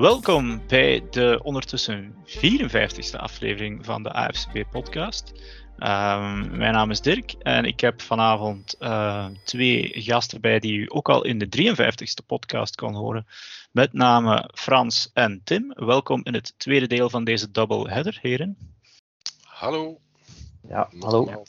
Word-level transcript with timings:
Welkom 0.00 0.66
bij 0.66 1.08
de 1.10 1.40
ondertussen 1.42 2.14
54ste 2.26 3.16
aflevering 3.16 3.84
van 3.84 4.02
de 4.02 4.12
AFCB-podcast. 4.12 5.32
Ehm, 5.78 6.56
mijn 6.56 6.72
naam 6.72 6.90
is 6.90 7.00
Dirk 7.00 7.32
en 7.32 7.64
ik 7.64 7.80
heb 7.80 8.00
vanavond 8.00 8.76
uh, 8.78 9.26
twee 9.44 9.92
gasten 9.94 10.40
bij 10.40 10.58
die 10.58 10.78
u 10.78 10.86
ook 10.88 11.08
al 11.08 11.24
in 11.24 11.38
de 11.38 11.46
53ste 11.46 12.26
podcast 12.26 12.76
kon 12.76 12.94
horen. 12.94 13.26
Met 13.72 13.92
name 13.92 14.50
Frans 14.54 15.10
en 15.12 15.40
Tim. 15.44 15.72
Welkom 15.76 16.20
in 16.24 16.34
het 16.34 16.54
tweede 16.56 16.86
deel 16.86 17.10
van 17.10 17.24
deze 17.24 17.50
double 17.50 17.90
header, 17.90 18.18
heren. 18.22 18.56
Hallo. 19.42 20.00
Ja, 20.68 20.88
hallo. 20.98 21.42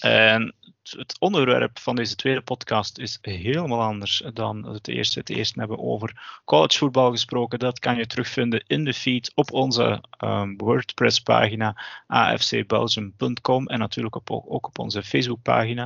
En 0.00 0.54
het 0.90 1.16
onderwerp 1.18 1.78
van 1.78 1.96
deze 1.96 2.16
tweede 2.16 2.40
podcast 2.40 2.98
is 2.98 3.18
helemaal 3.22 3.82
anders 3.82 4.22
dan 4.32 4.66
het 4.66 4.88
eerste. 4.88 5.18
Het 5.18 5.30
eerste 5.30 5.58
hebben 5.58 5.76
we 5.76 5.82
over 5.82 6.40
collegevoetbal 6.44 7.10
gesproken. 7.10 7.58
Dat 7.58 7.78
kan 7.78 7.96
je 7.96 8.06
terugvinden 8.06 8.64
in 8.66 8.84
de 8.84 8.94
feed 8.94 9.32
op 9.34 9.52
onze 9.52 10.02
um, 10.18 10.56
WordPress 10.56 11.20
pagina 11.20 11.82
afcbelgium.com 12.06 13.66
en 13.66 13.78
natuurlijk 13.78 14.16
ook 14.30 14.64
op 14.64 14.78
onze 14.78 15.02
Facebookpagina. 15.02 15.84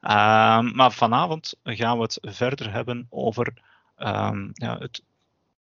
Um, 0.00 0.74
maar 0.74 0.92
vanavond 0.92 1.54
gaan 1.62 1.96
we 1.96 2.02
het 2.02 2.18
verder 2.20 2.72
hebben 2.72 3.06
over 3.10 3.52
um, 3.98 4.50
ja, 4.52 4.78
het 4.78 5.02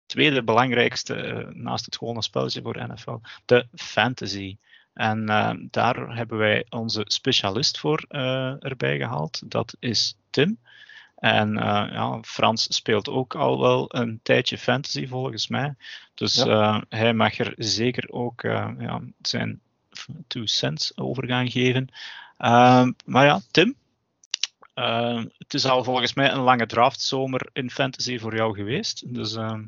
tweede 0.07 0.43
belangrijkste 0.43 1.17
uh, 1.17 1.55
naast 1.55 1.85
het 1.85 1.97
gewone 1.97 2.23
spelletje 2.23 2.63
voor 2.63 2.89
NFL, 2.89 3.19
de 3.45 3.67
fantasy. 3.75 4.57
En 4.99 5.31
uh, 5.31 5.51
daar 5.71 6.17
hebben 6.17 6.39
wij 6.39 6.67
onze 6.69 7.03
specialist 7.07 7.79
voor 7.79 8.05
uh, 8.09 8.65
erbij 8.65 8.99
gehaald. 8.99 9.51
Dat 9.51 9.77
is 9.79 10.17
Tim. 10.31 10.59
En 11.17 11.55
uh, 11.55 11.89
ja, 11.93 12.19
Frans 12.23 12.75
speelt 12.75 13.09
ook 13.09 13.35
al 13.35 13.61
wel 13.61 13.95
een 13.95 14.21
tijdje 14.23 14.59
fantasy 14.59 15.07
volgens 15.07 15.49
mij. 15.49 15.75
Dus 16.15 16.35
ja. 16.35 16.85
hij 16.89 17.13
mag 17.13 17.39
er 17.39 17.55
zeker 17.57 18.11
ook 18.11 18.43
ja, 18.43 19.03
zijn 19.23 19.61
two 20.27 20.47
cents 20.47 20.97
over 20.97 21.27
gaan 21.27 21.51
geven. 21.51 21.89
Ehm, 22.37 22.93
maar 23.05 23.25
ja, 23.25 23.41
Tim. 23.51 23.75
Het 25.39 25.55
is 25.55 25.65
al 25.65 25.85
volgens 25.85 26.15
mij 26.15 26.31
een 26.31 26.41
lange 26.41 26.67
draftzomer 26.67 27.51
in 27.53 27.71
fantasy 27.71 28.19
voor 28.19 28.35
jou 28.35 28.55
geweest. 28.55 29.15
Dus 29.15 29.35
ehm, 29.35 29.65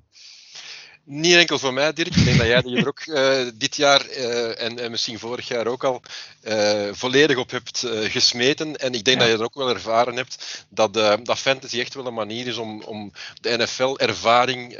niet 1.04 1.34
enkel 1.34 1.58
voor 1.58 1.72
mij, 1.72 1.92
Dirk. 1.92 2.16
Ik 2.16 2.24
denk 2.24 2.38
dat 2.38 2.46
jij 2.46 2.62
er 2.62 2.88
ook 2.88 3.06
uh, 3.06 3.50
dit 3.54 3.76
jaar 3.76 4.06
uh, 4.06 4.62
en, 4.62 4.78
en, 4.78 4.90
misschien 4.90 5.18
vorig 5.18 5.48
jaar 5.48 5.66
ook 5.66 5.84
al 5.84 6.02
uh, 6.42 6.88
volledig 6.92 7.36
op 7.36 7.50
hebt 7.50 7.86
gesmeten. 7.88 8.76
En 8.76 8.92
ik 8.94 9.04
denk 9.04 9.20
ja. 9.20 9.22
dat 9.22 9.32
je 9.32 9.38
er 9.38 9.44
ook 9.44 9.54
wel 9.54 9.68
ervaren 9.68 10.16
hebt 10.16 10.64
dat, 10.68 10.94
dat 10.94 11.38
fantasy 11.38 11.80
echt 11.80 11.94
wel 11.94 12.06
een 12.06 12.14
manier 12.14 12.46
is 12.46 12.56
om, 12.56 12.82
om 12.82 13.12
de 13.40 13.56
NFL-ervaring 13.56 14.72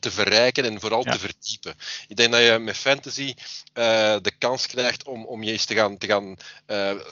te 0.00 0.10
verrijken 0.10 0.64
en 0.64 0.80
vooral 0.80 1.04
ja. 1.04 1.12
te 1.12 1.18
verdiepen. 1.18 1.74
Ik 2.08 2.16
denk 2.16 2.32
dat 2.32 2.42
je 2.42 2.58
met 2.58 2.76
fantasy 2.76 3.34
de 4.22 4.32
kans 4.38 4.66
krijgt 4.66 5.04
om, 5.04 5.24
om 5.24 5.42
je 5.42 5.52
eens 5.52 5.64
te 5.64 5.74
gaan, 5.74 5.98
te 5.98 6.06
gaan 6.06 6.36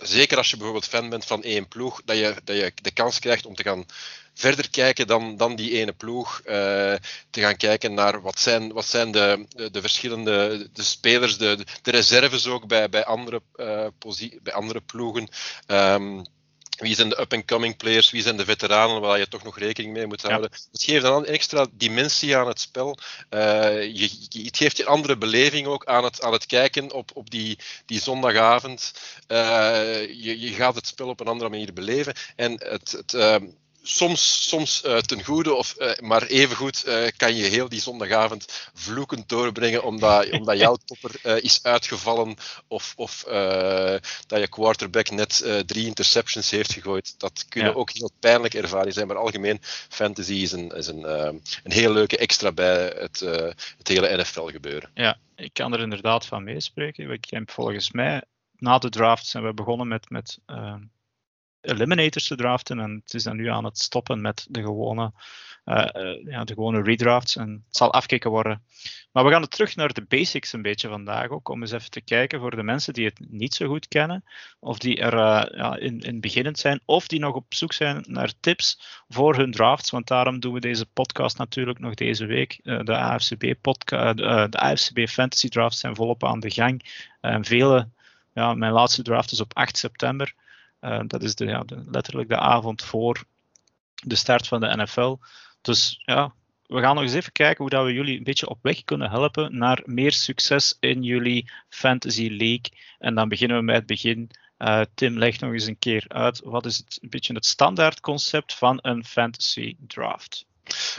zeker 0.03 0.37
als 0.37 0.51
je 0.51 0.57
bijvoorbeeld 0.57 0.89
fan 0.89 1.09
bent 1.09 1.25
van 1.25 1.43
één 1.43 1.69
ploeg, 1.69 2.03
dat 2.05 2.17
je, 2.17 2.35
dat 2.45 2.57
je 2.57 2.73
de 2.83 2.93
kans 2.93 3.19
krijgt 3.19 3.47
om 3.47 3.55
te 3.55 3.63
gaan 3.63 3.87
verder 4.35 4.71
kijken 4.71 5.07
dan, 5.07 5.37
dan 5.37 5.57
die 5.57 5.71
ene 5.71 5.93
ploeg. 5.93 6.41
Uh, 6.45 6.53
te 7.31 7.41
gaan 7.41 7.57
kijken 7.57 7.95
naar 7.95 8.23
wat 8.23 8.41
zijn, 8.41 8.73
wat 8.73 8.87
zijn 8.87 9.11
de, 9.11 9.47
de, 9.49 9.71
de 9.71 9.81
verschillende 9.81 10.69
de 10.73 10.83
spelers, 10.83 11.39
de, 11.39 11.67
de 11.83 11.91
reserves 11.91 12.47
ook 12.47 12.67
bij, 12.67 12.89
bij, 12.89 13.05
andere, 13.05 13.43
uh, 13.57 13.87
bij 14.43 14.53
andere 14.53 14.81
ploegen. 14.81 15.29
Um, 15.67 16.25
wie 16.81 16.95
zijn 16.95 17.09
de 17.09 17.21
up-and-coming 17.21 17.77
players? 17.77 18.11
Wie 18.11 18.23
zijn 18.23 18.37
de 18.37 18.45
veteranen 18.45 19.01
waar 19.01 19.19
je 19.19 19.29
toch 19.29 19.43
nog 19.43 19.59
rekening 19.59 19.93
mee 19.93 20.07
moet 20.07 20.23
houden? 20.23 20.51
Ja. 20.53 20.59
Het 20.73 20.83
geeft 20.83 21.05
een 21.05 21.25
extra 21.25 21.67
dimensie 21.73 22.37
aan 22.37 22.47
het 22.47 22.61
spel. 22.61 22.99
Uh, 23.31 23.41
je, 23.83 24.11
je, 24.29 24.45
het 24.45 24.57
geeft 24.57 24.77
je 24.77 24.83
een 24.83 24.89
andere 24.89 25.19
beleving 25.19 25.67
ook 25.67 25.85
aan 25.85 26.05
het, 26.05 26.23
aan 26.23 26.33
het 26.33 26.47
kijken 26.47 26.93
op, 26.93 27.11
op 27.15 27.31
die, 27.31 27.59
die 27.87 28.01
zondagavond. 28.01 28.93
Uh, 29.29 30.07
je, 30.07 30.41
je 30.41 30.49
gaat 30.49 30.75
het 30.75 30.87
spel 30.87 31.09
op 31.09 31.21
een 31.21 31.27
andere 31.27 31.51
manier 31.51 31.73
beleven. 31.73 32.15
En 32.37 32.53
het, 32.53 32.93
het, 32.93 33.13
uh, 33.13 33.37
soms, 33.83 34.49
soms 34.49 34.83
uh, 34.87 34.99
ten 34.99 35.25
goede, 35.25 35.55
of, 35.55 35.75
uh, 35.79 35.91
maar 36.01 36.23
evengoed 36.23 36.85
uh, 36.87 37.07
kan 37.17 37.37
je 37.37 37.45
heel 37.45 37.69
die 37.69 37.81
zondagavond 37.81 38.71
vloekend 38.75 39.29
doorbrengen 39.29 39.83
omdat, 39.83 40.31
omdat 40.39 40.59
jouw 40.59 40.77
topper 40.85 41.43
is 41.43 41.63
uitgevallen 41.63 42.37
of, 42.69 42.93
of 42.97 43.25
dat 44.27 44.41
je 44.41 44.49
quarterback 44.49 45.11
net 45.11 45.63
drie 45.67 45.87
interceptions 45.87 46.51
heeft 46.51 46.73
gegooid. 46.73 47.15
Dat 47.19 47.45
kunnen 47.49 47.71
ja. 47.71 47.77
ook 47.77 47.91
heel 47.91 48.11
pijnlijke 48.21 48.61
ervaringen 48.61 48.93
zijn, 48.93 49.07
maar 49.07 49.17
algemeen 49.17 49.59
fantasy 49.89 50.33
is 50.33 50.53
een, 50.53 50.69
is 50.71 50.87
een, 50.87 51.05
een 51.05 51.73
heel 51.73 51.93
leuke 51.93 52.17
extra 52.17 52.53
bij 52.53 52.95
het, 52.99 53.21
het 53.79 53.89
hele 53.89 54.17
NFL 54.17 54.47
gebeuren. 54.47 54.91
Ja, 54.95 55.19
ik 55.37 55.53
kan 55.53 55.73
er 55.73 55.81
inderdaad 55.81 56.27
van 56.27 56.45
meespreken. 56.45 57.11
Ik 57.11 57.27
heb 57.31 57.51
volgens 57.51 57.91
mij 57.91 58.23
na 58.57 58.79
de 58.79 58.89
draft 58.89 59.27
zijn 59.27 59.45
we 59.45 59.55
begonnen 59.55 59.89
met, 59.89 60.11
met 60.11 60.39
eliminators 61.61 62.27
te 62.27 62.37
draften. 62.37 62.81
En 62.81 63.03
het 63.05 63.15
is 63.15 63.23
dan 63.23 63.37
nu 63.37 63.49
aan 63.49 63.65
het 63.65 63.79
stoppen 63.79 64.21
met 64.21 64.47
de 64.49 64.63
gewone, 64.63 65.13
uh, 65.65 65.87
uh, 65.97 66.27
ja, 66.27 66.45
de 66.45 66.55
gewone 66.55 66.83
redrafts. 66.83 67.37
En 67.37 67.65
het 67.67 67.77
zal 67.77 67.93
afkeken 67.93 68.31
worden. 68.31 68.63
Maar 69.13 69.25
we 69.25 69.31
gaan 69.31 69.49
terug 69.49 69.77
naar 69.77 69.93
de 69.93 70.05
basics 70.09 70.53
een 70.53 70.63
beetje 70.63 70.89
vandaag 70.89 71.29
ook. 71.29 71.49
Om 71.49 71.61
eens 71.61 71.73
even 71.73 71.91
te 71.91 72.01
kijken 72.01 72.41
voor 72.41 72.57
de 72.57 72.63
mensen 72.63 72.93
die 72.93 73.05
het 73.05 73.21
niet 73.29 73.55
zo 73.55 73.67
goed 73.67 73.89
kennen. 73.89 74.25
Of 74.61 74.79
die 74.79 75.01
er 75.01 75.15
uh, 75.15 75.59
ja, 75.59 75.77
in, 75.77 76.01
in 76.01 76.21
beginnend 76.21 76.59
zijn. 76.59 76.81
Of 76.85 77.07
die 77.07 77.21
nog 77.21 77.35
op 77.35 77.55
zoek 77.55 77.73
zijn 77.73 78.05
naar 78.09 78.33
tips 78.41 79.03
voor 79.09 79.37
hun 79.37 79.51
drafts. 79.51 79.91
Want 79.91 80.07
daarom 80.07 80.41
doen 80.41 80.53
we 80.53 80.61
deze 80.61 80.87
podcast 80.87 81.39
natuurlijk 81.39 81.79
nog 81.79 81.95
deze 81.95 82.27
week. 82.27 82.61
de 82.63 82.97
AFCB, 82.97 83.55
podcast, 83.61 84.17
de 84.17 84.59
AFCB 84.59 85.09
Fantasy 85.09 85.49
Drafts 85.49 85.81
zijn 85.81 85.97
volop 85.97 86.25
aan 86.25 86.41
de 86.41 86.51
gang. 86.51 87.09
En 87.21 87.45
vele, 87.45 87.89
ja, 88.35 88.55
mijn 88.55 88.73
laatste 88.73 89.03
draft 89.03 89.33
is 89.33 89.41
op 89.41 89.57
8 89.57 89.77
september. 89.77 90.35
Uh, 90.81 91.01
dat 91.07 91.23
is 91.23 91.35
de, 91.35 91.45
ja, 91.45 91.65
letterlijk 91.87 92.29
de 92.29 92.39
avond 92.39 92.83
voor 92.83 93.25
de 93.95 94.15
start 94.15 94.49
van 94.49 94.61
de 94.61 94.77
NFL. 94.77 95.17
Dus 95.61 96.03
ja, 96.05 96.35
we 96.67 96.81
gaan 96.81 96.95
nog 96.95 97.05
eens 97.05 97.15
even 97.15 97.33
kijken 97.33 97.59
hoe 97.59 97.71
dat 97.71 97.85
we 97.85 97.93
jullie 97.93 98.19
een 98.19 98.25
beetje 98.25 98.49
op 98.49 98.59
weg 98.63 98.85
kunnen 98.85 99.11
helpen 99.11 99.59
naar 99.59 99.83
meer 99.85 100.13
succes 100.13 100.77
in 100.81 101.03
jullie 101.03 101.51
Fantasy 101.69 102.29
League. 102.29 102.73
En 102.99 103.15
dan 103.15 103.29
beginnen 103.29 103.57
we 103.57 103.63
met 103.63 103.77
het 103.77 103.87
begin. 103.87 104.31
Uh, 104.59 104.83
Tim, 104.95 105.19
leg 105.19 105.41
nog 105.41 105.53
eens 105.53 105.67
een 105.67 105.79
keer 105.79 106.05
uit. 106.09 106.41
Wat 106.45 106.67
is 106.67 106.77
het, 106.77 106.99
een 107.03 107.09
beetje 107.09 107.35
het 107.35 107.47
standaard 107.47 108.01
concept 108.01 108.55
van 108.55 108.79
een 108.83 109.05
fantasy 109.05 109.77
draft? 109.87 110.45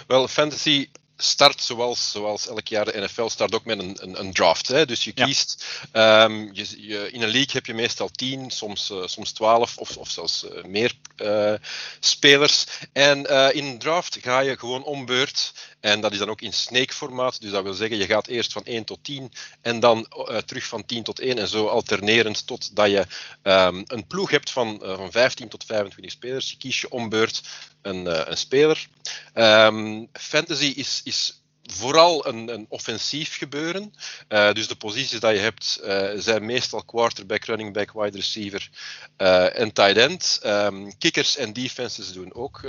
Wel, 0.08 0.28
fantasy 0.28 0.90
start 1.24 1.62
zoals, 1.62 2.12
zoals 2.12 2.48
elk 2.48 2.68
jaar 2.68 2.86
de 2.86 3.02
NFL 3.02 3.28
start 3.28 3.56
ook 3.56 3.66
met 3.66 3.80
een, 3.80 3.98
een, 4.00 4.20
een 4.20 4.34
draft. 4.34 4.68
Hè? 4.68 4.86
Dus 4.86 5.04
je 5.04 5.12
kiest, 5.12 5.66
ja. 5.94 6.24
um, 6.24 6.50
je, 6.54 6.88
je, 6.88 7.12
in 7.12 7.22
een 7.22 7.30
league 7.30 7.52
heb 7.52 7.66
je 7.66 7.74
meestal 7.74 8.10
10, 8.10 8.52
soms, 8.52 8.90
uh, 8.90 9.08
soms 9.08 9.32
12 9.32 9.78
of, 9.78 9.98
of 9.98 10.10
zelfs 10.10 10.44
uh, 10.44 10.64
meer 10.64 10.94
uh, 11.18 11.54
spelers. 12.00 12.66
En 12.94 13.26
in 13.54 13.66
een 13.66 13.80
draft 13.80 14.18
ga 14.22 14.40
je 14.40 14.58
gewoon 14.58 14.84
om 14.84 15.06
beurt. 15.06 15.54
En 15.82 16.02
dat 16.02 16.12
is 16.12 16.18
dan 16.18 16.30
ook 16.30 16.42
in 16.42 16.54
snake 16.54 16.94
formaat. 16.94 17.42
Dus 17.42 17.52
dat 17.52 17.64
wil 17.64 17.74
zeggen, 17.74 17.98
je 17.98 18.06
gaat 18.06 18.28
eerst 18.28 18.52
van 18.52 18.66
1 18.66 18.84
tot 18.84 19.04
10 19.04 19.32
en 19.62 19.80
dan 19.80 20.08
terug 20.46 20.66
van 20.66 20.86
10 20.86 21.04
tot 21.04 21.20
1 21.20 21.38
en 21.38 21.48
zo 21.48 21.68
alternerend 21.68 22.48
totdat 22.48 22.90
je 22.90 23.06
um, 23.44 23.84
een 23.88 24.08
ploeg 24.08 24.30
hebt 24.30 24.52
van, 24.52 24.80
van 24.84 25.12
15 25.12 25.48
tot 25.48 25.64
25 25.64 26.14
spelers. 26.14 26.50
Je 26.52 26.58
kies 26.58 26.82
je 26.82 26.90
om 26.90 27.10
beurt 27.10 27.42
een, 27.82 28.30
een 28.32 28.38
speler. 28.38 28.88
Um, 29.34 30.08
fantasy 30.14 30.74
is, 30.76 31.02
is 31.04 31.41
vooral 31.64 32.28
een, 32.28 32.54
een, 32.54 32.66
offensief 32.70 33.38
gebeuren. 33.38 33.94
Uh, 34.30 34.54
dus 34.54 34.68
de 34.68 34.76
posities 34.76 35.20
die 35.20 35.30
je 35.30 35.40
hebt 35.40 35.82
uh, 35.84 36.10
zijn 36.16 36.46
meestal 36.46 36.84
quarterback, 36.84 37.44
running 37.44 37.74
back, 37.74 37.92
wide 37.94 38.18
receiver 38.18 38.70
uh, 39.18 39.60
en 39.60 39.74
tight 39.74 39.98
end. 39.98 40.40
Um, 40.46 40.98
kickers 40.98 41.38
en 41.38 41.54
defenses 41.54 42.14
doen 42.14 42.34
ook 42.34 42.62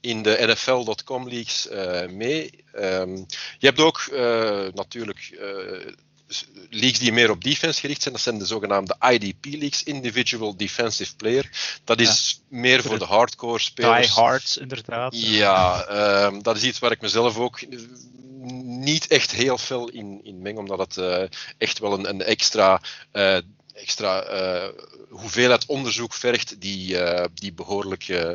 in 0.00 0.22
de 0.22 0.36
NFL.com 0.40 1.28
leagues 1.28 1.68
mee. 2.10 2.64
Um, 2.74 3.26
je 3.58 3.66
hebt 3.66 3.80
ook 3.80 4.10
natuurlijk 4.74 5.38
leagues 6.70 6.98
die 6.98 7.12
meer 7.12 7.30
op 7.30 7.44
defense 7.44 7.80
gericht 7.80 8.02
zijn, 8.02 8.14
dat 8.14 8.22
zijn 8.22 8.38
de 8.38 8.46
zogenaamde 8.46 8.96
IDP 9.10 9.44
leagues, 9.44 9.82
Individual 9.82 10.56
Defensive 10.56 11.16
Player. 11.16 11.50
Dat 11.84 12.00
is 12.00 12.40
ja. 12.48 12.58
meer 12.58 12.82
voor 12.82 12.98
de 12.98 13.04
hardcore 13.04 13.58
spelers. 13.58 14.06
Die 14.06 14.22
hards, 14.22 14.56
inderdaad. 14.56 15.14
Ja, 15.16 15.86
um, 16.26 16.42
dat 16.42 16.56
is 16.56 16.62
iets 16.62 16.78
waar 16.78 16.90
ik 16.90 17.00
mezelf 17.00 17.38
ook 17.38 17.60
niet 18.62 19.06
echt 19.06 19.30
heel 19.30 19.58
veel 19.58 19.88
in, 19.88 20.20
in 20.22 20.42
meng, 20.42 20.58
omdat 20.58 20.78
het 20.78 20.96
uh, 20.96 21.22
echt 21.58 21.78
wel 21.78 21.92
een, 21.92 22.08
een 22.08 22.22
extra 22.22 22.80
uh, 23.12 23.38
extra 23.80 24.30
uh, 24.30 24.68
hoeveelheid 25.08 25.66
onderzoek 25.66 26.14
vergt 26.14 26.60
die, 26.60 26.94
uh, 26.94 27.24
die 27.34 27.52
behoorlijk, 27.52 28.08
uh, 28.18 28.32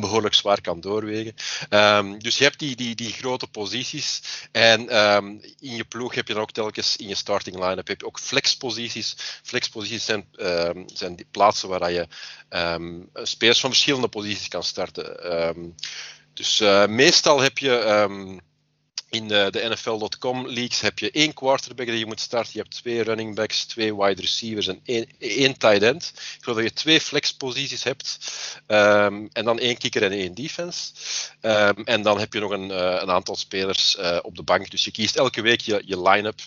behoorlijk 0.00 0.34
zwaar 0.34 0.60
kan 0.60 0.80
doorwegen. 0.80 1.34
Um, 1.70 2.18
dus 2.18 2.38
je 2.38 2.44
hebt 2.44 2.58
die, 2.58 2.76
die, 2.76 2.94
die 2.94 3.12
grote 3.12 3.46
posities 3.46 4.22
en 4.52 4.96
um, 4.96 5.40
in 5.60 5.76
je 5.76 5.84
ploeg 5.84 6.14
heb 6.14 6.28
je 6.28 6.34
dan 6.34 6.42
ook 6.42 6.50
telkens 6.50 6.96
in 6.96 7.08
je 7.08 7.14
starting 7.14 7.56
line-up 7.56 7.86
heb 7.86 8.00
je 8.00 8.06
ook 8.06 8.18
flexposities. 8.18 9.14
Flexposities 9.42 10.04
zijn, 10.04 10.26
um, 10.36 10.84
zijn 10.92 11.16
die 11.16 11.26
plaatsen 11.30 11.68
waar 11.68 11.92
je 11.92 12.06
spelers 13.22 13.60
van 13.60 13.70
verschillende 13.70 14.08
posities 14.08 14.48
kan 14.48 14.62
starten. 14.62 15.74
dus 16.34 16.58
meestal 16.88 17.40
heb 17.40 17.58
je 17.58 18.08
in 19.14 19.28
de, 19.28 19.48
de 19.50 19.68
NFL.com 19.68 20.46
leagues 20.48 20.80
heb 20.80 20.98
je 20.98 21.10
één 21.10 21.32
quarterback 21.32 21.86
die 21.86 21.98
je 21.98 22.06
moet 22.06 22.20
starten. 22.20 22.50
Je 22.52 22.58
hebt 22.58 22.74
twee 22.74 23.02
running 23.02 23.34
backs, 23.34 23.64
twee 23.64 23.96
wide 23.96 24.20
receivers 24.20 24.66
en 24.66 24.80
één, 24.84 25.06
één 25.18 25.58
tight 25.58 25.82
end. 25.82 26.12
Ik 26.14 26.38
geloof 26.40 26.58
dat 26.58 26.68
je 26.68 26.72
twee 26.72 27.00
flexposities 27.00 27.82
hebt. 27.82 28.18
Um, 28.66 29.28
en 29.32 29.44
dan 29.44 29.58
één 29.58 29.76
kicker 29.76 30.02
en 30.02 30.12
één 30.12 30.34
defense. 30.34 30.92
Um, 31.42 31.84
en 31.84 32.02
dan 32.02 32.18
heb 32.18 32.32
je 32.32 32.40
nog 32.40 32.50
een, 32.50 32.70
uh, 32.70 32.98
een 33.00 33.10
aantal 33.10 33.36
spelers 33.36 33.96
uh, 33.98 34.18
op 34.22 34.36
de 34.36 34.42
bank. 34.42 34.70
Dus 34.70 34.84
je 34.84 34.90
kiest 34.90 35.16
elke 35.16 35.42
week 35.42 35.60
je, 35.60 35.82
je 35.84 36.02
line-up. 36.02 36.40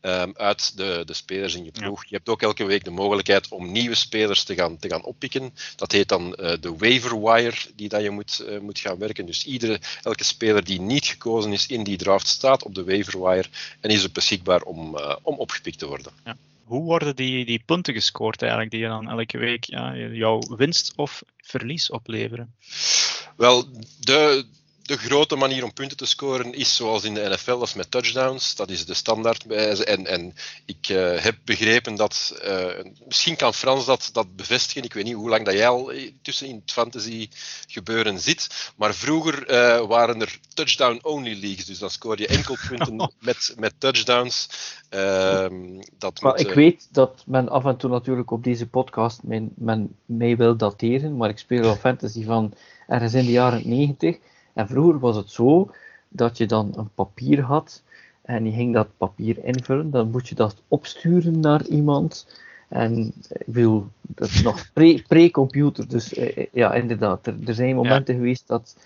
Um, 0.00 0.32
uit 0.36 0.76
de, 0.76 1.02
de 1.06 1.14
spelers 1.14 1.54
in 1.54 1.64
je 1.64 1.70
ploeg. 1.70 2.02
Ja. 2.02 2.06
Je 2.08 2.16
hebt 2.16 2.28
ook 2.28 2.42
elke 2.42 2.64
week 2.64 2.84
de 2.84 2.90
mogelijkheid 2.90 3.48
om 3.48 3.72
nieuwe 3.72 3.94
spelers 3.94 4.44
te 4.44 4.54
gaan, 4.54 4.78
te 4.78 4.88
gaan 4.88 5.04
oppikken. 5.04 5.54
Dat 5.76 5.92
heet 5.92 6.08
dan 6.08 6.36
uh, 6.40 6.52
de 6.60 6.76
waiver 6.76 7.22
wire 7.22 7.56
die 7.74 7.88
dat 7.88 8.02
je 8.02 8.10
moet, 8.10 8.44
uh, 8.48 8.58
moet 8.58 8.78
gaan 8.78 8.98
werken. 8.98 9.26
Dus 9.26 9.44
iedere, 9.44 9.80
elke 10.02 10.24
speler 10.24 10.64
die 10.64 10.80
niet 10.80 11.06
gekozen 11.06 11.52
is 11.52 11.66
in 11.66 11.84
die 11.84 11.96
draft 11.96 12.26
staat 12.26 12.62
op 12.62 12.74
de 12.74 12.84
waiver 12.84 13.22
wire 13.22 13.48
en 13.80 13.90
is 13.90 14.02
er 14.02 14.12
beschikbaar 14.12 14.62
om, 14.62 14.96
uh, 14.96 15.16
om 15.22 15.38
opgepikt 15.38 15.78
te 15.78 15.86
worden. 15.86 16.12
Ja. 16.24 16.36
Hoe 16.64 16.82
worden 16.82 17.16
die, 17.16 17.44
die 17.44 17.62
punten 17.64 17.94
gescoord 17.94 18.40
eigenlijk, 18.42 18.70
die 18.70 18.80
je 18.80 18.88
dan 18.88 19.08
elke 19.08 19.38
week 19.38 19.64
ja, 19.64 19.96
jouw 19.96 20.38
winst 20.56 20.92
of 20.96 21.22
verlies 21.36 21.90
opleveren? 21.90 22.54
Wel, 23.36 23.68
de, 24.00 24.44
de 24.88 24.96
grote 24.96 25.36
manier 25.36 25.64
om 25.64 25.72
punten 25.72 25.96
te 25.96 26.06
scoren 26.06 26.54
is 26.54 26.76
zoals 26.76 27.04
in 27.04 27.14
de 27.14 27.28
NFL, 27.28 27.58
dat 27.58 27.68
is 27.68 27.74
met 27.74 27.90
touchdowns. 27.90 28.54
Dat 28.54 28.70
is 28.70 28.86
de 28.86 28.94
standaard. 28.94 29.46
En, 29.46 30.06
en 30.06 30.34
ik 30.64 30.88
uh, 30.88 31.18
heb 31.18 31.36
begrepen 31.44 31.94
dat, 31.94 32.40
uh, 32.44 32.66
misschien 33.06 33.36
kan 33.36 33.54
Frans 33.54 33.86
dat, 33.86 34.10
dat 34.12 34.36
bevestigen, 34.36 34.82
ik 34.82 34.92
weet 34.92 35.04
niet 35.04 35.14
hoe 35.14 35.28
lang 35.28 35.44
dat 35.44 35.54
jij 35.54 35.68
al 35.68 35.92
tussen 36.22 36.46
in 36.46 36.54
het 36.54 36.72
fantasy 36.72 37.28
gebeuren 37.66 38.18
zit, 38.18 38.72
maar 38.76 38.94
vroeger 38.94 39.50
uh, 39.50 39.86
waren 39.86 40.20
er 40.20 40.38
touchdown-only 40.54 41.40
leagues, 41.40 41.64
dus 41.64 41.78
dan 41.78 41.90
scoor 41.90 42.18
je 42.18 42.26
enkel 42.26 42.56
punten 42.68 43.12
met, 43.20 43.54
met 43.58 43.74
touchdowns. 43.78 44.48
Ehm, 44.88 45.80
dat 45.98 46.20
maar 46.20 46.32
moet, 46.32 46.40
ik 46.40 46.54
weet 46.54 46.88
dat 46.90 47.22
men 47.26 47.48
af 47.48 47.64
en 47.64 47.76
toe 47.76 47.90
natuurlijk 47.90 48.30
op 48.30 48.44
deze 48.44 48.66
podcast 48.66 49.22
men, 49.22 49.52
men 49.56 49.96
mee 50.04 50.36
wil 50.36 50.56
dateren, 50.56 51.16
maar 51.16 51.28
ik 51.28 51.38
speel 51.38 51.68
al 51.68 51.76
fantasy 51.76 52.24
van 52.24 52.54
ergens 52.86 53.14
in 53.14 53.24
de 53.24 53.30
jaren 53.30 53.68
90. 53.68 54.18
En 54.58 54.68
vroeger 54.68 54.98
was 54.98 55.16
het 55.16 55.30
zo 55.30 55.70
dat 56.08 56.36
je 56.38 56.46
dan 56.46 56.72
een 56.76 56.90
papier 56.94 57.42
had 57.42 57.82
en 58.22 58.44
je 58.44 58.52
ging 58.52 58.74
dat 58.74 58.88
papier 58.96 59.44
invullen. 59.44 59.90
Dan 59.90 60.10
moet 60.10 60.28
je 60.28 60.34
dat 60.34 60.62
opsturen 60.68 61.40
naar 61.40 61.66
iemand. 61.66 62.26
En 62.68 63.12
ik 63.28 63.42
wil 63.46 63.88
dat 64.00 64.28
is 64.28 64.42
nog 64.42 64.68
pre-computer. 65.08 65.86
Pre 65.86 65.94
dus 65.94 66.14
eh, 66.14 66.46
ja, 66.52 66.74
inderdaad, 66.74 67.26
er, 67.26 67.34
er 67.46 67.54
zijn 67.54 67.74
momenten 67.74 68.14
ja. 68.14 68.20
geweest 68.20 68.46
dat, 68.46 68.76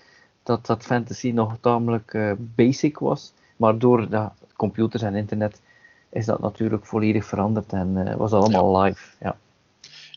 dat 0.42 0.66
dat 0.66 0.82
fantasy 0.82 1.30
nog 1.30 1.56
tamelijk 1.60 2.12
uh, 2.14 2.32
basic 2.38 2.98
was. 2.98 3.32
Maar 3.56 3.78
door 3.78 4.06
ja, 4.10 4.34
computers 4.56 5.02
en 5.02 5.14
internet 5.14 5.60
is 6.08 6.26
dat 6.26 6.40
natuurlijk 6.40 6.86
volledig 6.86 7.24
veranderd 7.24 7.72
en 7.72 7.96
uh, 7.96 8.14
was 8.14 8.32
allemaal 8.32 8.76
ja. 8.76 8.82
live. 8.82 9.16
Ja. 9.20 9.36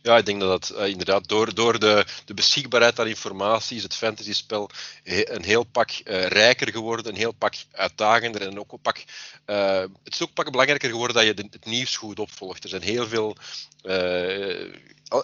Ja, 0.05 0.17
ik 0.17 0.25
denk 0.25 0.39
dat 0.39 0.49
dat 0.49 0.79
uh, 0.79 0.87
inderdaad 0.87 1.27
door, 1.27 1.53
door 1.53 1.79
de, 1.79 2.05
de 2.25 2.33
beschikbaarheid 2.33 2.99
aan 2.99 3.07
informatie 3.07 3.77
is 3.77 3.83
het 3.83 3.95
fantasyspel 3.95 4.69
een 5.03 5.43
heel 5.43 5.63
pak 5.63 5.89
uh, 5.91 6.25
rijker 6.25 6.71
geworden, 6.71 7.07
een 7.07 7.17
heel 7.17 7.31
pak 7.31 7.53
uitdagender 7.71 8.41
en 8.41 8.59
ook 8.59 8.71
een 8.71 8.81
pak. 8.81 9.03
Uh, 9.45 9.79
het 9.79 10.13
is 10.13 10.21
ook 10.21 10.33
pak 10.33 10.51
belangrijker 10.51 10.89
geworden 10.89 11.15
dat 11.15 11.25
je 11.25 11.47
het 11.51 11.65
nieuws 11.65 11.97
goed 11.97 12.19
opvolgt. 12.19 12.63
Er 12.63 12.69
zijn 12.69 12.81
heel 12.81 13.07
veel. 13.07 13.37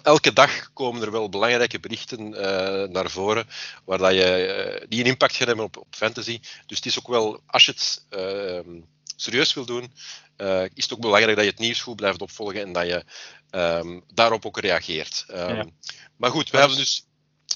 elke 0.02 0.32
dag 0.32 0.72
komen 0.72 1.02
er 1.02 1.10
wel 1.10 1.28
belangrijke 1.28 1.80
berichten 1.80 2.30
naar 2.92 3.10
voren 3.10 3.48
waar 3.84 3.98
dat 3.98 4.12
je, 4.12 4.86
die 4.88 5.00
een 5.00 5.06
impact 5.06 5.36
gaan 5.36 5.46
hebben 5.46 5.64
op, 5.64 5.76
op 5.76 5.86
fantasy. 5.90 6.40
Dus 6.66 6.76
het 6.76 6.86
is 6.86 6.98
ook 6.98 7.08
wel, 7.08 7.40
als 7.46 7.64
je 7.64 7.72
het 7.72 8.04
serieus 9.22 9.54
wil 9.54 9.64
doen, 9.64 9.92
uh, 10.36 10.62
is 10.62 10.82
het 10.82 10.92
ook 10.92 11.00
belangrijk 11.00 11.36
dat 11.36 11.44
je 11.44 11.50
het 11.50 11.60
nieuws 11.60 11.82
goed 11.82 11.96
blijft 11.96 12.22
opvolgen 12.22 12.60
en 12.60 12.72
dat 12.72 12.86
je 12.86 13.04
um, 13.50 14.04
daarop 14.14 14.46
ook 14.46 14.58
reageert. 14.58 15.24
Um, 15.30 15.56
ja. 15.56 15.66
Maar 16.16 16.30
goed, 16.30 16.50
we 16.50 16.58
hebben 16.58 16.76
dus 16.76 17.06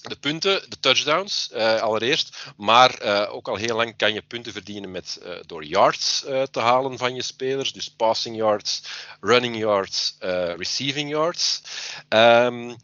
de 0.03 0.17
punten, 0.17 0.71
de 0.71 0.81
touchdowns 0.81 1.51
uh, 1.53 1.81
allereerst, 1.81 2.37
maar 2.57 3.05
uh, 3.05 3.35
ook 3.35 3.49
al 3.49 3.57
heel 3.57 3.77
lang 3.77 3.97
kan 3.97 4.13
je 4.15 4.23
punten 4.23 4.53
verdienen 4.53 4.91
met, 4.91 5.21
uh, 5.23 5.39
door 5.47 5.65
yards 5.65 6.21
te 6.51 6.61
halen 6.61 6.99
van 6.99 7.15
je 7.15 7.23
spelers, 7.23 7.73
dus 7.73 7.91
passing 7.91 8.37
yards, 8.37 8.83
running 9.21 9.59
yards, 9.59 10.17
receiving 10.57 11.11
yards. 11.11 11.63
Um, 12.09 12.77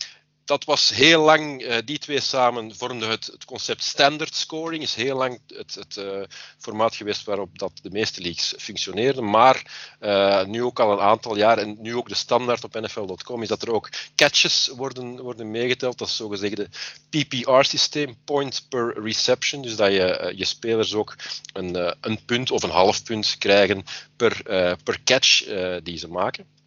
dat 0.52 0.64
was 0.64 0.90
heel 0.90 1.22
lang, 1.22 1.62
uh, 1.62 1.76
die 1.84 1.99
twee 1.99 2.20
samen 2.20 2.76
vormden 2.76 3.10
het, 3.10 3.26
het, 3.26 3.44
concept 3.44 3.82
standard 3.82 4.34
scoring. 4.34 4.82
Is 4.82 4.94
heel 4.94 5.16
lang 5.16 5.40
het, 5.46 5.75
het 5.75 5.96
uh, 5.96 6.22
formaat 6.58 6.96
geweest 6.96 7.25
waarop 7.25 7.58
dat 7.58 7.72
de 7.82 7.90
meeste 7.90 8.20
leagues 8.22 8.54
functioneerden. 8.58 9.31
Maar 9.31 9.62
uh, 10.00 10.44
nu 10.44 10.62
ook 10.62 10.81
al 10.81 10.93
een 10.93 11.00
aantal 11.00 11.37
jaar, 11.37 11.58
en 11.58 11.76
nu 11.81 11.96
ook 11.96 12.08
de 12.08 12.14
standaard 12.14 12.64
op 12.64 12.75
NFL.com, 12.75 13.43
is 13.43 13.49
dat 13.49 13.62
er 13.62 13.72
ook 13.72 13.88
catches 14.14 14.70
worden, 14.76 15.20
worden 15.20 15.50
meegeteld. 15.50 15.99
Dat 15.99 16.08
is 16.08 16.16
zogezegde 16.16 16.69
PPR-systeem, 17.10 18.16
point 18.25 18.66
per 18.69 19.02
reception. 19.02 19.62
Dus 19.62 19.76
dat 19.76 19.93
je 19.93 20.32
je 20.37 20.44
spelers 20.44 20.94
ook 20.94 21.16
een, 21.52 21.96
een 22.00 22.25
punt 22.25 22.50
of 22.50 22.62
een 22.62 22.70
half 22.70 23.02
punt 23.02 23.37
krijgen 23.38 23.84
per, 24.16 24.43
per 24.84 25.02
catch 25.04 25.44
die 25.82 25.99
ze 25.99 26.08
maken. 26.08 26.62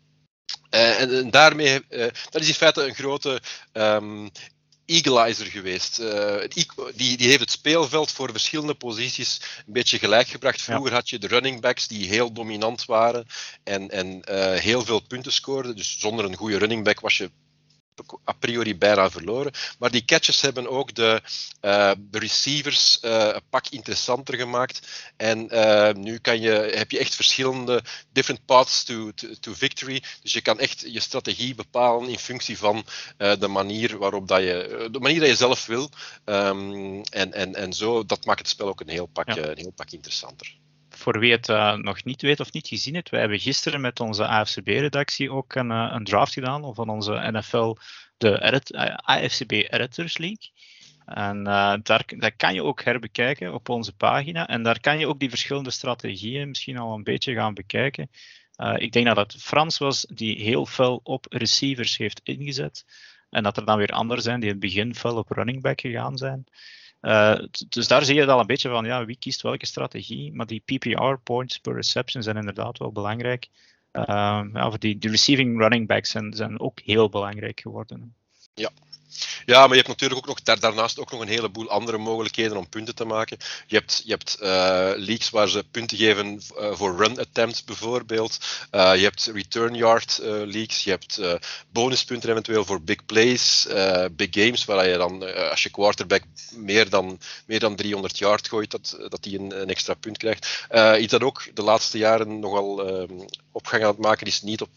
Uh, 0.71 1.01
en, 1.01 1.18
en, 1.18 1.30
daarmee, 1.30 1.81
uh, 1.89 2.07
dat 2.30 2.42
is 2.42 2.47
in 2.47 2.53
feite 2.53 2.88
een 2.88 2.95
grote 2.95 3.42
um, 3.74 4.31
equalizer 4.86 5.45
geweest. 5.45 6.00
Uh, 6.00 6.36
die, 6.95 7.18
die 7.18 7.27
heeft 7.27 7.39
het 7.39 7.51
speelveld 7.51 8.12
voor 8.12 8.31
verschillende 8.31 8.74
posities 8.74 9.42
een 9.68 9.74
beetje 9.74 10.00
gelijk 10.00 10.27
gebracht. 10.27 10.62
Vroeger 10.62 10.89
ja. 10.89 10.95
had 10.95 11.09
je 11.09 11.19
de 11.19 11.27
running 11.27 11.62
backs 11.62 11.88
die 11.88 12.07
heel 12.07 12.31
dominant 12.33 12.86
waren 12.86 13.25
en, 13.63 13.89
en 13.89 14.21
heel 14.59 14.86
veel 14.86 15.00
punten 15.00 15.33
scoorden. 15.33 15.75
Dus 15.75 16.00
zonder 16.00 16.25
een 16.25 16.36
goede 16.36 16.57
running 16.57 16.83
back 16.83 17.00
was 17.00 17.18
je 17.18 17.30
a 18.30 18.31
priori 18.31 18.77
bijna 18.77 19.09
verloren. 19.09 19.51
Maar 19.80 19.92
die 19.92 20.06
catches 20.06 20.42
hebben 20.42 20.69
ook 20.69 20.95
de, 20.95 21.21
uh, 21.62 21.92
de 21.97 22.19
receivers 22.19 23.00
uh, 23.01 23.30
een 23.33 23.42
pak 23.50 23.68
interessanter 23.68 24.36
gemaakt. 24.36 24.88
En 25.18 25.47
uh, 25.53 25.92
nu 25.92 26.18
kan 26.18 26.42
je, 26.42 26.51
heb 26.51 26.92
je 26.92 27.00
echt 27.00 27.15
verschillende 27.15 27.83
different 28.12 28.45
paths 28.45 28.83
to, 28.83 29.12
to, 29.12 29.27
to, 29.39 29.53
victory. 29.53 30.03
Dus 30.21 30.33
je 30.33 30.42
kan 30.42 30.59
echt 30.59 30.80
je 30.80 31.00
strategie 31.00 31.56
bepalen 31.56 32.09
in 32.09 32.19
functie 32.19 32.57
van 32.57 32.86
de 33.18 33.47
manier 33.47 33.97
waarop 33.97 34.27
dat 34.27 34.39
je, 34.39 34.88
de 34.92 35.00
manier 35.00 35.19
dat 35.19 35.30
je 35.30 35.36
zelf 35.36 35.65
wil. 35.65 35.89
Um, 36.25 37.04
en, 37.04 37.33
en, 37.33 37.56
en 37.56 37.73
zo, 37.73 38.06
dat 38.06 38.25
maakt 38.25 38.40
het 38.40 38.49
spel 38.49 38.68
ook 38.68 38.80
een 38.80 38.90
heel 38.90 39.06
pak, 39.06 39.28
ja. 39.28 39.37
een 39.37 39.57
heel 39.57 39.71
pak 39.71 39.92
interessanter 39.92 40.56
voor 41.06 41.19
wie 41.19 41.31
het 41.31 41.50
uh, 41.50 41.76
nog 41.76 42.04
niet 42.04 42.21
weet 42.21 42.40
of 42.40 42.52
niet 42.52 42.68
gezien 42.68 42.94
heeft, 42.94 43.09
wij 43.09 43.19
hebben 43.19 43.40
gisteren 43.40 43.81
met 43.81 44.00
onze 44.00 44.28
AFCB-redactie 44.28 45.31
ook 45.31 45.56
een, 45.56 45.71
uh, 45.71 45.90
een, 45.92 46.04
draft 46.04 46.33
gedaan 46.33 46.76
van 46.76 46.90
onze 46.90 47.30
NFL, 47.31 47.76
de 48.18 48.62
uh, 48.68 48.95
AFCB 48.95 49.52
Editors 49.52 50.18
League. 50.18 50.52
En 51.06 51.44
daar, 51.83 52.04
daar 52.18 52.35
kan 52.35 52.54
je 52.54 52.64
ook 52.64 52.83
herbekijken 52.83 53.54
op 53.54 53.69
onze 53.69 53.95
pagina. 53.95 54.47
En 54.47 54.64
daar 54.64 54.80
kan 54.80 55.00
je 55.00 55.07
ook 55.07 55.19
die 55.19 55.30
verschillende 55.30 55.71
strategieën 55.71 56.47
misschien 56.47 56.78
al 56.78 56.94
een 56.94 57.04
beetje 57.04 57.33
gaan 57.33 57.54
bekijken. 57.54 58.09
ik 58.76 58.92
denk 58.92 59.06
dat 59.06 59.18
het 59.18 59.42
Frans 59.42 59.78
was 59.78 60.06
die 60.09 60.42
heel 60.42 60.66
fel 60.66 61.00
op 61.04 61.26
receivers 61.30 61.97
heeft 61.97 62.21
ingezet. 62.24 62.85
En 63.30 63.44
dat 63.44 63.57
er 63.57 63.66
dan 63.66 63.78
weer 63.78 63.92
anderen 63.92 64.24
zijn 64.24 64.40
die 64.40 64.50
in 64.50 64.56
het 64.56 64.66
begin 64.66 64.95
fel 64.95 65.18
op 65.18 65.30
running 65.30 65.62
back 65.62 65.81
gegaan 65.81 66.18
zijn. 66.18 66.45
Uh, 67.06 67.40
dus 67.69 67.88
daar 67.88 68.06
zie 68.06 68.16
je 68.16 68.26
al 68.26 68.40
een 68.40 68.45
beetje 68.45 68.69
van 68.69 68.85
ja, 68.85 69.06
wie 69.06 69.18
kiest 69.18 69.42
welke 69.42 69.66
strategie. 69.66 70.33
Maar 70.33 70.45
die 70.45 70.64
PPR, 70.66 71.14
points 71.24 71.59
per 71.59 71.74
reception, 71.74 72.24
zijn 72.24 72.35
inderdaad 72.35 72.78
wel 72.78 72.92
belangrijk. 72.92 73.47
Uh, 73.94 74.04
ja, 74.54 74.69
die, 74.69 74.97
die 74.97 75.09
receiving 75.09 75.59
running 75.59 75.88
backs 75.88 76.09
zijn, 76.09 76.33
zijn 76.33 76.59
ook 76.59 76.80
heel 76.80 77.09
belangrijk 77.09 77.59
geworden. 77.59 78.16
Ja, 78.54 78.69
ja, 79.45 79.60
maar 79.60 79.69
je 79.69 79.76
hebt 79.76 79.88
natuurlijk 79.88 80.19
ook 80.19 80.28
nog 80.28 80.42
daar, 80.42 80.60
daarnaast 80.60 81.00
ook 81.00 81.12
nog 81.12 81.22
een 81.22 81.28
heleboel 81.28 81.69
andere 81.69 81.98
mogelijkheden 81.98 82.57
om 82.57 82.69
punten 82.69 82.95
te 82.95 83.06
maken. 83.06 83.38
Je 83.68 83.76
hebt, 83.76 84.02
je 84.06 84.12
hebt 84.12 84.38
leagues 85.00 85.30
waar 85.30 85.50
ze 85.50 85.66
punten 85.72 85.98
geven 85.98 86.42
uh, 86.60 86.74
voor 86.74 86.98
run 86.98 87.19
attempts 87.19 87.64
bijvoorbeeld. 87.64 88.38
Uh, 88.72 88.95
je 88.95 89.04
hebt 89.04 89.30
return 89.34 89.76
yard 89.76 90.19
leagues. 90.24 90.84
Je 90.84 90.90
hebt 90.90 91.22
bonuspunten 91.72 92.30
eventueel 92.30 92.66
voor 92.66 92.81
big 92.81 93.06
plays, 93.06 93.68
big 94.12 94.28
games, 94.31 94.66
waar 94.66 94.88
je 94.88 94.98
dan 94.98 95.50
als 95.50 95.64
je 95.64 95.69
quarterback 95.69 96.24
meer 96.52 96.90
dan, 96.90 97.19
meer 97.45 97.60
dan 97.60 97.76
300 97.76 98.18
yard 98.18 98.48
gooit, 98.48 98.72
dat, 98.72 98.98
dat 99.07 99.24
die 99.24 99.40
een, 99.40 99.62
een 99.62 99.69
extra 99.69 99.94
punt 99.94 100.18
krijgt. 100.18 100.68
iets 101.00 101.12
dat 101.12 101.24
ook 101.24 101.50
de 101.54 101.64
laatste 101.64 101.98
jaren 101.98 102.40
nogal 102.40 102.81
opgang 103.52 103.84
aan 103.84 103.90
het 103.90 103.98
maken 103.98 104.28
is, 104.28 104.42
niet 104.42 104.62
op 104.62 104.69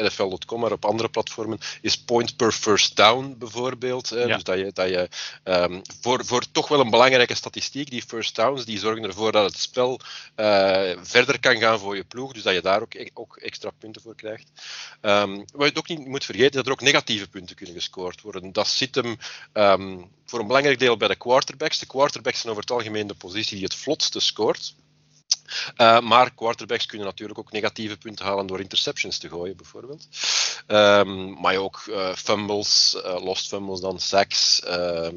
NFL.com, 0.00 0.60
maar 0.60 0.72
op 0.72 0.84
andere 0.84 1.08
platformen, 1.08 1.58
is 1.80 1.98
point 1.98 2.36
per 2.36 2.52
first 2.52 2.96
down 2.96 3.34
bijvoorbeeld. 3.38 4.08
Ja. 4.08 4.26
Dus 4.26 4.42
dat 4.42 4.58
je, 4.58 4.70
dat 4.72 4.88
je 4.88 5.08
um, 5.44 5.82
voor, 6.00 6.24
voor 6.24 6.50
toch 6.52 6.68
wel 6.68 6.80
een 6.80 6.90
belangrijke 6.90 7.34
statistiek, 7.34 7.90
die 7.90 8.02
first 8.02 8.36
downs, 8.36 8.64
die 8.64 8.78
zorgen 8.78 9.04
ervoor 9.04 9.32
dat 9.32 9.50
het 9.50 9.60
spel 9.60 10.00
uh, 10.36 10.90
verder 11.02 11.40
kan 11.40 11.56
gaan 11.56 11.78
voor 11.78 11.96
je 11.96 12.04
ploeg. 12.04 12.32
Dus 12.32 12.42
dat 12.42 12.54
je 12.54 12.60
daar 12.60 12.82
ook, 12.82 12.94
e-, 12.94 13.08
ook 13.14 13.36
extra 13.36 13.70
punten 13.78 14.02
voor 14.02 14.14
krijgt. 14.14 14.50
Um, 15.00 15.44
wat 15.52 15.68
je 15.68 15.76
ook 15.76 15.88
niet 15.88 16.06
moet 16.06 16.24
vergeten, 16.24 16.50
is 16.50 16.56
dat 16.56 16.66
er 16.66 16.72
ook 16.72 16.80
negatieve 16.80 17.28
punten 17.28 17.56
kunnen 17.56 17.74
gescoord 17.74 18.20
worden. 18.20 18.52
Dat 18.52 18.68
zit 18.68 18.94
hem 18.94 19.18
um, 19.52 20.10
voor 20.26 20.40
een 20.40 20.46
belangrijk 20.46 20.78
deel 20.78 20.96
bij 20.96 21.08
de 21.08 21.16
quarterbacks. 21.16 21.78
De 21.78 21.86
quarterbacks 21.86 22.40
zijn 22.40 22.52
over 22.52 22.64
het 22.64 22.72
algemeen 22.72 23.06
de 23.06 23.14
positie 23.14 23.54
die 23.54 23.64
het 23.64 23.74
vlotste 23.74 24.20
scoort. 24.20 24.74
Uh, 25.76 26.00
maar 26.00 26.34
quarterbacks 26.34 26.86
kunnen 26.86 27.06
natuurlijk 27.06 27.38
ook 27.38 27.52
negatieve 27.52 27.96
punten 27.96 28.24
halen 28.24 28.46
door 28.46 28.60
interceptions 28.60 29.18
te 29.18 29.28
gooien, 29.28 29.56
bijvoorbeeld. 29.56 30.08
Um, 30.66 31.40
maar 31.40 31.56
ook 31.56 31.84
uh, 31.88 32.14
fumbles, 32.14 32.96
uh, 33.04 33.24
lost 33.24 33.48
fumbles 33.48 33.80
dan, 33.80 34.00
sacks, 34.00 34.60
ehm, 34.62 35.14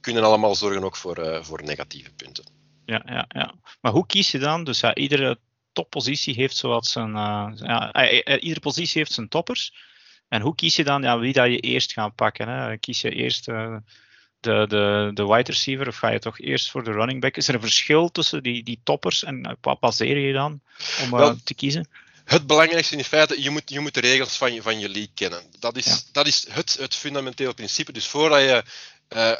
kunnen 0.00 0.22
allemaal 0.22 0.54
zorgen 0.54 0.84
ook 0.84 0.96
voor, 0.96 1.44
voor 1.44 1.62
negatieve 1.62 2.10
punten. 2.12 2.44
Ja, 2.84 3.02
ja, 3.06 3.24
ja. 3.28 3.54
Maar 3.80 3.92
hoe 3.92 4.06
kies 4.06 4.30
je 4.30 4.38
dan? 4.38 4.64
Dus 4.64 4.80
ja, 4.80 4.94
iedere 4.94 5.38
toppositie 5.72 6.34
heeft 6.34 6.56
zowat 6.56 6.86
zijn. 6.86 7.12
ja, 7.56 8.08
iedere 8.38 8.60
positie 8.60 8.98
heeft 8.98 9.12
zijn 9.12 9.28
toppers. 9.28 9.74
En 10.28 10.40
hoe 10.40 10.54
kies 10.54 10.76
je 10.76 10.84
dan 10.84 11.02
ja, 11.02 11.18
wie 11.18 11.32
dat 11.32 11.46
je 11.46 11.60
eerst 11.60 11.92
gaat 11.92 12.14
pakken? 12.14 12.48
Hè? 12.48 12.76
Kies 12.78 13.00
je 13.00 13.10
eerst 13.10 13.48
de, 14.40 14.64
de, 14.68 15.10
de 15.14 15.26
wide 15.26 15.50
receiver 15.50 15.88
of 15.88 15.96
ga 15.96 16.08
je 16.08 16.18
toch 16.18 16.40
eerst 16.40 16.70
voor 16.70 16.84
de 16.84 16.92
running 16.92 17.20
back? 17.20 17.36
Is 17.36 17.48
er 17.48 17.54
een 17.54 17.60
verschil 17.60 18.10
tussen 18.10 18.42
die, 18.42 18.62
die 18.62 18.80
toppers 18.84 19.24
en 19.24 19.42
eh, 19.42 19.52
wat 19.60 19.80
baseer 19.80 20.18
je 20.18 20.32
dan 20.32 20.60
om 21.02 21.10
Wel, 21.10 21.30
uh, 21.30 21.36
te 21.44 21.54
kiezen? 21.54 21.88
Het 22.24 22.46
belangrijkste 22.46 22.96
in 22.96 23.04
feite, 23.04 23.42
je 23.42 23.50
moet, 23.50 23.70
je 23.70 23.80
moet 23.80 23.94
de 23.94 24.00
regels 24.00 24.36
van 24.36 24.54
je, 24.54 24.62
van 24.62 24.78
je 24.78 24.88
league 24.88 25.10
kennen. 25.14 25.42
Dat 25.58 25.76
is, 25.76 25.86
ja. 25.86 25.96
dat 26.12 26.26
is 26.26 26.46
het, 26.50 26.76
het 26.80 26.94
fundamenteel 26.94 27.54
principe. 27.54 27.92
Dus 27.92 28.06
voordat 28.06 28.40
je 28.40 28.62
uh, 29.16 29.32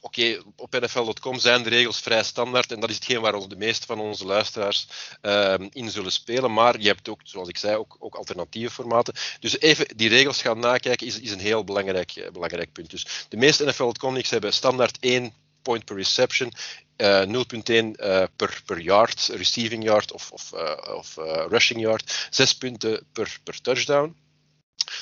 oké, 0.00 0.42
op 0.56 0.80
NFL.com 0.80 1.38
zijn 1.38 1.62
de 1.62 1.68
regels 1.68 2.00
vrij 2.00 2.22
standaard 2.22 2.72
en 2.72 2.80
dat 2.80 2.90
is 2.90 2.94
hetgeen 2.94 3.20
waar 3.20 3.48
de 3.48 3.56
meeste 3.56 3.86
van 3.86 4.00
onze 4.00 4.24
luisteraars 4.26 4.86
uh, 5.22 5.54
in 5.70 5.90
zullen 5.90 6.12
spelen. 6.12 6.52
Maar 6.52 6.80
je 6.80 6.86
hebt 6.86 7.08
ook, 7.08 7.20
zoals 7.24 7.48
ik 7.48 7.56
zei, 7.56 7.76
ook, 7.76 7.96
ook 7.98 8.14
alternatieve 8.14 8.74
formaten. 8.74 9.14
Dus 9.40 9.60
even 9.60 9.96
die 9.96 10.08
regels 10.08 10.42
gaan 10.42 10.58
nakijken 10.58 11.06
is, 11.06 11.20
is 11.20 11.30
een 11.30 11.40
heel 11.40 11.64
belangrijk, 11.64 12.10
eh, 12.10 12.30
belangrijk 12.30 12.72
punt. 12.72 12.90
Dus 12.90 13.26
de 13.28 13.36
meeste 13.36 13.64
NFL.com 13.64 14.12
leagues 14.12 14.30
hebben 14.30 14.52
standaard 14.52 14.98
één 15.00 15.32
point 15.62 15.84
per 15.84 15.96
reception. 15.96 16.52
Uh, 16.96 17.22
0.1 17.22 17.30
uh, 17.30 18.22
per, 18.36 18.62
per 18.66 18.80
yard, 18.80 19.30
receiving 19.32 19.84
yard 19.84 20.12
of, 20.12 20.32
of, 20.32 20.52
uh, 20.54 20.96
of 20.96 21.16
rushing 21.48 21.80
yard. 21.80 22.26
6 22.30 22.54
punten 22.54 23.06
per, 23.12 23.38
per 23.44 23.60
touchdown. 23.60 24.16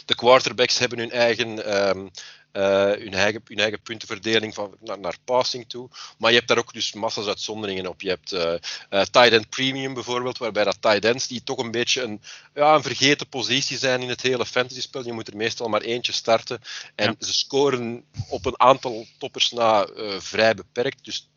De 0.04 0.14
quarterbacks 0.14 0.78
hebben 0.78 0.98
hun 0.98 1.10
eigen 1.10 1.58
uh, 1.58 2.06
hun, 2.52 3.14
eigen, 3.14 3.40
hun 3.44 3.58
eigen 3.58 3.80
puntenverdeling 3.82 4.54
van, 4.54 4.74
naar, 4.80 4.98
naar, 4.98 5.16
passing 5.24 5.68
toe. 5.68 5.88
Maar 6.18 6.30
je 6.30 6.36
hebt 6.36 6.48
daar 6.48 6.58
ook 6.58 6.72
dus 6.72 6.92
massa's 6.92 7.26
uitzonderingen 7.26 7.86
op. 7.86 8.00
Je 8.00 8.08
hebt 8.08 8.32
uh, 8.32 8.40
uh, 8.40 9.02
tight 9.02 9.32
end 9.32 9.48
premium 9.48 9.94
bijvoorbeeld, 9.94 10.38
waarbij 10.38 10.64
dat 10.64 10.82
tight 10.82 11.04
ends 11.04 11.26
die 11.26 11.42
toch 11.42 11.58
een 11.58 11.70
beetje 11.70 12.02
een, 12.02 12.20
ja, 12.54 12.74
een 12.74 12.82
vergeten 12.82 13.28
positie 13.28 13.78
zijn 13.78 14.02
in 14.02 14.08
het 14.08 14.22
hele 14.22 14.46
fantasy 14.46 14.80
spel. 14.80 15.04
Je 15.04 15.12
moet 15.12 15.28
er 15.28 15.36
meestal 15.36 15.68
maar 15.68 15.80
eentje 15.80 16.12
starten. 16.12 16.60
En 16.94 17.16
ja. 17.18 17.26
ze 17.26 17.32
scoren 17.32 18.04
op 18.28 18.46
een 18.46 18.60
aantal 18.60 19.06
toppers 19.18 19.50
na 19.50 19.88
vrij 20.18 20.54
beperkt. 20.54 21.04
Dus 21.04 21.28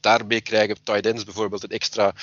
daarmee 0.00 0.40
krijgen 0.40 0.82
tight 0.82 1.06
ends 1.06 1.24
bijvoorbeeld 1.24 1.62
een 1.62 1.70
extra 1.70 2.14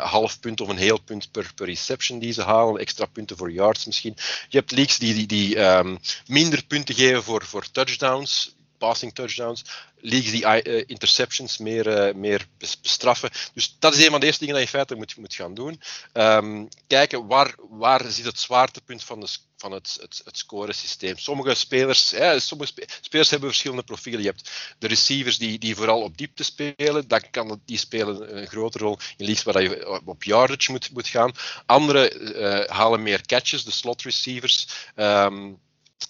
half 0.00 0.40
punt 0.40 0.60
of 0.60 0.68
een 0.68 0.76
heel 0.76 1.00
punt 1.00 1.30
per, 1.30 1.50
per 1.54 1.66
reception 1.66 2.18
die 2.18 2.32
ze 2.32 2.42
halen. 2.42 2.80
Extra 2.80 3.06
punten 3.06 3.36
voor 3.36 3.52
yards 3.52 3.86
misschien. 3.86 4.14
Je 4.48 4.58
hebt 4.58 4.70
leagues 4.70 4.98
die, 4.98 5.14
die, 5.14 5.26
die 5.26 5.58
um, 5.58 5.98
minder 6.26 6.64
punten 6.64 6.94
geven 6.94 7.22
voor, 7.22 7.44
voor 7.44 7.70
touchdowns, 7.76 8.54
passing 8.78 9.12
touchdowns, 9.12 9.64
leagues 10.00 10.30
die 10.30 10.44
uh, 10.44 10.82
interceptions 10.86 11.58
meer, 11.58 11.86
uh, 11.86 12.14
meer 12.14 12.46
bestraffen. 12.58 13.30
Dus 13.54 13.76
dat 13.78 13.94
is 13.94 14.04
een 14.04 14.10
van 14.10 14.20
de 14.20 14.26
eerste 14.26 14.44
dingen 14.44 14.60
dat 14.60 14.68
je 14.68 14.70
in 14.70 14.78
feite 14.78 14.94
moet, 14.94 15.16
moet 15.16 15.34
gaan 15.34 15.54
doen. 15.54 15.80
Um, 16.12 16.68
kijken 16.86 17.26
waar, 17.26 17.54
waar 17.70 18.10
zit 18.10 18.24
het 18.24 18.40
zwaartepunt 18.40 19.04
van, 19.04 19.20
de, 19.20 19.28
van 19.56 19.72
het, 19.72 19.98
het, 20.00 20.20
het 20.24 20.38
scoresysteem. 20.38 21.18
Sommige 21.18 21.54
spelers, 21.54 22.10
ja, 22.10 22.38
sommige 22.38 22.72
spelers 23.00 23.30
hebben 23.30 23.48
verschillende 23.48 23.82
profielen. 23.82 24.20
Je 24.20 24.28
hebt 24.28 24.50
de 24.78 24.86
receivers 24.86 25.38
die, 25.38 25.58
die 25.58 25.76
vooral 25.76 26.02
op 26.02 26.16
diepte 26.16 26.44
spelen. 26.44 27.08
Dan 27.08 27.30
kan 27.30 27.60
die 27.64 27.78
spelen 27.78 28.36
een 28.36 28.46
grote 28.46 28.78
rol 28.78 28.98
in 29.16 29.24
leagues 29.24 29.44
waar 29.44 29.62
je 29.62 30.00
op 30.04 30.24
yardage 30.24 30.70
moet, 30.70 30.92
moet 30.92 31.08
gaan. 31.08 31.32
Andere 31.66 32.66
halen 32.68 33.02
meer 33.02 33.26
catches, 33.26 33.64
de 33.64 33.70
slot 33.70 34.02
receivers. 34.02 34.66
Um, 34.96 35.58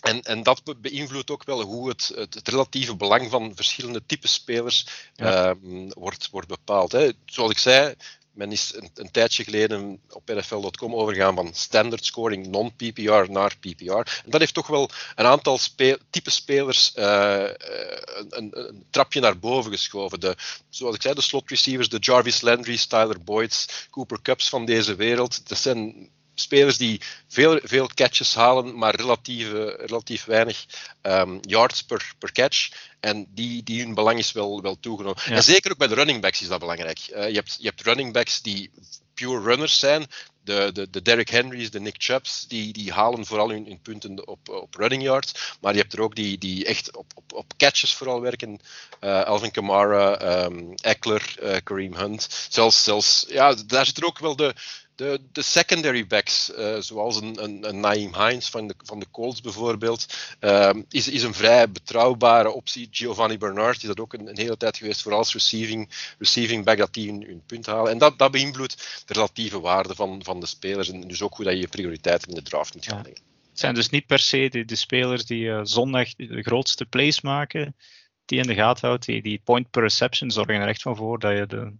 en, 0.00 0.22
en 0.22 0.42
dat 0.42 0.62
beïnvloedt 0.80 1.30
ook 1.30 1.44
wel 1.44 1.62
hoe 1.62 1.88
het, 1.88 2.12
het, 2.14 2.34
het 2.34 2.48
relatieve 2.48 2.96
belang 2.96 3.30
van 3.30 3.52
verschillende 3.54 4.02
type 4.06 4.28
spelers 4.28 4.86
ja. 5.14 5.48
um, 5.48 5.92
wordt, 5.92 6.30
wordt 6.30 6.48
bepaald. 6.48 6.92
Hè. 6.92 7.10
Zoals 7.24 7.50
ik 7.50 7.58
zei, 7.58 7.94
men 8.36 8.52
is 8.52 8.74
een, 8.74 8.90
een 8.94 9.10
tijdje 9.10 9.44
geleden 9.44 10.00
op 10.10 10.26
NFL.com 10.26 10.94
overgegaan 10.94 11.34
van 11.34 11.54
standard 11.54 12.04
scoring 12.04 12.46
non-PPR 12.46 13.30
naar 13.30 13.56
PPR. 13.60 13.92
En 13.92 14.30
dat 14.30 14.40
heeft 14.40 14.54
toch 14.54 14.66
wel 14.66 14.90
een 15.14 15.24
aantal 15.24 15.58
speel, 15.58 15.96
type 16.10 16.30
spelers 16.30 16.92
uh, 16.96 17.42
een, 17.42 18.26
een, 18.28 18.58
een, 18.58 18.84
trapje 18.90 19.20
naar 19.20 19.38
boven 19.38 19.72
geschoven. 19.72 20.20
De, 20.20 20.36
zoals 20.68 20.94
ik 20.94 21.02
zei, 21.02 21.14
de 21.14 21.20
slot 21.20 21.50
receivers, 21.50 21.88
de 21.88 21.98
Jarvis 21.98 22.40
Landry's, 22.40 22.86
Tyler 22.86 23.22
Boyd's, 23.22 23.86
Cooper 23.90 24.22
Cups 24.22 24.48
van 24.48 24.64
deze 24.64 24.94
wereld. 24.94 25.48
Dat 25.48 25.58
zijn 25.58 26.10
spelers 26.36 26.76
die 26.76 27.00
veel, 27.28 27.60
veel 27.62 27.90
catches 27.94 28.34
halen, 28.34 28.78
maar 28.78 28.94
relatief, 28.94 29.50
relatief 29.76 30.24
weinig 30.24 30.64
um, 31.02 31.38
yards 31.40 31.82
per, 31.82 32.14
per 32.18 32.32
catch. 32.32 32.68
En 33.00 33.26
die, 33.34 33.62
die 33.62 33.82
hun 33.82 33.94
belang 33.94 34.18
is 34.18 34.32
wel, 34.32 34.62
wel 34.62 34.76
toegenomen. 34.80 35.22
Ja. 35.24 35.34
En 35.34 35.42
zeker 35.42 35.70
ook 35.70 35.78
bij 35.78 35.88
de 35.88 35.94
running 35.94 36.20
backs 36.20 36.40
is 36.40 36.48
dat 36.48 36.58
belangrijk. 36.58 36.98
Uh, 36.98 37.28
je, 37.28 37.34
hebt, 37.34 37.56
je 37.60 37.66
hebt 37.66 37.82
running 37.82 38.12
backs 38.12 38.42
die 38.42 38.70
pure 39.14 39.42
runners 39.42 39.78
zijn. 39.78 40.06
De, 40.44 40.70
de, 40.72 40.90
de 40.90 41.02
Derrick 41.02 41.28
Henrys, 41.28 41.70
de 41.70 41.80
Nick 41.80 41.94
Chubbs, 41.98 42.46
die, 42.48 42.72
die 42.72 42.92
halen 42.92 43.26
vooral 43.26 43.50
hun, 43.50 43.64
hun 43.66 43.80
punten 43.80 44.26
op, 44.26 44.48
op 44.48 44.74
running 44.74 45.02
yards. 45.02 45.56
Maar 45.60 45.72
je 45.72 45.80
hebt 45.80 45.92
er 45.92 46.00
ook 46.00 46.14
die, 46.14 46.38
die 46.38 46.64
echt 46.64 46.96
op, 46.96 47.12
op, 47.14 47.32
op 47.32 47.52
catches 47.56 47.94
vooral 47.94 48.20
werken. 48.20 48.60
Uh, 49.00 49.22
Alvin 49.22 49.50
Kamara, 49.50 50.44
um, 50.44 50.74
Eckler, 50.74 51.34
uh, 51.42 51.56
Kareem 51.64 51.94
Hunt. 51.94 52.46
Zelfs, 52.48 52.82
zelfs 52.82 53.24
ja, 53.28 53.54
daar 53.66 53.86
zit 53.86 53.96
er 53.96 54.06
ook 54.06 54.18
wel 54.18 54.36
de, 54.36 54.54
de, 54.96 55.20
de 55.32 55.42
secondary 55.42 56.06
backs, 56.06 56.50
uh, 56.58 56.76
zoals 56.78 57.20
een, 57.20 57.42
een, 57.42 57.68
een 57.68 57.80
Naeem 57.80 58.14
Hines 58.14 58.48
van 58.48 58.66
de, 58.66 58.74
van 58.84 58.98
de 58.98 59.06
Colts 59.10 59.40
bijvoorbeeld, 59.40 60.06
uh, 60.40 60.70
is, 60.88 61.08
is 61.08 61.22
een 61.22 61.34
vrij 61.34 61.70
betrouwbare 61.70 62.50
optie. 62.50 62.88
Giovanni 62.90 63.38
Bernard 63.38 63.76
is 63.76 63.88
dat 63.88 64.00
ook 64.00 64.12
een, 64.12 64.28
een 64.28 64.38
hele 64.38 64.56
tijd 64.56 64.76
geweest, 64.76 65.02
vooral 65.02 65.20
als 65.20 65.32
receiving, 65.32 66.14
receiving 66.18 66.64
back, 66.64 66.78
dat 66.78 66.94
die 66.94 67.10
hun, 67.10 67.22
hun 67.26 67.42
punt 67.46 67.66
halen. 67.66 67.92
En 67.92 67.98
dat, 67.98 68.18
dat 68.18 68.30
beïnvloedt 68.30 69.02
de 69.06 69.12
relatieve 69.12 69.60
waarde 69.60 69.94
van, 69.94 70.24
van 70.24 70.40
de 70.40 70.46
spelers 70.46 70.88
en 70.88 71.00
dus 71.00 71.22
ook 71.22 71.36
hoe 71.36 71.44
dat 71.44 71.54
je 71.54 71.60
je 71.60 71.68
prioriteiten 71.68 72.28
in 72.28 72.34
de 72.34 72.42
draft 72.42 72.74
moet 72.74 72.86
gaan 72.86 73.02
leggen. 73.02 73.24
Het 73.50 73.64
zijn 73.64 73.74
dus 73.74 73.88
niet 73.88 74.06
per 74.06 74.18
se 74.18 74.48
de, 74.50 74.64
de 74.64 74.76
spelers 74.76 75.24
die 75.24 75.44
uh, 75.44 75.60
zondag 75.62 76.14
de 76.14 76.42
grootste 76.42 76.84
plays 76.84 77.20
maken, 77.20 77.76
die 78.24 78.38
in 78.38 78.46
de 78.46 78.54
gaten 78.54 78.88
houdt, 78.88 79.04
die, 79.04 79.22
die 79.22 79.40
point 79.44 79.70
per 79.70 79.82
reception 79.82 80.30
zorgen 80.30 80.54
er 80.54 80.68
echt 80.68 80.82
van 80.82 80.96
voor 80.96 81.18
dat 81.18 81.36
je 81.36 81.46
de, 81.46 81.72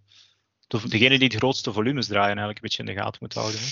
degene 0.66 1.18
die 1.18 1.28
de 1.28 1.37
grootste 1.37 1.73
volumes 1.73 2.06
draaien 2.06 2.38
eigenlijk 2.38 2.56
een 2.56 2.62
beetje 2.62 2.82
in 2.82 2.94
de 2.94 3.02
gaten 3.02 3.18
moet 3.20 3.35
houden. 3.35 3.61
Hè? 3.61 3.66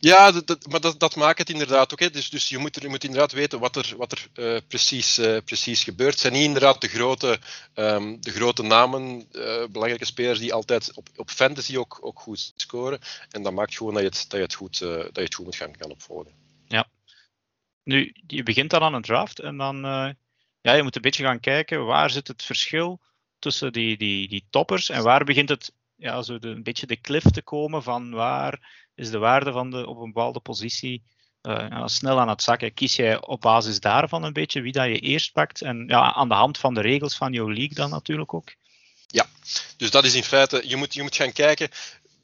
Ja, 0.00 0.32
dat, 0.32 0.46
dat, 0.46 0.66
maar 0.66 0.80
dat, 0.80 1.00
dat, 1.00 1.16
maakt 1.16 1.38
het 1.38 1.50
inderdaad 1.50 1.92
ook. 1.92 2.00
Hè. 2.00 2.10
Dus, 2.10 2.30
dus 2.30 2.48
je, 2.48 2.58
moet 2.58 2.76
er, 2.76 2.82
je 2.82 2.88
moet 2.88 3.04
inderdaad 3.04 3.32
weten 3.32 3.58
wat 3.58 3.76
er, 3.76 3.94
wat 3.96 4.12
er 4.12 4.26
uh, 4.34 4.60
precies, 4.68 5.18
uh, 5.18 5.38
precies 5.44 5.84
gebeurt. 5.84 6.10
Het 6.10 6.20
zijn 6.20 6.32
niet 6.32 6.44
inderdaad 6.44 6.80
de 6.80 6.88
grote, 6.88 7.38
um, 7.74 8.20
de 8.20 8.30
grote 8.30 8.62
namen, 8.62 9.26
uh, 9.32 9.64
belangrijke 9.66 10.04
spelers 10.04 10.38
die 10.38 10.54
altijd 10.54 10.94
op, 10.94 11.08
op 11.16 11.30
fantasy 11.30 11.76
ook, 11.76 11.98
ook 12.00 12.20
goed 12.20 12.52
scoren. 12.56 12.98
En 13.30 13.42
dat 13.42 13.52
maakt 13.52 13.76
gewoon 13.76 13.94
dat 13.94 14.02
je 14.02 14.08
het, 14.08 14.24
dat 14.28 14.38
je 14.38 14.44
het, 14.44 14.54
goed, 14.54 14.78
dat 14.78 15.14
je 15.14 15.22
het 15.22 15.34
goed 15.34 15.44
moet 15.44 15.56
gaan, 15.56 15.76
gaan 15.78 15.90
opvolgen. 15.90 16.32
Ja. 16.66 16.88
Nu, 17.82 18.14
je 18.26 18.42
begint 18.42 18.70
dan 18.70 18.82
aan 18.82 18.94
een 18.94 19.02
draft 19.02 19.40
en 19.40 19.56
dan 19.56 19.76
ja, 20.60 20.72
je 20.72 20.82
moet 20.82 20.96
een 20.96 21.02
beetje 21.02 21.24
gaan 21.24 21.40
kijken 21.40 21.84
waar 21.84 22.10
zit 22.10 22.28
het 22.28 22.42
verschil 22.42 23.00
tussen 23.38 23.72
die, 23.72 23.96
die, 23.96 24.28
die 24.28 24.46
toppers 24.50 24.88
en 24.88 25.02
waar 25.02 25.24
begint 25.24 25.48
het 25.48 25.72
ja, 25.98 26.22
zo 26.22 26.36
een 26.40 26.62
beetje 26.62 26.86
de 26.86 27.00
cliff 27.00 27.30
te 27.30 27.42
komen 27.42 27.82
van 27.82 28.10
waar 28.10 28.86
is 28.94 29.10
de 29.10 29.18
waarde 29.18 29.52
van 29.52 29.70
de, 29.70 29.86
op 29.86 29.98
een 29.98 30.12
bepaalde 30.12 30.40
positie 30.40 31.02
uh, 31.42 31.86
snel 31.86 32.20
aan 32.20 32.28
het 32.28 32.42
zakken. 32.42 32.74
Kies 32.74 32.96
jij 32.96 33.26
op 33.26 33.40
basis 33.40 33.80
daarvan 33.80 34.22
een 34.22 34.32
beetje 34.32 34.60
wie 34.60 34.72
dat 34.72 34.86
je 34.86 34.98
eerst 34.98 35.32
pakt 35.32 35.62
en 35.62 35.84
ja, 35.86 36.14
aan 36.14 36.28
de 36.28 36.34
hand 36.34 36.58
van 36.58 36.74
de 36.74 36.80
regels 36.80 37.16
van 37.16 37.32
jouw 37.32 37.48
league 37.48 37.74
dan 37.74 37.90
natuurlijk 37.90 38.34
ook? 38.34 38.54
Ja, 39.06 39.26
dus 39.76 39.90
dat 39.90 40.04
is 40.04 40.14
in 40.14 40.24
feite, 40.24 40.62
je 40.64 40.76
moet, 40.76 40.94
je 40.94 41.02
moet 41.02 41.16
gaan 41.16 41.32
kijken, 41.32 41.68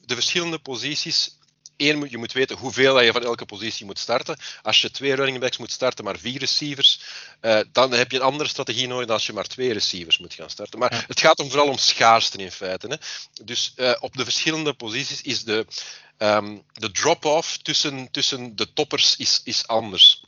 de 0.01 0.15
verschillende 0.15 0.59
posities 0.59 1.39
Eén, 1.77 2.07
je 2.11 2.19
moet 2.19 2.33
weten 2.33 2.57
hoeveel 2.57 3.01
je 3.01 3.13
van 3.13 3.25
elke 3.25 3.45
positie 3.45 3.87
moet 3.87 3.99
starten. 3.99 4.37
Als 4.63 4.81
je 4.81 4.91
twee 4.91 5.15
running 5.15 5.39
backs 5.39 5.57
moet 5.57 5.71
starten, 5.71 6.05
maar 6.05 6.19
vier 6.19 6.39
receivers, 6.39 7.01
uh, 7.41 7.61
dan 7.73 7.93
heb 7.93 8.11
je 8.11 8.17
een 8.17 8.23
andere 8.23 8.49
strategie 8.49 8.87
nodig 8.87 9.07
dan 9.07 9.15
als 9.15 9.27
je 9.27 9.33
maar 9.33 9.47
twee 9.47 9.73
receivers 9.73 10.19
moet 10.19 10.35
gaan 10.35 10.51
starten. 10.51 10.79
Maar 10.79 10.95
ja. 10.95 11.05
het 11.07 11.21
gaat 11.21 11.39
om 11.39 11.51
vooral 11.51 11.69
om 11.69 11.79
schaarste 11.79 12.39
in 12.39 12.51
feite. 12.51 12.87
Hè. 12.87 12.97
Dus 13.45 13.73
uh, 13.77 13.93
op 14.01 14.17
de 14.17 14.25
verschillende 14.25 14.75
posities 14.75 15.23
is 15.23 15.45
de, 15.45 15.67
um, 16.19 16.63
de 16.73 16.91
drop-off 16.91 17.59
tussen, 17.59 18.11
tussen 18.11 18.57
de 18.57 18.73
toppers 18.73 19.17
is, 19.17 19.41
is 19.45 19.67
anders. 19.67 20.23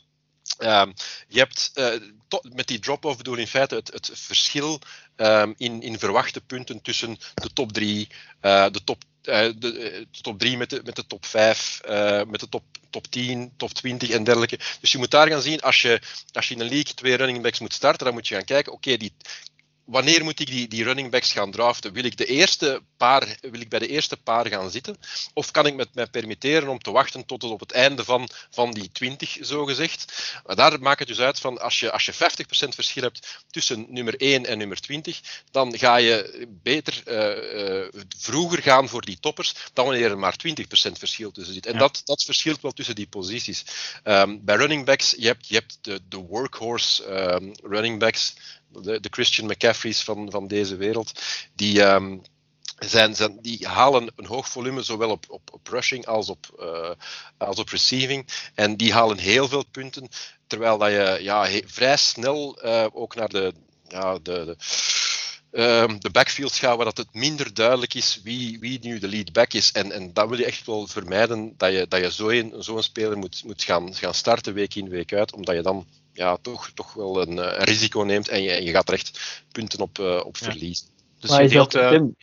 Um, 0.59 0.93
je 1.27 1.39
hebt 1.39 1.71
uh, 1.75 1.93
met 2.41 2.67
die 2.67 2.79
drop-off 2.79 3.17
bedoel 3.17 3.35
in 3.35 3.47
feite 3.47 3.75
het, 3.75 3.93
het 3.93 4.11
verschil 4.13 4.79
um, 5.15 5.53
in, 5.57 5.81
in 5.81 5.99
verwachte 5.99 6.41
punten 6.41 6.81
tussen 6.81 7.17
de 7.33 7.53
top 7.53 7.71
3, 7.71 8.07
uh, 8.41 8.65
de 8.71 8.83
top 8.83 9.03
uh, 9.27 9.49
de, 9.57 10.07
top 10.21 10.39
3 10.39 10.57
met 10.57 10.69
de, 10.69 10.81
met 10.83 10.95
de 10.95 11.07
top 11.07 11.25
5, 11.25 11.81
uh, 11.89 12.23
met 12.23 12.39
de 12.39 12.49
top, 12.49 12.63
top 12.89 13.07
10, 13.07 13.53
top 13.57 13.73
20 13.73 14.09
en 14.09 14.23
dergelijke. 14.23 14.59
Dus 14.79 14.91
je 14.91 14.97
moet 14.97 15.11
daar 15.11 15.27
gaan 15.27 15.41
zien, 15.41 15.61
als 15.61 15.81
je, 15.81 16.01
als 16.31 16.47
je 16.47 16.53
in 16.53 16.61
een 16.61 16.69
league 16.69 16.93
twee 16.93 17.15
running 17.15 17.41
backs 17.41 17.59
moet 17.59 17.73
starten, 17.73 18.05
dan 18.05 18.13
moet 18.13 18.27
je 18.27 18.35
gaan 18.35 18.43
kijken, 18.43 18.73
oké, 18.73 18.97
die 18.97 19.13
wanneer 19.87 20.23
moet 20.23 20.39
ik 20.39 20.47
die, 20.47 20.67
die 20.67 20.83
running 20.83 21.11
backs 21.11 21.31
gaan 21.31 21.51
draften? 21.51 21.93
Wil 21.93 22.03
ik, 22.03 22.17
de 22.17 22.25
eerste 22.25 22.81
paar, 22.97 23.37
wil 23.41 23.61
ik 23.61 23.69
bij 23.69 23.79
de 23.79 23.87
eerste 23.87 24.17
paar 24.17 24.47
gaan 24.47 24.69
zitten? 24.69 24.97
Of 25.33 25.51
kan 25.51 25.65
ik 25.65 25.75
met 25.75 25.95
mij 25.95 26.07
permitteren 26.07 26.69
om 26.69 26.79
te 26.79 26.91
wachten 26.91 27.25
tot 27.25 27.41
het 27.41 27.51
op 27.51 27.59
het 27.59 27.71
einde 27.71 28.03
van, 28.03 28.29
van 28.49 28.71
die 28.71 28.91
20, 28.91 29.37
zogezegd? 29.41 30.31
Maar 30.45 30.55
daar 30.55 30.79
maakt 30.79 30.99
het 30.99 31.07
dus 31.07 31.19
uit 31.19 31.39
van 31.39 31.61
als 31.61 31.79
je, 31.79 31.91
als 31.91 32.05
je 32.05 32.13
50% 32.13 32.17
verschil 32.47 33.03
hebt 33.03 33.43
tussen 33.49 33.85
nummer 33.89 34.15
1 34.15 34.45
en 34.45 34.57
nummer 34.57 34.81
20, 34.81 35.21
dan 35.51 35.77
ga 35.77 35.95
je 35.95 36.47
beter 36.63 37.03
uh, 37.05 37.81
uh, 37.83 37.87
vroeger 38.17 38.61
gaan 38.61 38.89
voor 38.89 39.01
die 39.01 39.19
toppers 39.19 39.53
dan 39.73 39.85
wanneer 39.85 40.09
er 40.09 40.19
maar 40.19 40.35
20% 40.47 40.51
verschil 40.91 41.31
tussen 41.31 41.53
zit. 41.53 41.65
En 41.65 41.73
ja. 41.73 41.79
dat, 41.79 42.01
dat 42.05 42.23
verschilt 42.23 42.61
wel 42.61 42.71
tussen 42.71 42.95
die 42.95 43.07
posities. 43.07 43.63
Um, 44.03 44.45
bij 44.45 44.55
running 44.55 44.85
backs, 44.85 45.15
je 45.17 45.27
hebt, 45.27 45.47
je 45.47 45.55
hebt 45.55 45.77
de, 45.81 46.01
de 46.09 46.17
workhorse 46.17 47.05
um, 47.05 47.51
running 47.63 47.99
backs 47.99 48.33
de, 48.67 48.99
de 48.99 49.09
Christian 49.11 49.47
McCaffrey's 49.47 50.03
van, 50.03 50.31
van 50.31 50.47
deze 50.47 50.75
wereld, 50.75 51.21
die, 51.55 51.83
um, 51.83 52.21
zijn, 52.79 53.15
zijn, 53.15 53.37
die 53.41 53.67
halen 53.67 54.11
een 54.15 54.25
hoog 54.25 54.49
volume 54.49 54.83
zowel 54.83 55.09
op, 55.09 55.25
op, 55.51 55.67
rushing 55.67 56.05
als 56.05 56.29
op, 56.29 56.57
uh, 56.59 56.91
als 57.37 57.59
op 57.59 57.69
receiving. 57.69 58.27
En 58.55 58.75
die 58.75 58.93
halen 58.93 59.17
heel 59.17 59.47
veel 59.47 59.65
punten, 59.65 60.09
terwijl 60.47 60.77
dat 60.77 60.89
je 60.89 61.17
ja, 61.21 61.47
vrij 61.65 61.97
snel 61.97 62.65
uh, 62.65 62.85
ook 62.93 63.15
naar 63.15 63.29
de, 63.29 63.53
ja, 63.87 64.13
de, 64.13 64.45
de 64.45 64.55
uh, 65.51 65.87
de 65.99 66.09
backfields 66.11 66.59
gaan 66.59 66.75
waar 66.75 66.85
dat 66.85 66.97
het 66.97 67.13
minder 67.13 67.53
duidelijk 67.53 67.93
is 67.93 68.21
wie, 68.23 68.59
wie 68.59 68.79
nu 68.81 68.99
de 68.99 69.07
lead 69.07 69.33
back 69.33 69.53
is. 69.53 69.71
En, 69.71 69.91
en 69.91 70.13
dat 70.13 70.29
wil 70.29 70.37
je 70.37 70.45
echt 70.45 70.65
wel 70.65 70.87
vermijden, 70.87 71.53
dat 71.57 71.71
je, 71.71 71.85
dat 71.87 71.99
je 71.99 72.11
zo'n 72.11 72.53
zo 72.59 72.81
speler 72.81 73.17
moet, 73.17 73.43
moet 73.45 73.63
gaan, 73.63 73.95
gaan 73.95 74.13
starten 74.13 74.53
week 74.53 74.75
in, 74.75 74.89
week 74.89 75.13
uit, 75.13 75.33
omdat 75.33 75.55
je 75.55 75.61
dan 75.61 75.85
ja, 76.13 76.37
toch, 76.41 76.71
toch 76.73 76.93
wel 76.93 77.21
een, 77.21 77.37
een 77.37 77.63
risico 77.63 78.01
neemt 78.01 78.27
en 78.27 78.43
je, 78.43 78.51
en 78.51 78.63
je 78.63 78.71
gaat 78.71 78.87
er 78.87 78.93
echt 78.93 79.43
punten 79.51 79.79
op, 79.79 79.99
uh, 79.99 80.21
op 80.25 80.37
verliezen. 80.37 80.87
Ja. 80.87 81.03
Dus 81.19 81.29
maar 81.29 81.43
je 81.43 81.49
deelt, 81.49 81.75
uh... 81.75 81.89
Tim, 81.89 82.15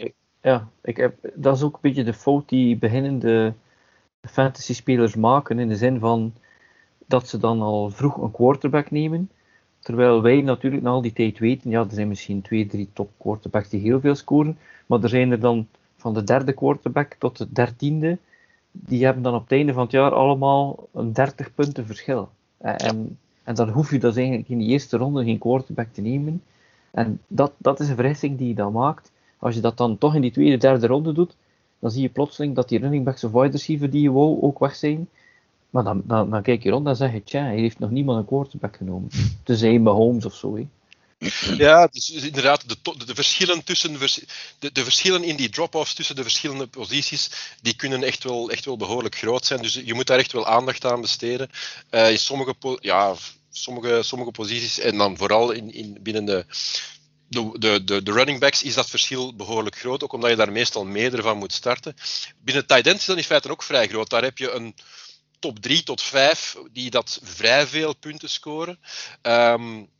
ja, 0.43 0.69
ik 0.83 0.97
heb, 0.97 1.15
dat 1.35 1.57
is 1.57 1.63
ook 1.63 1.75
een 1.75 1.81
beetje 1.83 2.05
de 2.05 2.15
fout 2.15 2.49
die 2.49 2.77
beginnende 2.77 3.55
fantasy-spelers 4.23 5.15
maken, 5.15 5.59
in 5.59 5.69
de 5.69 5.77
zin 5.77 5.99
van 5.99 6.35
dat 7.07 7.29
ze 7.29 7.39
dan 7.39 7.61
al 7.61 7.91
vroeg 7.91 8.17
een 8.17 8.31
quarterback 8.31 8.91
nemen. 8.91 9.31
Terwijl 9.85 10.23
wij 10.23 10.41
natuurlijk 10.41 10.83
na 10.83 10.91
al 10.91 11.03
die 11.03 11.13
tijd 11.13 11.39
weten, 11.39 11.71
ja, 11.71 11.81
er 11.81 11.93
zijn 11.93 12.09
misschien 12.09 12.43
twee, 12.43 12.67
drie 12.67 12.89
top 12.93 13.11
quarterbacks 13.19 13.69
die 13.69 13.81
heel 13.81 14.01
veel 14.01 14.15
scoren, 14.15 14.59
maar 14.87 15.03
er 15.03 15.09
zijn 15.09 15.31
er 15.31 15.41
dan 15.41 15.67
van 15.97 16.15
de 16.15 16.25
derde 16.25 16.53
quarterback 16.53 17.15
tot 17.19 17.39
de 17.39 17.53
dertiende, 17.53 18.19
die 18.71 19.05
hebben 19.05 19.23
dan 19.23 19.35
op 19.35 19.43
het 19.43 19.53
einde 19.53 19.73
van 19.73 19.83
het 19.83 19.93
jaar 19.93 20.11
allemaal 20.13 20.89
een 20.93 21.13
30 21.13 21.55
punten 21.55 21.87
verschil. 21.87 22.29
En, 22.59 23.19
en 23.43 23.55
dan 23.55 23.69
hoef 23.69 23.91
je 23.91 23.99
dus 23.99 24.17
eigenlijk 24.17 24.49
in 24.49 24.59
die 24.59 24.69
eerste 24.69 24.97
ronde 24.97 25.25
geen 25.25 25.39
quarterback 25.39 25.89
te 25.93 26.01
nemen. 26.01 26.43
En 26.91 27.21
dat, 27.27 27.53
dat 27.57 27.81
is 27.81 27.89
een 27.89 27.97
verrassing 27.97 28.39
die 28.39 28.49
je 28.49 28.55
dan 28.55 28.73
maakt. 28.73 29.13
Als 29.39 29.55
je 29.55 29.61
dat 29.61 29.77
dan 29.77 29.99
toch 29.99 30.15
in 30.15 30.21
die 30.21 30.33
tweede, 30.33 30.57
derde 30.57 30.87
ronde 30.87 31.13
doet, 31.13 31.37
dan 31.79 31.91
zie 31.91 32.03
je 32.03 32.09
plotseling 32.09 32.55
dat 32.55 32.69
die 32.69 32.79
running 32.79 33.05
backs 33.05 33.25
of 33.25 33.33
wide 33.33 33.51
receiver 33.51 33.91
die 33.91 34.03
je 34.03 34.13
wou 34.13 34.43
ook 34.43 34.59
weg 34.59 34.75
zijn. 34.75 35.09
Maar 35.75 35.85
dan, 35.85 36.03
dan, 36.05 36.43
kijk 36.43 36.63
je 36.63 36.71
rond 36.71 36.87
en 36.87 36.97
zeg 36.97 37.13
je, 37.13 37.25
tja, 37.25 37.43
hij 37.43 37.57
heeft 37.57 37.79
nog 37.79 37.91
niemand 37.91 38.19
een 38.19 38.27
quarterback 38.27 38.77
genomen. 38.77 39.11
Bij 39.45 39.79
Holmes 39.79 40.25
of 40.25 40.35
zo. 40.35 40.57
He. 40.57 40.67
Ja, 41.57 41.87
dus, 41.87 42.11
inderdaad, 42.11 42.69
de, 42.69 43.05
de, 43.07 43.15
verschillen 43.15 43.65
tussen 43.65 43.99
de, 44.59 44.73
de 44.73 44.83
verschillen 44.85 45.25
in 45.25 45.37
die 45.37 45.49
drop-offs 45.49 45.95
tussen 45.95 46.17
de 46.17 46.23
verschillende 46.23 46.67
posities, 46.67 47.31
die 47.63 47.77
kunnen 47.77 48.03
echt 48.03 48.25
wel, 48.25 48.51
echt 48.51 48.65
wel 48.65 48.77
behoorlijk 48.77 49.17
groot 49.17 49.47
zijn. 49.47 49.63
Dus 49.63 49.75
je 49.85 49.95
moet 49.95 50.07
daar 50.07 50.19
echt 50.19 50.33
wel 50.33 50.47
aandacht 50.47 50.85
aan 50.85 51.01
besteden. 51.01 51.51
Uh, 51.91 52.11
in 52.11 52.19
sommige, 52.19 52.55
ja, 52.81 53.15
sommige, 53.51 54.03
sommige 54.03 54.31
posities, 54.31 54.79
en 54.79 54.99
dan 54.99 55.17
vooral 55.17 55.51
in, 55.51 55.73
in, 55.73 55.99
binnen 56.01 56.25
de, 56.25 56.47
de, 57.29 57.85
de, 57.85 58.03
de, 58.03 58.13
running 58.13 58.41
backs 58.41 58.63
is 58.63 58.75
dat 58.75 58.91
verschil 58.91 59.37
behoorlijk 59.37 59.79
groot, 59.79 60.05
ook 60.05 60.13
omdat 60.13 60.31
je 60.31 60.37
daar 60.37 60.53
meestal 60.53 60.85
meerdere 60.85 61.23
van 61.23 61.39
moet 61.39 61.53
starten. 61.53 61.95
Binnen 62.45 62.67
tight 62.67 62.87
ends 62.87 63.01
is 63.01 63.07
dat 63.07 63.17
in 63.17 63.25
feite 63.25 63.51
ook 63.51 63.63
vrij 63.63 63.89
groot. 63.89 64.11
Daar 64.11 64.23
heb 64.23 64.39
je 64.39 64.51
een 64.51 64.75
top 65.39 65.59
3 65.59 65.83
tot 65.83 66.03
5 66.03 66.57
die 66.73 66.91
dat 66.91 67.21
vrij 67.23 67.67
veel 67.67 67.95
punten 67.95 68.31
scoren. 68.31 68.79
Um, 69.23 69.93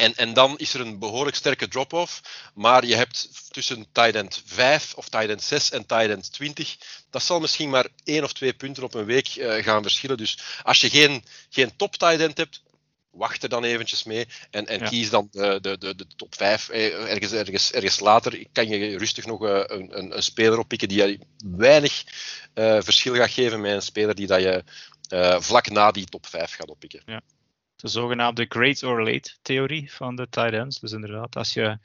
en, 0.00 0.14
en 0.16 0.32
dan 0.32 0.58
is 0.58 0.74
er 0.74 0.80
een 0.80 0.98
behoorlijk 0.98 1.36
sterke 1.36 1.68
drop-off. 1.68 2.20
Maar 2.54 2.86
je 2.86 2.94
hebt 2.94 3.28
tussen 3.52 3.86
tight 3.92 4.14
end 4.14 4.42
5 4.46 4.94
of 4.94 5.08
tight 5.08 5.28
end 5.28 5.42
6 5.42 5.70
en 5.70 5.86
tight 5.86 6.10
end 6.10 6.32
20. 6.32 6.76
Dat 7.10 7.22
zal 7.22 7.40
misschien 7.40 7.70
maar 7.70 7.86
één 8.04 8.24
of 8.24 8.32
twee 8.32 8.52
punten 8.52 8.82
op 8.82 8.94
een 8.94 9.04
week 9.04 9.36
uh, 9.36 9.64
gaan 9.64 9.82
verschillen. 9.82 10.16
Dus 10.16 10.38
als 10.62 10.80
je 10.80 10.90
geen, 10.90 11.24
geen 11.50 11.76
top 11.76 11.96
tight 11.96 12.36
hebt, 12.36 12.62
wacht 13.10 13.42
er 13.42 13.48
dan 13.48 13.64
eventjes 13.64 14.04
mee 14.04 14.26
en, 14.50 14.66
en 14.66 14.78
ja. 14.78 14.88
kies 14.88 15.10
dan 15.10 15.28
de, 15.30 15.58
de, 15.60 15.78
de, 15.78 15.94
de 15.94 16.06
top 16.16 16.34
5. 16.34 16.68
Eh, 16.68 17.10
ergens, 17.10 17.32
ergens, 17.32 17.72
ergens 17.72 18.00
later 18.00 18.46
kan 18.52 18.68
je 18.68 18.98
rustig 18.98 19.26
nog 19.26 19.44
eh, 19.44 19.62
een, 19.66 19.98
een, 19.98 20.16
een 20.16 20.22
speler 20.22 20.58
oppikken 20.58 20.88
die 20.88 21.18
weinig 21.56 22.04
uh, 22.54 22.80
verschil 22.80 23.14
gaat 23.14 23.30
geven 23.30 23.60
met 23.60 23.72
een 23.72 23.82
speler 23.82 24.14
die 24.14 24.26
dat 24.26 24.42
je 24.42 24.64
uh, 25.12 25.40
vlak 25.40 25.70
na 25.70 25.90
die 25.90 26.04
top 26.04 26.26
5 26.26 26.52
gaat 26.52 26.68
oppikken. 26.70 27.02
Ja. 27.06 27.20
De 27.76 27.88
zogenaamde 27.88 28.46
great 28.48 28.82
or 28.82 29.02
late 29.02 29.30
theorie 29.42 29.92
van 29.92 30.16
de 30.16 30.28
tight 30.30 30.52
ends. 30.52 30.80
Dus 30.80 30.92
inderdaad, 30.92 31.36
als 31.36 31.52
je 31.52 31.78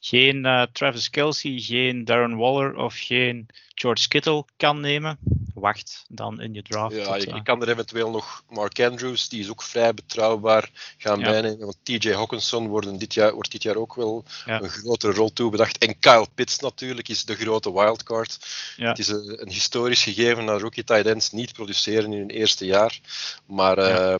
geen 0.00 0.44
uh, 0.44 0.62
Travis 0.72 1.10
Kelsey, 1.10 1.58
geen 1.58 2.04
Darren 2.04 2.36
Waller 2.36 2.76
of 2.76 2.96
geen 2.96 3.46
George 3.74 4.08
Kittle 4.08 4.44
kan 4.56 4.80
nemen, 4.80 5.18
wacht 5.54 6.04
dan 6.08 6.40
in 6.40 6.54
je 6.54 6.62
draft. 6.62 6.94
Ja, 6.96 7.04
tot, 7.04 7.22
je, 7.22 7.34
je, 7.34 7.42
kan 7.42 7.62
er 7.62 7.68
eventueel 7.68 8.10
nog 8.10 8.44
Mark 8.48 8.80
Andrews, 8.80 9.28
die 9.28 9.40
is 9.40 9.50
ook 9.50 9.62
vrij 9.62 9.94
betrouwbaar, 9.94 10.70
gaan 10.98 11.18
ja. 11.18 11.30
bijnemen. 11.30 11.58
Want 11.58 11.76
TJ 11.82 12.12
Hawkinson 12.12 12.68
wordt 12.68 13.00
dit 13.00 13.14
jaar, 13.14 13.32
wordt 13.32 13.50
dit 13.50 13.62
jaar 13.62 13.76
ook 13.76 13.94
wel 13.94 14.24
ja. 14.46 14.62
een 14.62 14.68
grotere 14.68 15.12
rol 15.12 15.32
toebedacht. 15.32 15.78
En 15.78 15.98
Kyle 15.98 16.26
Pitts 16.34 16.58
natuurlijk 16.58 17.08
is 17.08 17.24
de 17.24 17.34
grote 17.34 17.72
wildcard. 17.72 18.38
Ja. 18.76 18.88
Het 18.88 18.98
is 18.98 19.08
een, 19.08 19.42
een, 19.42 19.50
historisch 19.50 20.02
gegeven 20.02 20.46
dat 20.46 20.60
rookie 20.60 20.84
tight 20.84 21.06
ends 21.06 21.30
niet 21.30 21.52
produceren 21.52 22.12
in 22.12 22.18
hun 22.18 22.30
eerste 22.30 22.66
jaar. 22.66 23.00
Maar 23.46 23.78
uh, 23.78 24.14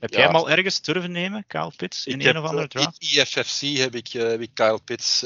heb 0.00 0.12
jij 0.12 0.22
hem 0.22 0.34
al 0.34 0.50
ergens 0.50 0.80
durven 0.80 1.12
nemen, 1.12 1.44
Kyle 1.46 1.72
Pitts, 1.76 2.06
in 2.06 2.20
ik 2.20 2.26
een 2.26 2.38
of 2.38 2.44
andere 2.44 2.68
draft? 2.68 2.96
In 2.98 3.20
IFFC 3.20 3.60
heb 3.78 3.94
ik, 3.94 4.14
uh, 4.14 4.22
heb 4.22 4.40
ik 4.40 4.50
Kyle 4.54 4.80
Pitts 4.84 5.20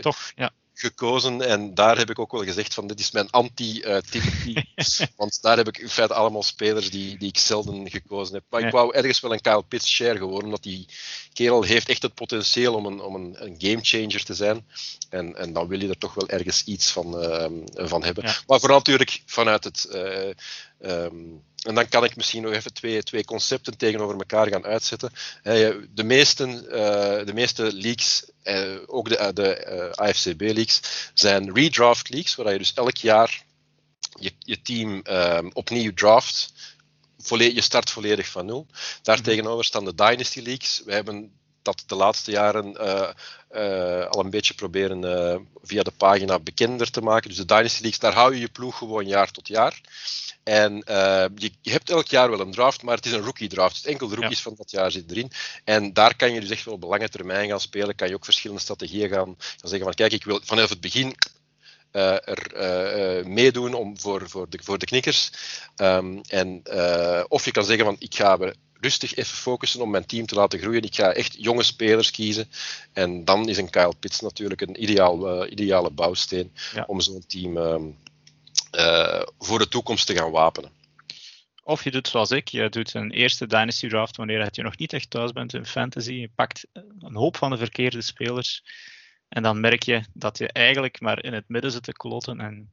Toch, 0.00 0.32
ja. 0.34 0.50
gekozen. 0.74 1.40
En 1.40 1.74
daar 1.74 1.98
heb 1.98 2.10
ik 2.10 2.18
ook 2.18 2.32
wel 2.32 2.44
gezegd 2.44 2.74
van 2.74 2.86
dit 2.86 3.00
is 3.00 3.10
mijn 3.10 3.30
anti-Timothy. 3.30 4.54
want 5.16 5.42
daar 5.42 5.56
heb 5.56 5.68
ik 5.68 5.78
in 5.78 5.88
feite 5.88 6.14
allemaal 6.14 6.42
spelers 6.42 6.90
die, 6.90 7.18
die 7.18 7.28
ik 7.28 7.38
zelden 7.38 7.90
gekozen 7.90 8.34
heb. 8.34 8.44
Maar 8.48 8.60
ja. 8.60 8.66
ik 8.66 8.72
wou 8.72 8.94
ergens 8.94 9.20
wel 9.20 9.32
een 9.32 9.40
Kyle 9.40 9.62
Pitts 9.62 9.90
share 9.90 10.18
geworden, 10.18 10.44
omdat 10.44 10.62
die 10.62 10.86
kerel 11.32 11.62
heeft 11.62 11.88
echt 11.88 12.02
het 12.02 12.14
potentieel 12.14 12.74
om 12.74 12.86
een, 12.86 13.00
om 13.00 13.14
een, 13.14 13.36
een 13.38 13.54
gamechanger 13.58 14.24
te 14.24 14.34
zijn. 14.34 14.66
En, 15.08 15.36
en 15.36 15.52
dan 15.52 15.68
wil 15.68 15.80
je 15.80 15.88
er 15.88 15.98
toch 15.98 16.14
wel 16.14 16.28
ergens 16.28 16.64
iets 16.64 16.90
van, 16.90 17.22
uh, 17.22 17.46
van 17.74 18.04
hebben. 18.04 18.24
Ja. 18.24 18.34
Maar 18.46 18.60
vooral 18.60 18.78
natuurlijk 18.78 19.22
vanuit 19.26 19.64
het... 19.64 19.88
Um, 20.82 21.42
en 21.62 21.74
dan 21.74 21.88
kan 21.88 22.04
ik 22.04 22.16
misschien 22.16 22.42
nog 22.42 22.52
even 22.52 22.72
twee, 22.72 23.02
twee 23.02 23.24
concepten 23.24 23.76
tegenover 23.76 24.16
elkaar 24.16 24.48
gaan 24.48 24.64
uitzetten. 24.64 25.10
De 25.94 26.04
meeste, 26.04 26.46
uh, 26.46 27.26
de 27.26 27.32
meeste 27.34 27.72
leagues, 27.74 28.24
uh, 28.44 28.76
ook 28.86 29.08
de, 29.08 29.32
de 29.32 29.66
uh, 29.68 30.06
AFCB-leagues, 30.06 30.80
zijn 31.14 31.54
redraft 31.54 32.08
leagues, 32.08 32.34
waar 32.34 32.52
je 32.52 32.58
dus 32.58 32.74
elk 32.74 32.96
jaar 32.96 33.44
je, 34.20 34.32
je 34.38 34.62
team 34.62 35.02
opnieuw 35.52 35.94
draft. 35.94 36.52
Je 37.38 37.60
start 37.60 37.90
volledig 37.90 38.28
van 38.28 38.46
nul. 38.46 38.66
Daartegenover 39.02 39.64
staan 39.64 39.84
de 39.84 39.94
Dynasty 39.94 40.40
Leagues. 40.40 40.82
We 40.84 40.92
hebben 40.92 41.32
dat 41.62 41.84
de 41.86 41.94
laatste 41.94 42.30
jaren 42.30 42.76
uh, 42.80 43.10
uh, 43.52 44.06
al 44.06 44.24
een 44.24 44.30
beetje 44.30 44.54
proberen 44.54 45.02
uh, 45.02 45.36
via 45.62 45.82
de 45.82 45.92
pagina 45.96 46.38
bekender 46.38 46.90
te 46.90 47.00
maken. 47.00 47.28
Dus 47.28 47.38
de 47.38 47.44
Dynasty 47.44 47.80
Leagues, 47.80 47.98
daar 47.98 48.14
hou 48.14 48.34
je 48.34 48.40
je 48.40 48.48
ploeg 48.48 48.78
gewoon 48.78 49.06
jaar 49.06 49.30
tot 49.30 49.48
jaar. 49.48 49.80
En 50.42 50.74
je, 51.34 51.50
je, 51.60 51.70
hebt 51.70 51.90
elk 51.90 52.06
jaar 52.06 52.30
wel 52.30 52.40
een 52.40 52.52
draft, 52.52 52.82
maar 52.82 52.96
het 52.96 53.06
is 53.06 53.12
een 53.12 53.24
rookie 53.24 53.48
draft. 53.48 53.74
Dus 53.74 53.92
enkel 53.92 54.08
de 54.08 54.14
rookies 54.14 54.36
ja. 54.36 54.42
van 54.42 54.54
dat 54.56 54.70
jaar 54.70 54.90
zitten 54.90 55.16
erin. 55.16 55.30
En 55.64 55.92
daar 55.92 56.16
kan 56.16 56.32
je 56.32 56.40
dus 56.40 56.50
echt 56.50 56.64
wel 56.64 56.74
op 56.74 56.82
lange 56.82 57.08
termijn 57.08 57.48
gaan 57.48 57.60
spelen. 57.60 57.94
Kan 57.94 58.08
je 58.08 58.14
ook 58.14 58.24
verschillende 58.24 58.62
strategieën 58.62 59.08
gaan, 59.08 59.34
gaan 59.38 59.68
zeggen 59.68 59.82
van 59.82 59.94
kijk, 59.94 60.12
ik 60.12 60.24
wil 60.24 60.40
vanaf 60.44 60.68
het 60.68 60.80
begin 60.80 61.14
uh, 61.92 62.28
er 62.28 62.56
uh, 62.56 63.18
uh, 63.18 63.24
meedoen 63.24 63.74
om, 63.74 63.98
voor, 63.98 64.28
voor, 64.28 64.48
de, 64.48 64.58
voor 64.62 64.78
de 64.78 64.86
knikkers. 64.86 65.30
Um, 65.76 66.20
en, 66.28 66.62
of 67.28 67.44
je 67.44 67.50
kan 67.50 67.64
zeggen 67.64 67.84
van 67.84 67.96
ik 67.98 68.14
ga 68.14 68.38
er 68.38 68.54
rustig 68.82 69.14
even 69.14 69.36
focussen 69.36 69.80
om 69.80 69.90
mijn 69.90 70.06
team 70.06 70.26
te 70.26 70.34
laten 70.34 70.58
groeien. 70.58 70.82
Ik 70.82 70.94
ga 70.94 71.12
echt 71.12 71.36
jonge 71.38 71.62
spelers 71.62 72.10
kiezen. 72.10 72.48
En 72.92 73.24
dan 73.24 73.48
is 73.48 73.56
een 73.58 73.70
Kyle 73.70 73.94
Pitts 73.98 74.20
natuurlijk 74.20 74.60
een 74.60 74.82
ideaal, 74.82 75.46
ideale 75.46 75.90
bouwsteen 75.90 76.52
ja. 76.74 76.84
om 76.86 77.00
zo'n 77.00 77.26
team 77.26 77.56
um, 77.56 77.98
voor 79.38 79.58
de 79.58 79.68
toekomst 79.68 80.06
te 80.06 80.14
gaan 80.14 80.30
wapenen. 80.30 80.70
Of 81.64 81.84
je 81.84 81.90
doet 81.90 82.08
zoals 82.08 82.30
ik, 82.30 82.48
je 82.48 82.68
doet 82.68 82.94
een 82.94 83.10
eerste 83.10 83.46
Dynasty 83.46 83.88
Draft 83.88 84.16
wanneer 84.16 84.48
je 84.52 84.62
nog 84.62 84.76
niet 84.76 84.92
echt 84.92 85.10
thuis 85.10 85.32
bent 85.32 85.54
in 85.54 85.66
fantasy. 85.66 86.12
Je 86.12 86.30
pakt 86.34 86.66
een 86.98 87.14
hoop 87.14 87.36
van 87.36 87.50
de 87.50 87.56
verkeerde 87.56 88.02
spelers 88.02 88.64
en 89.28 89.42
dan 89.42 89.60
merk 89.60 89.82
je 89.82 90.02
dat 90.12 90.38
je 90.38 90.48
eigenlijk 90.48 91.00
maar 91.00 91.24
in 91.24 91.32
het 91.32 91.48
midden 91.48 91.70
zit 91.70 91.82
te 91.82 91.92
kloten 91.92 92.40
en 92.40 92.72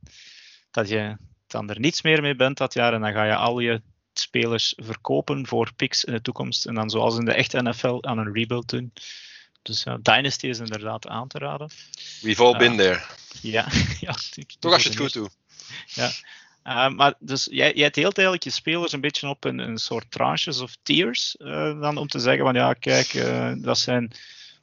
dat 0.72 0.89
je 0.89 1.15
dan 1.48 1.69
er 1.69 1.80
niets 1.80 2.02
meer 2.02 2.22
mee 2.22 2.36
bent 2.36 2.58
dat 2.58 2.74
jaar. 2.74 2.93
En 2.93 3.02
dan 3.02 3.13
ga 3.13 3.24
je 3.26 3.36
al 3.36 3.60
je 3.60 3.82
spelers 4.19 4.73
verkopen 4.77 5.47
voor 5.47 5.73
picks 5.75 6.03
in 6.03 6.13
de 6.13 6.21
toekomst. 6.21 6.65
En 6.65 6.73
dan 6.73 6.89
zoals 6.89 7.17
in 7.17 7.25
de 7.25 7.34
echte 7.34 7.62
NFL 7.62 7.97
aan 8.01 8.17
een 8.17 8.34
rebuild 8.34 8.69
doen. 8.69 8.93
dus 9.62 9.84
ja, 9.84 9.97
Dynasty 10.01 10.47
is 10.47 10.60
inderdaad 10.60 11.08
aan 11.08 11.27
te 11.27 11.38
raden. 11.38 11.69
We've 12.21 12.43
all 12.43 12.58
been 12.58 12.77
there. 12.77 13.01
Ja, 13.41 13.67
ja 13.99 14.15
Toch 14.60 14.73
als 14.73 14.84
je 14.84 14.89
het 14.89 14.97
goed 14.97 15.13
doet. 15.13 15.36
Ja. 15.86 16.12
Uh, 16.63 16.89
maar 16.89 17.13
dus 17.19 17.47
jij, 17.51 17.73
jij 17.73 17.89
deelt 17.89 18.17
eigenlijk 18.17 18.43
je 18.43 18.49
spelers 18.49 18.91
een 18.91 19.01
beetje 19.01 19.27
op 19.27 19.45
in 19.45 19.60
een 19.60 19.77
soort 19.77 20.12
tranches 20.12 20.60
of 20.60 20.77
tiers. 20.84 21.36
uh, 21.39 21.82
dan 21.82 21.97
om 21.97 22.08
te 22.08 22.19
zeggen 22.19 22.43
van 22.43 22.53
ja, 22.53 22.73
kijk, 22.73 23.13
uh, 23.13 23.51
dat 23.58 23.77
zijn 23.77 24.12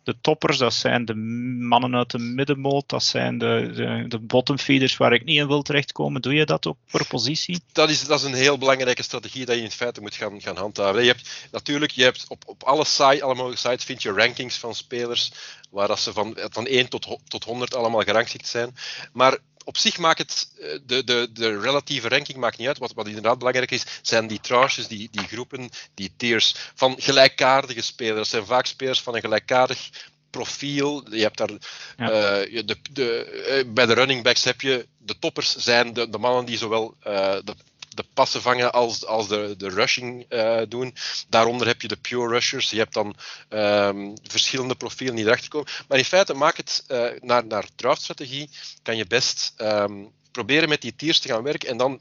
de 0.07 0.17
toppers, 0.21 0.59
dat 0.59 0.75
zijn 0.75 1.05
de 1.05 1.15
mannen 1.15 1.95
uit 1.95 2.11
de 2.11 2.19
middenmoot, 2.19 2.89
dat 2.89 3.05
zijn 3.05 3.39
de, 3.39 3.71
de, 3.75 4.05
de 4.09 4.19
bottom 4.19 4.59
feeders 4.59 4.97
waar 4.97 5.13
ik 5.13 5.25
niet 5.25 5.37
in 5.37 5.47
wil 5.47 5.63
terechtkomen. 5.63 6.23
Doe 6.23 6.35
je 6.35 6.47
dat 6.47 6.67
ook 6.67 6.77
per 6.91 7.07
positie? 7.07 7.61
Dat 7.73 7.91
is, 7.91 8.05
dat 8.05 8.19
is 8.19 8.25
een 8.25 8.35
heel 8.35 8.59
belangrijke 8.59 9.03
strategie 9.03 9.45
dat 9.45 9.57
je 9.57 9.63
in 9.63 9.71
feite 9.71 10.01
moet 10.01 10.15
gaan, 10.15 10.41
gaan 10.41 10.57
handhaven. 10.57 11.01
Je 11.03 11.09
hebt 11.09 11.49
natuurlijk, 11.53 11.93
je 11.93 12.03
hebt 12.03 12.25
op, 12.29 12.43
op 12.47 12.63
alle, 12.63 12.85
site, 12.85 13.23
alle 13.23 13.35
mogelijke 13.35 13.69
sites 13.69 13.85
vind 13.85 14.03
je 14.03 14.13
rankings 14.13 14.57
van 14.57 14.75
spelers, 14.75 15.33
waar 15.71 15.89
dat 15.89 16.01
ze 16.01 16.13
van, 16.13 16.37
van 16.51 16.67
1 16.67 16.89
tot, 16.89 17.19
tot 17.29 17.45
100 17.45 17.75
allemaal 17.75 18.03
gerangschikt 18.03 18.49
zijn. 18.49 18.77
Maar 19.13 19.39
op 19.67 19.77
zich 19.77 19.99
maakt 19.99 20.19
het, 20.19 20.49
de, 20.87 21.05
de, 21.05 21.29
de 21.33 21.61
relatieve 21.61 22.09
ranking 22.09 22.39
maakt 22.39 22.59
niet 22.59 22.67
uit. 22.67 22.79
Wat, 22.79 22.93
wat 22.93 23.07
inderdaad 23.07 23.39
belangrijk 23.39 23.71
is, 23.71 23.85
zijn 24.03 24.27
die 24.27 24.41
tranches, 24.41 24.89
die, 24.89 25.09
die 25.11 25.27
groepen, 25.27 25.71
die 25.95 26.13
tiers 26.17 26.55
van 26.75 26.95
gelijkaardige 26.99 27.83
spelers. 27.83 28.17
Dat 28.17 28.29
zijn 28.29 28.47
vaak 28.47 28.67
spelers 28.67 29.03
van 29.03 29.15
een 29.15 29.21
gelijkaardig 29.21 29.91
profiel. 30.31 31.15
Je 31.15 31.23
hebt 31.23 31.39
daar, 31.39 31.51
ja. 31.97 32.45
uh, 32.47 32.67
de, 32.67 32.77
de, 32.93 33.65
uh, 33.65 33.73
bij 33.73 33.87
de 33.87 33.93
running 33.93 34.23
backs 34.23 34.45
heb 34.45 34.61
je, 34.61 34.87
de 34.99 35.19
toppers 35.19 35.57
zijn 35.57 35.93
de, 35.93 36.09
de 36.09 36.19
mannen 36.19 36.45
die 36.45 36.59
zowel 36.59 36.95
uh, 37.07 37.37
de 37.45 37.55
de 37.97 38.05
passen 38.15 38.43
vangen 38.43 38.73
als, 38.73 39.05
als 39.05 39.29
de, 39.29 39.55
de 39.59 39.69
rushing 39.69 40.27
uh, 40.29 40.63
doen. 40.69 40.95
Daaronder 41.29 41.67
heb 41.67 41.83
je 41.83 41.89
de 41.89 41.97
pure 41.97 42.29
rushers. 42.29 42.71
Je 42.71 42.79
hebt 42.79 42.95
dan 42.95 43.17
um, 43.49 44.15
verschillende 44.23 44.75
profielen 44.75 45.15
die 45.15 45.25
erachter 45.25 45.49
komen. 45.49 45.69
Maar 45.89 45.99
in 45.99 46.05
feite, 46.05 46.35
maak 46.35 46.57
het 46.57 46.85
uh, 46.89 47.09
naar, 47.21 47.47
naar 47.47 47.69
draftstrategie. 47.77 48.51
Kan 48.83 48.97
je 48.97 49.07
best 49.07 49.55
um, 49.59 50.13
proberen 50.33 50.69
met 50.69 50.81
die 50.81 50.97
tiers 50.97 51.19
te 51.21 51.29
gaan 51.29 51.43
werken 51.43 51.69
en 51.69 51.77
dan 51.77 52.01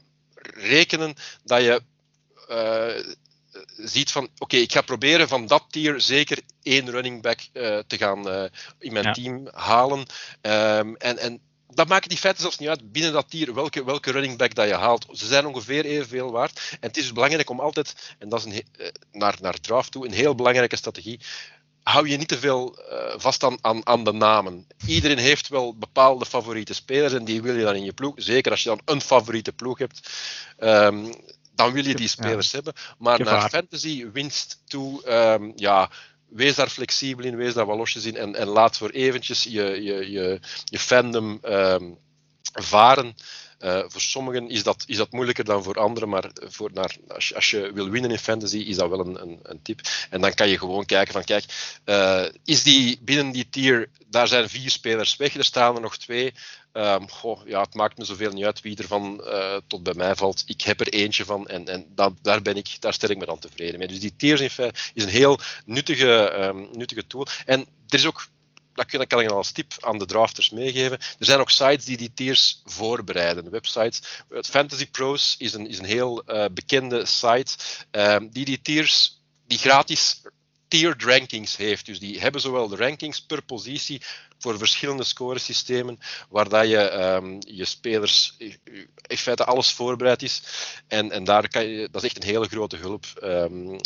rekenen 0.54 1.14
dat 1.44 1.60
je 1.60 1.82
uh, 2.50 3.14
ziet 3.76 4.10
van, 4.10 4.24
oké, 4.24 4.42
okay, 4.42 4.60
ik 4.60 4.72
ga 4.72 4.80
proberen 4.80 5.28
van 5.28 5.46
dat 5.46 5.64
tier 5.70 6.00
zeker 6.00 6.40
één 6.62 6.90
running 6.90 7.22
back 7.22 7.40
te 7.86 7.96
gaan 7.96 8.50
in 8.78 8.92
mijn 8.92 9.04
ja. 9.04 9.12
team 9.12 9.48
halen. 9.52 9.98
Um, 9.98 10.96
en, 10.96 11.18
en 11.18 11.40
dat 11.74 11.88
maakt 11.88 12.08
die 12.08 12.18
feiten 12.18 12.42
zelfs 12.42 12.58
niet 12.58 12.68
uit 12.68 12.92
binnen 12.92 13.12
dat 13.12 13.30
tier 13.30 13.54
welke, 13.54 13.84
welke 13.84 14.10
running 14.10 14.38
back 14.38 14.54
dat 14.54 14.68
je 14.68 14.74
haalt. 14.74 15.06
Ze 15.12 15.26
zijn 15.26 15.46
ongeveer 15.46 15.84
evenveel 15.84 16.30
waard. 16.30 16.58
En 16.70 16.88
het 16.88 16.96
is 16.96 17.02
dus 17.02 17.12
belangrijk 17.12 17.50
om 17.50 17.60
altijd, 17.60 18.14
en 18.18 18.28
dat 18.28 18.46
is 18.46 18.54
een, 18.54 18.64
naar, 19.12 19.36
naar 19.40 19.60
draft 19.60 19.92
toe, 19.92 20.06
een 20.06 20.12
heel 20.12 20.34
belangrijke 20.34 20.76
strategie. 20.76 21.20
Hou 21.82 22.08
je 22.08 22.16
niet 22.16 22.28
te 22.28 22.38
veel 22.38 22.78
uh, 22.78 23.14
vast 23.16 23.42
aan, 23.42 23.58
aan, 23.60 23.86
aan 23.86 24.04
de 24.04 24.12
namen. 24.12 24.66
Iedereen 24.86 25.18
heeft 25.18 25.48
wel 25.48 25.76
bepaalde 25.76 26.26
favoriete 26.26 26.74
spelers 26.74 27.12
en 27.12 27.24
die 27.24 27.42
wil 27.42 27.56
je 27.56 27.64
dan 27.64 27.74
in 27.74 27.84
je 27.84 27.92
ploeg. 27.92 28.14
Zeker 28.16 28.50
als 28.50 28.62
je 28.62 28.68
dan 28.68 28.80
een 28.84 29.00
favoriete 29.00 29.52
ploeg 29.52 29.78
hebt. 29.78 30.10
Um, 30.58 31.14
dan 31.54 31.72
wil 31.72 31.86
je 31.86 31.94
die 31.94 32.08
spelers 32.08 32.50
ja. 32.50 32.54
hebben. 32.54 32.74
Maar 32.98 33.20
naar 33.20 33.48
fantasy 33.48 34.10
winst 34.12 34.62
toe, 34.64 35.10
um, 35.12 35.52
ja, 35.56 35.90
wees 36.28 36.54
daar 36.54 36.68
flexibel 36.68 37.24
in, 37.24 37.36
wees 37.36 37.54
daar 37.54 37.66
wat 37.66 37.76
losjes 37.76 38.04
in 38.04 38.16
en, 38.16 38.34
en 38.34 38.46
laat 38.46 38.76
voor 38.76 38.90
eventjes 38.90 39.42
je, 39.42 39.82
je, 39.82 40.10
je, 40.10 40.40
je 40.64 40.78
fandom 40.78 41.40
um, 41.44 41.98
varen. 42.52 43.14
Uh, 43.60 43.82
voor 43.86 44.00
sommigen 44.00 44.48
is 44.48 44.62
dat, 44.62 44.84
is 44.86 44.96
dat 44.96 45.12
moeilijker 45.12 45.44
dan 45.44 45.62
voor 45.62 45.74
anderen, 45.74 46.08
maar 46.08 46.30
voor 46.34 46.70
naar, 46.72 46.96
als, 47.08 47.28
je, 47.28 47.34
als 47.34 47.50
je 47.50 47.72
wil 47.72 47.88
winnen 47.88 48.10
in 48.10 48.18
fantasy 48.18 48.58
is 48.58 48.76
dat 48.76 48.88
wel 48.88 49.00
een, 49.00 49.22
een, 49.22 49.40
een 49.42 49.62
tip. 49.62 49.80
En 50.10 50.20
dan 50.20 50.34
kan 50.34 50.48
je 50.48 50.58
gewoon 50.58 50.84
kijken 50.84 51.12
van, 51.12 51.24
kijk, 51.24 51.44
uh, 51.84 52.24
is 52.44 52.62
die 52.62 52.98
binnen 53.02 53.32
die 53.32 53.48
tier, 53.48 53.88
daar 54.08 54.28
zijn 54.28 54.48
vier 54.48 54.70
spelers 54.70 55.16
weg, 55.16 55.34
er 55.34 55.44
staan 55.44 55.74
er 55.74 55.80
nog 55.80 55.96
twee. 55.96 56.34
Um, 56.76 57.06
ja, 57.44 57.60
het 57.60 57.74
maakt 57.74 57.98
me 57.98 58.04
zoveel 58.04 58.32
niet 58.32 58.44
uit 58.44 58.60
wie 58.60 58.76
ervan 58.76 59.20
uh, 59.24 59.56
tot 59.66 59.82
bij 59.82 59.94
mij 59.94 60.14
valt. 60.14 60.42
Ik 60.46 60.60
heb 60.60 60.80
er 60.80 60.88
eentje 60.88 61.24
van 61.24 61.46
en, 61.46 61.68
en 61.68 61.86
dat, 61.94 62.12
daar, 62.22 62.42
ben 62.42 62.56
ik, 62.56 62.76
daar 62.80 62.92
stel 62.92 63.08
ik 63.08 63.18
me 63.18 63.26
dan 63.26 63.38
tevreden 63.38 63.78
mee. 63.78 63.88
Dus 63.88 64.00
die 64.00 64.16
tiers 64.16 64.40
in 64.40 64.50
feite 64.50 64.78
is 64.94 65.02
een 65.02 65.08
heel 65.08 65.38
nuttige, 65.64 66.32
um, 66.42 66.68
nuttige 66.72 67.06
tool. 67.06 67.26
En 67.44 67.60
er 67.60 67.98
is 67.98 68.06
ook 68.06 68.26
dat 68.74 68.86
kan, 68.86 69.06
kan 69.06 69.20
ik 69.20 69.30
als 69.30 69.52
tip 69.52 69.72
aan 69.80 69.98
de 69.98 70.06
drafters 70.06 70.50
meegeven. 70.50 70.98
Er 70.98 71.26
zijn 71.26 71.40
ook 71.40 71.50
sites 71.50 71.84
die 71.84 71.96
die 71.96 72.12
tiers 72.14 72.60
voorbereiden, 72.64 73.50
websites. 73.50 74.02
Fantasy 74.28 74.90
Pros 74.90 75.34
is 75.38 75.54
een, 75.54 75.68
is 75.68 75.78
een 75.78 75.84
heel 75.84 76.22
uh, 76.26 76.44
bekende 76.52 77.06
site 77.06 77.56
um, 77.90 78.28
die 78.30 78.44
die 78.44 78.60
tiers, 78.62 79.20
die 79.46 79.58
gratis 79.58 80.22
tiered 80.68 81.02
rankings 81.02 81.56
heeft. 81.56 81.86
Dus 81.86 81.98
die 81.98 82.20
hebben 82.20 82.40
zowel 82.40 82.68
de 82.68 82.76
rankings 82.76 83.22
per 83.22 83.42
positie 83.42 84.02
voor 84.38 84.58
verschillende 84.58 85.04
scoresystemen, 85.04 85.98
waar 86.28 86.48
dat 86.48 86.68
je 86.68 86.92
um, 86.92 87.38
je 87.40 87.64
spelers 87.64 88.34
in 89.06 89.16
feite 89.16 89.44
alles 89.44 89.72
voorbereid 89.72 90.22
is. 90.22 90.42
En, 90.88 91.10
en 91.10 91.24
daar 91.24 91.48
kan 91.48 91.66
je, 91.66 91.88
dat 91.90 92.02
is 92.02 92.08
echt 92.08 92.22
een 92.22 92.30
hele 92.30 92.48
grote 92.48 92.76
hulp. 92.76 93.04
Um, 93.22 93.78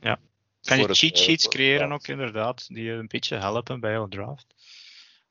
ja. 0.00 0.18
Kan 0.62 0.78
je 0.78 0.94
cheat 0.94 1.18
sheets 1.18 1.42
het, 1.42 1.52
creëren 1.52 1.92
ook 1.92 2.06
inderdaad, 2.06 2.66
die 2.68 2.84
je 2.84 2.92
een 2.92 3.08
beetje 3.08 3.36
helpen 3.36 3.80
bij 3.80 3.92
jouw 3.92 4.08
draft. 4.08 4.46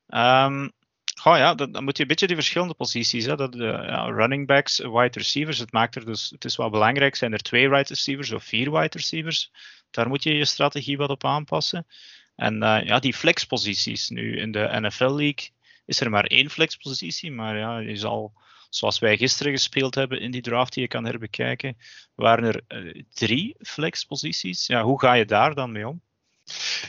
Um, 0.07 0.71
goh, 1.19 1.37
ja, 1.37 1.55
dan, 1.55 1.83
moet 1.83 1.95
je 1.95 2.01
een 2.01 2.07
beetje 2.07 2.27
die 2.27 2.35
verschillende 2.35 2.73
posities, 2.73 3.25
hè, 3.25 3.35
dat, 3.35 3.55
uh, 3.55 3.61
ja, 3.61 4.05
running 4.05 4.47
backs, 4.47 4.77
wide 4.77 5.17
receivers, 5.17 5.57
het 5.57 5.71
maakt 5.71 5.95
er 5.95 6.05
dus, 6.05 6.29
het 6.29 6.45
is 6.45 6.55
wel 6.55 6.69
belangrijk, 6.69 7.15
zijn 7.15 7.33
er 7.33 7.41
twee 7.41 7.69
wide 7.69 7.87
receivers 7.87 8.31
of 8.31 8.43
vier 8.43 8.71
wide 8.71 8.97
receivers, 8.97 9.51
daar 9.91 10.07
moet 10.07 10.23
je 10.23 10.33
je 10.33 10.45
strategie 10.45 10.97
wat 10.97 11.09
op 11.09 11.25
aanpassen. 11.25 11.87
En 12.35 12.63
uh, 12.63 12.79
ja, 12.83 12.99
die 12.99 13.13
flexposities, 13.13 14.09
nu 14.09 14.39
in 14.39 14.51
de 14.51 14.69
NFL 14.71 15.13
League 15.13 15.49
is 15.85 15.99
er 15.99 16.09
maar 16.09 16.25
één 16.25 16.49
flexpositie, 16.49 17.31
maar 17.31 17.57
ja, 17.57 17.77
je 17.77 17.95
zal 17.95 18.33
zoals 18.69 18.99
wij 18.99 19.17
gisteren 19.17 19.51
gespeeld 19.51 19.95
hebben 19.95 20.21
in 20.21 20.31
die 20.31 20.41
draft 20.41 20.73
die 20.73 20.81
je 20.81 20.87
kan 20.87 21.05
herbekijken, 21.05 21.77
waren 22.15 22.43
er 22.43 22.85
uh, 22.85 23.03
drie 23.13 23.55
flexposities. 23.59 24.67
Ja, 24.67 24.83
hoe 24.83 24.99
ga 24.99 25.13
je 25.13 25.25
daar 25.25 25.55
dan 25.55 25.71
mee 25.71 25.87
om? 25.87 26.01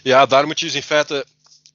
Ja, 0.03 0.27
daar 0.27 0.47
moet 0.47 0.59
je 0.59 0.67
dus 0.67 0.75
in 0.75 0.83
feite. 0.83 1.27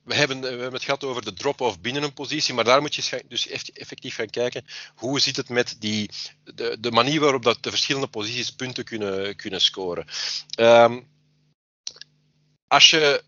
We 0.04 0.16
hebben, 0.16 0.42
we 0.42 0.48
hebben 0.48 0.74
het 0.74 0.84
gehad 0.84 1.04
over 1.04 1.24
de 1.24 1.34
drop-off 1.34 1.80
binnen 1.80 2.04
een 2.04 2.14
positie, 2.14 2.54
maar 2.54 2.64
daar 2.64 2.82
moet 2.82 2.96
je 2.96 3.24
dus 3.28 3.50
effectief 3.50 4.16
gaan 4.16 4.30
kijken. 4.30 4.66
Hoe 4.96 5.20
zit 5.20 5.36
het 5.36 5.50
met 5.50 5.76
die, 5.80 6.10
de, 6.44 6.78
de 6.80 6.92
manier 6.92 7.20
waarop 7.20 7.44
dat 7.44 7.64
de 7.64 7.70
verschillende 7.70 8.08
posities 8.08 8.52
punten 8.52 8.84
kunnen, 8.84 9.36
kunnen 9.36 9.62
scoren? 9.62 10.06
Um, 10.60 11.08
als 12.74 12.90
je 12.90 13.24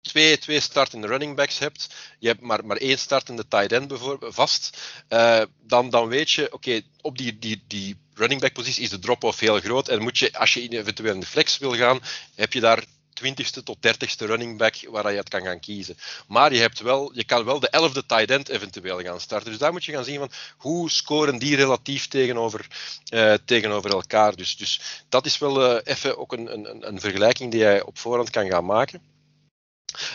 twee, 0.00 0.38
twee 0.38 0.60
startende 0.60 1.06
running 1.06 1.36
backs 1.36 1.58
hebt, 1.58 1.88
je 2.18 2.28
hebt 2.28 2.40
maar, 2.40 2.66
maar 2.66 2.76
één 2.76 2.98
startende 2.98 3.48
tight 3.48 3.72
end 3.72 3.88
bijvoorbeeld 3.88 4.34
vast, 4.34 4.78
uh, 5.08 5.42
dan, 5.60 5.90
dan 5.90 6.08
weet 6.08 6.30
je, 6.30 6.52
oké, 6.52 6.80
op 7.00 7.18
die, 7.18 7.38
die, 7.38 7.64
die 7.66 7.96
running 8.14 8.40
back 8.40 8.52
positie 8.52 8.82
is 8.82 8.90
de 8.90 8.98
drop-off 8.98 9.40
heel 9.40 9.60
groot 9.60 9.88
en 9.88 10.02
moet 10.02 10.18
je, 10.18 10.38
als 10.38 10.54
je 10.54 10.68
eventueel 10.68 11.14
in 11.14 11.20
de 11.20 11.26
flex 11.26 11.58
wil 11.58 11.74
gaan, 11.74 12.00
heb 12.34 12.52
je 12.52 12.60
daar 12.60 12.84
20ste 13.22 13.62
tot 13.64 13.76
30ste 13.76 14.26
running 14.26 14.58
back 14.58 14.74
waar 14.90 15.10
je 15.10 15.16
het 15.16 15.28
kan 15.28 15.42
gaan 15.42 15.60
kiezen. 15.60 15.96
Maar 16.26 16.54
je, 16.54 16.60
hebt 16.60 16.80
wel, 16.80 17.10
je 17.14 17.24
kan 17.24 17.44
wel 17.44 17.60
de 17.60 17.90
11e 17.90 18.06
tight 18.06 18.30
end 18.30 18.48
eventueel 18.48 19.00
gaan 19.00 19.20
starten. 19.20 19.50
Dus 19.50 19.58
daar 19.58 19.72
moet 19.72 19.84
je 19.84 19.92
gaan 19.92 20.04
zien 20.04 20.18
van 20.18 20.30
hoe 20.56 20.90
scoren 20.90 21.38
die 21.38 21.56
relatief 21.56 22.08
tegenover, 22.08 22.66
uh, 23.10 23.34
tegenover 23.44 23.90
elkaar. 23.90 24.36
Dus, 24.36 24.56
dus 24.56 25.04
dat 25.08 25.26
is 25.26 25.38
wel 25.38 25.74
uh, 25.74 25.80
even 25.84 26.18
ook 26.18 26.32
een, 26.32 26.52
een, 26.52 26.88
een 26.88 27.00
vergelijking 27.00 27.50
die 27.50 27.60
jij 27.60 27.82
op 27.82 27.98
voorhand 27.98 28.30
kan 28.30 28.50
gaan 28.50 28.64
maken. 28.64 29.02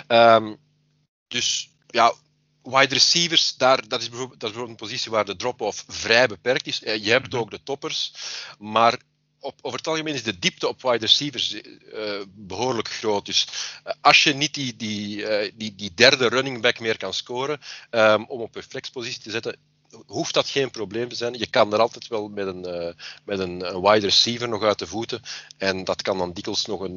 Um, 0.08 0.58
dus 1.28 1.70
ja, 1.88 2.14
wide 2.64 2.94
receivers, 2.94 3.56
daar, 3.58 3.88
dat, 3.88 4.02
is 4.02 4.10
bijvoorbeeld, 4.10 4.40
dat 4.40 4.50
is 4.50 4.56
bijvoorbeeld 4.56 4.82
een 4.82 4.88
positie 4.88 5.12
waar 5.12 5.26
de 5.26 5.36
drop-off 5.36 5.84
vrij 5.88 6.28
beperkt 6.28 6.68
is. 6.68 6.80
Je 6.80 7.10
hebt 7.10 7.36
ook 7.36 7.52
de 7.52 7.64
toppers, 7.64 8.14
maar 8.60 9.00
op, 9.40 9.60
over 9.62 9.78
het 9.78 9.88
algemeen 9.88 10.14
is 10.14 10.24
de 10.24 10.40
diepte 10.40 10.68
op 10.68 10.82
wide 10.82 10.98
receivers 10.98 11.54
uh, 11.54 12.22
behoorlijk 12.36 12.90
groot. 12.90 13.26
Dus 13.26 13.48
uh, 13.88 13.94
als 14.02 14.24
je 14.24 14.34
niet 14.34 14.54
die, 14.54 14.76
die, 14.76 15.18
uh, 15.18 15.52
die, 15.56 15.76
die 15.76 15.92
derde 15.96 16.28
running 16.28 16.62
back 16.62 16.80
meer 16.80 16.98
kan 16.98 17.14
scoren 17.14 17.60
um, 17.92 18.26
om 18.26 18.42
op 18.42 18.56
een 18.56 18.64
flexpositie 18.64 19.22
te 19.22 19.32
zetten, 19.32 19.56
hoeft 20.06 20.34
dat 20.34 20.50
geen 20.50 20.72
probleem 20.72 21.10
te 21.10 21.16
zijn. 21.16 21.34
Je 21.34 21.48
kan 21.48 21.74
er 21.74 21.80
altijd 21.80 22.08
wel 22.08 22.28
met 22.28 22.48
een, 22.48 22.96
met 23.24 23.40
een, 23.40 23.76
een 23.76 23.82
wide 23.82 24.06
receiver 24.06 24.50
nog 24.50 24.64
uit 24.64 24.80
de 24.80 24.88
voeten. 24.88 25.22
En 25.58 25.84
dat 25.84 26.02
kan 26.02 26.18
dan 26.18 26.34
dikwijls 26.34 26.66
nog 26.66 26.80
een, 26.80 26.96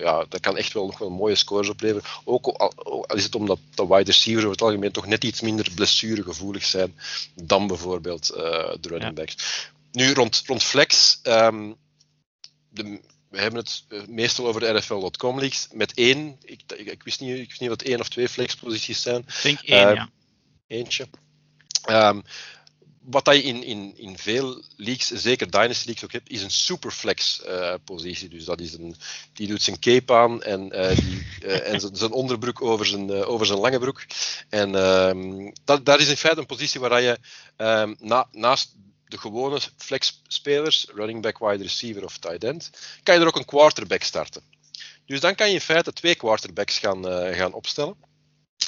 ja, 0.00 0.24
dat 0.28 0.40
kan 0.40 0.56
echt 0.56 0.72
wel 0.72 0.86
nog 0.86 0.98
wel 0.98 1.10
mooie 1.10 1.34
scores 1.34 1.68
opleveren. 1.68 2.10
Ook 2.24 2.46
al, 2.46 2.72
al 2.74 3.04
is 3.16 3.24
het 3.24 3.34
omdat 3.34 3.58
de 3.74 3.86
wide 3.86 4.02
receivers 4.02 4.44
over 4.44 4.56
het 4.56 4.66
algemeen 4.66 4.92
toch 4.92 5.06
net 5.06 5.24
iets 5.24 5.40
minder 5.40 5.70
blessuregevoelig 5.74 6.64
zijn 6.64 6.94
dan 7.34 7.66
bijvoorbeeld 7.66 8.26
de 8.26 8.88
running 8.88 9.14
backs. 9.14 9.34
Ja. 9.36 9.78
Nu, 9.92 10.12
rond, 10.12 10.42
rond 10.46 10.62
flex, 10.62 11.20
um, 11.22 11.76
de, 12.68 13.00
we 13.30 13.40
hebben 13.40 13.60
het 13.60 14.08
meestal 14.08 14.46
over 14.46 14.60
de 14.60 14.72
NFL.com 14.72 15.38
leagues. 15.38 15.68
Met 15.72 15.94
één, 15.94 16.36
ik, 16.42 16.62
ik, 16.76 16.86
ik, 16.86 17.02
wist 17.02 17.20
niet, 17.20 17.38
ik 17.38 17.48
wist 17.48 17.60
niet 17.60 17.68
wat 17.68 17.82
één 17.82 18.00
of 18.00 18.08
twee 18.08 18.28
flexposities 18.28 19.02
zijn. 19.02 19.20
Ik 19.20 19.42
denk 19.42 19.60
één, 19.60 19.94
ja. 19.94 20.10
Eentje. 20.66 21.08
Um, 21.88 22.22
wat 23.00 23.26
je 23.26 23.42
in, 23.42 23.62
in, 23.62 23.92
in 23.96 24.18
veel 24.18 24.62
leagues, 24.76 25.06
zeker 25.06 25.50
Dynasty 25.50 25.84
leagues 25.86 26.04
ook 26.04 26.12
hebt, 26.12 26.30
is 26.30 26.42
een 26.42 26.50
superflex 26.50 27.42
uh, 27.46 27.74
positie. 27.84 28.28
Dus 28.28 28.44
dat 28.44 28.60
is 28.60 28.72
een, 28.72 28.96
die 29.32 29.46
doet 29.46 29.62
zijn 29.62 29.78
cape 29.78 30.14
aan 30.14 30.42
en, 30.42 30.76
uh, 30.76 30.96
die, 30.96 31.26
uh, 31.44 31.72
en 31.72 31.96
zijn 31.96 32.12
onderbroek 32.12 32.62
over 32.62 32.86
zijn, 32.86 33.10
over 33.12 33.46
zijn 33.46 33.58
lange 33.58 33.78
broek. 33.78 34.04
En 34.48 34.74
ehm, 34.74 35.50
dat, 35.64 35.84
dat 35.84 36.00
is 36.00 36.08
in 36.08 36.16
feite 36.16 36.40
een 36.40 36.46
positie 36.46 36.80
waar 36.80 37.00
je 37.00 37.18
um, 37.56 37.96
na, 37.98 38.28
naast 38.32 38.74
de 39.10 39.18
gewone 39.18 39.60
flex-spelers, 39.76 40.86
running 40.94 41.22
back, 41.22 41.38
wide 41.38 41.62
receiver 41.62 42.04
of 42.04 42.18
tight 42.18 42.44
end, 42.44 42.70
kan 43.02 43.14
je 43.14 43.20
er 43.20 43.26
ook 43.26 43.36
een 43.36 43.44
quarterback 43.44 44.02
starten. 44.02 44.42
Dus 45.06 45.20
dan 45.20 45.34
kan 45.34 45.48
je 45.48 45.54
in 45.54 45.60
feite 45.60 45.92
twee 45.92 46.14
quarterbacks 46.14 46.78
gaan, 46.78 47.04
gaan 47.34 47.52
opstellen. 47.52 47.96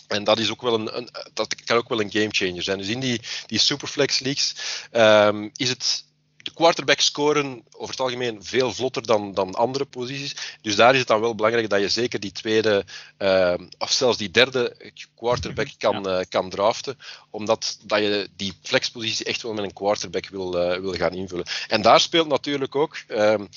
En 0.07 0.25
dat, 0.25 0.39
is 0.39 0.51
ook 0.51 0.63
wel 0.63 0.75
een, 0.75 0.97
een, 0.97 1.09
dat 1.33 1.55
kan 1.65 1.77
ook 1.77 1.89
wel 1.89 2.01
een 2.01 2.11
gamechanger 2.11 2.63
zijn. 2.63 2.79
Dus 2.79 2.89
in 2.89 3.01
die, 3.01 3.21
die 3.47 3.59
Superflex 3.59 4.19
leagues 4.19 4.55
um, 4.93 5.51
is 5.57 5.69
het 5.69 6.05
de 6.53 6.59
quarterback 6.59 7.01
scoren 7.01 7.65
over 7.71 7.91
het 7.91 8.01
algemeen 8.01 8.45
veel 8.45 8.73
vlotter 8.73 9.07
dan, 9.07 9.35
dan 9.35 9.55
andere 9.55 9.85
posities. 9.85 10.59
Dus 10.61 10.77
daar 10.77 10.93
is 10.93 10.99
het 10.99 11.09
dan 11.09 11.21
wel 11.21 11.35
belangrijk 11.35 11.69
dat 11.69 11.81
je 11.81 11.89
zeker 11.89 12.21
die 12.21 12.33
tweede 12.33 12.85
uh, 13.19 13.55
of 13.79 13.91
zelfs 13.91 14.19
die 14.19 14.31
derde 14.31 14.93
quarterback 15.15 15.69
kan, 15.79 16.03
ja. 16.03 16.19
uh, 16.19 16.25
kan 16.29 16.51
draften. 16.51 16.99
Omdat 17.31 17.79
dat 17.83 17.99
je 17.99 18.31
die 18.37 18.53
flexpositie 18.63 19.27
echt 19.27 19.43
wel 19.43 19.53
met 19.53 19.65
een 19.65 19.73
quarterback 19.73 20.29
wil, 20.29 20.73
uh, 20.73 20.81
wil 20.81 20.93
gaan 20.93 21.13
invullen. 21.13 21.47
En 21.69 21.83
daar 21.83 22.01
speelt 22.01 22.29
natuurlijk 22.29 22.75
ook 22.75 22.97
um, 23.09 23.49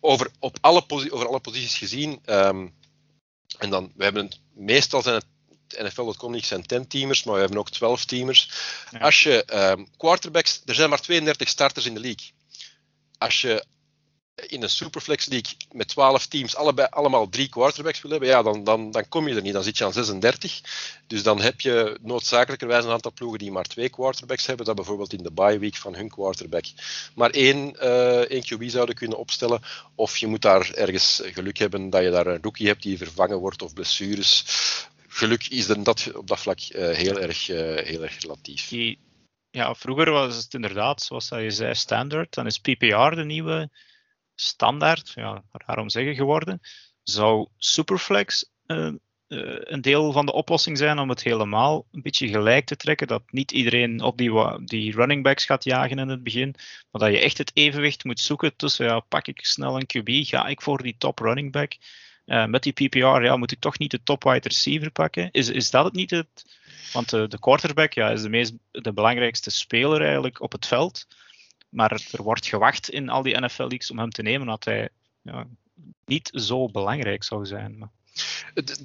over, 0.00 0.30
op 0.38 0.58
alle 0.60 0.84
over 0.88 1.28
alle 1.28 1.40
posities 1.40 1.78
gezien. 1.78 2.20
Um, 2.26 2.74
en 3.58 3.70
dan, 3.70 3.92
we 3.96 4.04
hebben 4.04 4.24
het, 4.24 4.40
meestal 4.54 5.02
zijn 5.02 5.14
het 5.14 5.26
NFL.com 5.78 6.32
niet 6.32 6.46
zijn 6.46 6.62
10-teamers, 6.62 7.24
maar 7.24 7.34
we 7.34 7.40
hebben 7.40 7.58
ook 7.58 7.74
12-teamers. 7.74 8.50
Ja. 8.90 8.98
Als 8.98 9.22
je 9.22 9.44
um, 9.70 9.88
quarterbacks, 9.96 10.62
er 10.64 10.74
zijn 10.74 10.90
maar 10.90 11.00
32 11.00 11.48
starters 11.48 11.86
in 11.86 11.94
de 11.94 12.00
league. 12.00 12.30
Als 13.18 13.40
je 13.40 13.64
in 14.36 14.62
een 14.62 14.70
Superflex 14.70 15.26
League 15.26 15.52
met 15.72 15.88
12 15.88 16.26
teams 16.26 16.56
allebei, 16.56 16.88
allemaal 16.90 17.28
drie 17.28 17.48
quarterbacks 17.48 18.02
wil 18.02 18.10
hebben, 18.10 18.28
ja, 18.28 18.42
dan, 18.42 18.64
dan, 18.64 18.90
dan 18.90 19.08
kom 19.08 19.28
je 19.28 19.34
er 19.34 19.42
niet. 19.42 19.52
Dan 19.52 19.62
zit 19.62 19.78
je 19.78 19.84
aan 19.84 19.92
36. 19.92 20.60
Dus 21.06 21.22
dan 21.22 21.40
heb 21.40 21.60
je 21.60 21.98
noodzakelijkerwijs 22.02 22.84
een 22.84 22.90
aantal 22.90 23.12
ploegen 23.12 23.38
die 23.38 23.50
maar 23.50 23.64
twee 23.64 23.88
quarterbacks 23.88 24.46
hebben, 24.46 24.66
dat 24.66 24.74
bijvoorbeeld 24.74 25.12
in 25.12 25.22
de 25.22 25.30
bye 25.30 25.58
week 25.58 25.76
van 25.76 25.94
hun 25.94 26.08
quarterback 26.08 26.64
maar 27.14 27.30
één, 27.30 27.76
uh, 27.82 28.18
één 28.18 28.42
QB 28.42 28.64
zouden 28.64 28.94
kunnen 28.94 29.18
opstellen. 29.18 29.62
Of 29.94 30.16
je 30.16 30.26
moet 30.26 30.42
daar 30.42 30.70
ergens 30.70 31.22
geluk 31.24 31.58
hebben 31.58 31.90
dat 31.90 32.02
je 32.02 32.10
daar 32.10 32.26
een 32.26 32.42
rookie 32.42 32.66
hebt 32.66 32.82
die 32.82 32.98
vervangen 32.98 33.38
wordt 33.38 33.62
of 33.62 33.72
blessures 33.72 34.44
geluk 35.16 35.46
is 35.48 35.66
dan 35.66 35.82
dat 35.82 36.12
op 36.14 36.26
dat 36.26 36.40
vlak 36.40 36.58
uh, 36.60 36.90
heel, 36.90 37.20
erg, 37.20 37.48
uh, 37.48 37.56
heel 37.76 38.02
erg 38.02 38.18
relatief. 38.18 38.70
Ja, 39.50 39.74
vroeger 39.74 40.10
was 40.10 40.36
het 40.36 40.54
inderdaad, 40.54 41.02
zoals 41.02 41.28
je 41.28 41.50
zei, 41.50 41.74
standaard. 41.74 42.34
Dan 42.34 42.46
is 42.46 42.58
PPR 42.58 43.14
de 43.14 43.24
nieuwe 43.24 43.70
standaard, 44.34 45.12
ja, 45.14 45.44
daarom 45.66 45.90
zeggen 45.90 46.14
geworden. 46.14 46.60
Zou 47.02 47.48
Superflex 47.56 48.50
uh, 48.66 48.92
een 49.58 49.80
deel 49.80 50.12
van 50.12 50.26
de 50.26 50.32
oplossing 50.32 50.78
zijn 50.78 50.98
om 50.98 51.08
het 51.08 51.22
helemaal 51.22 51.86
een 51.92 52.02
beetje 52.02 52.28
gelijk 52.28 52.66
te 52.66 52.76
trekken? 52.76 53.06
Dat 53.06 53.22
niet 53.30 53.52
iedereen 53.52 54.00
op 54.02 54.18
die, 54.18 54.32
die 54.64 54.92
running 54.92 55.22
backs 55.22 55.44
gaat 55.44 55.64
jagen 55.64 55.98
in 55.98 56.08
het 56.08 56.22
begin, 56.22 56.54
maar 56.90 57.00
dat 57.00 57.12
je 57.12 57.20
echt 57.20 57.38
het 57.38 57.50
evenwicht 57.54 58.04
moet 58.04 58.20
zoeken 58.20 58.56
tussen, 58.56 58.86
ja, 58.86 59.00
pak 59.00 59.26
ik 59.26 59.44
snel 59.44 59.76
een 59.76 59.86
QB, 59.86 60.28
ga 60.28 60.46
ik 60.46 60.62
voor 60.62 60.82
die 60.82 60.96
top 60.98 61.18
running 61.18 61.52
back? 61.52 61.76
Uh, 62.26 62.46
met 62.46 62.62
die 62.62 62.72
PPR 62.72 63.22
ja, 63.22 63.36
moet 63.36 63.52
ik 63.52 63.60
toch 63.60 63.78
niet 63.78 63.90
de 63.90 64.02
top 64.02 64.24
wide 64.24 64.48
receiver 64.48 64.90
pakken. 64.90 65.28
Is, 65.30 65.48
is 65.48 65.70
dat 65.70 65.84
het 65.84 65.94
niet? 65.94 66.10
Het, 66.10 66.58
want 66.92 67.10
de, 67.10 67.28
de 67.28 67.38
quarterback 67.38 67.92
ja, 67.92 68.10
is 68.10 68.22
de, 68.22 68.28
meest, 68.28 68.54
de 68.70 68.92
belangrijkste 68.92 69.50
speler 69.50 70.02
eigenlijk 70.02 70.40
op 70.40 70.52
het 70.52 70.66
veld. 70.66 71.06
Maar 71.68 71.92
er 71.92 72.22
wordt 72.22 72.46
gewacht 72.46 72.90
in 72.90 73.08
al 73.08 73.22
die 73.22 73.40
NFL-leagues 73.40 73.90
om 73.90 73.98
hem 73.98 74.10
te 74.10 74.22
nemen, 74.22 74.46
dat 74.46 74.64
hij 74.64 74.88
ja, 75.22 75.46
niet 76.04 76.30
zo 76.32 76.68
belangrijk 76.68 77.24
zou 77.24 77.46
zijn. 77.46 77.90
Het, 78.54 78.80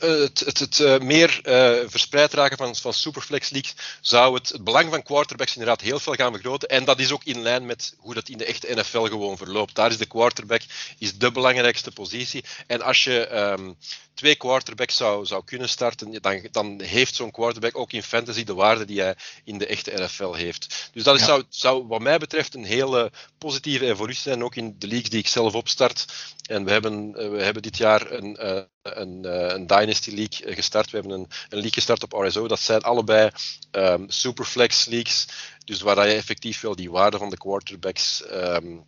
het, 0.00 0.40
het, 0.40 0.58
het, 0.58 1.02
meer 1.02 1.40
verspreid 1.86 2.32
raken 2.32 2.56
van, 2.56 2.76
van 2.76 2.94
Superflex 2.94 3.50
Leagues 3.50 3.74
zou 4.00 4.34
het, 4.34 4.58
belang 4.60 4.90
van 4.90 5.02
quarterbacks 5.02 5.52
inderdaad 5.52 5.80
heel 5.80 5.98
veel 5.98 6.14
gaan 6.14 6.32
vergroten. 6.32 6.68
En 6.68 6.84
dat 6.84 6.98
is 6.98 7.12
ook 7.12 7.24
in 7.24 7.42
lijn 7.42 7.66
met 7.66 7.94
hoe 7.98 8.14
dat 8.14 8.28
in 8.28 8.38
de 8.38 8.44
echte 8.44 8.74
NFL 8.74 9.04
gewoon 9.04 9.36
verloopt. 9.36 9.74
Daar 9.74 9.90
is 9.90 9.98
de 9.98 10.06
quarterback 10.06 10.62
is 10.98 11.18
de 11.18 11.32
belangrijkste 11.32 11.90
positie. 11.90 12.44
En 12.66 12.82
als 12.82 13.04
je 13.04 13.36
um, 13.36 13.76
twee 14.16 14.34
quarterbacks 14.34 14.96
zou, 14.96 15.26
zou 15.26 15.44
kunnen 15.44 15.68
starten, 15.68 16.22
dan, 16.22 16.48
dan 16.50 16.80
heeft 16.80 17.14
zo'n 17.14 17.30
quarterback 17.30 17.78
ook 17.78 17.92
in 17.92 18.02
fantasy 18.02 18.44
de 18.44 18.54
waarde 18.54 18.84
die 18.84 19.00
hij 19.00 19.14
in 19.44 19.58
de 19.58 19.66
echte 19.66 19.92
NFL 19.94 20.32
heeft. 20.32 20.90
Dus 20.92 21.02
dat 21.02 21.14
is, 21.14 21.20
ja. 21.20 21.26
zou, 21.26 21.42
zou 21.48 21.86
wat 21.86 22.00
mij 22.00 22.18
betreft 22.18 22.54
een 22.54 22.64
hele 22.64 23.10
positieve 23.38 23.86
evolutie 23.86 24.22
zijn, 24.22 24.44
ook 24.44 24.54
in 24.56 24.76
de 24.78 24.86
leagues 24.86 25.10
die 25.10 25.18
ik 25.18 25.26
zelf 25.28 25.54
opstart. 25.54 26.04
En 26.46 26.64
we 26.64 26.70
hebben, 26.70 27.12
we 27.12 27.42
hebben 27.42 27.62
dit 27.62 27.76
jaar 27.76 28.10
een, 28.10 28.36
een, 28.82 29.22
uh, 29.26 29.48
een 29.48 29.66
Dynasty 29.66 30.10
League 30.10 30.54
gestart. 30.54 30.90
We 30.90 30.98
hebben 30.98 31.18
een, 31.18 31.26
een 31.48 31.58
league 31.58 31.72
gestart 31.72 32.02
op 32.02 32.12
RSO. 32.12 32.48
Dat 32.48 32.60
zijn 32.60 32.82
allebei 32.82 33.30
um, 33.70 34.10
superflex 34.10 34.86
leagues. 34.86 35.28
Dus 35.64 35.80
waar 35.80 36.08
je 36.08 36.14
effectief 36.14 36.60
wel 36.60 36.76
die 36.76 36.90
waarde 36.90 37.18
van 37.18 37.30
de 37.30 37.36
quarterbacks 37.36 38.24
um, 38.32 38.84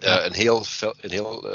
uh, 0.00 0.24
een 0.24 0.32
heel, 0.32 0.64
een 1.00 1.10
heel 1.10 1.46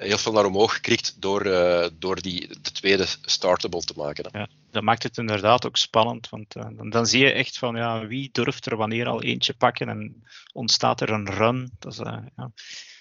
heel 0.00 0.18
veel 0.18 0.32
naar 0.32 0.44
omhoog 0.44 0.74
gekrikt 0.74 1.20
door, 1.20 1.46
uh, 1.46 1.86
door 1.98 2.20
die, 2.20 2.48
de 2.60 2.72
tweede 2.72 3.06
startable 3.22 3.80
te 3.80 3.92
maken. 3.96 4.28
Ja, 4.32 4.48
dat 4.70 4.82
maakt 4.82 5.02
het 5.02 5.18
inderdaad 5.18 5.66
ook 5.66 5.76
spannend, 5.76 6.28
want 6.28 6.56
uh, 6.56 6.66
dan, 6.76 6.90
dan, 6.90 7.06
zie 7.06 7.24
je 7.24 7.32
echt 7.32 7.58
van 7.58 7.76
ja, 7.76 8.06
wie 8.06 8.28
durft 8.32 8.66
er 8.66 8.76
wanneer 8.76 9.06
al 9.06 9.22
eentje 9.22 9.54
pakken 9.54 9.88
en 9.88 10.24
ontstaat 10.52 11.00
er 11.00 11.10
een 11.10 11.30
run. 11.30 11.70
Dat 11.78 11.92
is 11.92 11.98
uh, 11.98 12.18
ja, 12.36 12.50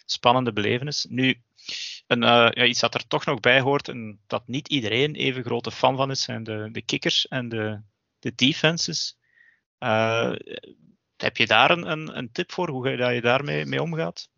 spannende 0.05 0.53
belevenis. 0.53 1.05
Nu, 1.09 1.41
een, 2.09 2.21
ja, 2.21 2.63
iets 2.63 2.79
dat 2.79 2.93
er 2.93 3.07
toch 3.07 3.25
nog 3.25 3.39
bij 3.39 3.61
hoort 3.61 3.87
en 3.87 4.19
dat 4.27 4.47
niet 4.47 4.67
iedereen 4.67 5.15
even 5.15 5.43
grote 5.43 5.71
fan 5.71 5.95
van 5.95 6.11
is, 6.11 6.21
zijn 6.21 6.43
de, 6.43 6.69
de 6.71 6.81
kickers 6.81 7.27
en 7.27 7.49
de, 7.49 7.81
de 8.19 8.35
defenses. 8.35 9.17
heb 11.17 11.37
je 11.37 11.47
daar 11.47 11.71
een, 11.71 11.91
een, 11.91 12.17
een 12.17 12.31
tip 12.31 12.51
voor, 12.51 12.69
hoe 12.69 12.89
je, 12.89 13.13
je 13.13 13.21
daarmee 13.21 13.65
mee 13.65 13.81
omgaat? 13.81 14.29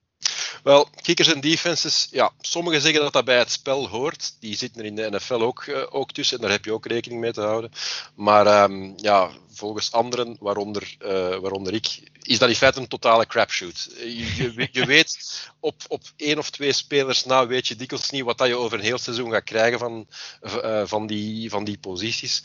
Wel, 0.63 0.87
kickers 1.01 1.33
en 1.33 1.41
defenses, 1.41 2.07
ja, 2.11 2.31
sommigen 2.41 2.81
zeggen 2.81 3.01
dat 3.01 3.13
dat 3.13 3.25
bij 3.25 3.37
het 3.37 3.51
spel 3.51 3.87
hoort. 3.87 4.35
Die 4.39 4.55
zitten 4.55 4.81
er 4.81 4.87
in 4.87 4.95
de 4.95 5.09
NFL 5.09 5.33
ook, 5.33 5.65
uh, 5.65 5.83
ook 5.89 6.11
tussen 6.11 6.35
en 6.37 6.41
daar 6.41 6.51
heb 6.51 6.65
je 6.65 6.73
ook 6.73 6.85
rekening 6.85 7.21
mee 7.21 7.31
te 7.31 7.41
houden. 7.41 7.71
Maar 8.15 8.63
um, 8.63 8.93
ja, 8.97 9.29
volgens 9.49 9.91
anderen, 9.91 10.37
waaronder, 10.39 10.95
waaronder 11.41 11.73
ik, 11.73 12.09
is 12.21 12.39
dat 12.39 12.49
in 12.49 12.55
feite 12.55 12.79
een 12.79 12.87
totale 12.87 13.27
crapshoot. 13.27 13.89
Je, 13.97 14.35
je, 14.35 14.67
je 14.71 14.85
weet 14.85 15.41
op, 15.59 15.75
op 15.87 16.01
één 16.15 16.37
of 16.37 16.49
twee 16.49 16.73
spelers 16.73 17.25
na, 17.25 17.47
weet 17.47 17.67
je 17.67 17.75
dikwijls 17.75 18.09
niet 18.09 18.23
wat 18.23 18.37
dat 18.37 18.47
je 18.47 18.55
over 18.55 18.77
een 18.77 18.83
heel 18.83 18.97
seizoen 18.97 19.31
gaat 19.31 19.43
krijgen 19.43 19.79
van, 19.79 20.07
uh, 20.43 20.81
van, 20.85 21.07
die, 21.07 21.49
van 21.49 21.63
die 21.63 21.77
posities. 21.77 22.41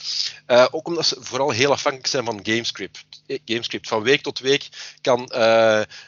Uh, 0.47 0.67
ook 0.71 0.87
omdat 0.87 1.07
ze 1.07 1.17
vooral 1.21 1.51
heel 1.51 1.71
afhankelijk 1.71 2.11
zijn 2.11 2.25
van 2.25 2.41
gamescript. 2.43 3.05
gamescript. 3.45 3.89
Van 3.89 4.03
week 4.03 4.23
tot 4.23 4.39
week 4.39 4.69
kan 5.01 5.29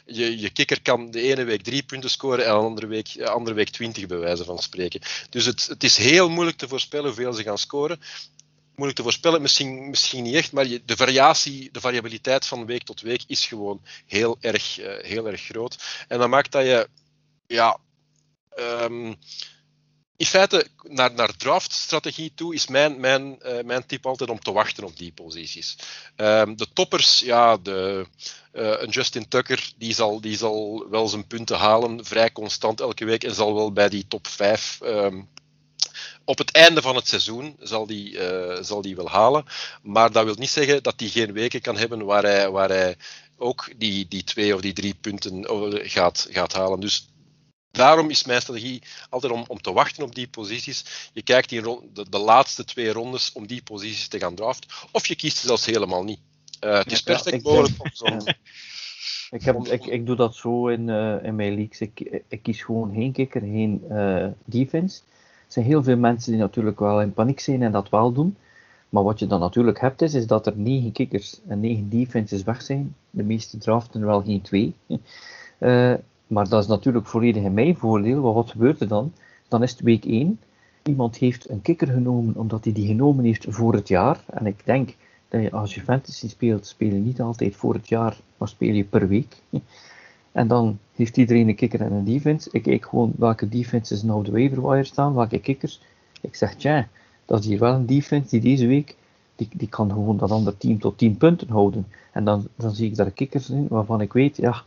je, 0.05 0.39
je 0.39 0.51
kikker 0.51 0.83
kan 0.83 1.11
de 1.11 1.21
ene 1.21 1.45
week 1.45 1.63
drie 1.63 1.83
punten 1.83 2.11
scoren 2.11 2.45
en 2.45 2.51
de 2.51 2.57
andere 2.57 2.87
week, 2.87 3.13
de 3.13 3.29
andere 3.29 3.57
week 3.57 3.71
twintig 3.71 4.07
bij 4.07 4.19
wijze 4.19 4.45
van 4.45 4.59
spreken. 4.59 5.01
Dus 5.31 5.45
het, 5.45 5.67
het 5.67 5.85
is 5.85 5.97
heel 5.97 6.29
moeilijk 6.29 6.59
te 6.59 6.69
voorspellen 6.69 7.07
hoeveel 7.07 7.33
ze 7.33 7.43
gaan 7.43 7.59
scoren 7.59 8.01
moeilijk 8.79 8.99
te 8.99 9.03
voorspellen, 9.03 9.43
misschien, 9.43 9.91
misschien 9.91 10.23
niet 10.23 10.35
echt, 10.35 10.53
maar 10.53 10.67
de 10.67 10.97
variatie, 10.97 11.69
de 11.73 11.81
variabiliteit 11.81 12.47
van 12.47 12.67
week 12.67 12.83
tot 12.83 13.01
week 13.01 13.23
is 13.27 13.47
gewoon 13.47 13.81
heel 14.07 14.37
erg, 14.41 14.79
uh, 14.79 14.87
heel 14.99 15.27
erg 15.27 15.43
groot. 15.43 16.05
En 16.09 16.19
dat 16.19 16.29
maakt 16.29 16.53
dat 16.53 16.65
je, 16.65 16.89
ja, 17.47 17.79
um, 18.59 19.19
in 20.17 20.27
feite 20.27 20.67
naar, 20.83 21.15
naar 21.15 21.37
draftstrategie 21.37 22.33
toe 22.35 22.55
is 22.55 22.67
mijn, 22.67 23.01
mijn, 23.01 23.39
uh, 23.43 23.63
mijn 23.65 23.87
tip 23.87 24.07
altijd 24.07 24.31
om 24.31 24.41
te 24.41 24.53
wachten 24.53 24.85
op 24.85 24.97
die 24.97 25.13
posities. 25.13 25.77
Um, 26.17 26.57
de 26.57 26.67
toppers, 26.73 27.21
ja, 27.21 27.57
de, 27.57 28.07
uh, 28.53 28.81
een 28.81 28.89
Justin 28.89 29.29
Tucker, 29.29 29.73
die 29.77 29.95
zal, 29.95 30.21
die 30.21 30.37
zal 30.37 30.87
wel 30.91 31.09
zijn 31.09 31.27
punten 31.27 31.57
halen, 31.57 32.05
vrij 32.05 32.33
constant 32.33 32.81
elke 32.81 33.05
week, 33.05 33.25
en 33.25 33.35
zal 33.35 33.55
wel 33.55 33.73
bij 33.73 33.89
die 33.89 34.07
top 34.09 34.27
5 34.27 34.79
um, 34.83 35.29
op 36.29 36.39
het 36.39 36.51
einde 36.51 36.83
van 36.83 36.97
het 36.97 37.09
seizoen 37.09 37.57
zal 37.61 37.87
die, 37.87 38.13
uh, 38.13 38.63
zal 38.63 38.83
die 38.83 38.97
wel 38.97 39.09
halen. 39.09 39.45
Maar 39.83 40.13
dat 40.13 40.25
wil 40.25 40.35
niet 40.35 40.51
zeggen 40.51 40.83
dat 40.83 41.01
hij 41.01 41.09
geen 41.09 41.33
weken 41.33 41.61
kan 41.61 41.77
hebben 41.77 42.05
waar 42.05 42.23
hij, 42.23 42.51
waar 42.51 42.69
hij 42.69 42.97
ook 43.37 43.71
die, 43.77 44.09
die 44.09 44.25
twee 44.25 44.55
of 44.55 44.61
die 44.61 44.73
drie 44.73 44.95
punten 44.95 45.45
gaat, 45.89 46.27
gaat 46.31 46.53
halen. 46.53 46.81
Dus 46.81 47.09
daarom 47.71 48.11
is 48.11 48.25
mijn 48.25 48.41
strategie 48.41 48.83
altijd 49.11 49.33
om, 49.33 49.45
om 49.47 49.61
te 49.61 49.73
wachten 49.73 50.05
op 50.05 50.15
die 50.15 50.29
posities. 50.29 51.11
Je 51.13 51.23
kijkt 51.23 51.49
die 51.49 51.63
de, 51.63 52.07
de 52.11 52.19
laatste 52.19 52.65
twee 52.65 52.93
rondes 52.93 53.33
om 53.33 53.47
die 53.47 53.63
posities 53.63 54.09
te 54.09 54.19
gaan 54.19 54.35
draften. 54.35 54.71
Of 54.93 55.07
je 55.07 55.17
kiest 55.17 55.37
zelfs 55.37 55.67
helemaal 55.67 56.05
niet. 56.05 56.21
Uh, 56.65 56.79
het 56.79 56.93
is 56.93 57.03
perfect 57.03 57.43
ja, 57.43 57.51
mogelijk 57.51 57.83
om 57.83 57.91
zo'n... 57.93 58.35
Ik, 59.31 59.43
heb, 59.43 59.67
ik, 59.67 59.87
ik 59.87 60.07
doe 60.07 60.17
dat 60.17 60.37
zo 60.37 60.69
in, 60.69 60.89
uh, 60.89 61.25
in 61.25 61.35
mijn 61.35 61.55
leagues. 61.55 61.81
Ik, 61.81 62.23
ik 62.29 62.43
kies 62.43 62.63
gewoon 62.63 62.95
geen 62.95 63.13
kikker, 63.13 63.41
geen 63.41 63.85
uh, 63.91 64.27
defense. 64.45 65.01
Er 65.49 65.55
zijn 65.55 65.67
heel 65.67 65.83
veel 65.83 65.97
mensen 65.97 66.33
die 66.33 66.41
natuurlijk 66.41 66.79
wel 66.79 67.01
in 67.01 67.13
paniek 67.13 67.41
zijn 67.41 67.63
en 67.63 67.73
dat 67.73 67.89
wel 67.89 68.13
doen. 68.13 68.37
Maar 68.89 69.03
wat 69.03 69.19
je 69.19 69.27
dan 69.27 69.41
natuurlijk 69.41 69.81
hebt, 69.81 70.03
is, 70.03 70.15
is 70.15 70.27
dat 70.27 70.47
er 70.47 70.57
negen 70.57 70.93
kickers 70.93 71.41
en 71.47 71.61
negen 71.61 71.89
defenses 71.89 72.43
weg 72.43 72.63
zijn. 72.63 72.95
De 73.11 73.23
meeste 73.23 73.59
draften 73.59 74.07
wel 74.07 74.23
geen 74.23 74.41
twee. 74.41 74.75
Uh, 75.59 75.95
maar 76.27 76.49
dat 76.49 76.63
is 76.63 76.69
natuurlijk 76.69 77.07
volledig 77.07 77.43
in 77.43 77.55
mijn 77.55 77.77
voordeel. 77.77 78.21
wat 78.21 78.51
gebeurt 78.51 78.81
er 78.81 78.89
dan? 78.89 79.13
Dan 79.49 79.63
is 79.63 79.71
het 79.71 79.81
week 79.81 80.05
1. 80.05 80.41
Iemand 80.83 81.17
heeft 81.17 81.51
een 81.51 81.63
kikker 81.63 81.89
genomen 81.89 82.37
omdat 82.37 82.65
hij 82.65 82.73
die 82.73 82.87
genomen 82.87 83.25
heeft 83.25 83.47
voor 83.49 83.75
het 83.75 83.89
jaar. 83.89 84.25
En 84.27 84.47
ik 84.47 84.65
denk 84.65 84.95
dat 85.29 85.43
je 85.43 85.51
als 85.51 85.75
je 85.75 85.81
fantasy 85.81 86.29
speelt, 86.29 86.67
speel 86.67 86.93
je 86.93 87.01
niet 87.01 87.21
altijd 87.21 87.57
voor 87.57 87.75
het 87.75 87.89
jaar, 87.89 88.21
maar 88.37 88.49
speel 88.49 88.75
je 88.75 88.85
per 88.85 89.09
week. 89.09 89.37
En 90.39 90.49
dan 90.49 90.79
heeft 90.95 91.17
iedereen 91.17 91.49
een 91.49 91.55
kikker 91.55 91.81
en 91.81 91.93
een 91.93 92.05
defense. 92.05 92.49
Ik 92.53 92.63
kijk 92.63 92.87
gewoon 92.87 93.13
welke 93.17 93.49
defenses 93.49 94.03
nou 94.03 94.19
op 94.19 94.25
de 94.25 94.31
waiver 94.31 94.87
staan, 94.87 95.15
welke 95.15 95.39
kikkers. 95.39 95.81
Ik 96.21 96.35
zeg, 96.35 96.55
tja, 96.55 96.89
dat 97.25 97.39
is 97.39 97.47
hier 97.47 97.59
wel 97.59 97.75
een 97.75 97.87
defense 97.87 98.29
die 98.29 98.41
deze 98.41 98.67
week, 98.67 98.97
die, 99.37 99.49
die 99.53 99.69
kan 99.69 99.91
gewoon 99.91 100.17
dat 100.17 100.31
andere 100.31 100.57
team 100.57 100.79
tot 100.79 100.99
10 100.99 101.17
punten 101.17 101.49
houden. 101.49 101.87
En 102.13 102.25
dan, 102.25 102.49
dan 102.57 102.71
zie 102.75 102.87
ik 102.87 102.97
daar 102.97 103.11
kikkers 103.11 103.51
in 103.51 103.67
waarvan 103.69 104.01
ik 104.01 104.13
weet, 104.13 104.37
ja, 104.37 104.63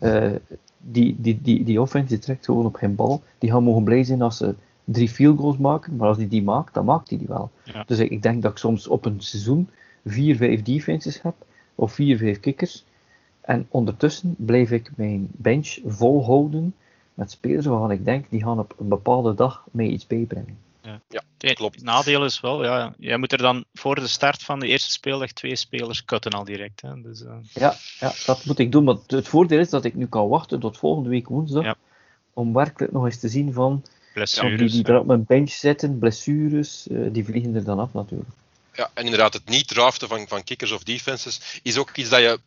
uh, 0.00 0.32
die, 0.78 1.16
die, 1.18 1.40
die, 1.42 1.64
die 1.64 1.80
offense 1.80 2.08
die 2.08 2.18
trekt 2.18 2.44
gewoon 2.44 2.66
op 2.66 2.74
geen 2.74 2.94
bal. 2.94 3.22
Die 3.38 3.50
gaan 3.50 3.62
mogen 3.62 3.84
blij 3.84 4.04
zijn 4.04 4.22
als 4.22 4.36
ze 4.36 4.54
drie 4.84 5.08
field 5.08 5.38
goals 5.38 5.56
maken, 5.58 5.96
maar 5.96 6.08
als 6.08 6.18
die 6.18 6.28
die 6.28 6.42
maakt, 6.42 6.74
dan 6.74 6.84
maakt 6.84 7.08
hij 7.08 7.18
die, 7.18 7.28
wel. 7.28 7.50
Dus 7.86 7.98
ik, 7.98 8.10
ik, 8.10 8.22
denk 8.22 8.42
dat 8.42 8.50
ik 8.50 8.58
soms 8.58 8.88
op 8.88 9.04
een 9.04 9.20
seizoen 9.20 9.68
vier, 10.04 10.36
vijf 10.36 10.62
defenses 10.62 11.22
heb, 11.22 11.34
of 11.74 11.92
vier, 11.92 12.16
vijf 12.16 12.40
kickers. 12.40 12.84
En 13.46 13.66
ondertussen 13.70 14.34
blijf 14.38 14.70
ik 14.70 14.90
mijn 14.96 15.28
bench 15.32 15.78
volhouden 15.84 16.74
met 17.14 17.30
spelers 17.30 17.66
waarvan 17.66 17.90
ik 17.90 18.04
denk, 18.04 18.30
die 18.30 18.42
gaan 18.42 18.58
op 18.58 18.74
een 18.78 18.88
bepaalde 18.88 19.34
dag 19.34 19.64
mij 19.70 19.86
iets 19.86 20.06
bijbrengen. 20.06 20.58
Ja, 20.82 21.00
ja 21.38 21.52
klopt. 21.52 21.74
Het 21.74 21.84
nadeel 21.84 22.24
is 22.24 22.40
wel, 22.40 22.64
ja, 22.64 22.94
jij 22.98 23.16
moet 23.16 23.32
er 23.32 23.38
dan 23.38 23.64
voor 23.74 23.94
de 23.94 24.06
start 24.06 24.42
van 24.42 24.58
de 24.60 24.66
eerste 24.66 24.90
speeldag 24.90 25.32
twee 25.32 25.56
spelers 25.56 26.04
cutten 26.04 26.32
al 26.32 26.44
direct. 26.44 26.80
Hè. 26.80 27.02
Dus, 27.02 27.20
uh... 27.20 27.32
ja, 27.52 27.74
ja, 28.00 28.12
dat 28.26 28.44
moet 28.44 28.58
ik 28.58 28.72
doen. 28.72 28.84
Maar 28.84 28.96
het 29.06 29.28
voordeel 29.28 29.58
is 29.58 29.70
dat 29.70 29.84
ik 29.84 29.94
nu 29.94 30.06
kan 30.06 30.28
wachten 30.28 30.60
tot 30.60 30.78
volgende 30.78 31.08
week 31.08 31.28
woensdag. 31.28 31.64
Ja. 31.64 31.76
Om 32.32 32.52
werkelijk 32.52 32.92
nog 32.92 33.04
eens 33.04 33.20
te 33.20 33.28
zien 33.28 33.52
van 33.52 33.84
blessures, 34.14 34.72
die, 34.72 34.82
die 34.82 34.92
er 34.92 35.00
op 35.00 35.06
mijn 35.06 35.24
bench 35.24 35.50
zitten, 35.50 35.98
blessures, 35.98 36.86
uh, 36.90 37.12
die 37.12 37.24
vliegen 37.24 37.54
er 37.54 37.64
dan 37.64 37.78
af 37.78 37.92
natuurlijk. 37.92 38.30
Ja, 38.72 38.90
en 38.94 39.04
inderdaad, 39.04 39.32
het 39.32 39.48
niet 39.48 39.68
draften 39.68 40.08
van, 40.08 40.28
van 40.28 40.44
kickers 40.44 40.72
of 40.72 40.82
defenses 40.82 41.60
is 41.62 41.78
ook 41.78 41.96
iets 41.96 42.08
dat 42.08 42.20
je 42.20 42.40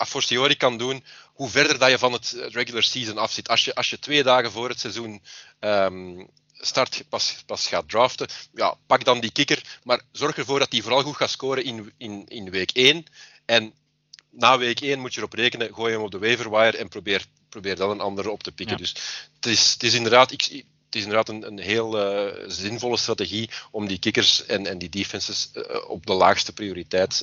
a 0.00 0.06
fortiori 0.06 0.56
kan 0.56 0.78
doen 0.78 1.04
hoe 1.32 1.48
verder 1.48 1.78
dat 1.78 1.90
je 1.90 1.98
van 1.98 2.12
het 2.12 2.30
regular 2.48 2.82
season 2.82 3.18
afzit. 3.18 3.48
Als 3.48 3.64
je, 3.64 3.74
als 3.74 3.90
je 3.90 3.98
twee 3.98 4.22
dagen 4.22 4.52
voor 4.52 4.68
het 4.68 4.80
seizoen 4.80 5.22
um, 5.60 6.28
start 6.52 7.04
pas, 7.08 7.42
pas 7.46 7.66
gaat 7.66 7.88
draften, 7.88 8.28
ja, 8.54 8.74
pak 8.86 9.04
dan 9.04 9.20
die 9.20 9.32
kikker, 9.32 9.80
maar 9.82 10.00
zorg 10.12 10.36
ervoor 10.36 10.58
dat 10.58 10.72
hij 10.72 10.82
vooral 10.82 11.02
goed 11.02 11.16
gaat 11.16 11.30
scoren 11.30 11.64
in, 11.64 11.92
in, 11.96 12.26
in 12.28 12.50
week 12.50 12.70
1. 12.70 13.04
En 13.44 13.74
na 14.30 14.58
week 14.58 14.80
1 14.80 15.00
moet 15.00 15.14
je 15.14 15.18
erop 15.18 15.32
rekenen, 15.32 15.74
gooi 15.74 15.92
hem 15.92 16.02
op 16.02 16.10
de 16.10 16.18
waiver 16.18 16.74
en 16.74 16.88
probeer, 16.88 17.24
probeer 17.48 17.76
dan 17.76 17.90
een 17.90 18.00
andere 18.00 18.30
op 18.30 18.42
te 18.42 18.52
pikken. 18.52 18.76
Dus 18.76 18.94
het 19.34 19.46
is, 19.46 19.72
het 19.72 19.82
is 19.82 19.94
inderdaad, 19.94 20.32
ik, 20.32 20.64
het 20.92 21.00
is 21.00 21.06
inderdaad 21.06 21.28
een, 21.28 21.46
een 21.46 21.58
heel 21.58 21.98
uh, 21.98 22.44
zinvolle 22.46 22.96
strategie 22.96 23.50
om 23.70 23.86
die 23.86 23.98
kickers 23.98 24.46
en, 24.46 24.66
en 24.66 24.78
die 24.78 24.88
defenses 24.88 25.50
uh, 25.54 25.64
op 25.88 26.06
de 26.06 26.12
laagste 26.12 26.52
prioriteit 26.52 27.18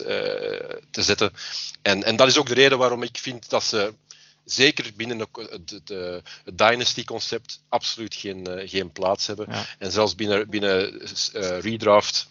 te 0.91 1.01
zetten. 1.03 1.32
En, 1.82 2.03
en 2.03 2.15
dat 2.15 2.27
is 2.27 2.38
ook 2.38 2.47
de 2.47 2.53
reden 2.53 2.77
waarom 2.77 3.03
ik 3.03 3.17
vind 3.17 3.49
dat 3.49 3.63
ze 3.63 3.93
zeker 4.45 4.91
binnen 4.95 5.19
het, 5.32 5.93
Dynasty-concept 6.53 7.62
absoluut 7.69 8.15
geen, 8.15 8.47
geen 8.65 8.91
plaats 8.91 9.27
hebben. 9.27 9.45
Ja. 9.49 9.65
En 9.79 9.91
zelfs 9.91 10.15
binnen, 10.15 10.49
binnen 10.49 11.01
uh, 11.01 11.60
redraft. 11.60 12.27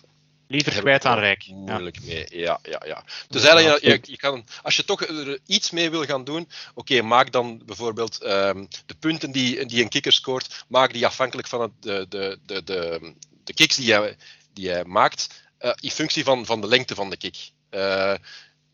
Liever 0.49 0.81
kwijt 0.81 1.05
aan 1.05 1.19
Rijk. 1.19 1.47
Moeilijk 1.47 1.99
ja. 1.99 2.07
mee, 2.07 2.27
ja, 2.31 2.59
ja, 2.63 2.83
ja. 2.85 3.05
Dus 3.29 3.45
eigenlijk, 3.45 3.85
je, 3.85 4.13
je, 4.13 4.17
kan, 4.17 4.45
als 4.63 4.77
je 4.77 4.85
toch 4.85 5.03
er 5.07 5.39
iets 5.47 5.71
mee 5.71 5.91
wil 5.91 6.05
gaan 6.05 6.25
doen, 6.25 6.41
oké, 6.75 6.93
okay, 6.93 7.01
maak 7.01 7.33
dan 7.33 7.63
bijvoorbeeld 7.67 8.23
um, 8.23 8.69
de 8.87 8.95
punten 8.99 9.31
die, 9.31 9.67
die 9.67 9.83
een 9.83 9.89
kikker 9.89 10.13
scoort, 10.13 10.65
maak 10.69 10.93
die 10.93 11.07
afhankelijk 11.07 11.49
van 11.49 11.61
het, 11.61 11.71
de, 11.81 12.07
de, 12.09 12.39
de, 12.47 12.65
de, 12.65 13.15
de 13.45 13.53
kicks 13.53 13.77
die 13.77 13.87
jij, 13.87 14.17
die 14.53 14.65
jij 14.65 14.85
maakt, 14.85 15.43
uh, 15.61 15.73
in 15.81 15.91
functie 15.91 16.25
van, 16.25 16.47
van 16.47 16.61
de 16.61 16.69
lengte 16.69 16.95
van 16.95 17.11
de 17.11 17.17
kick. 17.17 17.51
Uh, 17.71 18.15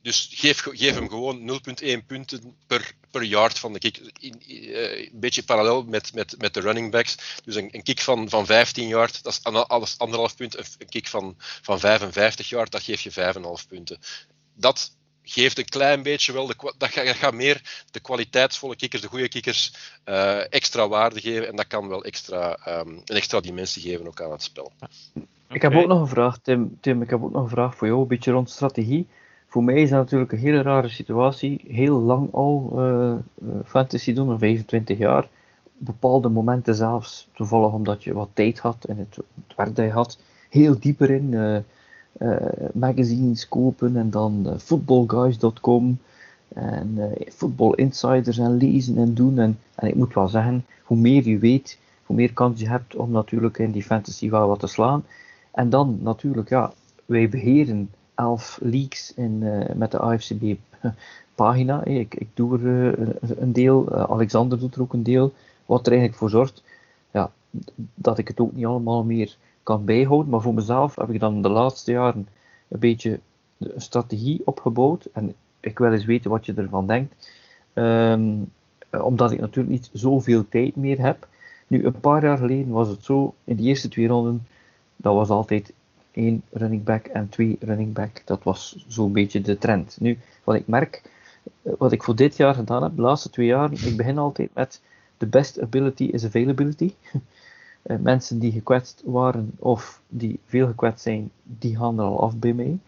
dus 0.05 0.29
geef, 0.33 0.61
geef 0.61 0.95
hem 0.95 1.09
gewoon 1.09 1.61
0,1 1.83 2.07
punten 2.07 2.57
per, 2.67 2.95
per 3.11 3.23
yard 3.23 3.59
van 3.59 3.73
de 3.73 3.79
kick. 3.79 3.97
In, 4.21 4.43
uh, 4.49 4.99
een 4.99 5.21
beetje 5.21 5.43
parallel 5.43 5.85
met, 5.85 6.14
met, 6.14 6.35
met 6.38 6.55
de 6.55 6.61
running 6.61 6.90
backs. 6.90 7.40
Dus 7.45 7.55
een, 7.55 7.69
een 7.73 7.83
kick 7.83 8.01
van, 8.01 8.29
van 8.29 8.47
15 8.47 8.88
yard, 8.88 9.23
dat 9.23 9.33
is 9.33 9.45
alles 9.45 9.99
anderhalf 9.99 10.37
punt. 10.37 10.57
Een 10.57 10.88
kick 10.88 11.07
van, 11.07 11.35
van 11.38 11.81
55 11.81 12.49
yard, 12.49 12.73
dat 12.73 12.83
geef 12.83 13.01
je 13.01 13.35
5,5 13.62 13.69
punten. 13.69 13.99
Dat 14.55 14.97
geeft 15.23 15.59
een 15.59 15.64
klein 15.64 16.03
beetje 16.03 16.33
wel, 16.33 16.47
de, 16.47 16.73
dat, 16.79 16.90
gaat, 16.90 17.07
gaat 17.17 17.35
meer 17.35 17.85
de 17.90 18.01
kwaliteitsvolle 18.01 18.77
kikkers, 18.77 19.03
de 19.03 19.09
goede 19.09 19.29
kikkers, 19.29 19.73
uh, 20.05 20.53
extra 20.53 20.88
waarde 20.88 21.21
geven. 21.21 21.49
En 21.49 21.57
dat 21.57 21.67
kan 21.67 21.88
wel 21.88 22.05
extra, 22.05 22.59
um, 22.69 23.03
een 23.05 23.17
extra 23.17 23.40
dimensie 23.40 23.83
geven 23.83 24.07
ook 24.07 24.23
aan 24.23 24.31
het 24.31 24.43
spel. 24.43 24.73
Ik 25.49 25.62
heb 25.62 25.75
ook 25.75 25.87
nog 25.87 26.01
een 26.01 26.09
vraag, 26.09 26.38
Tim. 26.38 26.79
Tim, 26.81 27.03
ik 27.03 27.11
heb 27.11 27.23
ook 27.23 27.33
nog 27.33 27.43
een 27.43 27.49
vraag 27.49 27.77
voor 27.77 27.87
jou, 27.87 28.01
een 28.01 28.09
beetje 28.09 28.33
rond 28.33 28.51
strategie 28.51 29.07
voor 29.55 29.64
mij 29.64 29.83
is 29.83 29.90
dat 29.90 29.99
natuurlijk 29.99 30.33
een 30.33 30.38
hele 30.38 30.62
rare 30.62 30.88
situatie. 30.88 31.61
Heel 31.67 32.01
lang 32.01 32.33
al 32.33 32.73
uh, 32.77 33.14
fantasy 33.64 34.12
doen, 34.12 34.29
al 34.29 34.38
25 34.38 34.99
jaar. 34.99 35.29
Bepaalde 35.77 36.29
momenten 36.29 36.75
zelfs, 36.75 37.29
toevallig 37.33 37.73
omdat 37.73 38.05
je 38.05 38.14
wat 38.14 38.29
tijd 38.33 38.59
had 38.59 38.85
en 38.85 38.97
het, 38.97 39.19
werk 39.57 39.77
dat 39.77 39.85
je 39.85 39.90
had, 39.90 40.19
heel 40.51 40.79
dieper 40.79 41.11
in. 41.11 41.33
Uh, 41.33 42.37
magazines 42.73 43.49
kopen 43.49 43.97
en 43.97 44.11
dan 44.11 44.55
footballguys.com 44.59 45.99
en 46.55 47.14
football 47.33 47.73
insiders 47.75 48.38
en 48.38 48.57
lezen 48.57 48.99
en 48.99 49.14
doen. 49.14 49.38
En, 49.38 49.59
en 49.75 49.88
ik 49.88 49.95
moet 49.95 50.14
wel 50.14 50.29
zeggen, 50.29 50.64
hoe 50.83 50.97
meer 50.97 51.29
je 51.29 51.38
weet, 51.38 51.79
hoe 52.07 52.17
meer 52.17 52.33
kans 52.33 52.61
je 52.61 52.69
hebt 52.69 52.97
om 52.97 53.11
natuurlijk 53.11 53.59
in 53.59 53.71
die 53.71 53.83
fantasy 53.83 54.31
wel 54.31 54.49
wat 54.49 54.61
te 54.61 54.67
slaan. 54.67 55.05
En 55.53 55.71
dan 55.71 55.99
natuurlijk, 56.03 56.49
ja, 56.49 56.73
wij 57.05 57.29
beheren 57.29 57.90
elf 58.14 58.59
leaks 58.62 59.14
in, 59.14 59.40
uh, 59.42 59.74
met 59.74 59.90
de 59.90 59.98
AFCB 59.98 60.55
pagina. 61.35 61.85
Ik, 61.85 62.14
ik 62.14 62.29
doe 62.35 62.59
er 62.59 62.98
uh, 62.98 63.09
een 63.20 63.53
deel, 63.53 63.92
uh, 63.92 64.03
Alexander 64.03 64.59
doet 64.59 64.74
er 64.74 64.81
ook 64.81 64.92
een 64.92 65.03
deel, 65.03 65.33
wat 65.66 65.87
er 65.87 65.92
eigenlijk 65.92 66.20
voor 66.20 66.31
zorgt 66.31 66.62
ja, 67.11 67.31
dat 67.94 68.18
ik 68.18 68.29
het 68.29 68.40
ook 68.40 68.53
niet 68.53 68.66
allemaal 68.66 69.05
meer 69.05 69.37
kan 69.62 69.85
bijhouden. 69.85 70.31
Maar 70.31 70.40
voor 70.40 70.55
mezelf 70.55 70.96
heb 70.96 71.11
ik 71.11 71.20
dan 71.20 71.42
de 71.42 71.48
laatste 71.48 71.92
jaren 71.92 72.29
een 72.68 72.79
beetje 72.79 73.20
een 73.59 73.81
strategie 73.81 74.42
opgebouwd 74.44 75.09
en 75.12 75.35
ik 75.61 75.79
wil 75.79 75.92
eens 75.92 76.05
weten 76.05 76.31
wat 76.31 76.46
je 76.46 76.55
ervan 76.55 76.87
denkt. 76.87 77.31
Um, 77.74 78.53
omdat 78.90 79.33
ik 79.33 79.40
natuurlijk 79.40 79.74
niet 79.74 79.90
zoveel 79.92 80.48
tijd 80.48 80.77
meer 80.77 81.00
heb. 81.00 81.29
Nu, 81.66 81.85
een 81.85 82.00
paar 82.00 82.24
jaar 82.24 82.38
geleden 82.38 82.68
was 82.68 82.88
het 82.88 83.05
zo, 83.05 83.35
in 83.44 83.57
de 83.57 83.62
eerste 83.62 83.88
twee 83.88 84.07
ronden, 84.07 84.46
dat 84.96 85.14
was 85.14 85.29
altijd 85.29 85.72
één 86.14 86.42
running 86.53 86.85
back 86.85 87.07
en 87.07 87.29
twee 87.29 87.57
running 87.61 87.92
back. 87.92 88.22
Dat 88.24 88.42
was 88.42 88.85
zo'n 88.88 89.12
beetje 89.12 89.40
de 89.40 89.59
trend. 89.59 89.96
Nu, 90.00 90.18
wat 90.44 90.55
ik 90.55 90.66
merk, 90.66 91.03
eh, 91.62 91.72
wat 91.79 91.92
ik 91.92 92.03
voor 92.03 92.16
dit 92.16 92.37
jaar 92.37 92.55
gedaan 92.55 92.83
heb, 92.83 92.96
de 92.96 93.03
laatste 93.03 93.31
twee 93.31 93.46
jaar, 93.46 93.72
ik 93.72 93.96
begin 93.96 94.18
altijd 94.18 94.50
met 94.55 94.81
the 95.16 95.27
best 95.27 95.61
ability 95.61 96.05
is 96.05 96.24
availability. 96.24 96.94
Eh, 97.85 97.96
mensen 97.98 98.38
die 98.38 98.53
gekwetst 98.53 99.03
waren 99.05 99.50
of 99.59 100.00
die 100.09 100.38
veel 100.46 100.66
gekwetst 100.66 101.03
zijn, 101.03 101.31
die 101.42 101.77
gaan 101.77 101.98
er 101.98 102.05
al 102.05 102.20
af 102.20 102.37
bij 102.37 102.53
mij. 102.53 102.79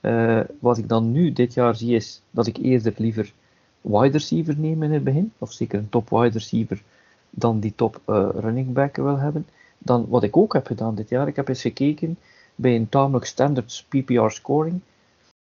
Uh, 0.00 0.40
wat 0.60 0.78
ik 0.78 0.88
dan 0.88 1.12
nu 1.12 1.32
dit 1.32 1.54
jaar 1.54 1.76
zie 1.76 1.94
is 1.94 2.22
dat 2.30 2.46
ik 2.46 2.56
eerder 2.56 2.94
liever 2.96 3.32
wide 3.80 4.12
receiver 4.12 4.58
neem 4.58 4.82
in 4.82 4.92
het 4.92 5.04
begin, 5.04 5.32
of 5.38 5.52
zeker 5.52 5.78
een 5.78 5.88
top 5.88 6.10
wide 6.10 6.28
receiver, 6.28 6.82
dan 7.30 7.60
die 7.60 7.72
top 7.76 8.00
uh, 8.06 8.28
running 8.34 8.72
back 8.72 8.96
wil 8.96 9.18
hebben. 9.18 9.46
Dan 9.78 10.06
wat 10.08 10.22
ik 10.22 10.36
ook 10.36 10.52
heb 10.52 10.66
gedaan 10.66 10.94
dit 10.94 11.08
jaar, 11.08 11.28
ik 11.28 11.36
heb 11.36 11.48
eens 11.48 11.60
gekeken 11.60 12.16
bij 12.54 12.76
een 12.76 12.88
tamelijk 12.88 13.24
standard 13.24 13.84
PPR 13.88 14.28
scoring. 14.28 14.80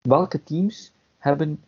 Welke 0.02 0.44
teams 0.44 0.92
hebben 1.18 1.60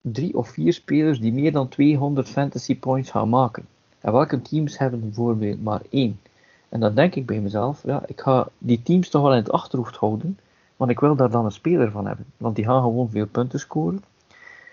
drie 0.00 0.36
of 0.36 0.48
vier 0.48 0.72
spelers 0.72 1.20
die 1.20 1.32
meer 1.32 1.52
dan 1.52 1.68
200 1.68 2.28
fantasy 2.28 2.78
points 2.78 3.10
gaan 3.10 3.28
maken? 3.28 3.66
En 4.00 4.12
welke 4.12 4.42
teams 4.42 4.78
hebben 4.78 5.00
bijvoorbeeld 5.00 5.62
maar 5.62 5.82
één? 5.90 6.20
En 6.68 6.80
dan 6.80 6.94
denk 6.94 7.14
ik 7.14 7.26
bij 7.26 7.40
mezelf, 7.40 7.82
ja, 7.84 8.02
ik 8.06 8.20
ga 8.20 8.48
die 8.58 8.82
teams 8.82 9.08
toch 9.08 9.22
wel 9.22 9.30
in 9.30 9.38
het 9.38 9.50
achterhoofd 9.50 9.96
houden, 9.96 10.38
want 10.76 10.90
ik 10.90 11.00
wil 11.00 11.16
daar 11.16 11.30
dan 11.30 11.44
een 11.44 11.52
speler 11.52 11.90
van 11.90 12.06
hebben, 12.06 12.26
want 12.36 12.56
die 12.56 12.64
gaan 12.64 12.82
gewoon 12.82 13.10
veel 13.10 13.26
punten 13.26 13.58
scoren. 13.58 14.02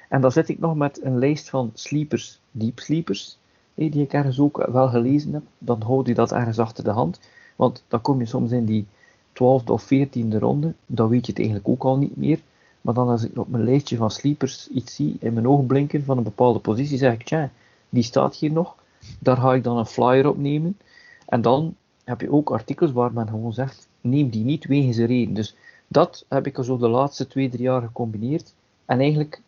En 0.09 0.21
dan 0.21 0.31
zit 0.31 0.49
ik 0.49 0.59
nog 0.59 0.75
met 0.75 1.03
een 1.03 1.17
lijst 1.17 1.49
van 1.49 1.71
sleepers, 1.73 2.39
deep 2.51 2.79
sleepers, 2.79 3.37
die 3.73 4.03
ik 4.03 4.13
ergens 4.13 4.39
ook 4.39 4.65
wel 4.71 4.87
gelezen 4.87 5.33
heb. 5.33 5.43
Dan 5.57 5.81
houd 5.81 6.07
je 6.07 6.13
dat 6.13 6.31
ergens 6.31 6.59
achter 6.59 6.83
de 6.83 6.89
hand, 6.89 7.19
want 7.55 7.83
dan 7.87 8.01
kom 8.01 8.19
je 8.19 8.25
soms 8.25 8.51
in 8.51 8.65
die 8.65 8.87
twaalfde 9.33 9.71
of 9.71 9.83
veertiende 9.83 10.39
ronde, 10.39 10.73
dan 10.85 11.09
weet 11.09 11.25
je 11.25 11.31
het 11.31 11.41
eigenlijk 11.41 11.69
ook 11.69 11.83
al 11.83 11.97
niet 11.97 12.17
meer. 12.17 12.39
Maar 12.81 12.93
dan 12.93 13.09
als 13.09 13.23
ik 13.23 13.37
op 13.37 13.47
mijn 13.47 13.63
lijstje 13.63 13.97
van 13.97 14.11
sleepers 14.11 14.67
iets 14.67 14.95
zie 14.95 15.17
in 15.19 15.33
mijn 15.33 15.47
ogen 15.47 15.65
blinken 15.65 16.03
van 16.03 16.17
een 16.17 16.23
bepaalde 16.23 16.59
positie, 16.59 16.97
zeg 16.97 17.13
ik, 17.13 17.23
tja, 17.23 17.51
die 17.89 18.03
staat 18.03 18.35
hier 18.35 18.51
nog. 18.51 18.75
Daar 19.19 19.37
ga 19.37 19.53
ik 19.53 19.63
dan 19.63 19.77
een 19.77 19.85
flyer 19.85 20.27
op 20.27 20.37
nemen. 20.37 20.77
En 21.25 21.41
dan 21.41 21.75
heb 22.03 22.21
je 22.21 22.31
ook 22.31 22.51
artikels 22.51 22.91
waar 22.91 23.13
men 23.13 23.27
gewoon 23.27 23.53
zegt, 23.53 23.87
neem 24.01 24.29
die 24.29 24.43
niet 24.43 24.65
wegens 24.65 24.97
een 24.97 25.05
reden. 25.05 25.33
Dus 25.33 25.55
dat 25.87 26.25
heb 26.27 26.47
ik 26.47 26.57
al 26.57 26.63
zo 26.63 26.77
de 26.77 26.87
laatste 26.87 27.27
twee, 27.27 27.49
drie 27.49 27.63
jaar 27.63 27.81
gecombineerd. 27.81 28.53
En 28.85 28.99
eigenlijk 28.99 29.41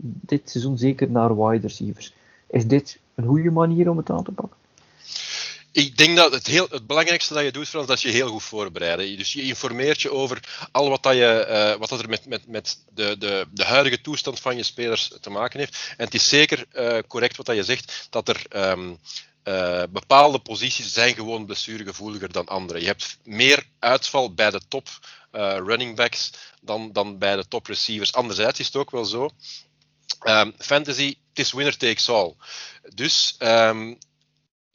dit 0.00 0.50
seizoen 0.50 0.78
zeker 0.78 1.10
naar 1.10 1.42
wide 1.42 1.66
receivers. 1.66 2.14
Is 2.46 2.66
dit 2.66 3.00
een 3.14 3.26
goede 3.26 3.50
manier 3.50 3.90
om 3.90 3.96
het 3.96 4.10
aan 4.10 4.24
te 4.24 4.32
pakken? 4.32 4.56
Ik 5.72 5.96
denk 5.96 6.16
dat 6.16 6.32
het, 6.32 6.46
heel, 6.46 6.66
het 6.70 6.86
belangrijkste 6.86 7.34
dat 7.34 7.42
je 7.44 7.50
doet, 7.50 7.68
Frans, 7.68 7.86
dat 7.86 8.02
je 8.02 8.08
heel 8.08 8.28
goed 8.28 8.42
voorbereidt. 8.42 9.18
Dus 9.18 9.32
je 9.32 9.42
informeert 9.42 10.02
je 10.02 10.12
over 10.12 10.68
al 10.72 10.88
wat, 10.88 11.02
dat 11.02 11.14
je, 11.14 11.46
uh, 11.48 11.78
wat 11.78 11.88
dat 11.88 12.00
er 12.00 12.08
met, 12.08 12.26
met, 12.26 12.46
met 12.46 12.78
de, 12.94 13.18
de, 13.18 13.46
de 13.50 13.64
huidige 13.64 14.00
toestand 14.00 14.40
van 14.40 14.56
je 14.56 14.62
spelers 14.62 15.12
te 15.20 15.30
maken 15.30 15.58
heeft. 15.58 15.94
En 15.96 16.04
het 16.04 16.14
is 16.14 16.28
zeker 16.28 16.66
uh, 16.72 16.98
correct 17.06 17.36
wat 17.36 17.46
dat 17.46 17.56
je 17.56 17.64
zegt, 17.64 18.06
dat 18.10 18.28
er 18.28 18.42
um, 18.70 18.98
uh, 19.44 19.82
bepaalde 19.90 20.38
posities 20.38 20.92
zijn 20.92 21.14
gewoon 21.14 21.46
blessuregevoeliger 21.46 22.32
dan 22.32 22.46
andere. 22.46 22.80
Je 22.80 22.86
hebt 22.86 23.18
meer 23.22 23.66
uitval 23.78 24.34
bij 24.34 24.50
de 24.50 24.60
top 24.68 24.88
running 25.64 25.96
backs 25.96 26.30
dan, 26.60 26.92
dan 26.92 27.18
bij 27.18 27.36
de 27.36 27.48
top 27.48 27.66
receivers. 27.66 28.12
Anderzijds 28.12 28.58
is 28.58 28.66
het 28.66 28.76
ook 28.76 28.90
wel 28.90 29.04
zo. 29.04 29.30
Um, 30.22 30.54
fantasy, 30.58 31.16
het 31.28 31.38
is 31.38 31.52
winner 31.52 31.76
takes 31.76 32.08
all. 32.08 32.34
Dus 32.94 33.36
um, 33.38 33.98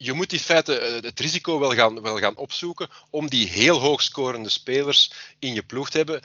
je 0.04 0.14
moet 0.14 0.34
in 0.34 0.40
feite 0.40 0.80
eh, 0.80 1.02
het 1.02 1.20
risico 1.20 1.60
wel 1.60 1.74
gaan, 1.74 2.02
wel 2.02 2.18
gaan 2.18 2.36
opzoeken 2.36 2.90
om 3.10 3.30
die 3.30 3.48
heel 3.48 3.80
hoog 3.80 4.02
scorende 4.02 4.50
spelers 4.50 5.12
in 5.40 5.54
je 5.54 5.64
ploeg 5.64 5.90
te 5.90 5.98
hebben. 5.98 6.22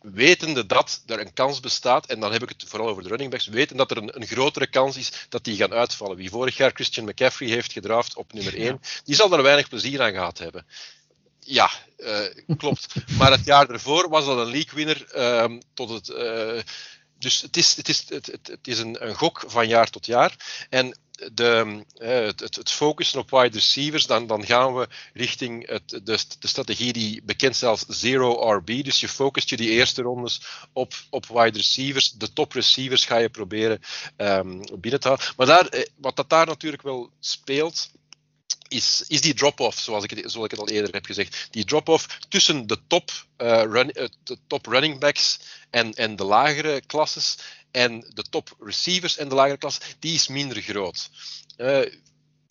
Wetende 0.00 0.66
dat 0.66 1.02
er 1.06 1.20
een 1.20 1.32
kans 1.32 1.60
bestaat, 1.60 2.06
en 2.06 2.20
dan 2.20 2.32
heb 2.32 2.42
ik 2.42 2.48
het 2.48 2.64
vooral 2.66 2.88
over 2.88 3.02
de 3.02 3.08
running 3.08 3.30
backs, 3.30 3.46
weten 3.46 3.76
dat 3.76 3.90
er 3.90 3.96
een, 3.96 4.16
een 4.16 4.26
grotere 4.26 4.66
kans 4.66 4.96
is 4.96 5.12
dat 5.28 5.44
die 5.44 5.56
gaan 5.56 5.72
uitvallen. 5.72 6.16
Wie 6.16 6.30
vorig 6.30 6.56
jaar 6.56 6.70
Christian 6.74 7.06
McCaffrey 7.06 7.48
heeft 7.48 7.72
gedraft 7.72 8.16
op 8.16 8.32
nummer 8.32 8.56
1, 8.56 8.80
die 9.04 9.14
zal 9.14 9.32
er 9.32 9.42
weinig 9.42 9.68
plezier 9.68 10.02
aan 10.02 10.12
gehad 10.12 10.38
hebben. 10.38 10.66
Ja, 11.40 11.70
uh, 11.98 12.56
klopt. 12.56 12.94
Maar 13.18 13.30
het 13.30 13.44
jaar 13.44 13.70
ervoor 13.70 14.08
was 14.08 14.24
dat 14.24 14.38
een 14.38 14.50
league 14.50 14.74
winner 14.74 15.06
uh, 15.16 15.58
tot 15.74 15.88
het. 15.88 16.08
Uh, 16.08 16.62
dus 17.18 17.40
het 17.40 17.56
is, 17.56 17.76
het 17.76 17.88
is, 17.88 18.04
het, 18.08 18.26
het, 18.26 18.46
het 18.46 18.66
is 18.66 18.78
een, 18.78 19.06
een 19.06 19.14
gok 19.14 19.44
van 19.46 19.68
jaar 19.68 19.90
tot 19.90 20.06
jaar. 20.06 20.34
En 20.70 20.96
de, 21.32 21.84
het, 21.98 22.40
het, 22.40 22.70
focussen 22.70 23.20
op 23.20 23.30
wide 23.30 23.56
receivers, 23.56 24.06
dan, 24.06 24.26
dan 24.26 24.46
gaan 24.46 24.74
we 24.74 24.88
richting 25.12 25.68
het, 25.68 25.88
de, 25.88 26.18
de 26.38 26.48
strategie 26.48 26.92
die 26.92 27.22
bekend 27.22 27.62
als 27.62 27.84
zero 27.88 28.52
RB. 28.52 28.84
Dus 28.84 29.00
je 29.00 29.08
focust 29.08 29.48
je 29.48 29.56
die 29.56 29.70
eerste 29.70 30.02
rondes 30.02 30.42
op, 30.72 30.94
op 31.10 31.26
wide 31.26 31.58
receivers. 31.58 32.10
De 32.10 32.32
top 32.32 32.52
receivers 32.52 33.04
ga 33.04 33.16
je 33.16 33.28
proberen 33.28 33.80
um, 34.16 34.62
binnen 34.80 35.00
te 35.00 35.08
halen. 35.08 35.24
Maar 35.36 35.46
daar, 35.46 35.66
eh, 35.66 35.86
wat 35.96 36.16
dat 36.16 36.28
daar 36.28 36.46
natuurlijk 36.46 36.82
wel 36.82 37.10
speelt, 37.20 37.90
is, 38.68 39.04
is 39.08 39.20
die 39.20 39.34
drop-off, 39.34 39.78
zoals 39.78 40.04
ik, 40.04 40.10
het, 40.10 40.30
zoals 40.30 40.44
ik 40.44 40.50
het 40.50 40.60
al 40.60 40.68
eerder 40.68 40.92
heb 40.92 41.04
gezegd. 41.06 41.48
Die 41.50 41.64
drop-off 41.64 42.18
tussen 42.28 42.66
de 42.66 42.78
top, 42.86 43.10
uh, 43.38 43.62
run, 43.62 43.86
de 44.24 44.38
top 44.46 44.66
running 44.66 44.98
backs 44.98 45.40
en, 45.70 45.94
en 45.94 46.16
de 46.16 46.24
lagere 46.24 46.82
klasses 46.86 47.38
en 47.70 48.00
de 48.14 48.22
top 48.22 48.56
receivers 48.60 49.16
en 49.16 49.28
de 49.28 49.34
lagere 49.34 49.58
klasse, 49.58 49.80
die 49.98 50.14
is 50.14 50.28
minder 50.28 50.62
groot. 50.62 51.10
Uh, 51.58 51.86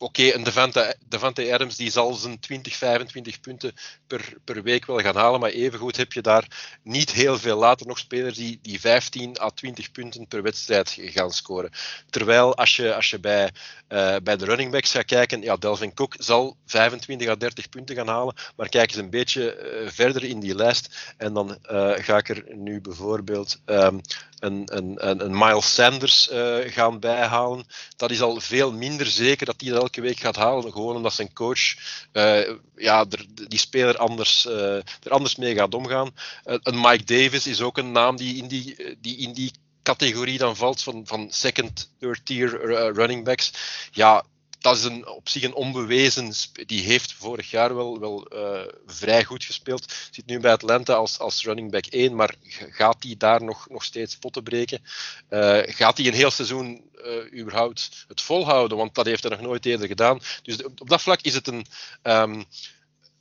Oké, 0.01 0.21
okay, 0.21 0.33
een 0.33 0.43
Devante, 0.43 0.95
Devante 1.07 1.53
Adams 1.53 1.75
die 1.75 1.91
zal 1.91 2.13
zijn 2.13 2.39
20, 2.39 2.75
25 2.75 3.39
punten 3.39 3.73
per, 4.07 4.33
per 4.43 4.63
week 4.63 4.85
wel 4.85 4.99
gaan 4.99 5.15
halen, 5.15 5.39
maar 5.39 5.49
evengoed 5.49 5.97
heb 5.97 6.13
je 6.13 6.21
daar 6.21 6.47
niet 6.83 7.11
heel 7.11 7.37
veel 7.37 7.57
later 7.57 7.87
nog 7.87 7.99
spelers 7.99 8.37
die, 8.37 8.59
die 8.61 8.79
15 8.79 9.39
à 9.41 9.49
20 9.49 9.91
punten 9.91 10.27
per 10.27 10.41
wedstrijd 10.41 10.97
gaan 10.99 11.31
scoren. 11.31 11.71
Terwijl 12.09 12.55
als 12.55 12.75
je, 12.75 12.95
als 12.95 13.09
je 13.09 13.19
bij, 13.19 13.51
uh, 13.89 14.15
bij 14.23 14.37
de 14.37 14.45
running 14.45 14.71
backs 14.71 14.91
gaat 14.91 15.05
kijken, 15.05 15.41
ja, 15.41 15.55
Delvin 15.55 15.93
Cook 15.93 16.15
zal 16.17 16.57
25 16.65 17.27
à 17.27 17.35
30 17.35 17.69
punten 17.69 17.95
gaan 17.95 18.07
halen, 18.07 18.35
maar 18.55 18.69
kijk 18.69 18.89
eens 18.89 18.99
een 18.99 19.09
beetje 19.09 19.81
uh, 19.83 19.89
verder 19.89 20.23
in 20.23 20.39
die 20.39 20.55
lijst 20.55 21.13
en 21.17 21.33
dan 21.33 21.57
uh, 21.71 21.91
ga 21.95 22.17
ik 22.17 22.29
er 22.29 22.43
nu 22.55 22.81
bijvoorbeeld 22.81 23.61
um, 23.65 24.01
een, 24.39 24.61
een, 24.65 25.23
een, 25.25 25.37
Miles 25.37 25.73
Sanders 25.73 26.29
gaan 26.65 26.99
bijhalen. 26.99 27.65
Dat 27.95 28.11
is 28.11 28.21
al 28.21 28.39
veel 28.39 28.71
minder 28.71 29.05
zeker 29.05 29.45
dat 29.45 29.61
hij 29.61 29.71
dat 29.71 29.88
elke 29.89 30.01
week 30.01 30.19
gaat 30.19 30.35
halen. 30.35 30.71
Gewoon 30.71 30.95
omdat 30.95 31.13
zijn 31.13 31.33
coach 31.33 31.75
uh, 32.13 32.49
ja, 32.75 33.05
die 33.47 33.59
speler 33.59 33.97
anders, 33.97 34.45
uh, 34.45 34.75
er 34.75 35.09
anders 35.09 35.35
mee 35.35 35.55
gaat 35.55 35.73
omgaan. 35.73 36.11
een 36.43 36.79
Mike 36.81 37.03
Davis 37.03 37.47
is 37.47 37.61
ook 37.61 37.77
een 37.77 37.91
naam 37.91 38.15
die 38.15 38.35
in 38.35 38.47
die, 38.47 38.97
die, 39.01 39.17
in 39.17 39.33
die 39.33 39.51
categorie 39.83 40.37
dan 40.37 40.55
valt 40.55 40.83
van, 40.83 41.07
van 41.07 41.27
second, 41.31 41.91
third 41.99 42.25
tier 42.25 42.49
running 42.93 43.23
backs. 43.23 43.53
Ja, 43.91 44.23
dat 44.59 44.77
is 44.77 44.83
een, 44.83 45.07
op 45.07 45.29
zich 45.29 45.43
een 45.43 45.53
onbewezen. 45.53 46.33
Die 46.65 46.83
heeft 46.83 47.13
vorig 47.13 47.49
jaar 47.49 47.75
wel, 47.75 47.99
wel 47.99 48.27
uh, 48.33 48.61
vrij 48.85 49.23
goed 49.23 49.43
gespeeld. 49.43 49.93
Zit 50.11 50.25
nu 50.25 50.39
bij 50.39 50.51
Atlanta 50.51 50.93
als, 50.93 51.19
als 51.19 51.43
running 51.43 51.71
back 51.71 51.85
1, 51.85 52.15
maar 52.15 52.35
gaat 52.69 53.03
hij 53.03 53.15
daar 53.17 53.43
nog, 53.43 53.69
nog 53.69 53.83
steeds 53.83 54.17
potten 54.17 54.43
breken? 54.43 54.83
Uh, 55.29 55.59
gaat 55.63 55.97
hij 55.97 56.07
een 56.07 56.13
heel 56.13 56.31
seizoen 56.31 56.81
uh, 57.05 57.39
überhaupt 57.39 58.05
het 58.07 58.21
volhouden? 58.21 58.77
Want 58.77 58.95
dat 58.95 59.05
heeft 59.05 59.23
hij 59.23 59.31
nog 59.31 59.41
nooit 59.41 59.65
eerder 59.65 59.87
gedaan. 59.87 60.19
Dus 60.43 60.63
op 60.63 60.89
dat 60.89 61.01
vlak 61.01 61.21
is 61.21 61.33
het 61.33 61.47
een. 61.47 61.65
Um, 62.03 62.45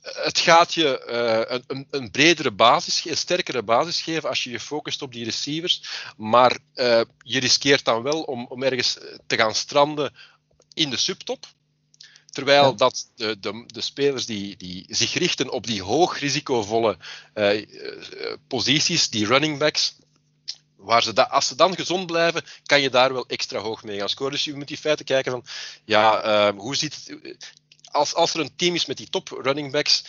het 0.01 0.39
gaat 0.39 0.73
je 0.73 1.05
een, 1.67 1.87
een, 1.89 2.11
bredere 2.11 2.51
basis, 2.51 3.05
een 3.05 3.17
sterkere 3.17 3.63
basis 3.63 4.01
geven 4.01 4.29
als 4.29 4.43
je 4.43 4.51
je 4.51 4.59
focust 4.59 5.01
op 5.01 5.13
die 5.13 5.23
receivers. 5.23 6.03
Maar 6.17 6.57
je 7.17 7.39
riskeert 7.39 7.85
dan 7.85 8.03
wel 8.03 8.21
om, 8.21 8.45
om 8.45 8.63
ergens 8.63 8.97
te 9.27 9.35
gaan 9.35 9.55
stranden 9.55 10.13
in 10.73 10.89
de 10.89 10.97
subtop. 10.97 11.45
Terwijl 12.29 12.75
dat 12.75 13.11
de, 13.15 13.39
de, 13.39 13.63
de, 13.65 13.81
spelers 13.81 14.25
die, 14.25 14.57
die 14.57 14.85
zich 14.87 15.13
richten 15.13 15.49
op 15.49 15.67
die 15.67 15.81
hoog 15.81 16.19
risicovolle 16.19 16.97
uh, 17.35 17.65
posities, 18.47 19.09
die 19.09 19.25
running 19.25 19.57
backs, 19.57 19.95
waar 20.75 21.03
ze 21.03 21.13
da, 21.13 21.23
als 21.23 21.47
ze 21.47 21.55
dan 21.55 21.75
gezond 21.75 22.05
blijven, 22.05 22.43
kan 22.65 22.81
je 22.81 22.89
daar 22.89 23.13
wel 23.13 23.27
extra 23.27 23.59
hoog 23.59 23.83
mee 23.83 23.99
gaan 23.99 24.09
scoren. 24.09 24.31
Dus 24.31 24.43
je 24.43 24.55
moet 24.55 24.69
in 24.69 24.77
feite 24.77 25.03
kijken 25.03 25.31
van, 25.31 25.45
ja, 25.85 26.25
uh, 26.49 26.59
hoe 26.59 26.75
ziet 26.75 27.05
het, 27.05 27.51
als, 27.91 28.13
als 28.13 28.33
er 28.33 28.39
een 28.39 28.55
team 28.55 28.75
is 28.75 28.85
met 28.85 28.97
die 28.97 29.09
top 29.09 29.29
running 29.41 29.71
backs 29.71 30.03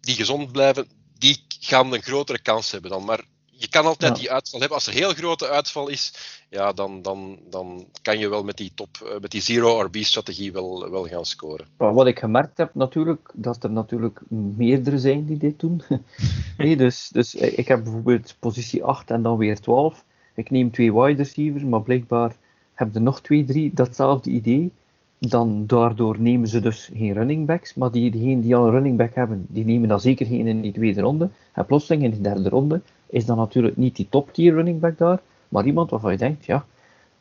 die 0.00 0.14
gezond 0.14 0.52
blijven, 0.52 0.88
die 1.18 1.44
gaan 1.60 1.92
een 1.92 2.02
grotere 2.02 2.42
kans 2.42 2.70
hebben 2.70 2.90
dan. 2.90 3.04
Maar 3.04 3.24
je 3.58 3.68
kan 3.68 3.84
altijd 3.84 4.16
die 4.16 4.30
uitval 4.32 4.60
hebben. 4.60 4.78
Als 4.78 4.86
er 4.86 4.92
heel 4.92 5.12
grote 5.12 5.48
uitval 5.48 5.88
is, 5.88 6.12
ja, 6.48 6.72
dan, 6.72 7.02
dan, 7.02 7.38
dan 7.50 7.86
kan 8.02 8.18
je 8.18 8.28
wel 8.28 8.44
met 8.44 8.56
die, 8.56 8.72
top, 8.74 8.88
eh, 9.04 9.20
met 9.20 9.30
die 9.30 9.40
zero-RB-strategie 9.40 10.52
wel, 10.52 10.90
wel 10.90 11.06
gaan 11.06 11.24
scoren. 11.24 11.66
wat 11.76 12.06
ik 12.06 12.18
gemerkt 12.18 12.58
heb 12.58 12.74
natuurlijk, 12.74 13.30
dat 13.34 13.64
er 13.64 13.70
natuurlijk 13.70 14.20
meerdere 14.28 14.98
zijn 14.98 15.24
die 15.26 15.36
dit 15.36 15.60
doen. 15.60 15.82
nee, 16.58 16.76
dus, 16.76 17.08
dus 17.12 17.34
ik 17.34 17.68
heb 17.68 17.82
bijvoorbeeld 17.82 18.36
positie 18.38 18.84
8 18.84 19.10
en 19.10 19.22
dan 19.22 19.36
weer 19.36 19.60
12. 19.60 20.04
Ik 20.34 20.50
neem 20.50 20.70
twee 20.70 20.94
wide 20.94 21.22
receivers, 21.22 21.64
maar 21.64 21.82
blijkbaar 21.82 22.36
hebben 22.74 22.96
er 22.96 23.02
nog 23.02 23.20
twee, 23.20 23.44
drie 23.44 23.70
datzelfde 23.74 24.30
idee. 24.30 24.72
Dan 25.18 25.66
daardoor 25.66 26.20
nemen 26.20 26.48
ze 26.48 26.60
dus 26.60 26.90
geen 26.94 27.12
running 27.12 27.46
backs, 27.46 27.74
maar 27.74 27.90
die, 27.90 28.10
diegenen 28.10 28.40
die 28.40 28.56
al 28.56 28.64
een 28.64 28.70
running 28.70 28.96
back 28.96 29.14
hebben, 29.14 29.46
die 29.48 29.64
nemen 29.64 29.88
dan 29.88 30.00
zeker 30.00 30.26
geen 30.26 30.46
in 30.46 30.60
die 30.60 30.72
tweede 30.72 31.00
ronde. 31.00 31.30
En 31.52 31.66
plotseling 31.66 32.02
in 32.02 32.10
de 32.10 32.20
derde 32.20 32.48
ronde 32.48 32.80
is 33.06 33.26
dan 33.26 33.36
natuurlijk 33.36 33.76
niet 33.76 33.96
die 33.96 34.08
top 34.08 34.32
tier 34.32 34.54
running 34.54 34.80
back 34.80 34.98
daar, 34.98 35.20
maar 35.48 35.66
iemand 35.66 35.90
waarvan 35.90 36.12
je 36.12 36.18
denkt, 36.18 36.44
ja, 36.44 36.64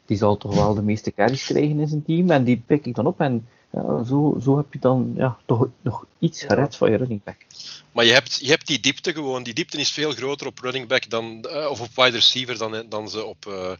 die 0.06 0.18
zal 0.18 0.38
toch 0.38 0.56
wel 0.56 0.74
de 0.74 0.82
meeste 0.82 1.14
carries 1.14 1.46
krijgen 1.46 1.80
in 1.80 1.88
zijn 1.88 2.04
team 2.04 2.30
en 2.30 2.44
die 2.44 2.64
pik 2.66 2.86
ik 2.86 2.96
dan 2.96 3.08
op 3.08 3.20
en 3.20 3.48
ja, 3.72 4.04
zo, 4.04 4.38
zo 4.42 4.58
heb 4.58 4.74
je 4.74 4.80
dan 4.80 5.14
ja, 5.16 5.38
toch 5.46 5.68
nog 5.82 6.06
iets 6.20 6.44
gered 6.44 6.76
van 6.76 6.92
je 6.92 6.98
running 6.98 7.24
back. 7.24 7.46
Maar 7.92 8.06
je 8.06 8.12
hebt, 8.14 8.40
je 8.42 8.50
hebt 8.50 8.68
die 8.68 8.80
diepte 8.80 9.14
gewoon. 9.14 9.44
Die 9.44 9.54
diepte 9.54 9.78
is 9.78 9.92
veel 9.92 10.12
groter 10.12 10.48
op 10.48 10.60
running 10.60 10.88
back 10.88 11.10
dan, 11.10 11.46
uh, 11.48 11.70
of 11.70 11.82
op 11.82 11.96
wide 11.96 12.16
receiver 12.16 12.58
dan, 12.58 12.86
dan 12.90 13.10
ze 13.10 13.26
op, 13.26 13.46
uh, 13.46 13.72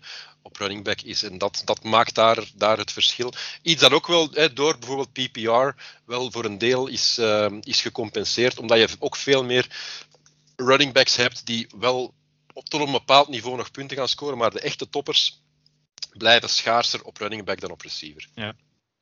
op 0.42 0.58
running 0.58 0.84
back 0.84 1.02
is. 1.02 1.24
En 1.24 1.38
dat, 1.38 1.62
dat 1.66 1.84
maakt 1.84 2.16
daar, 2.16 2.52
daar 2.56 2.78
het 2.78 2.92
verschil. 2.92 3.34
Iets 3.62 3.82
dat 3.82 3.92
ook 3.92 4.08
wel 4.08 4.30
hè, 4.32 4.54
door 4.54 4.78
bijvoorbeeld 4.78 5.12
PPR 5.12 5.82
wel 6.06 6.32
voor 6.32 6.46
een 6.46 6.58
deel 6.58 6.88
is, 6.88 7.18
uh, 7.20 7.52
is 7.62 7.82
gecompenseerd, 7.82 8.60
omdat 8.60 8.78
je 8.78 8.96
ook 9.00 9.16
veel 9.16 9.44
meer 9.44 9.68
running 10.56 10.94
backs 10.94 11.16
hebt 11.16 11.46
die 11.46 11.68
wel 11.80 12.14
op 12.54 12.70
tot 12.70 12.82
een 12.82 12.92
bepaald 12.92 13.28
niveau 13.28 13.58
nog 13.58 13.72
punten 13.72 13.98
gaan 13.98 14.08
scoren, 14.08 14.38
maar 14.38 14.52
de 14.52 14.60
echte 14.60 14.90
toppers 14.90 15.42
blijven 16.18 16.50
schaarser 16.50 17.04
op 17.04 17.18
running 17.18 17.46
back 17.46 17.60
dan 17.60 17.72
op 17.72 17.82
receiver. 17.82 18.28
Ja. 18.34 18.56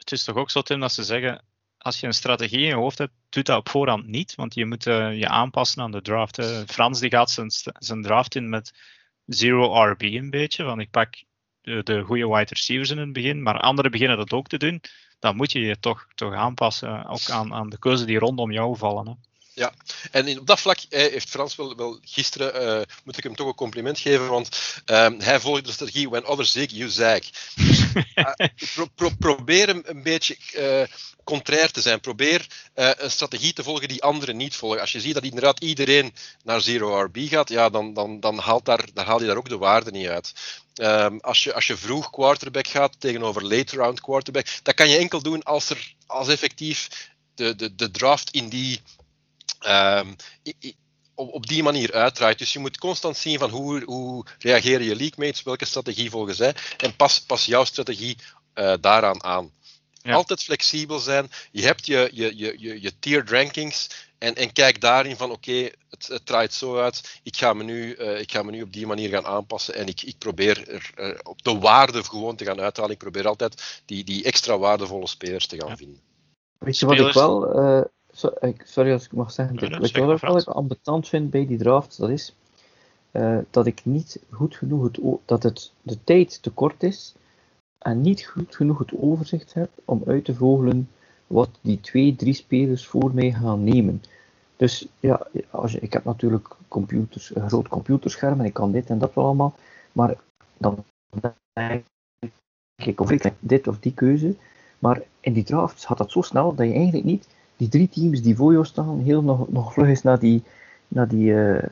Het 0.06 0.14
is 0.14 0.24
toch 0.24 0.36
ook 0.36 0.50
zo, 0.50 0.62
Tim, 0.62 0.80
dat 0.80 0.92
ze 0.92 1.04
zeggen, 1.04 1.44
als 1.78 2.00
je 2.00 2.08
een 2.08 2.14
strategie 2.14 2.60
in 2.60 2.68
je 2.68 2.74
hoofd 2.74 2.98
hebt, 2.98 3.14
doe 3.30 3.44
dat 3.44 3.58
op 3.58 3.70
voorhand 3.70 4.08
niet, 4.08 4.36
want 4.36 4.54
je 4.54 4.66
moet 4.66 4.86
uh, 4.86 5.20
je 5.20 5.28
aanpassen 5.28 5.82
aan 5.82 5.92
de 5.92 6.02
draft. 6.02 6.44
Frans 6.68 7.00
die 7.00 7.10
gaat 7.10 7.32
zijn, 7.32 7.52
zijn 7.80 8.02
draft 8.02 8.36
in 8.36 8.50
met 8.50 8.74
zero 9.26 9.84
RB 9.92 10.02
een 10.02 10.30
beetje, 10.30 10.64
want 10.64 10.82
ik 10.82 10.92
pak 10.92 11.24
de, 11.62 11.84
de 11.84 12.02
goede 12.02 12.28
wide 12.28 12.54
receivers 12.54 12.90
in 12.90 12.98
het 12.98 13.14
begin, 13.14 13.44
maar 13.44 13.60
anderen 13.60 13.92
beginnen 13.92 14.18
dat 14.18 14.34
ook 14.34 14.48
te 14.48 14.58
doen. 14.58 14.82
Dan 15.20 15.36
moet 15.36 15.52
je 15.52 15.60
je 15.60 15.80
toch, 15.80 16.08
toch 16.16 16.34
aanpassen, 16.34 17.06
ook 17.06 17.30
aan, 17.30 17.54
aan 17.54 17.70
de 17.70 17.80
keuze 17.80 18.06
die 18.06 18.20
rondom 18.20 18.52
jou 18.52 18.78
vallen. 18.78 19.08
Hè. 19.08 19.14
Ja, 19.56 19.74
en 20.12 20.40
op 20.40 20.48
dat 20.48 20.60
vlak 20.60 20.78
heeft 20.90 21.30
Frans 21.30 21.56
wel, 21.56 21.76
wel 21.76 22.00
gisteren, 22.04 22.80
uh, 22.80 22.86
moet 23.04 23.18
ik 23.18 23.24
hem 23.24 23.36
toch 23.36 23.48
een 23.48 23.56
compliment 23.56 24.00
geven, 24.00 24.28
want 24.28 24.50
uh, 24.86 25.08
hij 25.18 25.40
volgde 25.40 25.62
de 25.62 25.72
strategie 25.72 26.10
when 26.10 26.26
others 26.26 26.52
zig, 26.52 26.72
you 26.72 26.90
zag. 26.90 27.20
Dus, 27.56 27.80
uh, 28.16 28.32
pro, 28.74 28.88
pro, 28.96 29.10
probeer 29.20 29.68
hem 29.68 29.82
een 29.86 30.04
beetje 30.04 30.38
uh, 30.58 30.98
contrair 31.24 31.72
te 31.72 31.82
zijn. 31.82 32.00
Probeer 32.00 32.48
een 32.74 33.12
strategie 33.12 33.54
te 33.54 33.64
volgen 33.64 33.88
die 33.88 34.04
anderen 34.04 34.38
niet 34.38 34.56
volgen. 34.56 34.80
Als 34.80 34.92
je 34.92 35.02
ziet 35.02 35.14
dat 35.14 35.24
inderdaad 35.24 35.60
iedereen 35.60 36.14
naar 36.44 36.62
zero 36.62 37.02
RB 37.02 37.18
gaat, 37.18 37.50
ja, 37.50 37.70
dan, 37.70 37.94
dan, 37.94 38.20
dan, 38.20 38.38
haalt 38.38 38.66
daar, 38.66 38.86
dan 38.94 39.06
haal 39.06 39.20
je 39.20 39.28
daar 39.28 39.38
ook 39.38 39.50
de 39.50 39.58
waarde 39.58 39.92
niet 39.92 40.08
uit. 40.08 40.34
Um, 40.76 41.20
als, 41.20 41.44
je, 41.44 41.54
als 41.54 41.68
je 41.68 41.78
vroeg 41.78 42.10
quarterback 42.10 42.68
gaat 42.68 43.00
tegenover 43.00 43.44
late 43.44 43.76
round 43.76 44.02
quarterback, 44.02 44.48
dat 44.64 44.74
kan 44.74 44.90
je 44.90 44.98
enkel 44.98 45.22
doen 45.22 45.44
als 45.44 45.70
er 45.70 45.94
als 46.06 46.28
effectief 46.28 47.10
de, 47.36 47.56
de, 47.56 47.76
de 47.76 47.92
draft 47.92 48.32
in 48.32 48.50
die 48.50 48.82
um, 49.68 50.16
op, 51.16 51.34
op, 51.34 51.48
die 51.48 51.64
manier 51.64 51.94
uitdraait. 51.94 52.40
Dus 52.40 52.54
je 52.54 52.60
moet 52.60 52.78
constant 52.78 53.18
zien 53.18 53.40
van 53.40 53.50
hoe, 53.50 53.84
hoe 53.84 54.26
reageren 54.40 54.86
je 54.86 54.96
leaguemates, 54.96 55.44
welke 55.44 55.66
strategie 55.66 56.10
volgen 56.10 56.36
zij 56.36 56.56
en 56.78 56.96
pas, 56.96 57.22
pas 57.22 57.46
jouw 57.46 57.64
strategie 57.64 58.18
uh, 58.56 58.74
daaraan 58.82 59.24
aan. 59.24 59.52
Ja. 60.02 60.14
Altijd 60.14 60.44
flexibel 60.44 61.00
zijn. 61.00 61.30
Je 61.52 61.64
hebt 61.66 61.86
je, 61.86 62.10
je, 62.14 62.38
je, 62.38 62.56
je, 62.58 62.82
je 62.82 63.00
tiered 63.00 63.30
rankings 63.30 63.90
en, 64.18 64.36
en 64.36 64.54
kijk 64.54 64.82
daarin 64.82 65.18
van 65.18 65.32
oké, 65.32 65.50
okay, 65.50 65.74
het, 65.90 66.08
het, 66.08 66.26
draait 66.26 66.54
zo 66.54 66.78
uit. 66.78 67.20
Ik 67.24 67.38
ga, 67.38 67.54
me 67.54 67.64
nu, 67.64 67.96
uh, 67.96 68.20
ik 68.20 68.32
ga 68.32 68.44
me 68.44 68.52
nu 68.52 68.62
op 68.62 68.74
die 68.74 68.88
manier 68.88 69.10
gaan 69.10 69.26
aanpassen 69.26 69.76
en 69.76 69.88
ik, 69.88 70.02
ik 70.02 70.18
probeer 70.18 70.70
er, 70.70 70.92
uh, 70.96 71.20
op 71.24 71.44
de 71.44 71.58
waarde 71.58 72.04
gewoon 72.04 72.36
te 72.36 72.46
gaan 72.46 72.62
uithalen. 72.62 72.92
Ik 72.92 72.98
probeer 72.98 73.28
altijd 73.28 73.82
die, 73.86 74.04
die 74.04 74.24
extra 74.24 74.58
waardevolle 74.58 75.08
spelers 75.08 75.48
te 75.48 75.60
gaan 75.60 75.70
ja. 75.70 75.78
vinden. 75.78 76.02
Weet 76.58 76.80
je 76.80 76.86
wat 76.86 77.00
ik 77.00 77.14
wel 77.14 77.90
sorry 78.64 78.92
als 78.92 79.06
ik 79.06 79.12
mag 79.12 79.32
zeggen, 79.32 79.70
ja, 79.70 79.80
wat 79.80 79.90
ik 79.90 79.96
wel 79.96 80.38
ik 80.38 80.48
ambetant 80.48 81.08
vind 81.08 81.30
bij 81.30 81.48
die 81.48 81.58
draft, 81.58 81.98
dat 81.98 82.10
is 82.10 82.36
uh, 83.12 83.38
dat 83.50 83.66
ik 83.66 83.86
niet 83.86 84.20
goed 84.32 84.56
genoeg 84.56 84.84
het, 84.84 85.00
dat 85.26 85.44
het 85.44 85.72
de 85.82 86.04
tijd 86.04 86.42
te 86.42 86.52
kort 86.52 86.84
is 86.84 87.16
en 87.78 88.02
niet 88.02 88.26
goed 88.26 88.56
genoeg 88.56 88.80
het 88.80 88.92
overzicht 89.00 89.54
heb 89.54 89.70
om 89.86 90.04
uit 90.08 90.26
te 90.26 90.36
vogelen 90.36 90.90
wat 91.28 91.50
die 91.62 91.80
twee, 91.80 92.16
drie 92.16 92.34
spelers 92.34 92.88
voor 92.88 93.14
mij 93.14 93.32
gaan 93.32 93.64
nemen. 93.64 94.04
Dus 94.56 94.88
ja, 95.00 95.28
als 95.50 95.72
je, 95.72 95.80
ik 95.80 95.94
heb 95.94 96.04
natuurlijk 96.04 96.56
computers, 96.68 97.36
een 97.36 97.48
groot 97.48 97.68
computerscherm 97.68 98.40
en 98.40 98.46
ik 98.46 98.54
kan 98.54 98.72
dit 98.72 98.90
en 98.90 98.98
dat 98.98 99.14
wel 99.14 99.26
allemaal, 99.26 99.56
maar 99.92 100.16
dan 100.58 100.84
denk 101.54 101.84
ik 102.76 103.02
of 103.02 103.12
ik 103.12 103.34
dit 103.40 103.68
of 103.68 103.80
die 103.80 103.94
keuze. 103.94 104.36
Maar 104.80 105.02
in 105.20 105.34
die 105.34 105.44
drafts 105.44 105.86
gaat 105.86 105.98
dat 105.98 106.12
zo 106.12 106.22
snel 106.22 106.56
dat 106.56 106.68
je 106.68 106.74
eigenlijk 106.74 107.06
niet 107.06 107.28
die 107.58 107.70
drie 107.70 107.90
teams 107.90 108.22
die 108.22 108.36
voor 108.36 108.52
jou 108.52 108.66
staan, 108.66 109.02
heel 109.04 109.22
nog, 109.22 109.50
nog 109.50 109.74
vlug 109.74 109.88
eens 109.88 110.02
naar, 110.02 110.20
die, 110.20 110.44
naar, 110.88 111.08
die, 111.08 111.30
uh, 111.30 111.64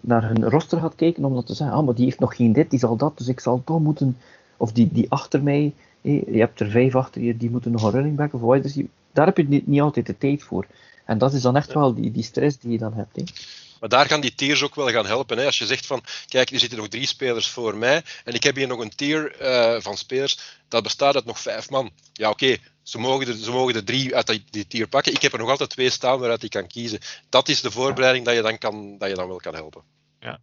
naar 0.00 0.28
hun 0.28 0.48
roster 0.48 0.78
gaat 0.78 0.94
kijken, 0.94 1.24
om 1.24 1.34
dat 1.34 1.46
te 1.46 1.54
zeggen, 1.54 1.76
ah, 1.76 1.84
maar 1.84 1.94
die 1.94 2.04
heeft 2.04 2.20
nog 2.20 2.36
geen 2.36 2.52
dit, 2.52 2.70
die 2.70 2.78
zal 2.78 2.96
dat, 2.96 3.18
dus 3.18 3.28
ik 3.28 3.40
zal 3.40 3.62
toch 3.64 3.80
moeten, 3.80 4.18
of 4.56 4.72
die, 4.72 4.88
die 4.92 5.10
achter 5.10 5.42
mij, 5.42 5.74
je 6.00 6.38
hebt 6.38 6.60
er 6.60 6.70
vijf 6.70 6.94
achter 6.94 7.22
je, 7.22 7.36
die 7.36 7.50
moeten 7.50 7.70
nog 7.70 7.82
een 7.82 7.90
running 7.90 8.16
back 8.16 8.34
of 8.34 8.40
wide 8.40 8.62
receiver, 8.62 8.90
daar 9.12 9.26
heb 9.26 9.36
je 9.36 9.48
niet, 9.48 9.66
niet 9.66 9.80
altijd 9.80 10.06
de 10.06 10.18
tijd 10.18 10.42
voor. 10.42 10.66
En 11.04 11.18
dat 11.18 11.32
is 11.32 11.42
dan 11.42 11.56
echt 11.56 11.72
wel 11.72 11.94
die, 11.94 12.10
die 12.10 12.22
stress 12.22 12.58
die 12.58 12.70
je 12.70 12.78
dan 12.78 12.94
hebt. 12.94 13.32
Maar 13.80 13.88
daar 13.88 14.06
gaan 14.06 14.20
die 14.20 14.34
tiers 14.34 14.62
ook 14.62 14.74
wel 14.74 14.88
gaan 14.88 15.06
helpen. 15.06 15.38
Hè. 15.38 15.46
Als 15.46 15.58
je 15.58 15.66
zegt 15.66 15.86
van, 15.86 16.02
kijk, 16.28 16.50
er 16.50 16.58
zitten 16.58 16.78
nog 16.78 16.88
drie 16.88 17.06
spelers 17.06 17.48
voor 17.48 17.76
mij 17.76 18.02
en 18.24 18.34
ik 18.34 18.42
heb 18.42 18.56
hier 18.56 18.66
nog 18.66 18.80
een 18.80 18.94
tier 18.94 19.36
uh, 19.42 19.80
van 19.80 19.96
spelers, 19.96 20.58
dat 20.68 20.82
bestaat 20.82 21.14
uit 21.14 21.24
nog 21.24 21.40
vijf 21.40 21.70
man. 21.70 21.90
Ja, 22.12 22.30
oké, 22.30 22.56
ze, 22.82 22.98
mogen 22.98 23.26
er, 23.26 23.34
ze 23.34 23.50
mogen 23.50 23.74
er 23.74 23.84
drie 23.84 24.16
uit 24.16 24.42
die, 24.50 24.66
tier 24.66 24.88
pakken. 24.88 25.12
Ik 25.12 25.22
heb 25.22 25.32
er 25.32 25.38
nog 25.38 25.50
altijd 25.50 25.70
twee 25.70 25.90
staan 25.90 26.18
waaruit 26.18 26.42
ik 26.42 26.50
kan 26.50 26.66
kiezen. 26.66 27.00
Dat 27.28 27.48
is 27.48 27.60
de 27.60 27.70
voorbereiding 27.70 28.24
dat 28.24 28.34
je 28.34 28.42
dan, 28.42 28.58
kan, 28.58 28.98
dat 28.98 29.08
je 29.08 29.14
dan 29.14 29.28
wel 29.28 29.36
kan 29.36 29.54
helpen. 29.54 29.82
Ja. 30.20 30.38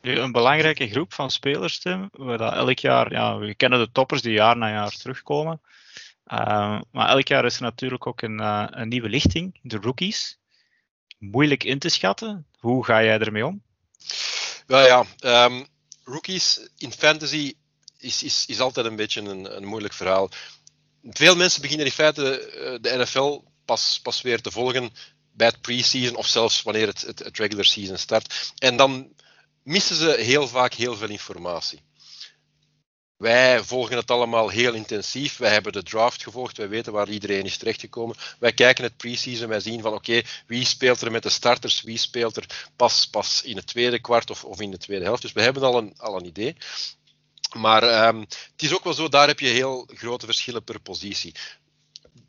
Een 0.00 0.32
belangrijke 0.32 0.88
groep 0.88 1.12
van 1.12 1.30
spelers, 1.30 1.78
Tim, 1.78 2.08
waar 2.12 2.38
dat 2.38 2.54
elk 2.54 2.78
jaar, 2.78 3.12
ja, 3.12 3.38
we 3.38 3.54
kennen 3.54 3.78
de 3.78 3.92
toppers 3.92 4.22
die 4.22 4.32
jaar 4.32 4.56
na 4.56 4.70
jaar 4.70 4.90
terugkomen. 4.90 5.60
Uh, 6.32 6.80
maar 6.92 7.08
elk 7.08 7.28
jaar 7.28 7.44
is 7.44 7.56
er 7.56 7.62
natuurlijk 7.62 8.06
ook 8.06 8.22
een, 8.22 8.40
uh, 8.40 8.66
een 8.70 8.88
nieuwe 8.88 9.08
lichting, 9.08 9.58
de 9.62 9.78
rookies. 9.80 10.38
Moeilijk 11.18 11.64
in 11.64 11.78
te 11.78 11.88
schatten. 11.88 12.46
Hoe 12.58 12.84
ga 12.84 13.02
jij 13.02 13.18
ermee 13.18 13.46
om? 13.46 13.62
Wel 14.66 14.86
ja, 14.86 15.04
um, 15.46 15.66
rookies 16.04 16.68
in 16.78 16.92
fantasy 16.92 17.54
is, 17.98 18.22
is, 18.22 18.46
is 18.46 18.60
altijd 18.60 18.86
een 18.86 18.96
beetje 18.96 19.20
een, 19.20 19.56
een 19.56 19.64
moeilijk 19.64 19.94
verhaal 19.94 20.30
veel 21.02 21.36
mensen 21.36 21.62
beginnen 21.62 21.86
in 21.86 21.92
feite 21.92 22.40
eh, 22.40 22.78
de 22.80 22.96
NFL 22.96 23.42
pas, 23.64 24.00
pas 24.02 24.22
weer 24.22 24.40
te 24.40 24.50
volgen 24.50 24.90
bij 25.32 25.46
het 25.46 25.60
pre-season 25.60 26.16
of 26.16 26.26
zelfs 26.26 26.62
wanneer 26.62 26.86
het, 26.86 27.00
het, 27.00 27.38
regular 27.38 27.64
season 27.64 27.98
start. 27.98 28.52
En 28.58 28.76
dan 28.76 29.12
missen 29.62 29.96
ze 29.96 30.10
heel 30.10 30.48
vaak 30.48 30.74
heel 30.74 30.96
veel 30.96 31.08
informatie. 31.08 31.80
Wij 33.16 33.64
volgen 33.64 33.96
het 33.96 34.10
allemaal 34.10 34.48
heel 34.48 34.74
intensief. 34.74 35.36
Wij 35.36 35.52
hebben 35.52 35.72
de 35.72 35.82
draft 35.82 36.22
gevolgd. 36.22 36.56
Wij 36.56 36.68
weten 36.68 36.92
waar 36.92 37.08
iedereen 37.08 37.44
is 37.44 37.56
terechtgekomen. 37.56 38.16
Wij 38.38 38.52
kijken 38.52 38.84
het 38.84 38.96
pre-season. 38.96 39.48
Wij 39.48 39.60
zien 39.60 39.80
van 39.80 39.92
oké, 39.92 40.22
wie 40.46 40.64
speelt 40.64 41.00
er 41.00 41.10
met 41.10 41.22
de 41.22 41.28
starters? 41.28 41.82
Wie 41.82 41.98
speelt 41.98 42.36
er 42.36 42.68
pas, 42.76 43.06
pas 43.06 43.42
in 43.42 43.56
het 43.56 43.66
tweede 43.66 44.00
kwart 44.00 44.30
of, 44.30 44.44
of 44.44 44.60
in 44.60 44.70
de 44.70 44.78
tweede 44.78 45.04
helft? 45.04 45.22
Dus 45.22 45.32
we 45.32 45.42
hebben 45.42 45.62
al 45.62 45.78
een, 45.78 45.94
al 45.98 46.16
een 46.16 46.26
idee. 46.26 46.56
Maar 47.56 48.06
um, 48.08 48.20
het 48.20 48.62
is 48.62 48.74
ook 48.74 48.84
wel 48.84 48.94
zo, 48.94 49.08
daar 49.08 49.26
heb 49.26 49.40
je 49.40 49.48
heel 49.48 49.88
grote 49.94 50.26
verschillen 50.26 50.64
per 50.64 50.80
positie. 50.80 51.34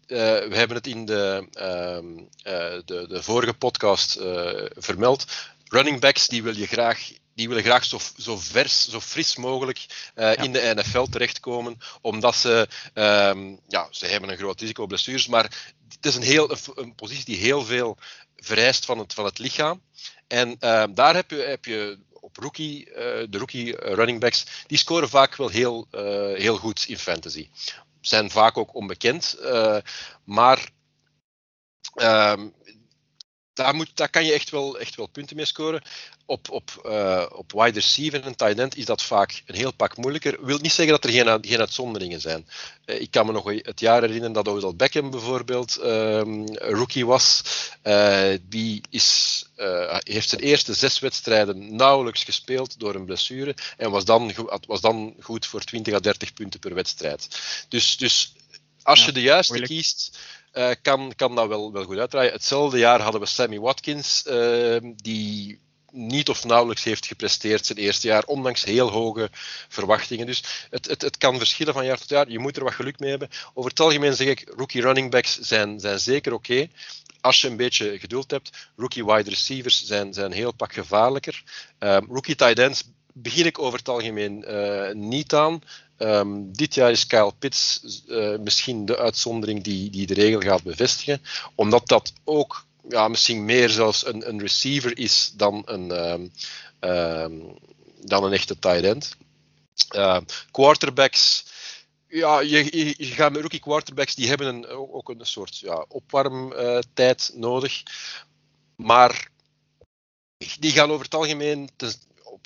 Uh, 0.08 0.18
we 0.18 0.56
hebben 0.56 0.78
het 0.78 0.88
in 0.88 1.06
de, 1.06 1.48
uh, 1.58 2.54
uh, 2.54 2.82
de, 2.86 3.08
de, 3.08 3.24
vorige 3.24 3.54
podcast 3.54 4.16
eh, 4.16 4.66
vermeld. 4.76 5.26
Running 5.68 6.00
backs 6.00 6.28
die 6.28 6.44
wil 6.44 6.56
je 6.56 6.68
graag 6.68 7.12
die 7.34 7.48
willen 7.48 7.64
graag 7.64 7.86
zo, 7.86 8.00
zo 8.18 8.38
vers, 8.38 8.90
zo 8.90 9.00
fris 9.00 9.36
mogelijk 9.36 10.12
ja. 10.16 10.38
in 10.38 10.52
de 10.52 10.74
NFL 10.76 11.04
terechtkomen, 11.04 11.78
omdat 12.02 12.36
ze, 12.36 12.68
um, 12.94 13.60
ja, 13.68 13.88
ze 13.92 14.06
hebben 14.06 14.30
een 14.30 14.38
groot 14.38 14.60
risico 14.60 14.84
op 14.84 14.88
blessures, 14.88 15.28
maar 15.28 15.44
het 15.90 16.06
is 16.06 16.16
een, 16.16 16.22
heel, 16.22 16.58
een, 16.76 16.96
positie 16.96 17.26
die 17.26 17.38
heel 17.38 17.66
veel 17.66 17.98
vereist 18.36 18.86
van 18.86 18.98
het, 18.98 19.14
van 19.14 19.26
het 19.26 19.40
lichaam. 19.40 19.82
En 20.28 20.56
daar 20.94 21.16
heb 21.16 21.30
je, 21.32 21.36
heb 21.36 21.66
je 21.66 22.00
rookie, 22.34 22.90
uh, 22.90 22.96
de 23.30 23.38
rookie 23.38 23.76
running 23.76 24.20
backs, 24.20 24.64
die 24.68 24.78
scoren 24.78 25.10
vaak 25.10 25.36
wel 25.36 25.50
heel, 25.50 25.88
uh, 25.92 26.02
heel 26.38 26.58
goed 26.58 26.86
in 26.88 26.98
fantasy. 26.98 27.50
Zijn 28.02 28.32
vaak 28.32 28.58
ook 28.58 28.76
onbekend, 28.76 29.38
maar 30.24 30.70
ehm, 31.94 32.48
daar, 33.64 33.76
moet, 33.76 33.92
daar 33.94 34.10
kan 34.10 34.26
je 34.26 34.34
echt 34.34 34.50
wel, 34.50 34.80
echt 34.80 34.96
wel 34.96 35.08
punten 35.08 35.36
mee 35.36 35.46
scoren. 35.46 35.82
Op, 36.26 36.50
op, 36.50 36.82
uh, 36.86 37.26
op 37.32 37.52
wide 37.52 37.80
receiver 37.80 38.24
en 38.24 38.36
tight 38.36 38.60
end 38.60 38.78
is 38.78 38.86
dat 38.86 39.04
vaak 39.04 39.44
een 39.46 39.56
heel 39.56 39.74
pak 39.74 39.98
moeilijker. 39.98 40.46
Wil 40.46 40.58
niet 40.58 40.72
zeggen 40.72 40.94
dat 40.94 41.04
er 41.04 41.12
geen, 41.12 41.46
geen 41.48 41.60
uitzonderingen 41.60 42.22
zijn. 42.22 42.48
Uh, 42.86 43.02
ik 43.02 43.12
kan 43.12 43.26
me 43.26 43.32
nog 43.32 43.46
het 43.46 43.80
jaar 43.80 44.02
herinneren 44.02 44.34
dat 44.34 44.48
Odell 44.48 44.76
Beckham 44.76 45.10
bijvoorbeeld 45.10 45.80
um, 45.84 46.58
rookie 46.58 47.06
was. 47.06 47.44
Uh, 47.84 48.34
die 48.42 48.82
is, 48.90 49.46
heeft 50.04 50.30
zijn 50.30 50.42
eerste 50.42 50.74
zes 50.74 51.00
wedstrijden 51.00 51.76
nauwelijks 51.76 52.24
gespeeld 52.24 52.80
door 52.80 52.96
een 52.96 53.06
blessure 53.06 53.56
en 53.78 53.92
was 53.92 54.06
dan, 54.06 54.34
was 54.68 54.82
dan 54.82 55.16
goed 55.20 55.46
voor 55.46 55.64
20 55.64 55.94
à 55.94 56.00
30 56.00 56.34
punten 56.34 56.60
per 56.60 56.74
wedstrijd. 56.74 57.28
Dus, 57.70 57.98
dus 57.98 58.34
als 58.84 59.06
je 59.06 59.12
de 59.12 59.22
juiste 59.22 59.62
kiest, 59.62 60.18
uh, 60.54 60.70
kan, 60.82 61.14
kan 61.16 61.36
dat 61.36 61.48
wel, 61.48 61.72
wel 61.72 61.84
goed 61.84 61.98
uitdraaien. 61.98 62.32
Hetzelfde 62.32 62.78
jaar 62.78 63.02
hadden 63.02 63.22
we 63.22 63.28
Sammy 63.28 63.60
Watkins, 63.60 64.24
uh, 64.28 64.78
die 64.96 65.60
niet 65.92 66.30
of 66.30 66.44
nauwelijks 66.44 66.84
heeft 66.84 67.06
gepresteerd 67.06 67.66
zijn 67.66 67.78
eerste 67.78 68.08
jaar, 68.08 68.24
ondanks 68.24 68.64
heel 68.64 68.90
hoge 68.90 69.30
verwachtingen. 69.70 70.26
Dus 70.26 70.68
het, 70.70 70.88
het, 70.88 71.02
het 71.02 71.18
kan 71.18 71.38
verschillen 71.38 71.74
van 71.74 71.86
jaar 71.86 71.98
tot 71.98 72.10
jaar. 72.10 72.30
Je 72.30 72.40
moet 72.40 72.58
er 72.58 72.64
wat 72.64 72.74
geluk 72.74 73.00
mee 73.00 73.10
hebben. 73.10 73.30
Over 73.54 73.70
het 73.70 73.80
algemeen 73.80 74.16
zeg 74.16 74.28
ik, 74.28 74.52
rookie 74.56 74.82
running 74.82 75.12
backs 75.12 75.40
zijn, 75.40 75.80
zijn 75.80 76.00
zeker 76.00 76.34
oké. 76.34 76.68
Als 77.22 77.42
je 77.42 77.48
een 77.48 77.58
beetje 77.58 78.00
geduld 78.00 78.32
hebt, 78.32 78.70
rookie 78.76 79.06
wide 79.06 79.30
receivers 79.30 79.86
zijn, 79.86 80.14
zijn 80.14 80.32
heel 80.32 80.54
pak 80.54 80.74
gevaarlijker. 80.74 81.44
Um, 81.80 82.06
rookie 82.10 82.36
tight 82.36 82.60
ends 82.60 82.84
begin 83.14 83.46
ik 83.46 83.60
over 83.60 83.80
het 83.80 83.90
algemeen 83.90 84.46
uh, 84.48 84.92
niet 84.94 85.34
aan. 85.34 85.62
Um, 86.02 86.54
dit 86.54 86.74
jaar 86.74 86.92
is 86.92 87.08
Kyle 87.08 87.34
Pitts 87.40 87.82
uh, 88.08 88.38
misschien 88.38 88.86
de 88.86 88.98
uitzondering 88.98 89.64
die, 89.64 89.90
die 89.90 90.08
de 90.08 90.14
regel 90.14 90.40
gaat 90.40 90.64
bevestigen, 90.64 91.22
omdat 91.56 91.88
dat 91.88 92.14
ook 92.24 92.66
ja, 92.90 93.08
misschien 93.08 93.46
meer 93.46 93.70
zelfs 93.70 94.06
een, 94.06 94.30
een 94.30 94.40
receiver 94.40 94.98
is 94.98 95.32
dan 95.36 95.62
een, 95.66 96.12
um, 96.12 96.32
um, 96.80 97.58
dan 98.00 98.24
een 98.24 98.34
echte 98.34 98.60
tight 98.60 98.84
end. 98.84 99.16
Quarterbacks, 100.52 101.46
ja, 102.08 102.40
je, 102.40 102.78
je, 102.78 102.94
je, 102.98 103.06
gaat 103.06 103.32
met 103.32 103.42
rookie 103.42 103.60
quarterbacks, 103.60 104.16
die 104.16 104.28
hebben 104.28 104.48
een, 104.48 104.68
ook 104.68 105.10
een 105.10 105.26
soort 105.26 105.58
ja, 105.58 105.86
opwarmtijd 105.88 107.32
uh, 107.34 107.40
nodig, 107.40 107.84
maar 108.76 109.30
die 110.60 110.72
gaan 110.72 110.92
over 110.92 111.06
het 111.06 111.16
algemeen 111.16 111.70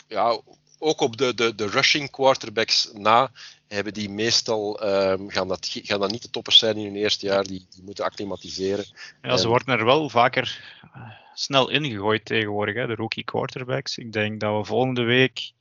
ja, 0.07 0.39
ook 0.79 1.01
op 1.01 1.17
de, 1.17 1.33
de, 1.33 1.55
de 1.55 1.67
rushing 1.67 2.11
quarterbacks 2.11 2.89
na 2.93 3.31
hebben 3.67 3.93
die 3.93 4.09
meestal, 4.09 4.83
um, 4.83 5.29
gaan, 5.29 5.47
dat, 5.47 5.67
gaan 5.71 5.99
dat 5.99 6.11
niet 6.11 6.21
de 6.21 6.29
toppers 6.29 6.57
zijn 6.57 6.77
in 6.77 6.85
hun 6.85 6.95
eerste 6.95 7.25
jaar, 7.25 7.43
die, 7.43 7.67
die 7.69 7.83
moeten 7.83 8.05
acclimatiseren. 8.05 8.85
Ja, 9.21 9.37
ze 9.37 9.47
worden 9.47 9.79
er 9.79 9.85
wel 9.85 10.09
vaker 10.09 10.79
uh, 10.95 11.09
snel 11.33 11.69
ingegooid 11.69 12.25
tegenwoordig, 12.25 12.75
hè, 12.75 12.87
de 12.87 12.95
rookie 12.95 13.23
quarterbacks. 13.23 13.97
Ik 13.97 14.11
denk 14.11 14.39
dat 14.39 14.57
we 14.57 14.65
volgende 14.65 15.03
week, 15.03 15.51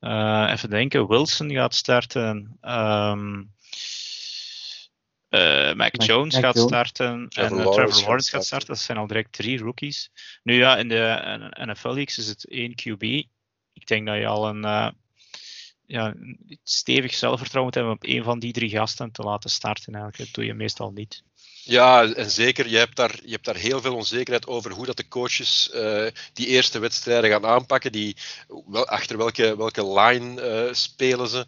uh, 0.00 0.50
even 0.52 0.70
denken, 0.70 1.08
Wilson 1.08 1.50
gaat 1.50 1.74
starten. 1.74 2.58
Um, 2.62 3.54
uh, 5.30 5.74
Mac 5.74 6.02
Jones 6.02 6.34
Mac 6.34 6.44
gaat 6.44 6.54
Jones. 6.54 6.68
starten 6.68 7.28
Trevor 7.28 7.58
en 7.58 7.66
uh, 7.66 7.72
Trevor 7.72 8.00
Lawrence 8.00 8.30
gaat 8.30 8.44
starten. 8.44 8.68
Dat 8.68 8.78
zijn 8.78 8.98
al 8.98 9.06
direct 9.06 9.32
drie 9.32 9.58
rookies. 9.58 10.10
Nu 10.42 10.54
ja, 10.54 10.76
in 10.76 10.88
de 10.88 11.50
NFL 11.64 11.88
Leagues 11.88 12.18
is 12.18 12.26
het 12.26 12.44
één 12.48 12.74
QB. 12.74 13.34
Ik 13.76 13.86
denk 13.86 14.06
dat 14.06 14.16
je 14.16 14.26
al 14.26 14.48
een 14.48 14.64
uh, 14.64 14.88
ja, 15.86 16.14
stevig 16.62 17.14
zelfvertrouwen 17.14 17.64
moet 17.64 17.74
hebben 17.74 17.92
om 17.92 18.14
één 18.14 18.24
van 18.24 18.38
die 18.38 18.52
drie 18.52 18.70
gasten 18.70 19.12
te 19.12 19.22
laten 19.22 19.50
starten. 19.50 19.94
Eigenlijk. 19.94 20.24
Dat 20.24 20.34
doe 20.34 20.44
je 20.44 20.54
meestal 20.54 20.90
niet. 20.90 21.22
Ja, 21.62 22.12
en 22.12 22.30
zeker, 22.30 22.68
je 22.68 22.76
hebt, 22.76 22.96
daar, 22.96 23.18
je 23.24 23.30
hebt 23.30 23.44
daar 23.44 23.56
heel 23.56 23.80
veel 23.80 23.94
onzekerheid 23.94 24.46
over 24.46 24.70
hoe 24.70 24.86
dat 24.86 24.96
de 24.96 25.08
coaches 25.08 25.70
uh, 25.74 26.06
die 26.32 26.46
eerste 26.46 26.78
wedstrijden 26.78 27.30
gaan 27.30 27.46
aanpakken. 27.46 27.92
Die, 27.92 28.16
wel, 28.66 28.86
achter 28.86 29.16
welke, 29.16 29.56
welke 29.56 29.92
line 30.00 30.64
uh, 30.66 30.74
spelen 30.74 31.28
ze. 31.28 31.46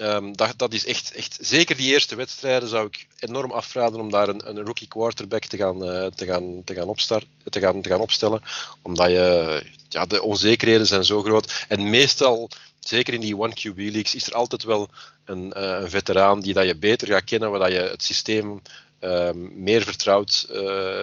Um, 0.00 0.36
dat, 0.36 0.52
dat 0.56 0.72
is 0.72 0.86
echt, 0.86 1.12
echt, 1.12 1.38
zeker 1.40 1.76
die 1.76 1.92
eerste 1.92 2.14
wedstrijden 2.14 2.68
zou 2.68 2.86
ik 2.86 3.06
enorm 3.18 3.50
afraden 3.50 4.00
om 4.00 4.10
daar 4.10 4.28
een, 4.28 4.48
een 4.48 4.64
rookie 4.64 4.88
quarterback 4.88 5.44
te 5.44 5.56
gaan, 5.56 5.84
uh, 5.84 6.06
te 6.06 6.26
gaan, 6.26 6.64
te 6.64 6.74
gaan, 6.74 6.88
opstar, 6.88 7.22
te 7.44 7.60
gaan, 7.60 7.82
te 7.82 7.88
gaan 7.88 8.00
opstellen. 8.00 8.42
Omdat 8.82 9.10
je, 9.10 9.62
ja, 9.88 10.06
de 10.06 10.22
onzekerheden 10.22 10.86
zijn 10.86 11.04
zo 11.04 11.22
groot. 11.22 11.64
En 11.68 11.90
meestal, 11.90 12.50
zeker 12.78 13.14
in 13.14 13.20
die 13.20 13.38
One 13.38 13.54
QB 13.54 13.76
leagues, 13.76 14.14
is 14.14 14.26
er 14.26 14.34
altijd 14.34 14.62
wel 14.62 14.88
een, 15.24 15.52
uh, 15.56 15.78
een 15.80 15.90
veteraan 15.90 16.40
die 16.40 16.54
dat 16.54 16.66
je 16.66 16.76
beter 16.76 17.08
gaat 17.08 17.24
kennen, 17.24 17.50
waar 17.50 17.60
dat 17.60 17.72
je 17.72 17.80
het 17.80 18.02
systeem 18.02 18.62
uh, 19.00 19.30
meer 19.54 19.82
vertrouwt, 19.82 20.46
uh, 20.50 21.02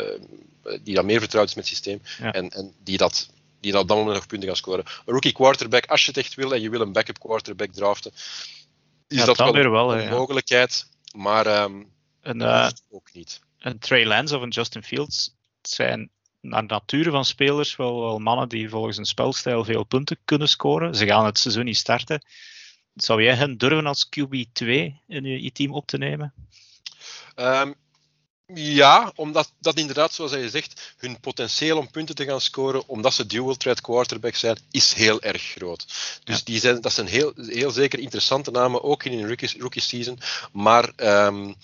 die 0.83 0.95
dat 0.95 1.05
meer 1.05 1.19
vertrouwd 1.19 1.47
is 1.47 1.55
met 1.55 1.65
het 1.65 1.73
systeem. 1.73 2.01
Ja. 2.19 2.33
En, 2.33 2.49
en 2.49 2.73
die 2.83 2.97
dat 2.97 3.29
die 3.59 3.71
dat 3.71 3.81
op 3.81 3.87
dat 3.87 3.97
moment 3.97 4.15
nog 4.15 4.27
punten 4.27 4.47
gaan 4.47 4.57
scoren. 4.57 4.85
Een 4.85 5.13
rookie 5.13 5.31
quarterback, 5.31 5.85
als 5.85 6.01
je 6.01 6.07
het 6.07 6.17
echt 6.17 6.35
wil 6.35 6.53
en 6.53 6.61
je 6.61 6.69
wil 6.69 6.81
een 6.81 6.91
backup 6.91 7.19
quarterback 7.19 7.71
draften, 7.71 8.11
is 9.07 9.17
ja, 9.17 9.25
dat 9.25 9.37
wel, 9.37 9.53
weer 9.53 9.71
wel 9.71 9.97
een 9.97 10.09
mogelijkheid, 10.09 10.89
maar 11.15 11.63
um, 11.63 11.91
een, 12.21 12.41
uh, 12.41 12.69
ook 12.89 13.13
niet. 13.13 13.39
Een 13.59 13.79
Trey 13.79 14.05
Lance 14.05 14.35
of 14.35 14.41
een 14.41 14.49
Justin 14.49 14.83
Fields 14.83 15.35
zijn 15.61 16.09
naar 16.41 16.63
nature 16.63 17.11
van 17.11 17.25
spelers 17.25 17.75
wel, 17.75 18.01
wel 18.01 18.19
mannen 18.19 18.49
die 18.49 18.69
volgens 18.69 18.97
een 18.97 19.05
spelstijl 19.05 19.63
veel 19.63 19.83
punten 19.83 20.17
kunnen 20.25 20.49
scoren. 20.49 20.95
Ze 20.95 21.05
gaan 21.05 21.25
het 21.25 21.39
seizoen 21.39 21.65
niet 21.65 21.77
starten. 21.77 22.21
Zou 22.93 23.23
jij 23.23 23.35
hen 23.35 23.57
durven 23.57 23.85
als 23.85 24.09
QB2 24.09 24.65
in 25.07 25.23
je, 25.23 25.43
je 25.43 25.51
team 25.51 25.73
op 25.73 25.87
te 25.87 25.97
nemen? 25.97 26.33
Um, 27.35 27.75
ja, 28.53 29.11
omdat 29.15 29.51
dat 29.59 29.77
inderdaad, 29.77 30.13
zoals 30.13 30.31
je 30.31 30.49
zegt, 30.49 30.95
hun 30.97 31.19
potentieel 31.19 31.77
om 31.77 31.91
punten 31.91 32.15
te 32.15 32.25
gaan 32.25 32.41
scoren, 32.41 32.87
omdat 32.87 33.13
ze 33.13 33.25
dual 33.25 33.55
threat 33.55 33.81
quarterback 33.81 34.35
zijn, 34.35 34.57
is 34.71 34.93
heel 34.93 35.21
erg 35.21 35.41
groot. 35.41 35.85
Dus 36.23 36.37
ja. 36.37 36.41
die 36.43 36.59
zijn, 36.59 36.81
dat 36.81 36.93
zijn 36.93 37.07
heel, 37.07 37.33
heel 37.35 37.71
zeker 37.71 37.99
interessante 37.99 38.51
namen, 38.51 38.83
ook 38.83 39.03
in 39.03 39.19
een 39.19 39.27
rookie, 39.27 39.59
rookie 39.59 39.81
season. 39.81 40.19
Maar 40.51 40.91
um, 41.27 41.55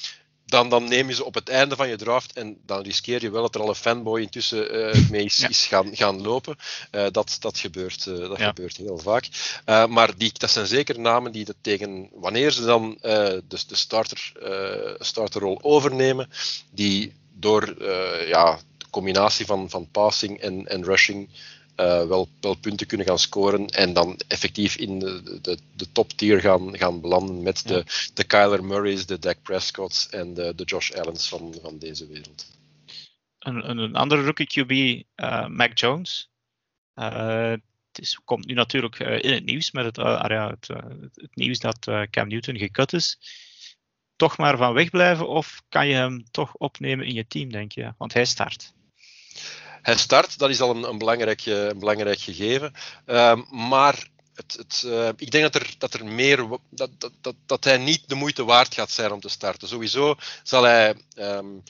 dan, 0.54 0.70
dan 0.70 0.90
neem 0.90 1.08
je 1.08 1.16
ze 1.16 1.26
op 1.26 1.34
het 1.34 1.50
einde 1.50 1.76
van 1.76 1.90
je 1.90 1.96
draft 1.96 2.34
en 2.34 2.58
dan 2.66 2.82
riskeer 2.82 3.22
je 3.22 3.32
wel 3.32 3.42
dat 3.42 3.56
er 3.56 3.62
al 3.62 3.70
een 3.70 3.76
fanboy 3.76 4.22
intussen 4.22 4.76
uh, 4.76 5.10
mee 5.12 5.26
is, 5.26 5.38
ja. 5.38 5.50
is, 5.50 5.66
gaan, 5.66 5.96
gaan 5.96 6.22
lopen. 6.22 6.56
Uh, 6.92 7.06
dat 7.12 7.38
dat, 7.40 7.58
gebeurt, 7.58 8.06
uh, 8.06 8.18
dat 8.18 8.38
ja. 8.38 8.48
gebeurt 8.48 8.78
heel 8.78 8.98
vaak. 8.98 9.28
maar 9.90 10.18
die, 10.18 10.32
dat 10.34 10.52
zijn 10.52 10.68
zeker 10.68 11.00
namen 11.00 11.32
die 11.32 11.46
dat 11.46 11.56
tegen, 11.62 12.10
wanneer 12.14 12.52
ze 12.52 12.66
dan 12.66 12.98
de, 13.02 13.44
de 13.48 13.76
starter, 13.76 14.32
starterrol 15.00 15.60
overnemen, 15.62 16.30
die 16.72 17.14
door 17.34 17.76
ja, 18.28 18.60
de 18.78 18.86
combinatie 18.90 19.46
van, 19.46 19.70
van 19.70 19.88
passing 19.92 20.40
en, 20.40 20.68
en 20.68 20.84
rushing 20.84 21.30
uh, 21.78 22.08
wel, 22.08 22.30
wel 22.42 22.56
punten 22.56 22.88
kunnen 22.88 23.08
gaan 23.08 23.20
scoren 23.20 23.68
en 23.68 23.94
dan 23.94 24.20
effectief 24.28 24.76
in 24.76 25.00
de, 25.00 25.40
de, 25.42 25.58
de 25.76 25.92
top 25.92 26.10
tier 26.12 26.40
gaan, 26.40 26.78
gaan 26.78 27.02
belanden 27.02 27.44
met 27.44 27.64
ja. 27.66 27.74
de, 27.74 27.86
de 28.14 28.24
Kyler 28.24 28.64
Murray's, 28.64 29.06
de 29.06 29.20
Dak 29.20 29.42
Prescott's 29.42 30.10
en 30.10 30.34
de, 30.34 30.56
de 30.56 30.64
Josh 30.64 30.92
Allens 30.92 31.30
van, 31.30 31.56
van 31.62 31.78
deze 31.78 32.08
wereld. 32.08 32.52
Een, 33.40 33.70
een, 33.70 33.78
een 33.78 33.96
andere 33.96 34.24
rookie 34.24 34.48
QB, 34.48 34.72
uh, 35.16 35.48
Mac 35.48 35.78
Jones. 35.78 36.30
Uh, 36.96 37.52
het 37.88 38.02
is, 38.02 38.20
komt 38.26 38.46
nu 38.46 38.54
natuurlijk 38.54 39.00
in 39.00 39.34
het 39.34 39.46
nieuws 39.46 39.72
met 39.72 39.86
het, 39.86 39.96
ja, 39.96 40.50
het, 40.50 40.68
het, 41.14 41.36
nieuws 41.36 41.60
dat 41.60 42.08
Cam 42.10 42.28
Newton 42.28 42.58
gekut 42.58 42.94
is. 42.94 43.18
Toch 44.16 44.38
maar 44.38 44.58
van 44.58 44.74
wegblijven 44.74 45.28
of 45.28 45.62
kan 45.70 45.88
je 45.88 45.94
hem 45.94 46.24
toch 46.32 46.56
opnemen 46.56 47.06
in 47.06 47.14
je 47.14 47.28
team, 47.28 47.52
denk 47.52 47.72
je? 47.72 47.94
Want 47.98 48.14
hij 48.14 48.26
start 48.26 48.74
hij 49.84 49.98
start, 49.98 50.40
dat 50.40 50.50
is 50.50 50.62
al 50.62 50.76
een, 50.76 50.84
een, 50.84 50.98
belangrijk, 50.98 51.46
een 51.46 51.80
belangrijk 51.80 52.20
gegeven. 52.20 52.74
Uh, 53.06 53.42
maar 53.52 54.08
het, 54.36 54.54
het, 54.58 54.84
uh, 54.86 55.10
ik 55.18 55.32
denk 55.32 55.44
dat 55.52 55.62
er, 55.62 55.76
dat 55.78 55.94
er 55.94 56.06
meer 56.06 56.48
dat, 56.70 56.90
dat, 57.22 57.36
dat, 57.46 57.64
hij 57.64 57.78
niet 57.78 58.10
de 58.10 58.16
moeite 58.16 58.44
waard 58.44 58.74
gaat 58.74 58.92
zijn 58.92 59.12
om 59.12 59.20
te 59.20 59.30
starten. 59.30 59.68
Sowieso 59.68 60.16
zal 60.44 60.64
hij 60.64 60.96
um, 61.16 61.64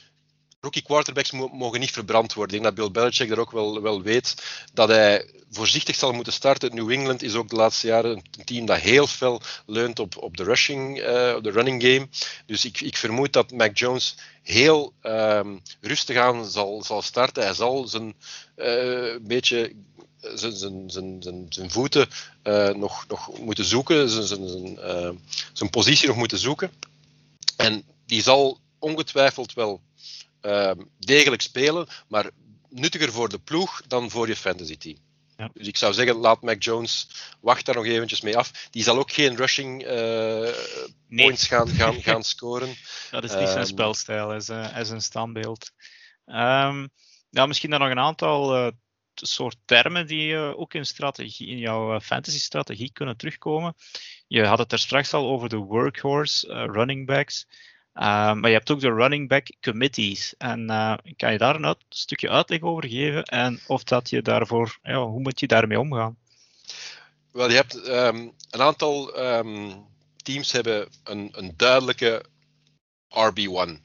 rookie 0.63 0.81
quarterbacks 0.81 1.31
mogen 1.31 1.79
niet 1.79 1.91
verbrand 1.91 2.33
worden. 2.33 2.55
Ik 2.55 2.61
denk 2.61 2.75
dat 2.75 2.85
Bill 2.85 3.01
Belichick 3.01 3.31
er 3.31 3.39
ook 3.39 3.51
wel, 3.51 3.81
wel 3.81 4.01
weet 4.01 4.35
dat 4.73 4.89
hij 4.89 5.29
voorzichtig 5.51 5.95
zal 5.95 6.11
moeten 6.11 6.33
starten. 6.33 6.75
New 6.75 6.91
England 6.91 7.23
is 7.23 7.33
ook 7.33 7.49
de 7.49 7.55
laatste 7.55 7.87
jaren 7.87 8.11
een 8.11 8.45
team 8.45 8.65
dat 8.65 8.79
heel 8.79 9.07
veel 9.07 9.41
leunt 9.65 9.99
op, 9.99 10.17
op 10.17 10.37
de 10.37 10.43
rushing, 10.43 10.97
op 11.35 11.43
de 11.43 11.51
running 11.51 11.83
game. 11.83 12.07
Dus 12.45 12.65
ik, 12.65 12.81
ik 12.81 12.97
vermoed 12.97 13.33
dat 13.33 13.51
Mac 13.51 13.77
Jones 13.77 14.15
heel 14.43 14.93
um, 15.03 15.61
rustig 15.81 16.17
aan 16.17 16.45
zal, 16.45 16.83
zal 16.83 17.01
starten. 17.01 17.43
Hij 17.43 17.53
zal 17.53 17.87
zijn 17.87 18.13
uh, 18.57 19.15
beetje 19.21 19.73
zijn, 20.19 20.55
zijn, 20.55 20.89
zijn, 20.89 21.21
zijn, 21.21 21.45
zijn 21.49 21.71
voeten 21.71 22.07
nog, 22.75 23.05
nog 23.07 23.39
moeten 23.39 23.65
zoeken, 23.65 24.09
zijn, 24.09 24.27
zijn, 24.27 24.79
zijn 25.53 25.69
positie 25.69 26.07
nog 26.07 26.17
moeten 26.17 26.37
zoeken. 26.37 26.71
En 27.57 27.83
die 28.05 28.21
zal 28.21 28.59
ongetwijfeld 28.79 29.53
wel 29.53 29.81
uh, 30.45 30.71
degelijk 30.99 31.41
spelen, 31.41 31.87
maar 32.07 32.29
nuttiger 32.69 33.11
voor 33.11 33.29
de 33.29 33.39
ploeg 33.39 33.81
dan 33.87 34.09
voor 34.09 34.27
je 34.27 34.35
fantasy 34.35 34.77
team. 34.77 34.97
Ja. 35.37 35.49
Dus 35.53 35.67
ik 35.67 35.77
zou 35.77 35.93
zeggen, 35.93 36.15
laat 36.15 36.41
Mac 36.41 36.63
Jones, 36.63 37.07
wacht 37.41 37.65
daar 37.65 37.75
nog 37.75 37.85
eventjes 37.85 38.21
mee 38.21 38.37
af. 38.37 38.67
Die 38.71 38.83
zal 38.83 38.97
ook 38.97 39.11
geen 39.11 39.35
rushing 39.35 39.83
uh, 39.83 39.89
nee. 41.07 41.25
points 41.25 41.47
gaan, 41.47 41.67
gaan, 41.67 42.01
gaan 42.07 42.23
scoren. 42.23 42.75
Dat 43.11 43.23
is 43.23 43.31
niet 43.31 43.39
um, 43.39 43.47
zijn 43.47 43.65
spelstijl, 43.65 44.31
als 44.33 44.47
een, 44.47 44.91
een 44.91 45.01
standbeeld. 45.01 45.71
Um, 46.25 46.89
ja, 47.29 47.45
misschien 47.45 47.69
dan 47.69 47.79
nog 47.79 47.89
een 47.89 47.99
aantal 47.99 48.57
uh, 48.57 48.71
soort 49.13 49.57
termen 49.65 50.07
die 50.07 50.31
uh, 50.31 50.59
ook 50.59 50.73
in, 50.73 50.85
strategie, 50.85 51.47
in 51.47 51.57
jouw 51.57 51.99
fantasy-strategie 51.99 52.91
kunnen 52.91 53.17
terugkomen. 53.17 53.75
Je 54.27 54.45
had 54.45 54.57
het 54.57 54.71
er 54.71 54.79
straks 54.79 55.13
al 55.13 55.27
over 55.27 55.49
de 55.49 55.57
workhorse 55.57 56.47
running 56.47 57.05
backs. 57.05 57.47
Uh, 57.95 58.33
maar 58.33 58.49
je 58.49 58.55
hebt 58.55 58.71
ook 58.71 58.79
de 58.79 58.93
running 58.93 59.29
back 59.29 59.47
committees. 59.61 60.33
En 60.37 60.61
uh, 60.69 60.93
kan 61.15 61.31
je 61.31 61.37
daar 61.37 61.55
een 61.55 61.75
stukje 61.89 62.29
uitleg 62.29 62.61
over 62.61 62.87
geven? 62.89 63.23
En 63.23 63.59
of 63.67 63.83
dat 63.83 64.09
je 64.09 64.21
daarvoor, 64.21 64.77
ja, 64.83 65.05
hoe 65.05 65.21
moet 65.21 65.39
je 65.39 65.47
daarmee 65.47 65.79
omgaan? 65.79 66.17
Wel, 67.31 67.49
je 67.49 67.55
hebt 67.55 67.87
um, 67.87 68.33
een 68.49 68.61
aantal 68.61 69.19
um, 69.19 69.85
teams 70.15 70.51
hebben 70.51 70.87
een, 71.03 71.29
een 71.31 71.53
duidelijke 71.57 72.25
RB1. 73.09 73.81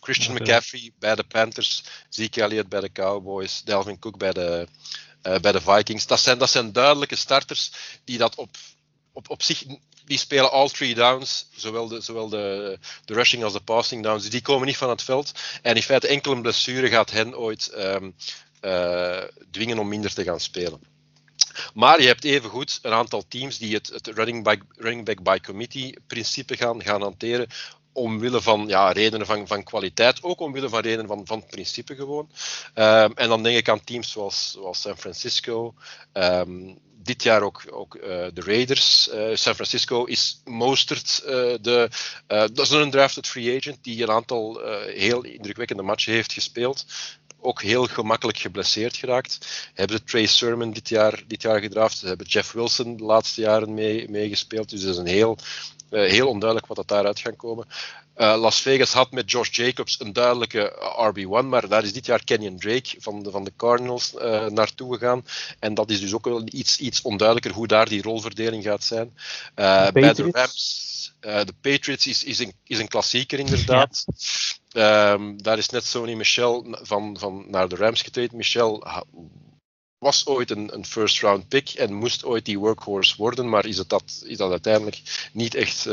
Christian 0.00 0.34
okay. 0.34 0.46
McCaffrey 0.46 0.92
bij 0.98 1.14
de 1.14 1.24
Panthers, 1.24 1.84
Zeke 2.08 2.42
Elliott 2.42 2.68
bij 2.68 2.80
de 2.80 2.92
Cowboys, 2.92 3.62
Delvin 3.62 3.98
Cook 3.98 4.18
bij 4.18 4.32
de, 4.32 4.68
uh, 5.22 5.38
bij 5.38 5.52
de 5.52 5.60
Vikings. 5.60 6.06
Dat 6.06 6.20
zijn, 6.20 6.38
dat 6.38 6.50
zijn 6.50 6.72
duidelijke 6.72 7.16
starters 7.16 7.72
die 8.04 8.18
dat 8.18 8.34
op, 8.34 8.56
op, 9.12 9.30
op 9.30 9.42
zich 9.42 9.64
die 10.04 10.18
spelen 10.18 10.50
all 10.50 10.68
three 10.68 10.94
downs, 10.94 11.46
zowel 11.56 11.88
de, 11.88 12.00
zowel 12.00 12.28
de, 12.28 12.78
de 13.04 13.14
rushing 13.14 13.44
als 13.44 13.52
de 13.52 13.60
passing 13.60 14.02
downs. 14.02 14.28
Die 14.28 14.42
komen 14.42 14.66
niet 14.66 14.76
van 14.76 14.88
het 14.88 15.02
veld. 15.02 15.32
En 15.62 15.76
in 15.76 15.82
feite 15.82 16.06
enkel 16.06 16.32
een 16.32 16.42
blessure 16.42 16.88
gaat 16.88 17.10
hen 17.10 17.36
ooit 17.36 17.72
um, 17.76 18.14
uh, 18.62 19.22
dwingen 19.50 19.78
om 19.78 19.88
minder 19.88 20.14
te 20.14 20.24
gaan 20.24 20.40
spelen. 20.40 20.80
Maar 21.74 22.00
je 22.00 22.06
hebt 22.06 22.24
evengoed 22.24 22.78
een 22.82 22.92
aantal 22.92 23.24
teams 23.28 23.58
die 23.58 23.74
het, 23.74 23.86
het 23.86 24.06
running, 24.06 24.44
back, 24.44 24.62
running 24.76 25.04
back 25.04 25.22
by 25.22 25.38
committee 25.40 25.98
principe 26.06 26.56
gaan, 26.56 26.82
gaan 26.82 27.02
hanteren 27.02 27.48
omwille 27.94 28.40
van 28.40 28.64
ja, 28.68 28.92
redenen 28.92 29.26
van, 29.26 29.46
van 29.46 29.62
kwaliteit, 29.62 30.22
ook 30.22 30.40
omwille 30.40 30.68
van 30.68 30.80
redenen 30.80 31.06
van, 31.06 31.26
van 31.26 31.46
principe 31.46 31.94
gewoon. 31.94 32.28
Um, 32.74 33.12
en 33.14 33.28
dan 33.28 33.42
denk 33.42 33.56
ik 33.56 33.68
aan 33.68 33.84
teams 33.84 34.10
zoals, 34.10 34.50
zoals 34.50 34.80
San 34.80 34.96
Francisco, 34.96 35.74
um, 36.12 36.78
dit 37.04 37.22
jaar 37.22 37.42
ook, 37.42 37.62
ook 37.70 37.94
uh, 37.94 38.02
de 38.04 38.40
Raiders. 38.40 39.08
Uh, 39.08 39.36
San 39.36 39.54
Francisco 39.54 40.04
is 40.04 40.40
Mostert, 40.44 41.22
uh, 41.24 41.30
de, 41.60 41.88
dat 42.26 42.58
is 42.58 42.70
een 42.70 42.90
drafted 42.90 43.26
free 43.26 43.56
agent 43.56 43.78
die 43.82 44.02
een 44.02 44.10
aantal 44.10 44.60
heel 44.86 45.24
indrukwekkende 45.24 45.82
matchen 45.82 46.12
heeft 46.12 46.32
gespeeld. 46.32 46.84
ook 47.40 47.62
heel 47.62 47.86
gemakkelijk 47.86 48.38
geblesseerd 48.38 48.96
geraakt. 48.96 49.38
Hebben 49.74 49.96
ze 49.96 50.04
Trey 50.04 50.26
Sermon 50.26 50.72
dit 50.72 50.88
jaar, 50.88 51.22
dit 51.26 51.42
jaar 51.42 51.60
gedraft. 51.60 51.98
Ze 51.98 52.06
hebben 52.06 52.26
Jeff 52.26 52.52
Wilson 52.52 52.96
de 52.96 53.04
laatste 53.04 53.40
jaren 53.40 53.74
mee, 53.74 54.10
meegespeeld. 54.10 54.70
Dus 54.70 54.82
het 54.82 54.90
is 54.90 54.96
een 54.96 55.06
heel, 55.06 55.38
heel 55.90 56.28
onduidelijk 56.28 56.66
wat 56.66 56.76
dat 56.76 56.88
daaruit 56.88 57.18
gaat 57.18 57.36
komen. 57.36 57.66
Uh, 58.16 58.36
Las 58.38 58.60
Vegas 58.60 58.92
had 58.92 59.10
met 59.10 59.30
Josh 59.30 59.50
Jacobs 59.50 60.00
een 60.00 60.12
duidelijke 60.12 60.72
RB1, 61.12 61.44
maar 61.44 61.68
daar 61.68 61.82
is 61.82 61.92
dit 61.92 62.06
jaar 62.06 62.24
Kenyon 62.24 62.58
Drake 62.58 62.96
van 62.98 63.22
de, 63.22 63.30
van 63.30 63.44
de 63.44 63.52
Cardinals 63.56 64.14
uh, 64.14 64.46
naartoe 64.46 64.94
gegaan. 64.94 65.24
En 65.58 65.74
dat 65.74 65.90
is 65.90 66.00
dus 66.00 66.14
ook 66.14 66.24
wel 66.24 66.42
iets, 66.44 66.78
iets 66.78 67.02
onduidelijker 67.02 67.52
hoe 67.52 67.66
daar 67.66 67.88
die 67.88 68.02
rolverdeling 68.02 68.62
gaat 68.62 68.84
zijn. 68.84 69.16
Uh, 69.56 69.90
bij 69.90 70.12
de 70.12 70.28
Rams, 70.30 71.14
de 71.20 71.54
Patriots 71.60 72.06
is, 72.06 72.24
is, 72.24 72.38
een, 72.38 72.52
is 72.64 72.78
een 72.78 72.88
klassieker 72.88 73.38
inderdaad. 73.38 74.04
Ja. 74.68 75.12
Um, 75.12 75.42
daar 75.42 75.58
is 75.58 75.68
net 75.68 75.84
Sony 75.84 76.14
Michel 76.14 76.76
van, 76.82 77.18
van 77.18 77.44
naar 77.48 77.68
de 77.68 77.76
Rams 77.76 78.02
getreden. 78.02 78.36
Michel 78.36 78.86
was 79.98 80.26
ooit 80.26 80.50
een, 80.50 80.74
een, 80.74 80.84
first 80.84 81.20
round 81.20 81.48
pick 81.48 81.68
en 81.68 81.92
moest 81.92 82.24
ooit 82.24 82.44
die 82.44 82.58
workhorse 82.58 83.16
worden, 83.16 83.48
maar 83.48 83.66
is, 83.66 83.78
het 83.78 83.88
dat, 83.88 84.22
is 84.26 84.36
dat 84.36 84.50
uiteindelijk 84.50 85.28
niet 85.32 85.54
echt 85.54 85.86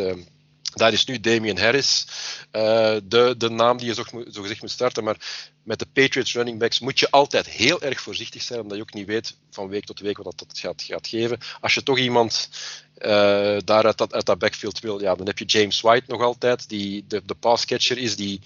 daar 0.74 0.94
is 0.94 1.06
nu 1.06 1.20
Damian 1.20 1.58
Harris, 1.58 2.06
uh, 2.52 2.96
de, 3.04 3.36
de 3.38 3.50
naam 3.50 3.78
die 3.78 3.88
je 3.88 3.94
zo, 3.94 4.04
zo 4.32 4.42
gezegd 4.42 4.62
moet 4.62 4.72
starten. 4.72 5.04
Maar 5.04 5.18
met 5.64 5.80
de 5.80 5.86
Patriots 5.94 6.34
running 6.34 6.60
backs 6.60 6.80
moet 6.80 7.00
je 7.00 7.10
altijd 7.10 7.50
heel 7.50 7.82
erg 7.82 8.02
voorzichtig 8.02 8.42
zijn, 8.42 8.60
omdat 8.60 8.78
je 8.78 8.84
ook 8.84 8.94
niet 8.94 9.08
weet 9.08 9.38
van 9.52 9.68
week 9.68 9.86
tot 9.86 10.00
week 10.00 10.18
wat 10.18 10.40
dat 10.40 10.60
gaat, 10.60 10.82
gaat 10.82 11.08
geven. 11.08 11.40
Als 11.60 11.74
je 11.74 11.84
toch 11.84 11.98
iemand 11.98 12.50
uh, 12.98 13.58
daar 13.66 13.86
uit 13.86 13.98
dat, 13.98 14.14
uit 14.14 14.26
dat 14.26 14.40
backfield 14.40 14.80
wil, 14.80 15.02
ja, 15.02 15.16
dan 15.16 15.28
heb 15.28 15.40
je 15.40 15.46
James 15.46 15.82
White 15.82 16.06
nog 16.08 16.22
altijd, 16.22 16.70
die 16.70 17.06
de, 17.08 17.22
de 17.26 17.36
passcatcher 17.36 17.98
is, 17.98 18.16
die 18.16 18.42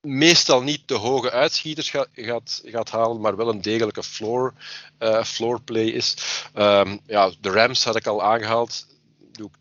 meestal 0.00 0.62
niet 0.62 0.88
de 0.88 0.94
hoge 0.94 1.30
uitschieters 1.30 1.90
gaat, 1.90 2.08
gaat, 2.14 2.60
gaat 2.64 2.90
halen, 2.90 3.20
maar 3.20 3.36
wel 3.36 3.48
een 3.48 3.62
degelijke 3.62 4.02
floor, 4.02 4.54
uh, 4.98 5.24
floor 5.24 5.60
play 5.62 5.86
is. 5.86 6.16
Um, 6.54 7.00
ja, 7.06 7.32
de 7.40 7.50
Rams 7.50 7.84
had 7.84 7.96
ik 7.96 8.06
al 8.06 8.22
aangehaald 8.22 8.86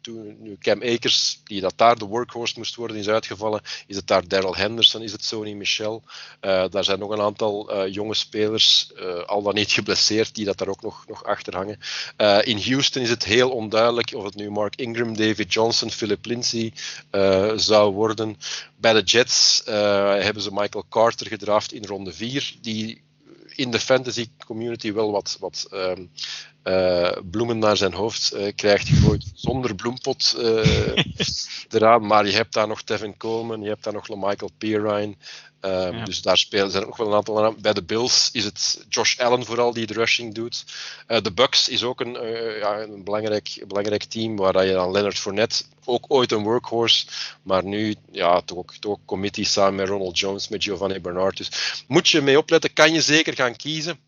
toen 0.02 0.36
nu 0.40 0.58
Cam 0.58 0.84
Akers, 0.84 1.42
die 1.44 1.62
dat 1.62 1.74
daar 1.76 1.98
de 1.98 2.06
workhorse 2.06 2.54
moest 2.58 2.76
worden, 2.76 2.98
is 2.98 3.08
uitgevallen, 3.08 3.62
is 3.88 3.96
het 3.96 4.08
daar 4.08 4.28
Daryl 4.28 4.56
Henderson, 4.56 5.02
is 5.02 5.12
het 5.12 5.24
Sony 5.24 5.54
Michel. 5.54 6.04
Uh, 6.42 6.66
daar 6.70 6.84
zijn 6.84 7.00
nog 7.00 7.10
een 7.10 7.22
aantal 7.22 7.74
uh, 7.74 7.94
jonge 7.94 8.14
spelers, 8.14 8.92
uh, 8.96 9.24
al 9.24 9.42
dan 9.42 9.54
niet 9.54 9.72
geblesseerd, 9.72 10.36
die 10.36 10.46
dat 10.46 10.58
daar 10.58 10.68
ook 10.68 10.82
nog, 10.82 11.08
nog 11.08 11.24
achter 11.24 11.56
hangen. 11.56 11.80
in 12.46 12.62
Houston 12.62 13.02
is 13.02 13.10
het 13.10 13.24
heel 13.24 13.50
onduidelijk 13.50 14.14
of 14.16 14.24
het 14.24 14.36
nu 14.36 14.50
Mark 14.50 14.76
Ingram, 14.76 15.18
David 15.18 15.54
Johnson, 15.54 15.92
Philip 15.92 16.26
Lindsay 16.26 16.74
zou 17.56 17.94
worden. 17.94 18.38
Bij 18.76 18.94
de 18.94 19.02
Jets 19.02 19.62
hebben 19.66 20.44
ze 20.44 20.54
Michael 20.54 20.86
Carter 20.90 21.28
gedraft 21.28 21.74
in 21.74 21.86
ronde 21.86 22.14
4, 22.14 22.56
die 22.62 23.02
in 23.60 23.72
de 23.72 23.80
fantasy 23.80 24.28
community 24.46 24.94
wel 24.94 25.12
wat, 25.12 25.38
wat 25.40 25.68
um, 25.74 26.10
uh, 26.64 27.12
bloemen 27.32 27.60
naar 27.60 27.78
zijn 27.78 27.94
hoofd 27.94 28.34
uh, 28.34 28.52
krijgt 28.56 28.88
gegooid 28.88 29.32
zonder 29.34 29.76
bloempot 29.76 30.36
uh, 30.38 30.96
eraan. 31.76 32.06
Maar 32.06 32.26
je 32.26 32.32
hebt 32.32 32.54
daar 32.54 32.68
nog 32.68 32.82
Tevin 32.82 33.18
Coleman, 33.18 33.62
je 33.62 33.70
hebt 33.70 33.84
daar 33.84 33.94
nog 33.94 34.08
Michael 34.08 34.52
Pirine. 34.58 35.16
Um, 35.62 35.98
ja. 35.98 36.06
Dus 36.06 36.22
daar 36.22 36.38
spelen 36.38 36.72
zijn 36.72 36.86
ook 36.86 36.98
wel 36.98 37.08
een 37.08 37.14
aantal 37.14 37.46
aan. 37.46 37.56
Bij 37.62 37.74
de 37.74 37.84
Bills 37.84 38.30
is 38.32 38.44
het 38.44 38.86
Josh 38.90 39.20
Allen 39.20 39.46
vooral 39.46 39.74
die 39.74 39.86
de 39.86 39.94
rushing 39.94 40.34
doet. 40.34 40.64
de 41.08 41.32
Bucks 41.32 41.70
is 41.70 41.84
ook 41.84 42.00
een, 42.00 42.14
ja, 42.60 42.80
een 42.80 43.04
belangrijk, 43.04 43.64
belangrijk 43.68 44.04
team 44.04 44.36
waar 44.36 44.66
je 44.66 44.74
dan 44.74 44.92
Leonard 44.92 45.20
Fournette, 45.20 45.64
ook 45.86 46.06
ooit 46.08 46.32
een 46.32 46.44
workhorse, 46.44 47.06
maar 47.42 47.64
nu 47.64 47.96
ja, 48.12 48.42
toch 48.42 48.58
ook, 48.58 48.74
toch 48.74 48.92
ook 48.92 49.06
committee 49.06 49.46
samen 49.46 49.76
met 49.76 49.88
Ronald 49.88 50.20
Jones, 50.20 50.48
met 50.48 50.64
Giovanni 50.64 51.00
Bernard. 51.00 51.38
Dus 51.38 51.84
moet 51.88 52.10
je 52.10 52.22
mee 52.22 52.38
opletten, 52.38 52.74
kan 52.74 52.94
je 52.94 53.02
zeker 53.02 53.34
gaan 53.34 53.56
kiezen. 53.56 54.00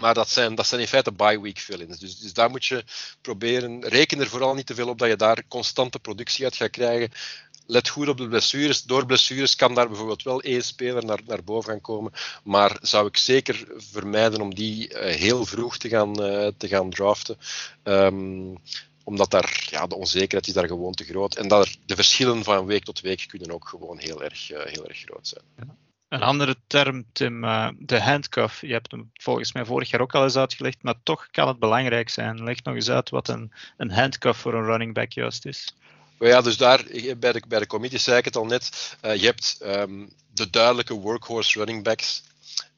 Maar 0.00 0.14
dat 0.14 0.30
zijn, 0.30 0.54
dat 0.54 0.66
zijn 0.66 0.80
in 0.80 0.86
feite 0.86 1.12
bye-week 1.12 1.58
fill-ins. 1.58 1.98
Dus, 1.98 2.18
dus 2.18 2.32
daar 2.32 2.50
moet 2.50 2.64
je 2.64 2.84
proberen. 3.20 3.84
Reken 3.84 4.20
er 4.20 4.28
vooral 4.28 4.54
niet 4.54 4.66
te 4.66 4.74
veel 4.74 4.88
op 4.88 4.98
dat 4.98 5.08
je 5.08 5.16
daar 5.16 5.42
constante 5.48 5.98
productie 5.98 6.44
uit 6.44 6.56
gaat 6.56 6.70
krijgen. 6.70 7.12
Let 7.70 7.88
goed 7.88 8.08
op 8.08 8.16
de 8.16 8.28
blessures. 8.28 8.82
Door 8.82 9.06
blessures 9.06 9.56
kan 9.56 9.74
daar 9.74 9.88
bijvoorbeeld 9.88 10.22
wel 10.22 10.40
één 10.40 10.62
speler 10.62 11.04
naar, 11.04 11.20
naar 11.26 11.44
boven 11.44 11.70
gaan 11.70 11.80
komen. 11.80 12.12
Maar 12.44 12.78
zou 12.80 13.06
ik 13.06 13.16
zeker 13.16 13.64
vermijden 13.76 14.40
om 14.40 14.54
die 14.54 14.88
uh, 14.88 15.00
heel 15.00 15.44
vroeg 15.44 15.76
te 15.76 15.88
gaan, 15.88 16.22
uh, 16.22 16.48
te 16.56 16.68
gaan 16.68 16.90
draften. 16.90 17.36
Um, 17.82 18.58
omdat 19.04 19.30
daar, 19.30 19.66
ja, 19.70 19.86
de 19.86 19.94
onzekerheid 19.94 20.46
is 20.46 20.52
daar 20.52 20.66
gewoon 20.66 20.92
te 20.92 21.04
groot. 21.04 21.36
En 21.36 21.48
dat 21.48 21.78
de 21.86 21.94
verschillen 21.94 22.44
van 22.44 22.66
week 22.66 22.84
tot 22.84 23.00
week 23.00 23.24
kunnen 23.28 23.50
ook 23.50 23.68
gewoon 23.68 23.98
heel 23.98 24.22
erg, 24.22 24.50
uh, 24.50 24.58
heel 24.64 24.88
erg 24.88 24.98
groot 24.98 25.28
zijn. 25.28 25.44
Een 26.08 26.22
andere 26.22 26.56
term, 26.66 27.04
Tim, 27.12 27.40
de 27.78 28.00
handcuff. 28.00 28.60
Je 28.60 28.72
hebt 28.72 28.90
hem 28.90 29.10
volgens 29.12 29.52
mij 29.52 29.64
vorig 29.64 29.90
jaar 29.90 30.00
ook 30.00 30.14
al 30.14 30.22
eens 30.22 30.36
uitgelegd, 30.36 30.82
maar 30.82 30.94
toch 31.02 31.28
kan 31.30 31.48
het 31.48 31.58
belangrijk 31.58 32.08
zijn. 32.08 32.44
Leg 32.44 32.62
nog 32.62 32.74
eens 32.74 32.90
uit 32.90 33.10
wat 33.10 33.28
een, 33.28 33.52
een 33.76 33.90
handcuff 33.90 34.40
voor 34.40 34.54
een 34.54 34.64
running 34.64 34.94
back 34.94 35.12
juist 35.12 35.46
is. 35.46 35.74
Ja, 36.28 36.40
dus 36.40 36.56
daar 36.56 36.84
bij 37.16 37.32
de, 37.32 37.42
bij 37.48 37.58
de 37.58 37.66
committee 37.66 37.98
zei 37.98 38.18
ik 38.18 38.24
het 38.24 38.36
al 38.36 38.44
net. 38.44 38.96
Uh, 39.02 39.16
je 39.16 39.26
hebt 39.26 39.58
um, 39.62 40.12
de 40.32 40.50
duidelijke 40.50 40.94
workhorse 40.94 41.58
running 41.58 41.84
backs. 41.84 42.22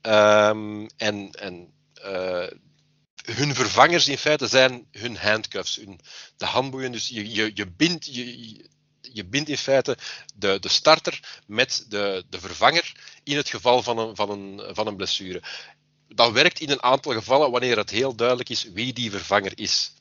Um, 0.02 0.86
en 0.96 1.30
en 1.30 1.72
uh, 2.04 2.46
hun 3.24 3.54
vervangers 3.54 4.08
in 4.08 4.18
feite 4.18 4.46
zijn 4.46 4.86
hun 4.90 5.16
handcuffs, 5.16 5.76
hun, 5.76 6.00
de 6.36 6.44
handboeien. 6.44 6.92
Dus 6.92 7.08
je, 7.08 7.30
je, 7.30 7.50
je 7.54 7.66
bindt, 7.66 8.14
je, 8.14 8.56
je 9.00 9.24
bindt 9.24 9.48
in 9.48 9.58
feite 9.58 9.98
de, 10.34 10.58
de 10.60 10.68
starter 10.68 11.40
met 11.46 11.84
de, 11.88 12.24
de 12.28 12.40
vervanger 12.40 12.92
in 13.22 13.36
het 13.36 13.48
geval 13.48 13.82
van 13.82 13.98
een, 13.98 14.16
van, 14.16 14.30
een, 14.30 14.74
van 14.74 14.86
een 14.86 14.96
blessure. 14.96 15.42
Dat 16.08 16.32
werkt 16.32 16.60
in 16.60 16.70
een 16.70 16.82
aantal 16.82 17.12
gevallen 17.12 17.50
wanneer 17.50 17.76
het 17.76 17.90
heel 17.90 18.14
duidelijk 18.14 18.48
is 18.48 18.62
wie 18.72 18.92
die 18.92 19.10
vervanger 19.10 19.52
is. 19.58 19.92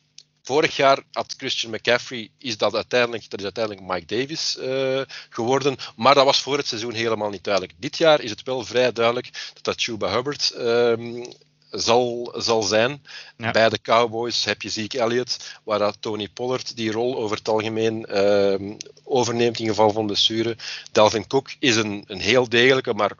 Vorig 0.43 0.75
jaar 0.75 1.03
had 1.11 1.33
Christian 1.37 1.71
McCaffrey, 1.71 2.29
is 2.37 2.57
dat 2.57 2.75
uiteindelijk, 2.75 3.29
dat 3.29 3.39
is 3.39 3.45
uiteindelijk 3.45 3.87
Mike 3.87 4.15
Davis 4.15 4.57
uh, 4.59 5.01
geworden, 5.29 5.75
maar 5.95 6.15
dat 6.15 6.25
was 6.25 6.41
voor 6.41 6.57
het 6.57 6.67
seizoen 6.67 6.93
helemaal 6.93 7.29
niet 7.29 7.43
duidelijk. 7.43 7.73
Dit 7.77 7.97
jaar 7.97 8.21
is 8.21 8.29
het 8.29 8.43
wel 8.43 8.65
vrij 8.65 8.91
duidelijk 8.91 9.29
dat 9.53 9.63
dat 9.63 9.81
Chuba 9.81 10.11
Hubbard 10.11 10.53
uh, 10.57 11.25
zal, 11.71 12.33
zal 12.37 12.63
zijn. 12.63 13.03
Ja. 13.37 13.51
Bij 13.51 13.69
de 13.69 13.81
Cowboys 13.81 14.45
heb 14.45 14.61
je 14.61 14.69
Zeke 14.69 14.99
Elliott, 14.99 15.59
waar 15.63 15.79
dat 15.79 15.97
Tony 15.99 16.27
Pollard 16.27 16.75
die 16.75 16.91
rol 16.91 17.17
over 17.17 17.37
het 17.37 17.47
algemeen 17.47 18.05
uh, 18.09 18.75
overneemt 19.03 19.59
in 19.59 19.67
geval 19.67 19.91
van 19.91 20.05
blessure. 20.05 20.57
Delvin 20.91 21.27
Cook 21.27 21.49
is 21.59 21.75
een, 21.75 22.03
een 22.07 22.21
heel 22.21 22.49
degelijke, 22.49 22.93
maar 22.93 23.11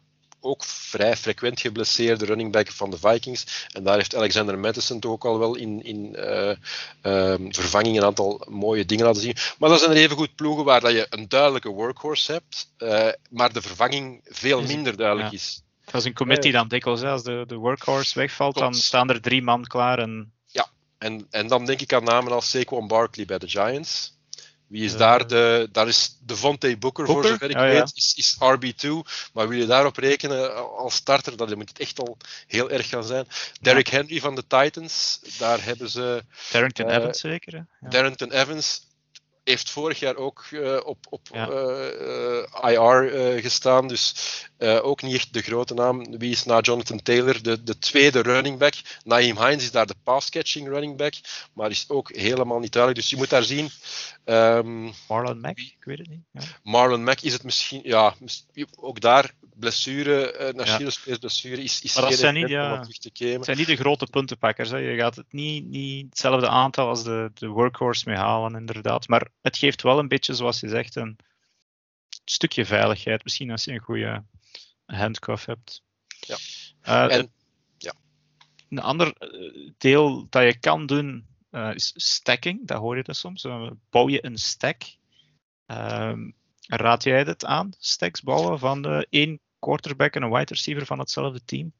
ook 0.42 0.64
vrij 0.66 1.18
frequent 1.18 1.60
geblesseerde 1.60 2.26
running 2.26 2.52
back 2.52 2.72
van 2.72 2.89
de 2.89 2.98
Vikings. 2.98 3.68
En 3.74 3.84
daar 3.84 3.96
heeft 3.96 4.16
Alexander 4.16 4.60
Madison 4.60 5.00
toch 5.00 5.12
ook 5.12 5.26
al 5.26 5.39
wel 5.39 5.56
in, 5.56 5.84
in 5.84 6.16
uh, 6.16 6.50
uh, 7.04 7.36
vervanging 7.50 7.98
een 7.98 8.04
aantal 8.04 8.46
mooie 8.50 8.86
dingen 8.86 9.06
laten 9.06 9.22
zien. 9.22 9.36
Maar 9.60 9.70
dat 9.70 9.80
zijn 9.80 9.92
er 9.92 9.98
even 9.98 10.18
goed 10.18 10.36
ploegen 10.36 10.66
waar 10.66 10.82
dat 10.82 10.92
je 10.92 11.08
een 11.10 11.30
duidelijke 11.30 11.70
workhorse 11.70 12.32
hebt, 12.32 12.72
uh, 12.78 13.08
maar 13.30 13.54
de 13.54 13.62
vervanging 13.62 14.22
veel 14.24 14.62
minder 14.62 14.98
duidelijk 14.98 15.30
ja. 15.30 15.38
is. 15.38 15.62
Als 15.92 16.06
een 16.06 16.14
committee 16.14 16.52
dan 16.52 16.68
dikwijls, 16.68 17.02
als 17.02 17.24
de, 17.24 17.44
de 17.48 17.56
workhorse 17.56 18.20
wegvalt, 18.20 18.54
Klopt. 18.54 18.72
dan 18.72 18.82
staan 18.82 19.10
er 19.10 19.22
drie 19.22 19.42
man 19.42 19.66
klaar. 19.66 20.00
En... 20.00 20.32
Ja, 20.46 20.68
en, 20.98 21.28
en 21.30 21.48
dan 21.48 21.66
denk 21.66 21.82
ik 21.82 21.94
aan 21.94 22.04
namen 22.04 22.32
als 22.32 22.50
Saquon 22.50 22.88
Barkley 22.88 23.26
bij 23.26 23.38
de 23.38 23.50
Giants. 23.50 24.20
Wie 24.72 24.86
is 24.86 24.94
uh, 24.94 25.00
daar 25.00 25.28
de. 25.28 25.70
Daar 25.72 25.88
is 25.88 26.18
Devontae 26.26 26.78
Booker, 26.78 27.06
Booker, 27.06 27.24
voor 27.24 27.32
zover 27.32 27.50
ik 27.50 27.56
oh, 27.56 27.62
weet, 27.62 27.74
ja. 27.74 27.92
is, 27.94 28.14
is 28.16 28.36
RB2. 28.36 28.90
Maar 29.34 29.48
wil 29.48 29.58
je 29.58 29.66
daarop 29.66 29.98
rekenen 29.98 30.56
als 30.78 30.96
starter, 30.96 31.38
dan 31.38 31.58
moet 31.58 31.70
het 31.70 31.80
echt 31.80 32.00
al 32.00 32.18
heel 32.48 32.70
erg 32.70 32.90
gaan 32.90 33.04
zijn. 33.04 33.28
Derrick 33.62 33.88
ja. 33.88 33.98
Henry 33.98 34.20
van 34.20 34.36
de 34.36 34.44
Titans, 34.48 35.20
daar 35.38 35.64
hebben 35.64 35.90
ze. 35.90 36.24
Darrington 36.52 36.90
uh, 36.90 36.96
Evans 36.96 37.20
zeker. 37.20 37.54
Ja. 37.54 37.90
Darrington 37.90 38.32
Evans 38.32 38.82
heeft 39.52 39.70
vorig 39.70 39.99
jaar 39.99 40.16
ook 40.16 40.45
uh, 40.52 40.80
op, 40.84 40.97
op 41.10 41.28
ja. 41.32 41.49
uh, 41.49 42.72
IR 42.72 43.41
gestaan, 43.41 43.88
dus 43.88 44.16
ook 44.60 45.02
niet 45.02 45.16
echt 45.16 45.34
de 45.34 45.41
grote 45.41 45.74
naam. 45.74 46.18
Wie 46.18 46.32
is 46.32 46.43
na 46.43 46.60
Jonathan 46.60 47.02
Taylor 47.02 47.43
de, 47.43 47.64
de 47.64 47.78
tweede 47.78 48.22
running 48.22 48.58
back? 48.58 48.74
Naeem 49.04 49.38
Hines 49.38 49.64
is 49.64 49.72
daar 49.72 49.88
de 49.88 49.95
pass-catching 50.04 50.68
running 50.68 50.97
back, 50.97 51.14
maar 51.54 51.70
is 51.70 51.86
ook 51.88 52.16
helemaal 52.16 52.60
niet 52.60 52.72
duidelijk. 52.72 53.02
Dus 53.02 53.12
je 53.12 53.18
moet 53.18 53.30
daar 53.30 53.43
zien. 53.43 53.70
Um, 54.26 54.93
Marlon 55.08 55.39
Mack, 55.39 55.58
ik 55.58 55.84
weet 55.84 55.97
het 55.97 56.10
niet. 56.10 56.22
Ja. 56.32 56.41
Marlon 56.64 57.04
Mack 57.04 57.22
is 57.22 57.34
het 57.34 57.43
misschien, 57.43 57.82
ja, 57.84 58.16
ook 58.76 59.02
daar 59.02 59.34
blessure, 59.56 60.54
uh, 60.56 61.18
blessure 61.20 61.64
is, 61.64 61.82
is 61.82 61.95
maar 61.95 62.04
dat 62.10 62.14
zijn 62.14 62.34
niet, 62.34 62.49
ja, 62.49 62.80
Het 62.80 63.45
zijn 63.45 63.58
niet 63.58 63.68
de 63.68 63.76
grote 63.76 64.06
puntenpakkers. 64.06 64.70
Hè. 64.70 64.78
Je 64.78 64.97
gaat 64.97 65.16
het 65.16 65.34
niet, 65.34 65.66
niet 65.66 66.06
hetzelfde 66.06 66.47
aantal 66.47 66.88
als 66.88 67.04
de, 67.04 67.32
de 67.34 67.47
workhorse 67.47 68.10
mee 68.10 68.18
halen, 68.18 68.56
inderdaad. 68.56 69.08
Maar 69.08 69.28
het 69.41 69.58
geeft 69.58 69.82
wel 69.82 69.99
een 69.99 70.08
beetje, 70.08 70.34
zoals 70.34 70.60
je 70.60 70.70
zegt, 70.70 70.95
een 70.95 71.18
stukje 72.26 72.66
veiligheid. 72.66 73.24
Misschien 73.24 73.52
als 73.52 73.64
je 73.64 73.72
een 73.72 73.80
goede 73.80 74.24
handcuff 74.86 75.45
hebt. 75.45 75.84
Ja. 76.20 76.38
Uh, 76.84 77.18
en, 77.18 77.32
ja. 77.78 77.93
Een 78.70 78.80
ander 78.80 79.14
deel 79.78 80.28
dat 80.30 80.43
je 80.43 80.60
kan 80.60 80.86
doen 80.86 81.28
uh, 81.52 81.72
is 81.74 81.93
stacking. 81.95 82.68
Dat 82.68 82.80
hoor 82.80 82.97
je 82.97 83.04
dus 83.04 83.20
soms. 83.20 83.43
Uh, 83.43 83.72
bouw 83.89 84.10
je 84.10 84.26
een 84.26 84.38
stack. 84.38 84.84
Raad 86.68 87.03
jij 87.03 87.20
het 87.20 87.45
aan, 87.45 87.74
stacks 87.78 88.22
bouwen 88.22 88.59
van 88.59 88.82
de 88.82 89.07
één 89.09 89.39
quarterback 89.59 90.16
en 90.16 90.22
een 90.22 90.32
wide 90.32 90.53
receiver 90.53 90.86
van 90.86 90.99
hetzelfde 90.99 91.41
team? 91.45 91.74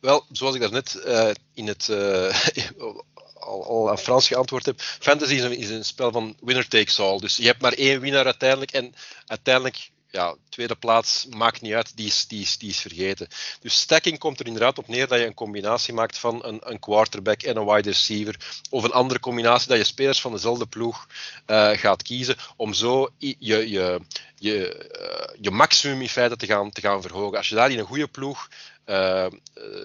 Wel, 0.00 0.24
zoals 0.32 0.54
ik 0.54 0.60
daarnet 0.60 1.02
uh, 1.06 1.30
in 1.54 1.66
het 1.66 1.88
uh, 1.90 2.42
al, 3.34 3.64
al 3.64 3.90
aan 3.90 3.98
Frans 3.98 4.26
geantwoord 4.26 4.66
heb, 4.66 4.80
fantasy 4.80 5.34
is 5.34 5.42
een, 5.42 5.56
is 5.56 5.70
een 5.70 5.84
spel 5.84 6.12
van 6.12 6.36
winner 6.40 6.68
takes 6.68 7.00
all. 7.00 7.18
Dus 7.18 7.36
je 7.36 7.46
hebt 7.46 7.60
maar 7.60 7.72
één 7.72 8.00
winnaar 8.00 8.24
uiteindelijk 8.24 8.72
en 8.72 8.94
uiteindelijk 9.26 9.90
ja, 10.10 10.34
tweede 10.48 10.74
plaats 10.74 11.26
maakt 11.30 11.60
niet 11.60 11.72
uit, 11.72 11.96
die 11.96 12.06
is, 12.06 12.26
die, 12.26 12.40
is, 12.40 12.58
die 12.58 12.68
is 12.68 12.80
vergeten. 12.80 13.28
Dus 13.60 13.80
stacking 13.80 14.18
komt 14.18 14.40
er 14.40 14.46
inderdaad 14.46 14.78
op 14.78 14.88
neer 14.88 15.08
dat 15.08 15.18
je 15.18 15.26
een 15.26 15.34
combinatie 15.34 15.94
maakt 15.94 16.18
van 16.18 16.44
een, 16.44 16.60
een 16.62 16.78
quarterback 16.78 17.42
en 17.42 17.56
een 17.56 17.66
wide 17.66 17.88
receiver. 17.88 18.60
Of 18.70 18.84
een 18.84 18.92
andere 18.92 19.20
combinatie 19.20 19.68
dat 19.68 19.78
je 19.78 19.84
spelers 19.84 20.20
van 20.20 20.32
dezelfde 20.32 20.66
ploeg 20.66 21.06
uh, 21.46 21.70
gaat 21.70 22.02
kiezen. 22.02 22.36
Om 22.56 22.72
zo 22.72 23.08
je, 23.18 23.36
je, 23.38 24.00
je, 24.34 24.88
uh, 25.00 25.34
je 25.40 25.50
maximum 25.50 26.00
in 26.00 26.08
feite 26.08 26.36
te 26.36 26.46
gaan, 26.46 26.70
te 26.70 26.80
gaan 26.80 27.02
verhogen. 27.02 27.38
Als 27.38 27.48
je 27.48 27.54
daar 27.54 27.70
in 27.70 27.78
een 27.78 27.84
goede 27.84 28.08
ploeg 28.08 28.48
uh, 28.86 29.26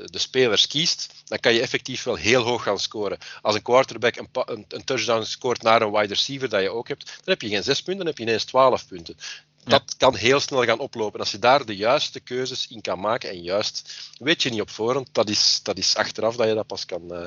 de 0.05 0.17
spelers 0.17 0.67
kiest, 0.67 1.13
dan 1.25 1.39
kan 1.39 1.53
je 1.53 1.61
effectief 1.61 2.03
wel 2.03 2.15
heel 2.15 2.43
hoog 2.43 2.63
gaan 2.63 2.79
scoren. 2.79 3.17
Als 3.41 3.55
een 3.55 3.61
quarterback 3.61 4.15
een, 4.15 4.29
een, 4.31 4.65
een 4.67 4.83
touchdown 4.83 5.23
scoort 5.23 5.61
naar 5.61 5.81
een 5.81 5.91
wide 5.91 6.13
receiver 6.13 6.49
dat 6.49 6.61
je 6.61 6.69
ook 6.69 6.87
hebt, 6.87 7.05
dan 7.05 7.33
heb 7.33 7.41
je 7.41 7.47
geen 7.47 7.63
6 7.63 7.81
punten, 7.81 7.97
dan 7.97 8.07
heb 8.07 8.17
je 8.17 8.23
ineens 8.23 8.43
12 8.43 8.87
punten 8.87 9.17
dat 9.65 9.95
kan 9.97 10.15
heel 10.15 10.39
snel 10.39 10.63
gaan 10.63 10.79
oplopen. 10.79 11.19
Als 11.19 11.31
je 11.31 11.39
daar 11.39 11.65
de 11.65 11.75
juiste 11.75 12.19
keuzes 12.19 12.67
in 12.67 12.81
kan 12.81 12.99
maken, 12.99 13.29
en 13.29 13.41
juist 13.41 14.09
weet 14.17 14.43
je 14.43 14.49
niet 14.49 14.61
op 14.61 14.69
voorhand, 14.69 15.09
dat 15.11 15.29
is, 15.29 15.59
dat 15.63 15.77
is 15.77 15.95
achteraf 15.95 16.35
dat 16.35 16.47
je 16.47 16.53
dat 16.53 16.67
pas 16.67 16.85
kan, 16.85 17.01
uh, 17.11 17.25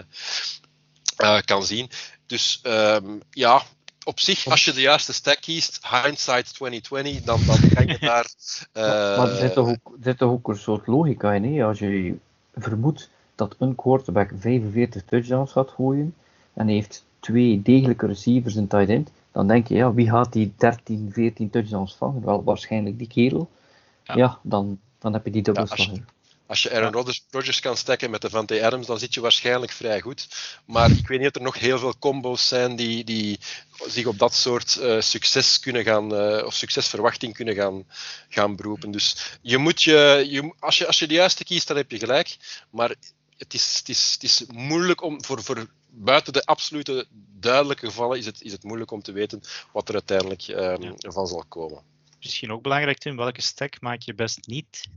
uh, 1.18 1.40
kan 1.40 1.64
zien. 1.64 1.90
Dus 2.26 2.60
um, 2.62 3.20
ja, 3.30 3.62
op 4.04 4.20
zich, 4.20 4.46
als 4.46 4.64
je 4.64 4.72
de 4.72 4.80
juiste 4.80 5.12
stack 5.12 5.40
kiest, 5.40 5.86
hindsight 5.88 6.54
2020, 6.54 7.22
dan, 7.22 7.40
dan 7.46 7.68
kan 7.74 7.86
je 7.86 7.98
daar. 8.12 8.26
Uh, 8.74 8.82
maar 9.18 9.30
er 9.30 9.36
zit 9.36 9.52
toch, 9.52 9.68
ook, 9.68 9.92
er 9.96 10.02
zit 10.02 10.18
toch 10.18 10.30
ook 10.30 10.48
een 10.48 10.58
soort 10.58 10.86
logica 10.86 11.32
in, 11.32 11.54
hè? 11.54 11.64
als 11.64 11.78
je 11.78 12.14
vermoedt 12.54 13.10
dat 13.34 13.54
een 13.58 13.74
quarterback 13.74 14.30
45 14.38 15.02
touchdowns 15.04 15.52
gaat 15.52 15.70
gooien 15.70 16.14
en 16.54 16.68
heeft 16.68 17.05
twee 17.26 17.62
degelijke 17.62 18.06
receivers 18.06 18.54
in 18.56 18.66
tight 18.66 18.88
end, 18.88 19.10
dan 19.32 19.46
denk 19.46 19.68
je, 19.68 19.74
ja, 19.74 19.94
wie 19.94 20.10
gaat 20.10 20.32
die 20.32 20.52
13, 20.56 21.10
14 21.12 21.50
touchdowns 21.50 21.94
vangen? 21.94 22.24
Wel, 22.24 22.44
waarschijnlijk 22.44 22.98
die 22.98 23.08
kerel. 23.08 23.50
Ja, 24.02 24.38
dan, 24.42 24.78
dan 24.98 25.12
heb 25.12 25.24
je 25.24 25.30
die 25.30 25.42
dubbelslag. 25.42 25.86
Ja, 25.86 26.02
als 26.46 26.62
je 26.62 26.72
Aaron 26.72 26.92
Rodgers, 26.92 27.24
Rodgers 27.30 27.60
kan 27.60 27.76
stekken 27.76 28.10
met 28.10 28.20
de 28.20 28.30
Vante 28.30 28.66
Adams, 28.66 28.86
dan 28.86 28.98
zit 28.98 29.14
je 29.14 29.20
waarschijnlijk 29.20 29.72
vrij 29.72 30.00
goed. 30.00 30.28
Maar 30.64 30.90
ik 30.90 31.08
weet 31.08 31.18
niet 31.18 31.28
of 31.28 31.34
er 31.34 31.42
nog 31.42 31.58
heel 31.58 31.78
veel 31.78 31.98
combo's 31.98 32.48
zijn 32.48 32.76
die, 32.76 33.04
die 33.04 33.38
zich 33.86 34.06
op 34.06 34.18
dat 34.18 34.34
soort 34.34 34.78
uh, 34.80 35.00
succes 35.00 35.60
kunnen 35.60 35.84
gaan, 35.84 36.12
uh, 36.14 36.44
of 36.44 36.54
succesverwachting 36.54 37.34
kunnen 37.34 37.54
gaan, 37.54 37.84
gaan 38.28 38.56
beroepen. 38.56 38.90
Dus 38.90 39.38
je 39.42 39.58
moet 39.58 39.82
je, 39.82 40.26
je, 40.30 40.52
als, 40.58 40.78
je, 40.78 40.86
als 40.86 40.98
je 40.98 41.06
de 41.06 41.14
juiste 41.14 41.44
kiest, 41.44 41.68
dan 41.68 41.76
heb 41.76 41.90
je 41.90 41.98
gelijk. 41.98 42.36
Maar 42.70 42.94
het 43.36 43.54
is, 43.54 43.76
het 43.78 43.88
is, 43.88 44.12
het 44.12 44.22
is 44.22 44.44
moeilijk 44.52 45.02
om 45.02 45.24
voor, 45.24 45.42
voor 45.42 45.66
buiten 45.96 46.32
de 46.32 46.44
absolute 46.44 47.06
duidelijke 47.40 47.86
gevallen 47.86 48.18
is 48.18 48.26
het, 48.26 48.42
is 48.42 48.52
het 48.52 48.62
moeilijk 48.62 48.90
om 48.90 49.02
te 49.02 49.12
weten 49.12 49.40
wat 49.72 49.88
er 49.88 49.94
uiteindelijk 49.94 50.48
um, 50.48 50.94
van 50.96 51.26
zal 51.26 51.44
komen. 51.48 51.82
Misschien 52.20 52.52
ook 52.52 52.62
belangrijk, 52.62 52.98
Tim, 52.98 53.16
welke 53.16 53.42
stack 53.42 53.80
maak 53.80 54.00
je 54.00 54.14
best 54.14 54.46
niet? 54.46 54.88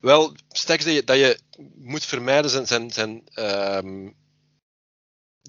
Wel, 0.00 0.34
stacks 0.48 0.84
dat 0.84 0.94
je, 0.94 1.04
dat 1.04 1.16
je 1.16 1.38
moet 1.74 2.04
vermijden 2.04 2.50
zijn, 2.50 2.66
zijn, 2.66 2.90
zijn 2.90 3.22
um, 3.34 4.14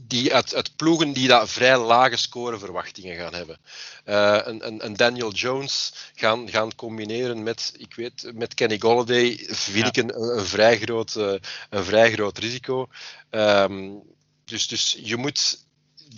die 0.07 0.33
uit, 0.33 0.55
uit, 0.55 0.75
ploegen 0.75 1.13
die 1.13 1.27
dat 1.27 1.49
vrij 1.49 1.77
lage 1.77 2.15
scoreverwachtingen 2.15 3.17
gaan 3.17 3.33
hebben. 3.33 3.57
Uh, 4.05 4.39
een, 4.43 4.67
een, 4.67 4.85
een, 4.85 4.97
Daniel 4.97 5.31
Jones 5.31 5.93
gaan, 6.15 6.49
gaan 6.49 6.75
combineren 6.75 7.43
met, 7.43 7.73
ik 7.77 7.93
weet, 7.95 8.31
met 8.33 8.53
Kenny 8.53 8.79
Golladay 8.79 9.37
vind 9.49 9.77
ja. 9.77 9.85
ik 9.85 9.97
een, 9.97 10.21
een, 10.37 10.45
vrij 10.45 10.79
groot, 10.79 11.15
uh, 11.15 11.33
een 11.69 11.83
vrij 11.83 12.11
groot 12.11 12.37
risico. 12.37 12.87
Um, 13.29 14.01
dus, 14.45 14.67
dus 14.67 14.97
je 15.01 15.17
moet, 15.17 15.65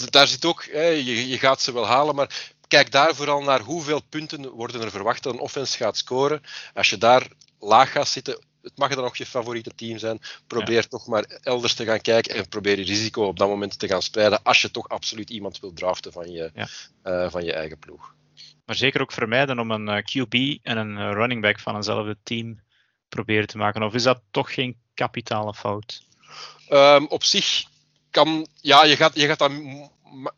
daar 0.10 0.28
zit 0.28 0.46
ook, 0.46 0.66
hè, 0.72 0.88
je, 0.88 1.28
je 1.28 1.38
gaat 1.38 1.62
ze 1.62 1.74
wel 1.74 1.88
halen, 1.88 2.16
maar 2.16 2.52
kijk 2.68 2.92
daar 2.92 3.16
vooral 3.16 3.42
naar 3.42 3.60
hoeveel 3.60 4.02
punten 4.10 4.50
worden 4.50 4.82
er 4.82 4.92
verwacht 4.92 5.24
dat 5.24 5.34
een 5.34 5.40
offense 5.40 5.78
gaat 5.78 5.98
scoren. 5.98 6.44
Als 6.74 6.90
je 6.90 6.98
daar 6.98 7.28
laag 7.60 7.92
gaat 7.92 8.08
zitten, 8.08 8.40
het 8.62 8.78
mag 8.78 8.96
dan 8.96 9.04
ook 9.04 9.16
je 9.16 9.26
favoriete 9.26 9.76
team 9.76 9.98
zijn. 9.98 10.20
Probeer 10.48 10.76
ja. 10.76 10.88
toch 10.90 11.08
maar 11.08 11.24
elders 11.42 11.74
te 11.74 11.86
gaan 11.86 12.02
kijken 12.02 12.36
en 12.36 12.48
probeer 12.48 12.78
je 12.78 12.86
risico 12.86 13.26
op 13.26 13.38
dat 13.40 13.48
moment 13.48 13.80
te 13.80 13.88
gaan 13.88 14.02
spreiden. 14.02 14.44
Als 14.44 14.62
je 14.62 14.72
toch 14.72 14.90
absoluut 14.90 15.30
iemand 15.30 15.60
wil 15.60 15.74
draften 15.74 16.12
van 16.12 16.32
je, 16.32 16.52
ja. 16.54 16.68
uh, 17.04 17.32
van 17.32 17.44
je 17.44 17.54
eigen 17.54 17.80
ploeg. 17.80 18.16
Maar 18.66 18.76
zeker 18.76 19.02
ook 19.02 19.12
vermijden 19.12 19.60
om 19.60 19.72
een 19.72 19.88
uh, 19.88 19.98
QB 19.98 20.64
en 20.64 20.78
een 20.78 20.98
uh, 20.98 21.12
running 21.12 21.42
back 21.42 21.60
van 21.60 21.76
eenzelfde 21.76 22.18
team 22.24 22.60
proberen 23.10 23.48
te 23.48 23.58
maken. 23.58 23.84
Of 23.84 23.94
is 23.94 24.04
dat 24.04 24.22
toch 24.32 24.54
geen 24.54 24.78
kapitale 24.94 25.54
fout? 25.54 26.02
Um, 26.70 27.08
op 27.08 27.24
zich 27.24 27.64
kan, 28.12 28.48
ja, 28.62 28.86
je 28.86 28.96
gaat, 28.96 29.16
je 29.16 29.28
gaat 29.28 29.40
dan 29.40 29.90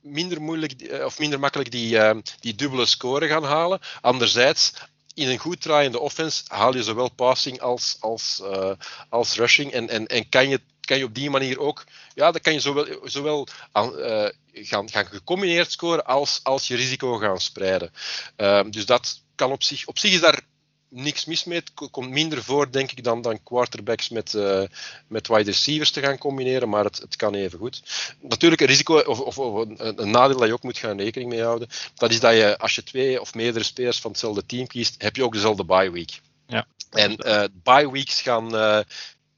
minder 0.02 0.42
moeilijk 0.42 1.02
of 1.06 1.20
minder 1.20 1.40
makkelijk 1.40 1.72
die, 1.72 1.96
uh, 1.96 2.12
die 2.40 2.56
dubbele 2.56 2.86
score 2.86 3.28
gaan 3.28 3.44
halen. 3.44 3.80
Anderzijds, 4.02 4.74
in 5.14 5.30
een 5.30 5.38
goed 5.38 5.62
draaiende 5.62 6.00
offense 6.00 6.44
haal 6.48 6.76
je 6.76 6.84
zowel 6.84 7.10
passing 7.10 7.62
als, 7.62 7.98
als, 8.00 8.42
uh, 8.44 8.72
als 9.10 9.36
rushing. 9.36 9.72
En, 9.72 9.90
en, 9.90 10.08
en 10.08 10.30
kan, 10.30 10.50
je, 10.50 10.60
kan 10.82 10.98
je 10.98 11.04
op 11.04 11.16
die 11.16 11.30
manier 11.30 11.60
ook, 11.60 11.84
ja, 12.14 12.32
dan 12.32 12.42
kan 12.42 12.54
je 12.54 12.60
zowel, 12.60 12.88
zowel 13.04 13.48
uh, 13.74 14.26
gaan, 14.54 14.90
gaan 14.90 15.06
gecombineerd 15.06 15.72
scoren 15.72 16.06
als, 16.06 16.40
als 16.44 16.68
je 16.68 16.76
risico 16.76 17.18
gaan 17.18 17.40
spreiden. 17.40 17.94
Uh, 18.38 18.62
dus 18.70 18.86
dat 18.86 19.22
kan 19.36 19.52
op 19.52 19.64
zich, 19.64 19.86
op 19.86 19.98
zich 19.98 20.14
is 20.14 20.22
daar 20.22 20.42
niks 20.94 21.26
mis 21.26 21.44
mee. 21.44 21.60
Het 21.60 21.92
komt 21.92 22.10
minder 22.10 22.44
voor, 22.44 22.72
denk 22.72 22.92
ik, 22.92 23.04
dan, 23.04 23.22
dan 23.22 23.44
quarterbacks 23.44 24.10
met, 24.10 24.34
uh, 24.34 24.64
met 25.08 25.28
wide 25.28 25.44
receivers 25.44 25.92
te 25.92 26.02
gaan 26.02 26.18
combineren, 26.18 26.70
maar 26.70 26.84
het, 26.84 26.98
het 26.98 27.16
kan 27.16 27.34
even 27.34 27.60
goed. 27.60 27.84
Natuurlijk, 28.22 28.62
een 28.62 28.68
risico 28.68 28.98
of, 28.98 29.20
of, 29.20 29.38
of 29.38 29.66
een, 29.68 30.02
een, 30.02 30.12
nadeel 30.12 30.38
dat 30.38 30.48
je 30.48 30.54
ook 30.54 30.64
moet 30.64 30.78
gaan 30.78 31.00
rekening 31.00 31.30
mee 31.30 31.44
houden, 31.44 31.68
dat 31.96 32.12
is 32.12 32.20
dat 32.20 32.34
je 32.34 32.58
als 32.58 32.76
je 32.76 32.84
twee 32.84 33.22
of 33.22 33.34
meerdere 33.34 33.66
spelers 33.66 34.00
van 34.00 34.12
hetzelfde 34.12 34.46
team 34.46 34.68
kiest, 34.68 34.96
heb 34.98 35.16
je 35.16 35.24
ook 35.24 35.34
dezelfde 35.34 35.66
bye 35.66 35.92
week. 35.92 36.22
Ja. 36.48 36.66
En 36.90 37.28
uh, 37.28 37.44
bye 37.64 37.92
weeks 37.92 38.22
gaan. 38.22 38.56
Uh, 38.56 38.80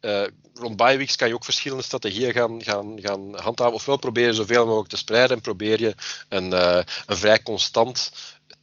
uh, 0.01 0.27
rond 0.53 0.75
bye 0.75 0.97
weeks 0.97 1.15
kan 1.15 1.27
je 1.27 1.33
ook 1.33 1.43
verschillende 1.43 1.83
strategieën 1.83 2.33
gaan, 2.33 2.63
gaan, 2.63 3.01
gaan 3.01 3.39
handhaven. 3.39 3.73
Ofwel 3.73 3.97
probeer 3.97 4.25
je 4.25 4.33
zoveel 4.33 4.65
mogelijk 4.65 4.89
te 4.89 4.97
spreiden 4.97 5.35
en 5.35 5.41
probeer 5.41 5.79
je 5.79 5.95
een, 6.29 6.51
uh, 6.51 6.79
een 7.05 7.17
vrij 7.17 7.43
constant 7.43 8.11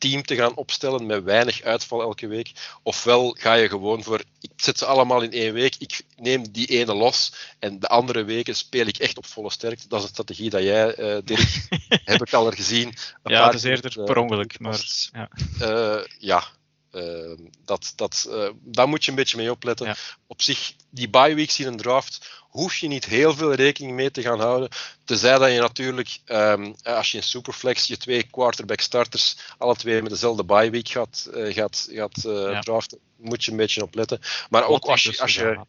team 0.02 0.22
te 0.22 0.34
gaan 0.34 0.56
opstellen 0.56 1.06
met 1.06 1.24
weinig 1.24 1.62
uitval 1.62 2.00
elke 2.00 2.26
week. 2.26 2.52
Ofwel 2.82 3.36
ga 3.38 3.54
je 3.54 3.68
gewoon 3.68 4.02
voor, 4.02 4.22
ik 4.40 4.50
zet 4.56 4.78
ze 4.78 4.86
allemaal 4.86 5.22
in 5.22 5.32
één 5.32 5.52
week, 5.52 5.74
ik 5.78 6.02
neem 6.16 6.52
die 6.52 6.66
ene 6.66 6.94
los 6.94 7.32
en 7.58 7.78
de 7.78 7.88
andere 7.88 8.24
weken 8.24 8.56
speel 8.56 8.86
ik 8.86 8.96
echt 8.96 9.18
op 9.18 9.26
volle 9.26 9.50
sterkte. 9.50 9.88
Dat 9.88 9.98
is 9.98 10.04
een 10.04 10.12
strategie 10.12 10.50
dat 10.50 10.62
jij, 10.62 10.98
uh, 10.98 11.18
Dirk, 11.24 11.66
heb 12.10 12.22
ik 12.22 12.32
al 12.32 12.46
er 12.46 12.52
gezien. 12.52 12.94
Ja, 13.24 13.44
dat 13.44 13.54
is 13.54 13.62
eerder 13.62 13.98
uh, 13.98 14.04
per 14.04 14.16
ongeluk. 14.16 14.60
Maar, 14.60 14.84
ja. 15.12 15.28
Uh, 15.60 16.04
ja. 16.18 16.44
Uh, 16.92 17.38
dat, 17.64 17.92
dat, 17.96 18.26
uh, 18.28 18.48
daar 18.60 18.88
moet 18.88 19.04
je 19.04 19.10
een 19.10 19.16
beetje 19.16 19.36
mee 19.36 19.50
opletten. 19.50 19.86
Ja. 19.86 19.96
Op 20.26 20.42
zich, 20.42 20.74
die 20.90 21.08
bye 21.08 21.34
weeks 21.34 21.60
in 21.60 21.66
een 21.66 21.76
draft, 21.76 22.42
hoef 22.48 22.76
je 22.76 22.88
niet 22.88 23.04
heel 23.04 23.34
veel 23.34 23.54
rekening 23.54 23.92
mee 23.92 24.10
te 24.10 24.22
gaan 24.22 24.40
houden. 24.40 24.68
Tenzij 25.04 25.38
dat 25.38 25.52
je 25.52 25.58
natuurlijk, 25.58 26.18
um, 26.26 26.74
als 26.82 27.10
je 27.10 27.16
in 27.16 27.22
Superflex 27.22 27.86
je 27.86 27.96
twee 27.96 28.22
quarterback 28.22 28.80
starters 28.80 29.36
alle 29.58 29.76
twee 29.76 30.02
met 30.02 30.10
dezelfde 30.10 30.44
bye 30.44 30.70
week 30.70 30.88
gaat, 30.88 31.28
uh, 31.34 31.54
gaat, 31.54 31.88
gaat 31.90 32.22
ja. 32.22 32.60
draften, 32.60 32.98
moet 33.16 33.44
je 33.44 33.50
een 33.50 33.56
beetje 33.56 33.82
opletten. 33.82 34.20
Maar 34.50 34.64
ook 34.64 34.84
als 34.84 35.02
je. 35.02 35.20
Als 35.20 35.34
je 35.34 35.60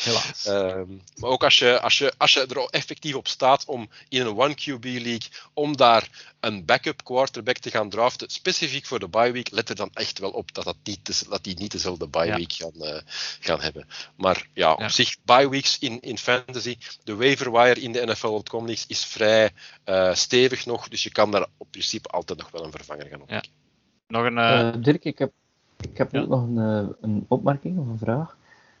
Helaas. 0.00 0.46
Um, 0.46 1.02
maar 1.16 1.30
ook 1.30 1.44
als 1.44 1.58
je, 1.58 1.80
als, 1.80 1.98
je, 1.98 2.12
als 2.16 2.32
je 2.32 2.46
er 2.46 2.66
effectief 2.70 3.14
op 3.14 3.28
staat 3.28 3.64
om 3.64 3.88
in 4.08 4.26
een 4.26 4.56
1QB 4.56 4.82
league, 4.82 5.30
om 5.52 5.76
daar 5.76 6.08
een 6.40 6.64
backup 6.64 7.04
quarterback 7.04 7.58
te 7.58 7.70
gaan 7.70 7.88
draften, 7.88 8.30
specifiek 8.30 8.86
voor 8.86 8.98
de 8.98 9.08
bye 9.08 9.32
week, 9.32 9.50
let 9.50 9.68
er 9.68 9.74
dan 9.74 9.90
echt 9.92 10.18
wel 10.18 10.30
op 10.30 10.54
dat, 10.54 10.64
dat, 10.64 10.76
niet, 10.84 11.28
dat 11.28 11.44
die 11.44 11.58
niet 11.58 11.72
dezelfde 11.72 12.06
bye 12.06 12.26
ja. 12.26 12.36
week 12.36 12.52
gaan, 12.52 12.72
uh, 12.76 13.00
gaan 13.40 13.60
hebben. 13.60 13.86
Maar 14.16 14.46
ja, 14.52 14.72
op 14.72 14.80
ja. 14.80 14.88
zich, 14.88 15.16
bye 15.22 15.48
weeks 15.48 15.78
in, 15.78 16.00
in 16.00 16.18
fantasy, 16.18 16.76
de 17.04 17.16
waiver 17.16 17.52
wire 17.52 17.80
in 17.80 17.92
de 17.92 18.06
NFL.com 18.06 18.64
leagues 18.64 18.86
is 18.86 19.04
vrij 19.04 19.50
uh, 19.86 20.14
stevig 20.14 20.66
nog, 20.66 20.88
dus 20.88 21.02
je 21.02 21.10
kan 21.10 21.30
daar 21.30 21.46
op 21.56 21.66
principe 21.70 22.08
altijd 22.08 22.38
nog 22.38 22.50
wel 22.50 22.64
een 22.64 22.70
vervanger 22.70 23.06
gaan 23.06 23.20
opzoeken. 23.20 23.50
Ja. 23.50 24.18
Nog 24.18 24.24
een... 24.24 24.36
Uh... 24.76 24.82
Dirk, 24.82 25.04
ik 25.04 25.18
heb, 25.18 25.32
ik 25.80 25.98
heb 25.98 26.14
ook 26.14 26.28
nog 26.28 26.42
een, 26.42 26.96
een 27.00 27.24
opmerking 27.28 27.78
of 27.78 27.86
een 27.86 27.98
vraag. 27.98 28.36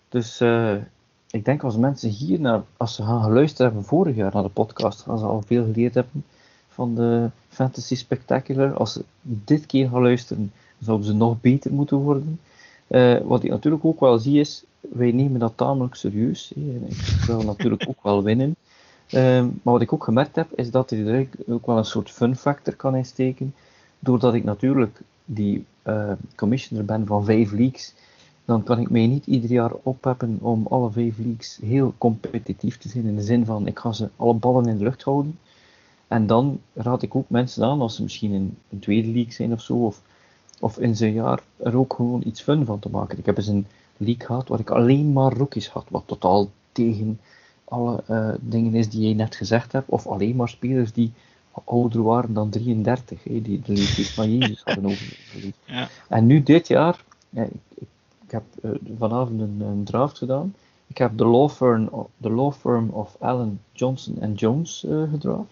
Dus 0.08 0.40
ik 1.30 1.44
denk 1.44 1.62
als 1.62 1.76
mensen 1.76 2.10
hier 2.10 2.40
naar, 2.40 2.62
als 2.76 2.94
ze 2.94 3.02
gaan 3.02 3.22
geluisterd 3.22 3.58
hebben 3.58 3.84
vorig 3.84 4.16
jaar 4.16 4.30
naar 4.34 4.42
de 4.42 4.48
podcast, 4.48 5.02
gaan 5.02 5.18
ze 5.18 5.24
al 5.24 5.42
veel 5.46 5.64
geleerd 5.64 5.94
hebben 5.94 6.24
van 6.68 6.94
de 6.94 7.30
Fantasy 7.48 7.96
Spectacular. 7.96 8.74
Als 8.74 8.92
ze 8.92 9.04
dit 9.22 9.66
keer 9.66 9.88
gaan 9.88 10.02
luisteren, 10.02 10.52
zouden 10.78 11.06
ze 11.06 11.14
nog 11.14 11.40
beter 11.40 11.72
moeten 11.72 11.96
worden. 11.96 12.40
Uh, 12.88 13.18
wat 13.20 13.44
ik 13.44 13.50
natuurlijk 13.50 13.84
ook 13.84 14.00
wel 14.00 14.18
zie 14.18 14.40
is, 14.40 14.64
wij 14.80 15.12
nemen 15.12 15.40
dat 15.40 15.52
tamelijk 15.56 15.94
serieus. 15.94 16.52
Hè. 16.54 16.86
Ik 16.86 17.24
wil 17.26 17.42
natuurlijk 17.42 17.84
ook 17.88 18.02
wel 18.02 18.22
winnen. 18.22 18.56
Uh, 19.10 19.40
maar 19.40 19.72
wat 19.72 19.80
ik 19.80 19.92
ook 19.92 20.04
gemerkt 20.04 20.36
heb, 20.36 20.52
is 20.54 20.70
dat 20.70 20.90
er 20.90 21.28
ook 21.48 21.66
wel 21.66 21.78
een 21.78 21.84
soort 21.84 22.10
fun 22.10 22.36
factor 22.36 22.74
kan 22.74 22.96
insteken. 22.96 23.54
Doordat 23.98 24.34
ik 24.34 24.44
natuurlijk 24.44 25.00
die 25.24 25.64
uh, 25.84 26.12
commissioner 26.36 26.84
ben 26.84 27.06
van 27.06 27.24
vijf 27.24 27.52
leagues, 27.52 27.94
dan 28.50 28.62
kan 28.62 28.78
ik 28.78 28.90
mij 28.90 29.06
niet 29.06 29.26
ieder 29.26 29.50
jaar 29.50 29.72
opheppen 29.82 30.38
om 30.40 30.66
alle 30.66 30.90
vijf 30.90 31.18
leagues 31.18 31.58
heel 31.62 31.94
competitief 31.98 32.78
te 32.78 32.88
zijn. 32.88 33.04
In 33.04 33.16
de 33.16 33.22
zin 33.22 33.44
van, 33.44 33.66
ik 33.66 33.78
ga 33.78 33.92
ze 33.92 34.08
alle 34.16 34.34
ballen 34.34 34.66
in 34.66 34.78
de 34.78 34.84
lucht 34.84 35.02
houden. 35.02 35.38
En 36.08 36.26
dan 36.26 36.60
raad 36.74 37.02
ik 37.02 37.14
ook 37.14 37.28
mensen 37.28 37.64
aan, 37.64 37.80
als 37.80 37.94
ze 37.96 38.02
misschien 38.02 38.32
in 38.32 38.56
een 38.70 38.78
tweede 38.78 39.08
league 39.08 39.32
zijn 39.32 39.52
of 39.52 39.60
zo, 39.60 39.74
of, 39.74 40.00
of 40.60 40.78
in 40.78 40.96
zijn 40.96 41.12
jaar, 41.12 41.42
er 41.56 41.76
ook 41.76 41.94
gewoon 41.94 42.22
iets 42.26 42.42
fun 42.42 42.64
van 42.64 42.78
te 42.78 42.90
maken. 42.90 43.18
Ik 43.18 43.26
heb 43.26 43.36
eens 43.36 43.46
een 43.46 43.66
league 43.96 44.26
gehad 44.26 44.48
waar 44.48 44.60
ik 44.60 44.70
alleen 44.70 45.12
maar 45.12 45.32
rookies 45.32 45.68
had, 45.68 45.86
wat 45.88 46.02
totaal 46.06 46.50
tegen 46.72 47.20
alle 47.64 48.02
uh, 48.10 48.34
dingen 48.40 48.74
is 48.74 48.88
die 48.88 49.08
je 49.08 49.14
net 49.14 49.34
gezegd 49.34 49.72
hebt, 49.72 49.88
of 49.88 50.06
alleen 50.06 50.36
maar 50.36 50.48
spelers 50.48 50.92
die 50.92 51.12
ouder 51.64 52.02
waren 52.02 52.34
dan 52.34 52.50
33, 52.50 53.24
hè, 53.24 53.42
die 53.42 53.60
de 53.60 53.72
leeftijd 53.72 54.08
van 54.08 54.38
Jezus 54.38 54.62
hadden 54.64 54.84
overleefd. 54.90 55.58
Ja. 55.64 55.88
En 56.08 56.26
nu 56.26 56.42
dit 56.42 56.68
jaar, 56.68 57.04
ja, 57.28 57.42
ik, 57.42 57.69
ik, 58.30 58.36
heb 58.36 58.74
uh, 58.74 58.96
vanavond 58.98 59.40
een, 59.40 59.80
draft 59.84 60.18
gedaan. 60.18 60.54
Ik 60.86 60.98
heb 60.98 61.18
de 61.18 61.24
law 61.24 61.50
firm, 61.50 61.90
de 62.16 62.30
law 62.30 62.52
firm 62.52 62.88
of 62.88 63.16
Allen 63.18 63.60
Johnson 63.72 64.34
Jones 64.34 64.84
uh, 64.88 65.10
gedraft. 65.10 65.50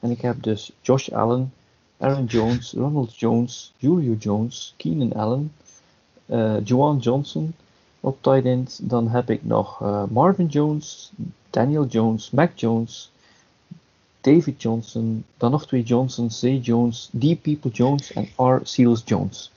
En 0.00 0.10
ik 0.10 0.20
heb 0.20 0.42
dus 0.42 0.72
Josh 0.80 1.08
Allen, 1.08 1.52
Aaron 1.98 2.24
Jones, 2.24 2.72
Ronald 2.72 3.16
Jones, 3.16 3.72
Julio 3.76 4.14
Jones, 4.14 4.74
Keenan 4.76 5.12
Allen, 5.12 5.52
uh, 6.26 6.64
Joan 6.64 6.98
Johnson 6.98 7.54
op 8.00 8.16
tight 8.20 8.44
end. 8.44 8.80
Dan 8.82 9.08
heb 9.08 9.30
ik 9.30 9.44
nog 9.44 9.80
Marvin 10.10 10.46
Jones, 10.46 11.12
Daniel 11.50 11.86
Jones, 11.86 12.30
Mac 12.30 12.58
Jones, 12.58 13.10
David 14.20 14.62
Johnson, 14.62 15.24
dan 15.36 15.50
nog 15.50 15.66
twee 15.66 15.82
Johnsons, 15.82 16.40
C. 16.40 16.64
Jones, 16.64 17.10
D. 17.18 17.42
People 17.42 17.70
Jones 17.70 18.12
en 18.12 18.28
R. 18.36 18.60
Seals 18.62 19.02
Jones. 19.04 19.50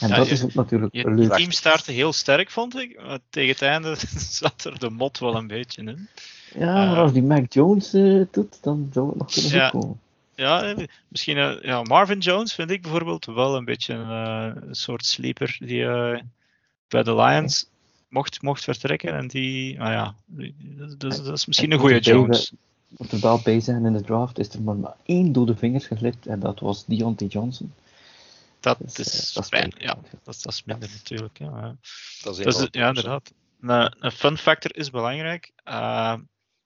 En 0.00 0.10
dat 0.10 0.26
is 0.26 0.44
ook 0.44 0.54
natuurlijk 0.54 0.94
je, 0.94 1.10
leuk. 1.10 1.28
Het 1.28 1.36
team 1.36 1.50
startte 1.50 1.92
heel 1.92 2.12
sterk, 2.12 2.50
vond 2.50 2.76
ik. 2.76 3.02
Maar 3.02 3.18
tegen 3.30 3.50
het 3.50 3.62
einde 3.62 3.96
zat 4.40 4.64
er 4.64 4.78
de 4.78 4.90
mot 4.90 5.18
wel 5.18 5.34
een 5.36 5.46
beetje 5.46 5.82
in. 5.82 6.08
Ja, 6.54 6.84
maar 6.84 6.96
als 6.96 7.12
die 7.12 7.22
Mac 7.22 7.52
Jones 7.52 7.94
uh, 7.94 8.24
doet, 8.30 8.58
dan 8.60 8.90
zou 8.92 9.08
het 9.08 9.18
nog 9.18 9.32
kunnen 9.32 9.50
ja, 9.50 9.70
komen. 9.70 10.00
Ja, 10.34 10.74
misschien 11.08 11.36
uh, 11.36 11.62
ja, 11.62 11.82
Marvin 11.82 12.18
Jones 12.18 12.54
vind 12.54 12.70
ik 12.70 12.82
bijvoorbeeld 12.82 13.24
wel 13.24 13.56
een 13.56 13.64
beetje 13.64 13.94
een, 13.94 14.74
soort 14.74 15.04
sleeper 15.04 15.56
die 15.60 15.84
bij 16.88 17.02
de 17.02 17.14
Lions 17.14 17.66
mocht, 18.08 18.42
mocht 18.42 18.64
vertrekken. 18.64 19.14
En 19.14 19.26
die, 19.26 19.76
nou 19.76 19.92
ja, 19.92 20.14
dat, 20.98 21.16
dat 21.24 21.36
is 21.36 21.46
misschien 21.46 21.72
een 21.72 21.78
goede 21.78 22.00
Jones 22.00 22.52
moet 22.88 23.12
er 23.12 23.20
wel 23.20 23.40
bij 23.44 23.60
zijn 23.60 23.84
in 23.84 23.92
de 23.92 24.02
draft, 24.02 24.38
is 24.38 24.48
er 24.48 24.62
maar 24.62 24.94
één 25.04 25.32
dode 25.32 25.56
vingers 25.56 25.86
geglipt 25.86 26.26
en 26.26 26.40
dat 26.40 26.60
was 26.60 26.84
Deontay 26.84 27.26
Johnson. 27.26 27.72
Dat 28.66 28.78
dus, 28.78 28.98
is, 28.98 29.28
uh, 29.28 29.34
dat 29.34 29.52
is 29.52 29.72
ja. 29.78 29.94
Dat, 30.24 30.42
dat, 30.42 30.52
is 30.52 30.64
minder 30.64 30.88
natuurlijk. 30.92 31.38
Ja, 31.38 31.76
dat 32.22 32.38
is, 32.38 32.56
dat 32.56 32.74
ja 32.74 32.88
inderdaad. 32.88 33.32
Een, 33.60 33.96
een, 33.98 34.12
fun 34.12 34.38
factor 34.38 34.76
is 34.76 34.90
belangrijk. 34.90 35.52
Uh, 35.64 36.14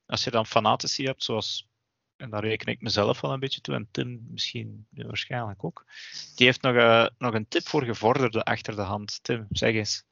als 0.06 0.24
je 0.24 0.30
dan 0.30 0.46
fanatici 0.46 1.04
hebt, 1.04 1.22
zoals, 1.22 1.68
en 2.16 2.30
daar 2.30 2.44
reken 2.44 2.66
ik 2.66 2.80
mezelf 2.80 3.20
wel 3.20 3.32
een 3.32 3.40
beetje 3.40 3.60
toe, 3.60 3.74
en 3.74 3.88
Tim 3.90 4.26
misschien 4.30 4.86
waarschijnlijk 4.90 5.64
ook, 5.64 5.84
die 6.34 6.46
heeft 6.46 6.62
nog, 6.62 6.74
uh, 6.74 7.06
nog 7.18 7.34
een 7.34 7.48
tip 7.48 7.68
voor 7.68 7.84
gevorderden 7.84 8.42
achter 8.42 8.76
de 8.76 8.82
hand. 8.82 9.18
Tim, 9.22 9.46
zeg 9.50 9.74
eens. 9.74 10.04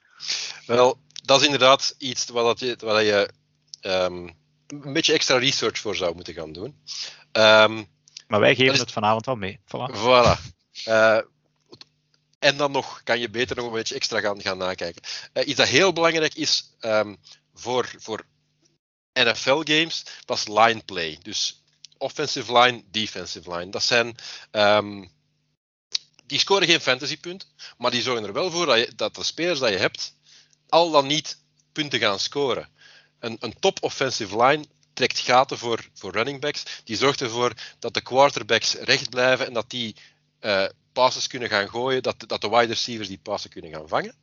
Wel, 0.66 1.00
dat 1.24 1.40
is 1.40 1.44
inderdaad 1.44 1.94
iets 1.98 2.28
wat 2.28 2.60
je, 2.60 2.76
wat 2.80 3.00
je 3.00 3.30
um, 3.82 4.36
een 4.66 4.92
beetje 4.92 5.12
extra 5.12 5.38
research 5.38 5.78
voor 5.78 5.96
zou 5.96 6.14
moeten 6.14 6.34
gaan 6.34 6.52
doen. 6.52 6.82
Um, 7.32 7.86
maar 8.26 8.40
wij 8.40 8.54
geven 8.54 8.78
het 8.78 8.92
vanavond 8.92 9.26
al 9.26 9.36
mee. 9.36 9.60
Voilà. 9.60 9.94
voilà. 9.94 10.56
Uh, 10.88 11.18
en 12.38 12.56
dan 12.56 12.70
nog 12.72 13.02
kan 13.04 13.20
je 13.20 13.30
beter 13.30 13.56
nog 13.56 13.66
een 13.66 13.72
beetje 13.72 13.94
extra 13.94 14.20
gaan, 14.20 14.42
gaan 14.42 14.58
nakijken. 14.58 15.02
Uh, 15.34 15.46
iets 15.46 15.56
dat 15.56 15.68
heel 15.68 15.92
belangrijk 15.92 16.34
is 16.34 16.64
um, 16.80 17.16
voor, 17.54 17.90
voor 17.98 18.26
NFL-games, 19.12 20.04
dat 20.24 20.36
is 20.38 20.46
line 20.46 20.82
play. 20.84 21.18
Dus 21.22 21.62
offensive 21.98 22.58
line, 22.58 22.82
defensive 22.90 23.54
line. 23.54 23.70
Dat 23.70 23.82
zijn. 23.82 24.14
Um, 24.50 25.16
die 26.26 26.38
scoren 26.38 26.68
geen 26.68 26.80
fantasypunten, 26.80 27.48
maar 27.78 27.90
die 27.90 28.02
zorgen 28.02 28.24
er 28.24 28.32
wel 28.32 28.50
voor 28.50 28.66
dat, 28.66 28.78
je, 28.78 28.92
dat 28.96 29.14
de 29.14 29.22
spelers 29.22 29.58
dat 29.58 29.70
je 29.70 29.76
hebt 29.76 30.14
al 30.68 30.90
dan 30.90 31.06
niet 31.06 31.38
punten 31.72 31.98
gaan 31.98 32.18
scoren 32.18 32.68
een, 33.18 33.36
een 33.40 33.58
top 33.58 33.82
offensive 33.82 34.42
line 34.42 34.64
trekt 34.92 35.18
gaten 35.18 35.58
voor, 35.58 35.88
voor 35.94 36.12
running 36.12 36.40
backs. 36.40 36.62
Die 36.84 36.96
zorgt 36.96 37.20
ervoor 37.20 37.52
dat 37.78 37.94
de 37.94 38.00
quarterbacks 38.00 38.74
recht 38.74 39.10
blijven 39.10 39.46
en 39.46 39.52
dat 39.52 39.70
die 39.70 39.96
uh, 40.40 40.66
passes 40.98 41.26
kunnen 41.26 41.48
gaan 41.48 41.68
gooien, 41.68 42.02
dat, 42.02 42.14
dat 42.26 42.40
de 42.40 42.48
wide 42.48 42.66
receivers 42.66 43.08
die 43.08 43.20
passen 43.22 43.50
kunnen 43.50 43.70
gaan 43.70 43.88
vangen. 43.88 44.14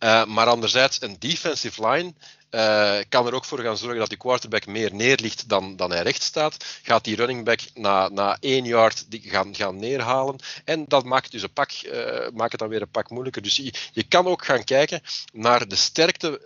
Uh, 0.00 0.24
maar 0.24 0.46
anderzijds, 0.46 1.02
een 1.02 1.16
defensive 1.18 1.88
line 1.88 2.12
uh, 2.50 2.98
kan 3.08 3.26
er 3.26 3.34
ook 3.34 3.44
voor 3.44 3.60
gaan 3.60 3.76
zorgen 3.76 3.98
dat 3.98 4.08
die 4.08 4.18
quarterback 4.18 4.66
meer 4.66 4.94
neerligt 4.94 5.48
dan, 5.48 5.76
dan 5.76 5.90
hij 5.90 6.02
recht 6.02 6.22
staat. 6.22 6.64
Gaat 6.82 7.04
die 7.04 7.16
running 7.16 7.44
back 7.44 7.60
na, 7.74 8.08
na 8.08 8.36
één 8.40 8.64
yard 8.64 9.10
die 9.10 9.20
gaan, 9.20 9.54
gaan 9.54 9.76
neerhalen. 9.76 10.36
En 10.64 10.84
dat 10.88 11.04
maakt, 11.04 11.30
dus 11.30 11.42
een 11.42 11.52
pak, 11.52 11.70
uh, 11.72 11.92
maakt 12.34 12.50
het 12.50 12.60
dan 12.60 12.68
weer 12.68 12.82
een 12.82 12.90
pak 12.90 13.10
moeilijker. 13.10 13.42
Dus 13.42 13.56
je, 13.56 13.72
je 13.92 14.02
kan 14.02 14.26
ook 14.26 14.44
gaan 14.44 14.64
kijken 14.64 15.00
naar 15.32 15.68
de 15.68 15.76
sterkte. 15.76 16.40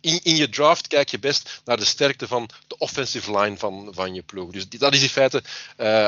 In, 0.00 0.20
in 0.22 0.36
je 0.36 0.48
draft 0.48 0.86
kijk 0.86 1.08
je 1.08 1.18
best 1.18 1.60
naar 1.64 1.76
de 1.76 1.84
sterkte 1.84 2.26
van 2.26 2.48
de 2.66 2.78
offensive 2.78 3.38
line 3.38 3.56
van, 3.56 3.88
van 3.90 4.14
je 4.14 4.22
ploeg. 4.22 4.50
Dus 4.50 4.68
dat 4.68 4.94
is 4.94 5.02
in 5.02 5.08
feite, 5.08 5.42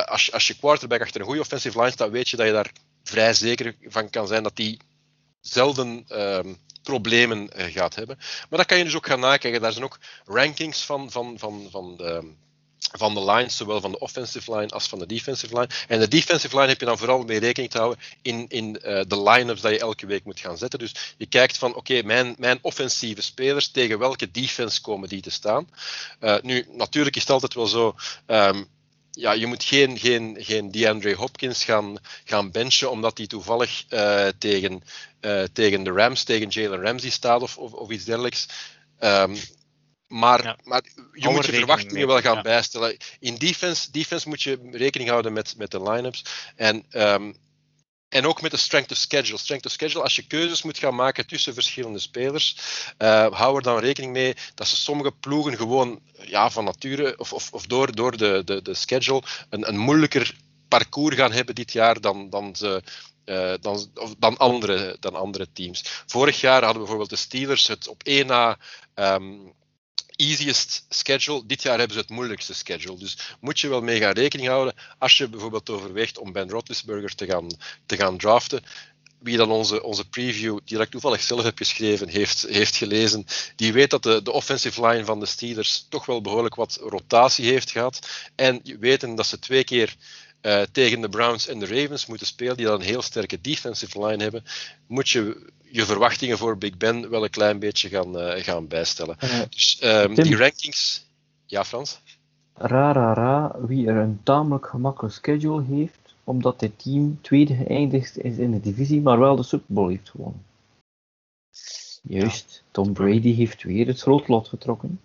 als, 0.07 0.33
als 0.33 0.47
je 0.47 0.59
quarterback 0.59 1.01
achter 1.01 1.21
een 1.21 1.27
goede 1.27 1.41
offensive 1.41 1.79
line 1.79 1.91
staat, 1.91 2.11
weet 2.11 2.29
je 2.29 2.37
dat 2.37 2.47
je 2.47 2.53
daar 2.53 2.71
vrij 3.09 3.35
zeker 3.35 3.77
van 3.83 4.11
kan 4.11 4.27
zijn 4.27 4.43
dat 4.43 4.57
die 4.57 4.81
zelden 5.41 6.05
ehm, 6.09 6.55
problemen 6.83 7.51
uh, 7.57 7.65
gaat 7.65 7.95
hebben. 7.95 8.17
Maar 8.19 8.59
dat 8.59 8.67
kan 8.67 8.79
je 8.79 8.85
dus 8.85 8.97
ook 8.97 9.07
gaan 9.07 9.21
nakijken. 9.21 9.61
Daar 9.61 9.73
zijn 9.73 9.85
ook 9.85 9.99
rankings 10.25 10.85
van, 10.85 11.11
van, 11.11 11.39
van, 11.39 11.67
van 11.71 11.97
de 11.97 12.35
van 12.79 13.15
de 13.15 13.25
lines, 13.25 13.57
zowel 13.57 13.81
van 13.81 13.91
de 13.91 13.99
offensive 13.99 14.57
line 14.57 14.69
als 14.69 14.89
van 14.89 14.99
de 14.99 15.07
defensive 15.07 15.55
line. 15.55 15.69
En 15.89 16.01
de 16.01 16.09
defensive 16.09 16.57
line 16.57 16.69
heb 16.69 16.81
je 16.81 16.87
dan 16.87 16.99
vooral 16.99 17.25
mee 17.25 17.39
rekening 17.39 17.73
te 17.73 17.79
houden 17.79 18.05
in, 18.23 18.47
in 18.49 18.79
uh, 18.85 19.01
de 19.07 19.23
line-ups 19.23 19.61
dat 19.61 19.73
je 19.73 19.79
elke 19.79 20.07
week 20.07 20.25
moet 20.25 20.41
gaan 20.41 20.59
zetten. 20.59 20.79
Dus 20.79 21.15
je 21.17 21.27
kijkt 21.27 21.59
van, 21.59 21.75
oké, 21.75 22.03
mijn, 22.03 22.35
mijn 22.39 22.59
offensieve 22.63 23.23
spelers, 23.23 23.69
tegen 23.69 23.99
welke 23.99 24.31
defense 24.31 24.81
komen 24.81 25.09
die 25.09 25.23
te 25.23 25.31
staan? 25.31 25.69
Uh, 26.21 26.37
nu, 26.43 26.67
natuurlijk 26.71 27.17
is 27.17 27.23
het 27.23 27.31
altijd 27.31 27.55
wel 27.55 27.67
zo, 27.67 27.95
um, 28.27 28.69
ja, 29.17 29.33
je 29.33 29.47
moet 29.47 29.65
geen, 29.65 29.99
geen, 29.99 30.37
geen 30.39 30.71
DeAndre 30.71 31.15
Hopkins 31.15 31.65
gaan, 31.65 31.97
gaan 32.25 32.51
benchen 32.51 32.91
omdat 32.91 33.19
hij 33.19 33.27
toevallig 33.27 33.85
uh, 33.91 34.29
tegen, 34.39 34.83
uh, 35.21 35.43
tegen 35.53 35.83
de 35.83 35.91
Rams, 35.91 36.25
tegen 36.25 36.49
Jalen 36.49 36.81
Ramsey 36.81 37.11
staat 37.11 37.43
of, 37.43 37.59
of, 37.59 37.73
of 37.73 37.91
iets 37.91 38.05
dergelijks. 38.05 38.47
Um, 39.01 39.37
maar, 40.07 40.43
ja. 40.43 40.57
maar 40.65 40.83
je 41.13 41.29
moet 41.29 41.47
je 41.47 41.53
verwachtingen 41.53 42.07
wel 42.07 42.21
gaan 42.21 42.35
ja. 42.35 42.43
bijstellen. 42.43 42.97
In 43.21 43.35
defense, 43.35 43.91
defense 43.91 44.29
moet 44.29 44.43
je 44.43 44.69
rekening 44.71 45.11
houden 45.11 45.33
met, 45.33 45.55
met 45.57 45.71
de 45.71 45.83
line-ups. 45.83 46.25
En 46.57 46.85
um, 46.91 47.37
en 48.17 48.27
ook 48.27 48.43
met 48.43 48.51
de 48.51 48.57
strength 48.57 48.91
of 48.91 48.97
schedule. 48.97 49.39
Strength 49.39 49.67
of 49.67 49.73
schedule, 49.73 50.03
als 50.03 50.17
je 50.17 50.27
keuzes 50.27 50.63
moet 50.63 50.79
gaan 50.79 50.95
maken 50.95 51.27
tussen 51.27 51.55
verschillende 51.55 51.99
spelers, 51.99 52.57
uh, 52.99 53.33
hou 53.33 53.57
er 53.57 53.63
dan 53.63 53.79
rekening 53.79 54.13
mee 54.13 54.35
dat 54.55 54.69
ze 54.69 54.77
sommige 54.77 55.13
ploegen 55.13 55.57
gewoon 55.57 56.01
ja, 56.21 56.51
van 56.51 56.65
nature 56.65 57.19
of, 57.19 57.33
of, 57.33 57.53
of 57.53 57.67
door, 57.67 57.95
door 57.95 58.17
de, 58.17 58.43
de, 58.45 58.63
de 58.63 58.75
schedule 58.75 59.23
een, 59.51 59.69
een 59.69 59.79
moeilijker 59.79 60.37
parcours 60.69 61.17
gaan 61.17 61.33
hebben 61.33 61.55
dit 61.55 61.73
jaar 61.73 62.01
dan, 62.01 62.31
dan 62.31 62.57
ze 62.57 62.83
uh, 63.25 63.55
dan, 63.61 63.87
of, 63.95 64.15
dan, 64.19 64.37
andere, 64.37 64.97
dan 65.01 65.15
andere 65.15 65.49
teams. 65.53 65.85
Vorig 66.07 66.41
jaar 66.41 66.63
hadden 66.63 66.79
bijvoorbeeld 66.79 67.11
de 67.11 67.17
Steelers 67.17 67.67
het 67.67 67.89
op 67.89 68.03
één 68.03 68.27
na 68.27 68.59
um, 68.95 69.53
easiest 70.17 70.87
schedule. 70.89 71.43
Dit 71.47 71.63
jaar 71.63 71.79
hebben 71.79 71.97
ze 71.97 72.03
het 72.03 72.11
moeilijkste 72.11 72.55
schedule. 72.55 72.99
Dus 72.99 73.19
moet 73.41 73.61
je 73.61 73.69
wel 73.69 73.83
mee 73.83 74.01
gaan 74.01 74.13
rekening 74.13 74.49
houden 74.49 74.75
als 74.99 75.17
je 75.17 75.29
bijvoorbeeld 75.29 75.71
overweegt 75.71 76.19
om 76.19 76.33
Ben 76.33 76.51
Roethlisberger 76.51 77.15
te 77.15 77.27
gaan, 77.27 77.49
te 77.87 77.97
gaan 77.97 78.19
draften. 78.19 78.63
Wie 79.19 79.37
dan 79.37 79.51
onze, 79.51 79.83
onze 79.83 80.09
preview, 80.09 80.59
die 80.65 80.81
ik 80.81 80.91
toevallig 80.91 81.23
zelf 81.23 81.43
heb 81.43 81.59
geschreven, 81.59 82.09
heeft, 82.09 82.47
heeft 82.49 82.77
gelezen, 82.77 83.27
die 83.57 83.73
weet 83.73 83.91
dat 83.91 84.03
de, 84.03 84.23
de 84.23 84.33
offensive 84.33 84.87
line 84.87 85.05
van 85.05 85.21
de 85.21 85.27
Steelers 85.27 85.87
toch 85.89 86.07
wel 86.07 86.21
behoorlijk 86.21 86.55
wat 86.55 86.79
rotatie 86.83 87.47
heeft 87.47 87.71
gehad. 87.71 88.09
En 88.35 88.61
weten 88.81 89.15
dat 89.15 89.27
ze 89.27 89.39
twee 89.39 89.65
keer 89.65 89.97
uh, 90.47 90.63
tegen 90.73 91.01
de 91.01 91.09
Browns 91.09 91.49
en 91.49 91.59
de 91.59 91.67
Ravens 91.67 92.07
moeten 92.07 92.27
spelen, 92.27 92.57
die 92.57 92.67
dan 92.67 92.75
een 92.75 92.87
heel 92.87 93.03
sterke 93.03 93.41
defensive 93.41 94.07
line 94.07 94.23
hebben, 94.23 94.45
moet 94.87 95.09
je 95.09 95.51
je 95.63 95.85
verwachtingen 95.85 96.39
voor 96.39 96.59
Big 96.59 96.77
Ben 96.77 97.11
wel 97.11 97.25
een 97.25 97.31
klein 97.31 97.59
beetje 97.59 97.89
gaan, 97.89 98.19
uh, 98.19 98.43
gaan 98.43 98.69
bijstellen. 98.69 99.17
Uh, 99.25 99.41
dus 99.51 99.81
um, 99.85 100.15
die 100.15 100.37
rankings. 100.37 101.07
Ja, 101.47 101.65
Frans? 101.65 102.01
Ra, 102.55 102.93
ra, 102.93 103.13
ra, 103.13 103.57
wie 103.61 103.89
er 103.89 103.97
een 103.97 104.21
tamelijk 104.23 104.67
gemakkelijk 104.67 105.15
schedule 105.15 105.65
heeft, 105.65 106.15
omdat 106.25 106.61
dit 106.61 106.73
team 106.77 107.19
tweede 107.21 107.55
geëindigd 107.55 108.19
is 108.19 108.37
in 108.37 108.51
de 108.51 108.61
divisie, 108.61 109.01
maar 109.01 109.19
wel 109.19 109.37
de 109.37 109.43
Super 109.43 109.75
Bowl 109.75 109.89
heeft 109.89 110.11
gewonnen. 110.11 110.45
Juist, 112.03 112.63
Tom 112.71 112.93
Brady 112.93 113.35
heeft 113.35 113.63
weer 113.63 113.87
het 113.87 113.99
schrotlot 113.99 114.49
getrokken. 114.49 115.01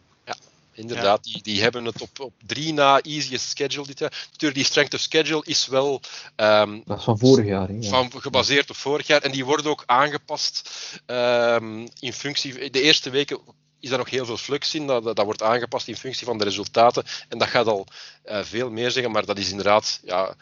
Ja. 0.74 0.82
inderdaad. 0.82 1.24
Die, 1.24 1.42
die 1.42 1.62
hebben 1.62 1.86
het 1.86 2.02
op, 2.02 2.20
op 2.20 2.34
drie 2.46 2.74
na 2.74 3.02
easiest 3.02 3.50
schedule 3.50 3.86
dit 3.86 4.00
jaar. 4.00 4.28
Natuurlijk, 4.32 4.56
die 4.56 4.70
strength 4.70 4.94
of 4.94 5.00
schedule 5.00 5.42
is 5.46 5.68
wel... 5.68 6.02
Um, 6.36 6.82
dat 6.86 6.98
is 6.98 7.04
van 7.04 7.18
vorig 7.18 7.46
jaar. 7.46 7.68
Hè, 7.68 7.84
van, 7.84 8.12
gebaseerd 8.16 8.70
op 8.70 8.76
vorig 8.76 9.08
jaar. 9.08 9.22
En 9.22 9.32
die 9.32 9.46
wordt 9.46 9.66
ook 9.66 9.84
aangepast 9.86 10.70
um, 11.06 11.88
in 12.00 12.14
functie... 12.14 12.70
De 12.70 12.82
eerste 12.82 13.10
weken 13.10 13.40
is 13.80 13.90
daar 13.90 13.98
nog 13.98 14.10
heel 14.10 14.26
veel 14.26 14.38
flux 14.38 14.76
in. 14.76 14.88
Dat, 14.88 15.04
dat, 15.04 15.26
wordt 15.26 15.44
aangepast 15.44 15.88
in 15.88 15.98
functie 15.98 16.26
van 16.26 16.38
de 16.38 16.44
resultaten. 16.44 17.04
En 17.30 17.38
dat 17.38 17.48
gaat 17.48 17.68
al 17.68 17.88
uh, 18.26 18.44
veel 18.44 18.70
meer 18.70 18.92
zeggen, 18.92 19.12
maar 19.12 19.26
dat 19.26 19.38
is 19.38 19.50
inderdaad... 19.50 20.00
Ja, 20.04 20.36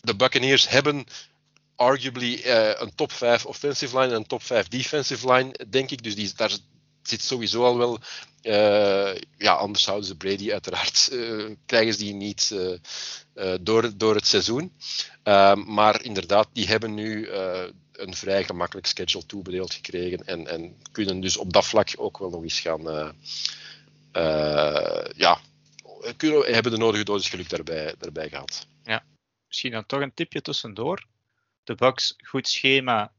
de 0.00 0.16
Buccaneers 0.16 0.68
hebben 0.68 1.06
arguably 1.76 2.42
uh, 2.44 2.70
een 2.80 2.94
top 2.94 3.12
5 3.12 3.46
offensive 3.46 3.98
line 3.98 4.10
en 4.10 4.16
een 4.16 4.26
top 4.26 4.42
5 4.42 4.68
defensive 4.68 5.32
line, 5.32 5.54
denk 5.68 5.90
ik. 5.90 6.02
Dus 6.02 6.14
die, 6.14 6.32
daar 6.36 6.56
zit 7.02 7.22
sowieso 7.22 7.64
al 7.64 7.78
wel. 7.78 7.98
Uh, 8.42 9.14
ja, 9.38 9.52
anders 9.52 9.84
zouden 9.84 10.06
ze 10.06 10.16
Brady 10.16 10.52
uiteraard. 10.52 11.08
Uh, 11.12 11.50
krijgen 11.66 11.92
ze 11.92 11.98
die 11.98 12.14
niet 12.14 12.54
door, 13.60 13.96
door 13.96 14.14
het 14.14 14.26
seizoen. 14.26 14.72
maar 15.66 16.04
inderdaad, 16.04 16.48
die 16.52 16.66
hebben 16.66 16.94
nu 16.94 17.28
een 17.92 18.14
vrij 18.14 18.44
gemakkelijk 18.44 18.86
schedule 18.86 19.26
toebedeeld 19.26 19.74
gekregen. 19.74 20.26
En, 20.26 20.46
en 20.46 20.76
kunnen 20.92 21.20
dus 21.20 21.36
op 21.36 21.52
dat 21.52 21.66
vlak 21.66 21.88
ook 21.96 22.18
wel 22.18 22.30
nog 22.30 22.42
eens 22.42 22.60
gaan. 22.60 23.14
ja, 25.16 25.38
kunnen, 26.16 26.54
hebben 26.54 26.72
de 26.72 26.78
nodige 26.78 27.04
dosis 27.04 27.30
geluk 27.30 27.48
daarbij, 27.48 27.94
daarbij 27.98 28.28
gehad. 28.28 28.66
Ja, 28.84 29.04
misschien 29.46 29.72
dan 29.72 29.86
toch 29.86 30.00
een 30.00 30.14
tipje 30.14 30.42
tussendoor 30.42 31.06
de 31.64 31.74
Bucks 31.74 32.14
goed 32.16 32.48
schema, 32.48 33.12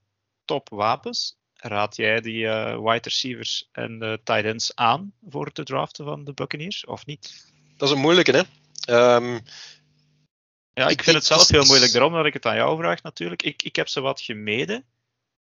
top 0.45 0.69
wapens. 0.69 1.37
Raad 1.65 1.95
jij 1.95 2.21
die 2.21 2.43
uh, 2.43 2.77
wide 2.77 3.09
receivers 3.09 3.69
en 3.71 3.99
de 3.99 4.19
tight 4.23 4.45
ends 4.45 4.75
aan 4.75 5.13
voor 5.29 5.49
het 5.53 5.65
draften 5.65 6.05
van 6.05 6.23
de 6.23 6.33
Buccaneers, 6.33 6.85
of 6.85 7.05
niet? 7.05 7.51
Dat 7.77 7.89
is 7.89 7.95
een 7.95 8.01
moeilijke, 8.01 8.31
hè? 8.31 9.15
Um, 9.15 9.41
ja, 10.73 10.83
ik, 10.83 10.91
ik 10.91 11.03
vind 11.03 11.15
het 11.15 11.25
zelf 11.25 11.47
heel 11.47 11.65
moeilijk, 11.65 11.91
daarom 11.91 12.13
dat 12.13 12.25
ik 12.25 12.33
het 12.33 12.45
aan 12.45 12.55
jou 12.55 12.77
vraag 12.77 13.01
natuurlijk. 13.01 13.43
Ik, 13.43 13.63
ik 13.63 13.75
heb 13.75 13.87
ze 13.87 14.01
wat 14.01 14.21
gemeden, 14.21 14.85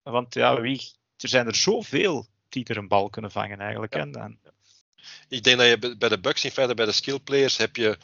want 0.03 0.35
ja, 0.35 0.61
wie, 0.61 0.93
er 1.17 1.29
zijn 1.29 1.47
er 1.47 1.55
zoveel 1.55 2.27
die 2.49 2.65
er 2.65 2.77
een 2.77 2.89
bal 2.89 3.11
kunnen 3.11 3.31
vangen 3.31 3.61
eigenlijk. 3.61 3.95
Ja. 3.95 4.01
En, 4.01 4.41
Ik 5.29 5.43
denk 5.43 5.59
dat 5.59 5.69
je 5.69 5.97
bij 5.97 6.09
de 6.09 6.21
Bucks, 6.21 6.45
in 6.45 6.51
feite 6.51 6.75
bij 6.75 6.87
de 6.87 6.93
skill 6.93 7.19
players, 7.19 7.57
heb 7.57 7.77
je 7.77 7.99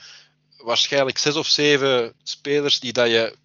waarschijnlijk 0.56 1.18
zes 1.18 1.36
of 1.36 1.46
zeven 1.46 2.14
spelers 2.22 2.80
die 2.80 2.92
dat 2.92 3.08
je 3.08 3.36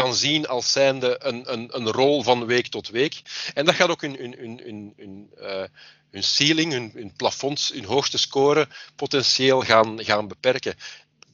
kan 0.00 0.14
zien 0.14 0.46
als 0.46 0.72
zijnde 0.72 1.16
een, 1.18 1.52
een, 1.52 1.68
een 1.76 1.90
rol 1.90 2.22
van 2.22 2.46
week 2.46 2.66
tot 2.66 2.88
week. 2.88 3.22
En 3.54 3.64
dat 3.64 3.74
gaat 3.74 3.88
ook 3.88 4.00
hun, 4.00 4.16
hun, 4.16 4.34
hun, 4.38 4.60
hun, 4.64 4.92
hun, 4.96 5.30
uh, 5.38 5.64
hun 6.10 6.22
ceiling, 6.22 6.72
hun, 6.72 6.90
hun 6.94 7.12
plafonds, 7.16 7.72
hun 7.72 7.84
hoogste 7.84 8.18
score 8.18 8.68
potentieel 8.96 9.60
gaan, 9.60 10.04
gaan 10.04 10.28
beperken. 10.28 10.74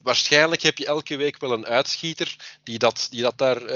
Waarschijnlijk 0.02 0.62
heb 0.62 0.78
je 0.78 0.86
elke 0.86 1.16
week 1.16 1.40
wel 1.40 1.52
een 1.52 1.66
uitschieter 1.66 2.36
die 2.62 2.78
dat, 2.78 3.06
die 3.10 3.22
dat 3.22 3.38
daar 3.38 3.62
uh, 3.62 3.68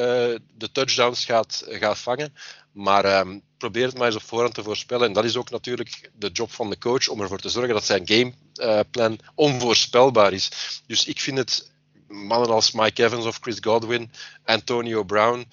de 0.55 0.73
touchdowns 0.73 1.25
gaat, 1.25 1.65
gaat 1.69 1.99
vangen. 1.99 2.35
Maar 2.73 3.19
um, 3.19 3.43
probeer 3.59 3.87
het 3.87 3.99
maar 3.99 4.07
eens 4.07 4.17
op 4.17 4.23
voorhand 4.23 4.55
te 4.55 4.63
voorspellen. 4.63 5.07
En 5.07 5.13
dat 5.13 5.25
is 5.25 5.37
ook 5.37 5.51
natuurlijk 5.51 6.11
de 6.15 6.31
job 6.33 6.53
van 6.53 6.71
de 6.71 6.79
coach 6.79 7.09
om 7.09 7.21
ervoor 7.21 7.41
te 7.41 7.49
zorgen 7.49 7.75
dat 7.75 7.85
zijn 7.85 8.07
gameplan 8.07 9.19
onvoorspelbaar 9.35 10.33
is. 10.33 10.51
Dus 10.87 11.05
ik 11.05 11.21
vind 11.21 11.39
het 11.39 11.73
mannen 12.15 12.51
als 12.51 12.73
Mike 12.73 13.05
Evans 13.05 13.25
of 13.25 13.39
Chris 13.41 13.59
Godwin, 13.61 14.11
Antonio 14.45 15.05
Brown, 15.05 15.47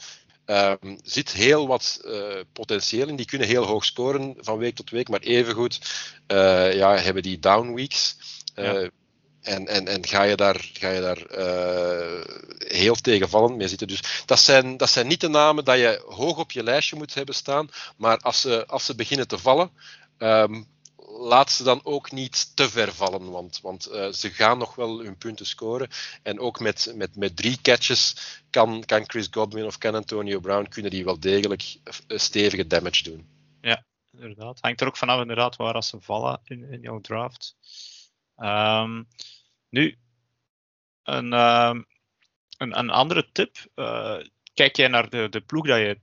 um, 0.46 1.00
zit 1.04 1.32
heel 1.32 1.68
wat 1.68 2.02
uh, 2.04 2.40
potentieel 2.54 3.08
in. 3.08 3.16
Die 3.16 3.26
kunnen 3.26 3.48
heel 3.48 3.66
hoog 3.66 3.86
scoren 3.86 4.36
van 4.40 4.58
week 4.58 4.76
tot 4.76 4.90
week, 4.90 5.10
maar 5.10 5.20
evengoed 5.20 5.80
uh, 6.28 6.74
ja, 6.74 6.98
hebben 6.98 7.24
die 7.24 7.40
down 7.40 7.74
weeks. 7.74 8.18
Uh, 8.56 8.66
ja. 8.66 8.90
En, 9.42 9.68
en, 9.68 9.88
en 9.88 10.08
ga 10.08 10.24
je 10.24 10.36
daar, 10.36 10.70
ga 10.74 10.90
je 10.90 11.02
daar 11.02 11.22
heel 12.68 12.96
tegenvallend 12.96 13.56
mee 13.56 13.68
zitten. 13.68 13.88
Dus 13.88 14.24
dat 14.26 14.40
zijn, 14.40 14.78
dat 14.78 14.90
zijn 14.90 15.08
niet 15.08 15.22
de 15.22 15.28
namen 15.28 15.66
dat 15.66 15.78
je 15.78 16.04
hoog 16.08 16.38
op 16.38 16.52
je 16.52 16.64
lijstje 16.64 16.96
moet 16.96 17.14
hebben 17.14 17.36
staan. 17.36 17.70
Maar 17.98 18.18
als 18.18 18.42
ze, 18.42 18.66
als 18.68 18.86
ze 18.86 18.96
beginnen 18.96 19.28
te 19.28 19.38
vallen, 19.38 19.72
um, 20.18 20.68
laat 21.20 21.52
ze 21.52 21.64
dan 21.64 21.80
ook 21.84 22.12
niet 22.12 22.56
te 22.56 22.70
ver 22.70 22.94
vallen, 22.94 23.32
want, 23.32 23.62
want 23.62 23.90
uh, 23.92 24.12
ze 24.12 24.30
gaan 24.30 24.58
nog 24.58 24.76
wel 24.76 25.00
hun 25.00 25.18
punten 25.18 25.46
scoren. 25.46 25.90
En 26.24 26.40
ook 26.40 26.60
met, 26.60 26.94
met, 26.96 27.16
met 27.16 27.36
drie 27.36 27.62
catches 27.62 28.16
kan, 28.50 28.86
kan 28.86 29.10
Chris 29.10 29.28
Godwin 29.32 29.66
of 29.66 29.78
kan 29.78 29.96
Antonio 29.96 30.40
Brown 30.40 30.70
kunnen 30.70 30.92
die 30.92 31.04
wel 31.04 31.20
degelijk 31.20 31.78
stevige 32.08 32.68
damage 32.68 33.04
doen. 33.04 33.28
Ja, 33.62 33.86
inderdaad. 34.12 34.58
Hangt 34.62 34.82
er 34.82 34.88
ook 34.88 34.98
vanaf 34.98 35.22
inderdaad 35.22 35.56
waar 35.56 35.84
ze 35.84 36.02
vallen 36.02 36.40
in, 36.44 36.72
in 36.72 36.82
jouw 36.82 37.02
draft. 37.02 37.56
Um, 38.38 39.08
nu, 39.70 39.98
een, 41.04 41.34
um, 41.34 41.86
een, 42.58 42.78
een 42.80 42.90
andere 42.90 43.30
tip. 43.32 43.58
Uh, 43.76 44.18
kijk 44.54 44.76
jij 44.76 44.88
naar 44.88 45.10
de, 45.10 45.30
de 45.30 45.42
ploeg 45.42 45.68
dat 45.68 45.78
je 45.78 46.00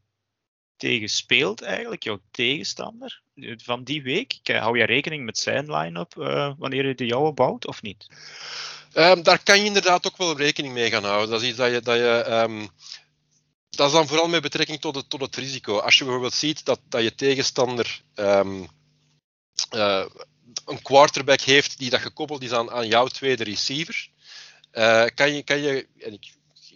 tegen 0.79 1.09
speelt 1.09 1.63
eigenlijk, 1.63 2.03
jouw 2.03 2.21
tegenstander 2.31 3.23
van 3.57 3.85
die 3.85 4.03
week? 4.03 4.39
Hou 4.43 4.79
je 4.79 4.85
rekening 4.85 5.25
met 5.25 5.39
zijn 5.39 5.73
line-up 5.75 6.15
uh, 6.17 6.53
wanneer 6.59 6.87
je 6.87 6.95
de 6.95 7.07
jouwe 7.07 7.33
bouwt 7.33 7.67
of 7.67 7.83
niet? 7.83 8.07
Um, 8.95 9.23
daar 9.23 9.43
kan 9.43 9.59
je 9.59 9.65
inderdaad 9.65 10.07
ook 10.07 10.17
wel 10.17 10.37
rekening 10.37 10.75
mee 10.75 10.91
gaan 10.91 11.05
houden. 11.05 11.31
Dat 11.31 11.43
is 11.43 11.57
dat 11.57 11.73
je. 11.73 11.81
Dat, 11.81 11.97
je, 11.97 12.27
um, 12.29 12.69
dat 13.71 13.87
is 13.87 13.93
dan 13.93 14.07
vooral 14.07 14.29
met 14.29 14.43
betrekking 14.43 14.81
tot 14.81 14.95
het, 14.95 15.11
tot 15.11 15.21
het 15.21 15.37
risico. 15.37 15.79
Als 15.79 15.99
je 15.99 16.05
bijvoorbeeld 16.05 16.35
ziet 16.35 16.65
dat, 16.65 16.81
dat 16.89 17.03
je 17.03 17.15
tegenstander 17.15 18.03
uh, 18.15 18.65
een 20.65 20.83
quarterback 20.83 21.41
heeft 21.41 21.79
die 21.79 21.91
dat 21.91 22.01
gekoppeld 22.01 22.43
is 22.43 22.53
aan, 22.53 22.71
aan 22.71 22.87
jouw 22.87 23.07
tweede 23.07 23.45
receiver, 23.45 24.09
kan, 25.15 25.33
je, 25.33 25.43
kan 25.45 25.61
je, 25.61 25.87
en 25.99 26.19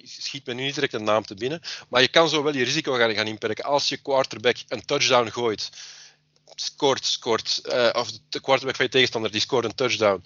schiet 0.05 0.47
me 0.47 0.55
nu 0.55 0.63
niet 0.63 0.75
direct 0.75 0.93
een 0.93 1.05
naam 1.05 1.25
te 1.25 1.35
binnen. 1.35 1.61
Maar 1.89 2.01
je 2.01 2.09
kan 2.09 2.29
zo 2.29 2.43
wel 2.43 2.55
je 2.55 2.65
risico 2.65 2.93
gaan, 2.93 3.15
gaan 3.15 3.27
inperken. 3.27 3.65
Als 3.65 3.89
je 3.89 3.97
quarterback 3.97 4.57
een 4.69 4.85
touchdown 4.85 5.29
gooit, 5.29 5.71
scoort, 6.55 7.05
scoort 7.05 7.61
uh, 7.65 7.91
of 7.93 8.11
de 8.29 8.41
quarterback 8.41 8.77
van 8.77 8.85
je 8.85 8.91
tegenstander 8.91 9.31
die 9.31 9.41
scoort 9.41 9.65
een 9.65 9.75
touchdown. 9.75 10.25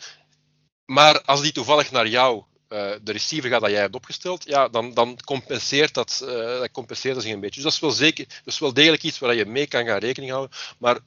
Maar 0.85 1.23
als 1.23 1.41
die 1.43 1.53
toevallig 1.53 1.91
naar 1.91 2.09
jou, 2.09 2.43
uh, 2.69 2.93
de 3.03 3.13
receiver 3.13 3.51
gaat 3.51 3.61
dat 3.61 3.71
jij 3.71 3.81
hebt 3.81 3.95
opgesteld, 3.95 4.45
ja, 4.45 4.69
dan, 4.69 4.95
dan 4.95 5.19
compenseert 5.25 5.95
dat, 5.95 6.21
uh, 6.23 6.29
dat 6.29 6.71
compenseert 6.71 7.23
zich 7.23 7.33
een 7.33 7.41
beetje. 7.41 7.63
Dus 7.63 7.65
dat 7.65 7.73
is 7.73 7.81
wel, 7.81 7.91
zeker, 7.91 8.27
dat 8.29 8.55
is 8.55 8.59
wel 8.59 8.73
degelijk 8.73 9.03
iets 9.03 9.19
waar 9.19 9.35
je 9.35 9.47
mee 9.47 9.67
kan 9.67 9.87
gaan 9.87 9.99
rekening 9.99 10.33
houden. 10.33 10.57
Maar 10.79 10.99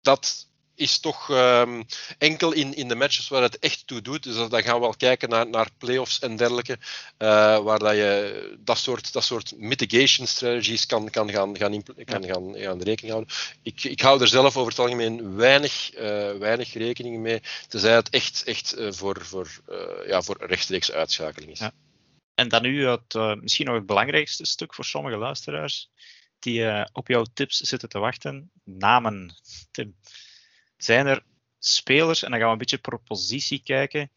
dat 0.00 0.46
is 0.74 0.98
toch 0.98 1.28
um, 1.28 1.84
enkel 2.18 2.52
in, 2.52 2.74
in 2.74 2.88
de 2.88 2.94
matches 2.94 3.28
waar 3.28 3.42
het 3.42 3.58
echt 3.58 3.86
toe 3.86 4.02
doet. 4.02 4.22
Dus 4.22 4.36
dan 4.48 4.62
gaan 4.62 4.74
we 4.74 4.80
wel 4.80 4.94
kijken 4.96 5.28
naar, 5.28 5.48
naar 5.48 5.68
playoffs 5.78 6.18
en 6.18 6.36
dergelijke, 6.36 6.78
uh, 7.18 7.58
waar 7.58 7.78
dat 7.78 7.94
je 7.94 8.56
dat 8.58 8.78
soort, 8.78 9.12
dat 9.12 9.24
soort 9.24 9.52
mitigation 9.56 10.26
strategies 10.26 10.86
kan, 10.86 11.10
kan, 11.10 11.30
gaan, 11.30 11.56
gaan, 11.56 11.82
kan 12.04 12.24
gaan, 12.24 12.54
gaan 12.56 12.82
rekening 12.82 13.12
houden. 13.12 13.34
Ik, 13.62 13.84
ik 13.84 14.00
hou 14.00 14.20
er 14.20 14.28
zelf 14.28 14.56
over 14.56 14.70
het 14.70 14.80
algemeen 14.80 15.36
weinig, 15.36 15.94
uh, 15.94 16.00
weinig 16.32 16.72
rekening 16.72 17.18
mee, 17.18 17.40
tenzij 17.68 17.94
het 17.94 18.10
echt, 18.10 18.44
echt 18.44 18.78
uh, 18.78 18.92
voor, 18.92 19.24
voor, 19.24 19.48
ja, 20.06 20.22
voor 20.22 20.36
rechtstreeks 20.46 20.92
uitschakeling 20.92 21.50
is. 21.50 21.58
Ja. 21.58 21.72
En 22.34 22.48
dan 22.48 22.62
nu 22.62 22.86
het, 22.86 23.14
misschien 23.40 23.66
nog 23.66 23.74
het 23.74 23.86
belangrijkste 23.86 24.46
stuk 24.46 24.74
voor 24.74 24.84
sommige 24.84 25.16
luisteraars 25.16 25.90
die 26.38 26.86
op 26.92 27.08
jouw 27.08 27.24
tips 27.34 27.56
zitten 27.56 27.88
te 27.88 27.98
wachten. 27.98 28.50
Namen, 28.64 29.34
Tim 29.70 29.94
zijn 30.84 31.06
er 31.06 31.22
spelers, 31.58 32.22
en 32.22 32.30
dan 32.30 32.38
gaan 32.38 32.48
we 32.48 32.52
een 32.52 32.58
beetje 32.58 32.78
per 32.78 32.98
positie 32.98 33.62
kijken, 33.62 34.10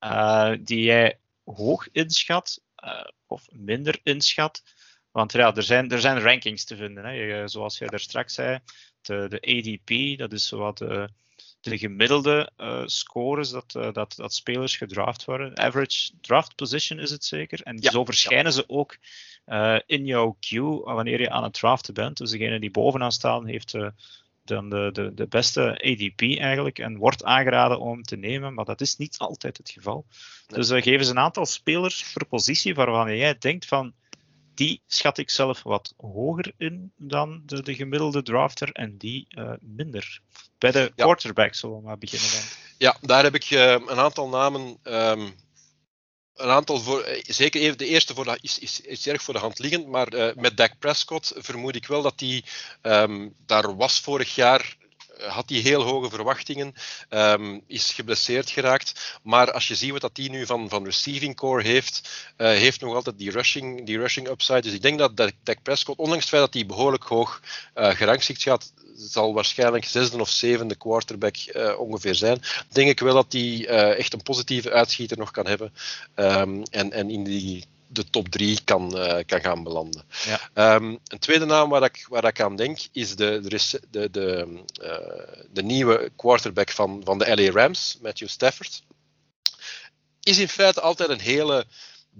uh, 0.00 0.52
die 0.60 0.82
jij 0.82 1.18
hoog 1.44 1.88
inschat 1.92 2.60
uh, 2.84 3.04
of 3.26 3.48
minder 3.50 4.00
inschat. 4.02 4.62
Want 5.10 5.32
ja, 5.32 5.54
er 5.54 5.62
zijn, 5.62 5.90
er 5.90 6.00
zijn 6.00 6.20
rankings 6.20 6.64
te 6.64 6.76
vinden. 6.76 7.04
Hè. 7.04 7.48
Zoals 7.48 7.78
jij 7.78 7.88
daar 7.88 8.00
straks 8.00 8.34
zei, 8.34 8.58
de, 9.02 9.26
de 9.28 9.40
ADP, 9.40 10.18
dat 10.18 10.32
is 10.32 10.50
wat 10.50 10.78
de, 10.78 11.08
de 11.60 11.78
gemiddelde 11.78 12.50
uh, 12.58 12.82
scores 12.86 13.50
dat, 13.50 13.72
dat, 13.72 14.14
dat 14.16 14.34
spelers 14.34 14.76
gedraft 14.76 15.24
worden. 15.24 15.58
Average 15.58 16.10
draft 16.20 16.54
position 16.54 16.98
is 16.98 17.10
het 17.10 17.24
zeker. 17.24 17.62
En 17.62 17.76
ja, 17.80 17.90
zo 17.90 18.04
verschijnen 18.04 18.44
ja. 18.44 18.50
ze 18.50 18.64
ook 18.68 18.96
in 19.86 20.06
jouw 20.06 20.36
queue 20.40 20.80
wanneer 20.80 21.20
je 21.20 21.30
aan 21.30 21.42
het 21.42 21.54
draften 21.54 21.94
bent. 21.94 22.16
Dus 22.16 22.30
degene 22.30 22.60
die 22.60 22.70
bovenaan 22.70 23.12
staan 23.12 23.46
heeft 23.46 23.74
dan 24.44 24.70
de, 24.70 24.90
de, 24.92 25.14
de 25.14 25.26
beste 25.26 25.60
ADP 25.60 26.20
eigenlijk 26.20 26.78
en 26.78 26.96
wordt 26.96 27.24
aangeraden 27.24 27.80
om 27.80 28.02
te 28.02 28.16
nemen, 28.16 28.54
maar 28.54 28.64
dat 28.64 28.80
is 28.80 28.96
niet 28.96 29.18
altijd 29.18 29.56
het 29.56 29.70
geval. 29.70 30.04
Nee. 30.48 30.58
Dus 30.58 30.70
uh, 30.70 30.82
geven 30.82 31.04
ze 31.04 31.10
een 31.10 31.18
aantal 31.18 31.46
spelers 31.46 32.12
per 32.12 32.26
positie 32.26 32.74
waarvan 32.74 33.16
jij 33.16 33.38
denkt 33.38 33.66
van 33.66 33.92
die 34.54 34.82
schat 34.86 35.18
ik 35.18 35.30
zelf 35.30 35.62
wat 35.62 35.94
hoger 35.96 36.52
in 36.56 36.92
dan 36.96 37.42
de, 37.46 37.62
de 37.62 37.74
gemiddelde 37.74 38.22
drafter 38.22 38.72
en 38.72 38.96
die 38.96 39.26
uh, 39.30 39.52
minder. 39.60 40.20
Bij 40.58 40.70
de 40.70 40.92
ja. 40.94 41.04
quarterback 41.04 41.54
zullen 41.54 41.76
we 41.76 41.82
maar 41.82 41.98
beginnen 41.98 42.30
dan. 42.30 42.40
Ja, 42.78 42.96
daar 43.00 43.22
heb 43.22 43.34
ik 43.34 43.50
uh, 43.50 43.70
een 43.70 43.98
aantal 43.98 44.28
namen 44.28 44.78
um, 44.82 45.34
een 46.40 46.50
aantal 46.50 46.80
voor, 46.80 47.08
zeker 47.26 47.60
even 47.60 47.78
de 47.78 47.86
eerste 47.86 48.14
voor 48.14 48.24
de, 48.24 48.38
is, 48.40 48.58
is, 48.58 48.80
is 48.80 49.06
erg 49.06 49.22
voor 49.22 49.34
de 49.34 49.40
hand 49.40 49.58
liggend, 49.58 49.86
maar 49.86 50.14
uh, 50.14 50.34
met 50.34 50.56
Dak 50.56 50.72
Prescott 50.78 51.32
vermoed 51.36 51.76
ik 51.76 51.86
wel 51.86 52.02
dat 52.02 52.20
hij 52.20 52.44
um, 52.82 53.34
daar 53.46 53.76
was 53.76 54.00
vorig 54.00 54.34
jaar 54.34 54.76
had 55.28 55.48
hij 55.48 55.58
heel 55.58 55.82
hoge 55.82 56.10
verwachtingen, 56.10 56.74
um, 57.10 57.62
is 57.66 57.92
geblesseerd 57.92 58.50
geraakt. 58.50 59.18
Maar 59.22 59.52
als 59.52 59.68
je 59.68 59.74
ziet 59.74 59.90
wat 59.90 60.00
dat 60.00 60.16
hij 60.16 60.28
nu 60.28 60.46
van, 60.46 60.68
van 60.68 60.84
receiving 60.84 61.36
core 61.36 61.62
heeft, 61.62 62.10
uh, 62.36 62.46
heeft 62.46 62.80
nog 62.80 62.94
altijd 62.94 63.18
die 63.18 63.30
rushing, 63.30 63.86
die 63.86 63.98
rushing 63.98 64.28
upside. 64.28 64.60
Dus 64.60 64.72
ik 64.72 64.82
denk 64.82 64.98
dat 64.98 65.16
Dak 65.16 65.62
Prescott, 65.62 65.98
ondanks 65.98 66.24
het 66.24 66.32
feit 66.32 66.42
dat 66.42 66.54
hij 66.54 66.66
behoorlijk 66.66 67.04
hoog 67.04 67.40
uh, 67.74 67.90
gerangschikt 67.90 68.42
gaat, 68.42 68.72
zal 68.96 69.34
waarschijnlijk 69.34 69.84
zesde 69.84 70.20
of 70.20 70.28
zevende 70.28 70.74
quarterback 70.74 71.36
ongeveer 71.78 72.14
zijn. 72.14 72.42
Denk 72.68 72.88
ik 72.88 73.00
wel 73.00 73.14
dat 73.14 73.32
hij 73.32 73.66
echt 73.96 74.12
een 74.12 74.22
positieve 74.22 74.72
uitschieter 74.72 75.18
nog 75.18 75.30
kan 75.30 75.46
hebben. 75.46 75.72
Um, 76.14 76.62
en, 76.62 76.92
en 76.92 77.10
in 77.10 77.24
die 77.24 77.64
de 77.92 78.10
top 78.10 78.28
3 78.28 78.58
kan, 78.64 78.96
uh, 78.96 79.18
kan 79.26 79.40
gaan 79.40 79.62
belanden. 79.62 80.04
Ja. 80.24 80.74
Um, 80.74 80.98
een 81.04 81.18
tweede 81.18 81.44
naam 81.44 81.68
waar 81.68 81.82
ik, 81.82 82.06
waar 82.08 82.24
ik 82.24 82.40
aan 82.40 82.56
denk 82.56 82.78
is 82.92 83.16
de, 83.16 83.40
de, 83.40 83.80
de, 83.90 84.10
de, 84.10 84.46
uh, 84.82 85.44
de 85.50 85.62
nieuwe 85.62 86.10
quarterback 86.16 86.70
van, 86.70 87.00
van 87.04 87.18
de 87.18 87.34
LA 87.36 87.50
Rams, 87.50 87.98
Matthew 88.02 88.28
Stafford. 88.28 88.82
Is 90.22 90.38
in 90.38 90.48
feite 90.48 90.80
altijd 90.80 91.08
een 91.08 91.20
hele 91.20 91.66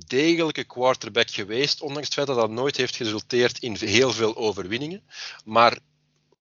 degelijke 0.06 0.64
quarterback 0.64 1.30
geweest, 1.30 1.80
ondanks 1.80 2.04
het 2.04 2.14
feit 2.14 2.26
dat 2.26 2.36
dat 2.36 2.50
nooit 2.50 2.76
heeft 2.76 2.96
geresulteerd 2.96 3.58
in 3.58 3.76
heel 3.76 4.12
veel 4.12 4.36
overwinningen. 4.36 5.02
Maar 5.44 5.78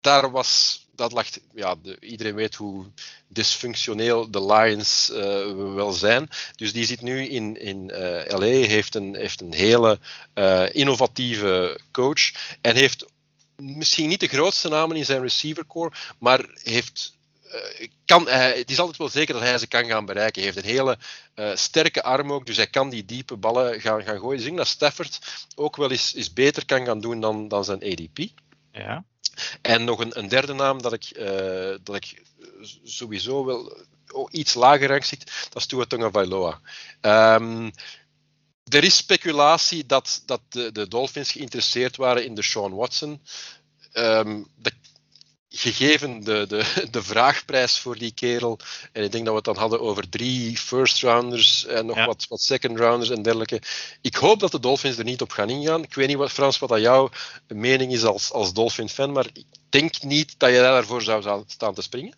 daar 0.01 0.31
was 0.31 0.82
dat 0.95 1.11
lag, 1.11 1.27
ja, 1.53 1.75
de, 1.81 1.97
iedereen 1.99 2.35
weet 2.35 2.55
hoe 2.55 2.85
dysfunctioneel 3.27 4.31
de 4.31 4.45
Lions 4.45 5.09
uh, 5.09 5.73
wel 5.75 5.91
zijn. 5.91 6.29
Dus 6.55 6.73
die 6.73 6.85
zit 6.85 7.01
nu 7.01 7.27
in, 7.27 7.61
in 7.61 7.89
eh, 7.89 8.37
LA, 8.39 8.45
heeft 8.45 8.95
een, 8.95 9.15
heeft 9.15 9.41
een 9.41 9.53
hele 9.53 9.99
uh, 10.35 10.75
innovatieve 10.75 11.79
coach 11.91 12.31
en 12.61 12.75
heeft 12.75 13.05
misschien 13.55 14.09
niet 14.09 14.19
de 14.19 14.27
grootste 14.27 14.69
namen 14.69 14.97
in 14.97 15.05
zijn 15.05 15.21
receiver 15.21 15.65
core, 15.67 15.91
maar 16.17 16.45
heeft 16.63 17.13
kan, 18.05 18.27
het 18.27 18.69
is 18.69 18.79
altijd 18.79 18.97
wel 18.97 19.09
zeker 19.09 19.33
dat 19.33 19.43
hij 19.43 19.57
ze 19.57 19.67
kan 19.67 19.85
gaan 19.85 20.05
bereiken. 20.05 20.41
Hij 20.43 20.51
heeft 20.51 20.65
een 20.65 20.71
hele 20.71 20.97
sterke 21.55 22.03
arm 22.03 22.31
ook, 22.31 22.45
dus 22.45 22.57
hij 22.57 22.67
kan 22.67 22.89
die 22.89 23.05
diepe 23.05 23.35
ballen 23.35 23.81
gaan, 23.81 24.03
gaan 24.03 24.19
gooien. 24.19 24.37
Dus 24.37 24.39
ik 24.39 24.45
denk 24.45 24.57
dat 24.57 24.67
Stafford 24.67 25.19
ook 25.55 25.75
wel 25.75 25.91
eens, 25.91 26.13
eens 26.15 26.33
beter 26.33 26.65
kan 26.65 26.85
gaan 26.85 27.01
doen 27.01 27.19
dan, 27.19 27.47
dan 27.47 27.63
zijn 27.63 27.83
ADP. 27.83 28.31
Ja. 28.73 29.05
En 29.61 29.83
nog 29.83 29.99
een, 29.99 30.19
een 30.19 30.27
derde 30.27 30.53
naam 30.53 30.81
dat 30.81 30.93
ik, 30.93 31.17
uh, 31.17 31.75
dat 31.83 31.95
ik 31.95 32.23
sowieso 32.83 33.45
wel 33.45 33.77
oh, 34.11 34.27
iets 34.31 34.53
lager 34.53 34.87
rank 34.87 35.03
ziet, 35.03 35.47
dat 35.49 35.61
is 35.61 35.65
Tua 35.65 35.85
Tagovailoa. 35.85 36.59
Um, 37.01 37.71
er 38.63 38.83
is 38.83 38.95
speculatie 38.95 39.85
dat, 39.85 40.23
dat 40.25 40.41
de, 40.49 40.71
de, 40.71 40.87
Dolphins 40.87 41.31
geïnteresseerd 41.31 41.95
waren 41.95 42.25
in 42.25 42.35
de 42.35 42.41
Sean 42.41 42.73
Watson. 42.73 43.21
Dat 44.55 44.73
gegeven 45.55 46.23
de, 46.23 46.45
de, 46.47 46.87
de 46.91 47.03
vraagprijs 47.03 47.79
voor 47.79 47.97
die 47.97 48.13
kerel, 48.13 48.59
en 48.91 49.03
ik 49.03 49.11
denk 49.11 49.25
dat 49.25 49.33
we 49.33 49.35
het 49.35 49.45
dan 49.45 49.57
hadden 49.57 49.81
over 49.81 50.09
drie 50.09 50.57
first 50.57 51.01
rounders 51.01 51.65
en 51.65 51.85
nog 51.85 52.05
wat, 52.05 52.25
wat 52.29 52.41
second 52.41 52.79
rounders 52.79 53.09
en 53.09 53.21
dergelijke. 53.21 53.61
Ik 54.01 54.15
hoop 54.15 54.39
dat 54.39 54.51
de 54.51 54.59
Dolphins 54.59 54.97
er 54.97 55.03
niet 55.03 55.21
op 55.21 55.31
gaan 55.31 55.49
ingaan. 55.49 55.83
Ik 55.83 55.93
weet 55.93 56.07
niet, 56.07 56.17
wat, 56.17 56.31
Frans, 56.31 56.59
wat 56.59 56.69
dat 56.69 56.81
jouw 56.81 57.09
mening 57.47 57.91
is 57.91 58.03
als, 58.03 58.31
als 58.31 58.53
Dolphin-fan, 58.53 59.11
maar 59.11 59.27
ik 59.33 59.45
denk 59.69 60.03
niet 60.03 60.39
dat 60.39 60.49
je 60.49 60.57
daarvoor 60.57 61.01
zou 61.01 61.43
staan 61.47 61.73
te 61.73 61.81
springen. 61.81 62.15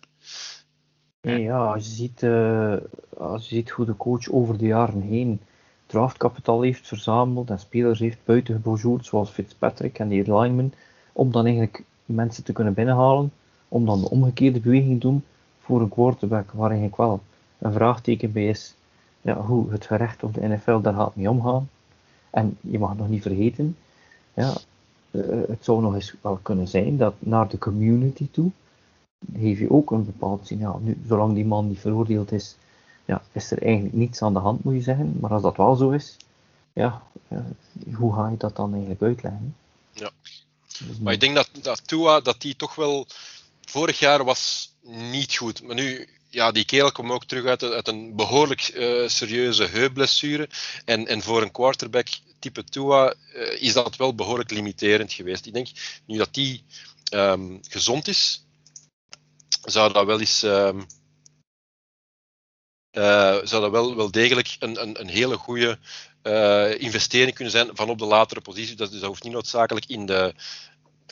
Nee, 1.20 1.42
ja, 1.42 1.72
als 1.72 1.84
je, 1.84 1.90
ziet, 1.90 2.22
uh, 2.22 2.76
als 3.16 3.48
je 3.48 3.54
ziet 3.54 3.70
hoe 3.70 3.86
de 3.86 3.96
coach 3.96 4.30
over 4.30 4.58
de 4.58 4.66
jaren 4.66 5.00
heen 5.00 5.40
draftkapitaal 5.86 6.62
heeft 6.62 6.86
verzameld 6.86 7.50
en 7.50 7.58
spelers 7.58 7.98
heeft 7.98 8.24
buitengebouwd, 8.24 9.06
zoals 9.06 9.30
Fitzpatrick 9.30 9.98
en 9.98 10.08
die 10.08 10.32
linemen, 10.32 10.74
om 11.12 11.32
dan 11.32 11.44
eigenlijk 11.44 11.82
mensen 12.06 12.44
te 12.44 12.52
kunnen 12.52 12.74
binnenhalen, 12.74 13.32
om 13.68 13.86
dan 13.86 14.00
de 14.00 14.10
omgekeerde 14.10 14.60
beweging 14.60 15.00
te 15.00 15.06
doen 15.06 15.24
voor 15.60 15.80
een 15.80 15.88
quarterback 15.88 16.50
waar 16.52 16.68
eigenlijk 16.68 16.96
wel 16.96 17.20
een 17.58 17.72
vraagteken 17.72 18.32
bij 18.32 18.48
is 18.48 18.74
ja, 19.20 19.40
hoe 19.40 19.70
het 19.70 19.86
gerecht 19.86 20.22
of 20.22 20.32
de 20.32 20.48
NFL 20.48 20.80
daar 20.80 20.94
gaat 20.94 21.16
mee 21.16 21.30
omgaan. 21.30 21.68
En 22.30 22.56
je 22.60 22.78
mag 22.78 22.96
nog 22.96 23.08
niet 23.08 23.22
vergeten, 23.22 23.76
ja, 24.34 24.54
eh, 25.10 25.20
het 25.48 25.64
zou 25.64 25.80
nog 25.80 25.94
eens 25.94 26.14
wel 26.20 26.38
kunnen 26.42 26.68
zijn 26.68 26.96
dat 26.96 27.14
naar 27.18 27.48
de 27.48 27.58
community 27.58 28.28
toe 28.30 28.50
geef 29.34 29.58
je 29.58 29.70
ook 29.70 29.90
een 29.90 30.04
bepaald 30.04 30.46
signaal. 30.46 30.80
Nu, 30.82 30.98
zolang 31.06 31.34
die 31.34 31.46
man 31.46 31.68
niet 31.68 31.78
veroordeeld 31.78 32.32
is, 32.32 32.56
ja, 33.04 33.22
is 33.32 33.50
er 33.50 33.62
eigenlijk 33.62 33.94
niets 33.94 34.22
aan 34.22 34.32
de 34.32 34.38
hand, 34.38 34.64
moet 34.64 34.74
je 34.74 34.80
zeggen. 34.80 35.16
Maar 35.20 35.30
als 35.30 35.42
dat 35.42 35.56
wel 35.56 35.74
zo 35.74 35.90
is, 35.90 36.16
ja, 36.72 37.02
eh, 37.28 37.38
hoe 37.94 38.14
ga 38.14 38.28
je 38.28 38.36
dat 38.36 38.56
dan 38.56 38.70
eigenlijk 38.70 39.02
uitleggen? 39.02 39.54
Ja. 39.90 40.10
Maar 41.00 41.12
ik 41.12 41.20
denk 41.20 41.34
dat, 41.34 41.48
dat 41.52 41.88
Tua, 41.88 42.20
dat 42.20 42.40
die 42.40 42.56
toch 42.56 42.74
wel... 42.74 43.06
Vorig 43.68 43.98
jaar 43.98 44.24
was 44.24 44.72
niet 44.82 45.36
goed. 45.36 45.62
Maar 45.62 45.74
nu, 45.74 46.08
ja, 46.30 46.52
die 46.52 46.64
kerel 46.64 46.92
komt 46.92 47.10
ook 47.10 47.24
terug 47.24 47.44
uit, 47.44 47.62
uit 47.62 47.88
een 47.88 48.16
behoorlijk 48.16 48.68
uh, 48.74 49.08
serieuze 49.08 49.64
heupblessure. 49.64 50.48
En, 50.84 51.06
en 51.06 51.22
voor 51.22 51.42
een 51.42 51.50
quarterback 51.50 52.06
type 52.38 52.64
Tua 52.64 53.14
uh, 53.34 53.62
is 53.62 53.72
dat 53.72 53.96
wel 53.96 54.14
behoorlijk 54.14 54.50
limiterend 54.50 55.12
geweest. 55.12 55.46
Ik 55.46 55.52
denk, 55.52 55.68
nu 56.06 56.18
dat 56.18 56.34
die 56.34 56.64
um, 57.10 57.60
gezond 57.68 58.08
is, 58.08 58.44
zou 59.62 59.92
dat 59.92 60.06
wel 60.06 60.20
eens... 60.20 60.42
Um, 60.42 60.86
uh, 62.92 63.38
zou 63.44 63.62
dat 63.62 63.70
wel, 63.70 63.96
wel 63.96 64.10
degelijk 64.10 64.56
een, 64.58 64.82
een, 64.82 65.00
een 65.00 65.08
hele 65.08 65.36
goede 65.36 65.78
uh, 66.26 66.80
investering 66.80 67.34
kunnen 67.34 67.52
zijn 67.52 67.70
van 67.72 67.88
op 67.88 67.98
de 67.98 68.04
latere 68.04 68.40
positie. 68.40 68.76
Dat, 68.76 68.90
dus 68.90 69.00
dat 69.00 69.08
hoeft 69.08 69.22
niet 69.22 69.32
noodzakelijk 69.32 69.86
in 69.86 70.06
de, 70.06 70.34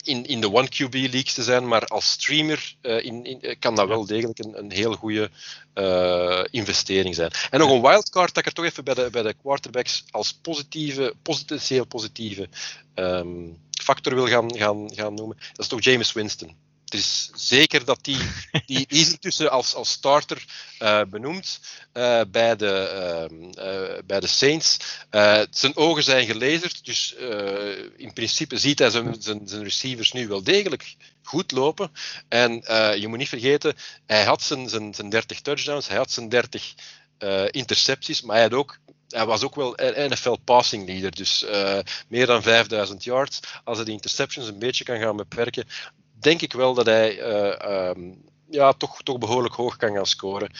in, 0.03 0.25
in 0.25 0.41
de 0.41 0.53
One 0.53 0.67
QB 0.67 0.93
leagues 0.93 1.33
te 1.33 1.43
zijn, 1.43 1.67
maar 1.67 1.85
als 1.85 2.11
streamer 2.11 2.75
uh, 2.81 3.05
in, 3.05 3.25
in, 3.25 3.59
kan 3.59 3.75
dat 3.75 3.87
wel 3.87 4.05
degelijk 4.05 4.39
een, 4.39 4.57
een 4.57 4.71
heel 4.71 4.93
goede 4.93 5.29
uh, 5.75 6.43
investering 6.49 7.15
zijn. 7.15 7.31
En 7.49 7.59
nog 7.59 7.71
een 7.71 7.81
wildcard 7.81 8.33
dat 8.33 8.37
ik 8.37 8.45
er 8.45 8.53
toch 8.53 8.65
even 8.65 8.83
bij 8.83 8.93
de, 8.93 9.09
bij 9.11 9.21
de 9.21 9.35
quarterbacks 9.41 10.03
als 10.09 10.33
positieve, 10.33 11.13
potentieel 11.21 11.85
positieve 11.85 12.49
um, 12.95 13.57
factor 13.83 14.15
wil 14.15 14.27
gaan, 14.27 14.57
gaan, 14.57 14.91
gaan 14.93 15.13
noemen. 15.13 15.37
Dat 15.37 15.59
is 15.59 15.67
toch 15.67 15.83
James 15.83 16.13
Winston 16.13 16.64
is 16.97 17.29
zeker 17.33 17.85
dat 17.85 17.99
die, 18.01 18.17
die, 18.65 18.85
die 18.87 18.99
is 18.99 19.11
intussen 19.15 19.51
als, 19.51 19.73
als 19.73 19.91
starter 19.91 20.45
uh, 20.79 21.01
benoemd 21.09 21.59
uh, 21.93 22.21
bij, 22.27 22.55
de, 22.55 23.27
uh, 23.57 23.99
bij 24.05 24.19
de 24.19 24.27
Saints. 24.27 24.77
zijn 25.49 25.75
ogen 25.75 26.03
zijn 26.03 26.25
gelezerd, 26.25 26.85
dus 26.85 27.15
in 27.97 28.13
principe 28.13 28.57
ziet 28.57 28.79
hij 28.79 28.89
zijn, 28.89 29.15
zijn, 29.19 29.47
zijn 29.47 29.63
receivers 29.63 30.11
nu 30.11 30.27
wel 30.27 30.43
degelijk 30.43 30.95
goed 31.23 31.51
lopen. 31.51 31.91
En 32.27 32.51
je 32.99 33.05
moet 33.07 33.17
niet 33.17 33.29
vergeten, 33.29 33.75
hij 34.05 34.23
had 34.23 34.41
zijn, 34.41 34.69
zijn, 34.69 34.93
zijn 34.93 35.09
30 35.09 35.41
touchdowns, 35.41 35.87
hij 35.87 35.97
had 35.97 36.11
zijn 36.11 36.29
30 36.29 36.73
intercepties, 37.51 38.21
maar 38.21 38.35
hij 38.35 38.43
had 38.43 38.53
ook 38.53 38.79
hij 39.15 39.25
was 39.25 39.43
ook 39.43 39.55
wel 39.55 39.77
NFL 40.07 40.35
passing 40.43 40.87
leader, 40.87 41.11
dus 41.11 41.43
uh, 41.43 41.79
meer 42.07 42.25
dan 42.25 42.41
5000 42.41 43.03
yards. 43.03 43.39
Als 43.63 43.77
hij 43.77 43.85
de 43.85 43.91
interceptions 43.91 44.47
een 44.47 44.59
beetje 44.59 44.83
kan 44.83 44.99
gaan 44.99 45.15
beperken, 45.15 45.67
denk 46.19 46.41
ik 46.41 46.53
wel 46.53 46.73
dat 46.73 46.85
hij 46.85 47.17
uh, 47.19 47.89
um, 47.89 48.23
ja, 48.49 48.73
toch, 48.73 49.01
toch 49.03 49.17
behoorlijk 49.17 49.55
hoog 49.55 49.75
kan 49.75 49.93
gaan 49.93 50.05
scoren 50.05 50.51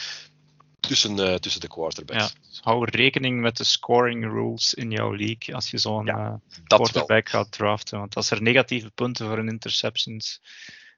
tussen, 0.80 1.18
uh, 1.18 1.34
tussen 1.34 1.60
de 1.60 1.68
quarterbacks. 1.68 2.32
Ja, 2.32 2.48
dus 2.48 2.60
hou 2.62 2.90
rekening 2.90 3.40
met 3.40 3.56
de 3.56 3.64
scoring 3.64 4.24
rules 4.24 4.74
in 4.74 4.90
jouw 4.90 5.14
league 5.14 5.54
als 5.54 5.70
je 5.70 5.78
zo'n 5.78 6.06
ja, 6.06 6.40
uh, 6.50 6.64
quarterback 6.64 7.28
gaat 7.28 7.52
draften. 7.52 7.98
Want 7.98 8.16
als 8.16 8.30
er 8.30 8.42
negatieve 8.42 8.90
punten 8.90 9.26
voor 9.26 9.38
een 9.38 9.48
interceptions, 9.48 10.40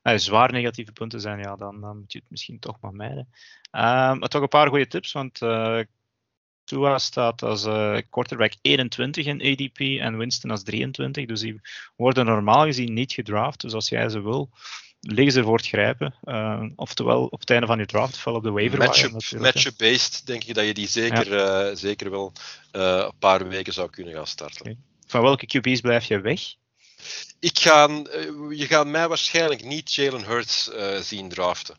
uh, 0.02 0.16
zwaar 0.16 0.52
negatieve 0.52 0.93
punten 0.93 1.20
zijn, 1.20 1.39
ja, 1.39 1.56
dan, 1.56 1.80
dan, 1.80 1.98
moet 1.98 2.12
je 2.12 2.18
het 2.18 2.30
misschien 2.30 2.59
toch 2.59 2.80
maar 2.80 2.94
mijden. 2.94 3.28
Um, 3.70 4.18
maar 4.18 4.28
toch 4.28 4.43
een 4.43 4.48
paar 4.48 4.68
goede 4.68 4.86
tips, 4.86 5.12
want 5.12 5.39
Tua 6.69 6.99
staat 6.99 7.43
als 7.43 7.65
uh, 7.65 7.99
quarterback 8.11 8.53
21 8.62 9.27
in 9.27 9.40
ADP 9.40 9.78
en 9.78 10.19
Winston 10.19 10.51
als 10.51 10.62
23. 10.62 11.27
Dus 11.27 11.40
die 11.40 11.61
worden 11.97 12.27
normaal 12.27 12.65
gezien 12.65 12.93
niet 12.93 13.12
gedraft. 13.12 13.61
Dus 13.61 13.73
als 13.73 13.89
jij 13.89 14.09
ze 14.09 14.23
wil, 14.23 14.51
liggen 15.01 15.32
ze 15.32 15.43
voor 15.43 15.57
het 15.57 15.66
grijpen. 15.66 16.15
Uh, 16.24 16.62
oftewel 16.77 17.24
op 17.24 17.40
het 17.40 17.51
einde 17.51 17.66
van 17.66 17.78
je 17.78 17.86
draft, 17.86 18.19
fel 18.19 18.35
op 18.35 18.43
de 18.43 18.51
waiver 18.51 18.78
Matchup, 18.78 19.12
matchup-based 19.39 20.27
denk 20.27 20.45
ik 20.45 20.55
dat 20.55 20.66
je 20.66 20.74
die 20.74 20.89
zeker, 20.89 21.35
ja. 21.35 21.69
uh, 21.70 21.77
zeker 21.77 22.11
wel 22.11 22.32
een 22.70 23.12
paar 23.19 23.49
weken 23.49 23.73
zou 23.73 23.90
kunnen 23.90 24.15
gaan 24.15 24.27
starten. 24.27 24.61
Okay. 24.61 24.77
Van 25.07 25.23
welke 25.23 25.47
QB's 25.47 25.81
blijf 25.81 26.05
je 26.05 26.20
weg? 26.20 26.40
Ik 27.40 27.59
ga, 27.59 27.89
je 28.51 28.66
gaat 28.66 28.86
mij 28.86 29.09
waarschijnlijk 29.09 29.65
niet 29.65 29.95
Jalen 29.95 30.24
Hurts 30.24 30.70
zien 31.01 31.28
draften. 31.28 31.77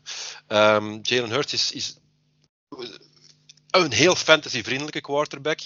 Um, 0.48 0.98
Jalen 1.02 1.30
Hurts 1.30 1.52
is, 1.52 1.72
is 1.72 1.98
een 3.70 3.92
heel 3.92 4.14
fantasyvriendelijke 4.14 5.00
quarterback. 5.00 5.60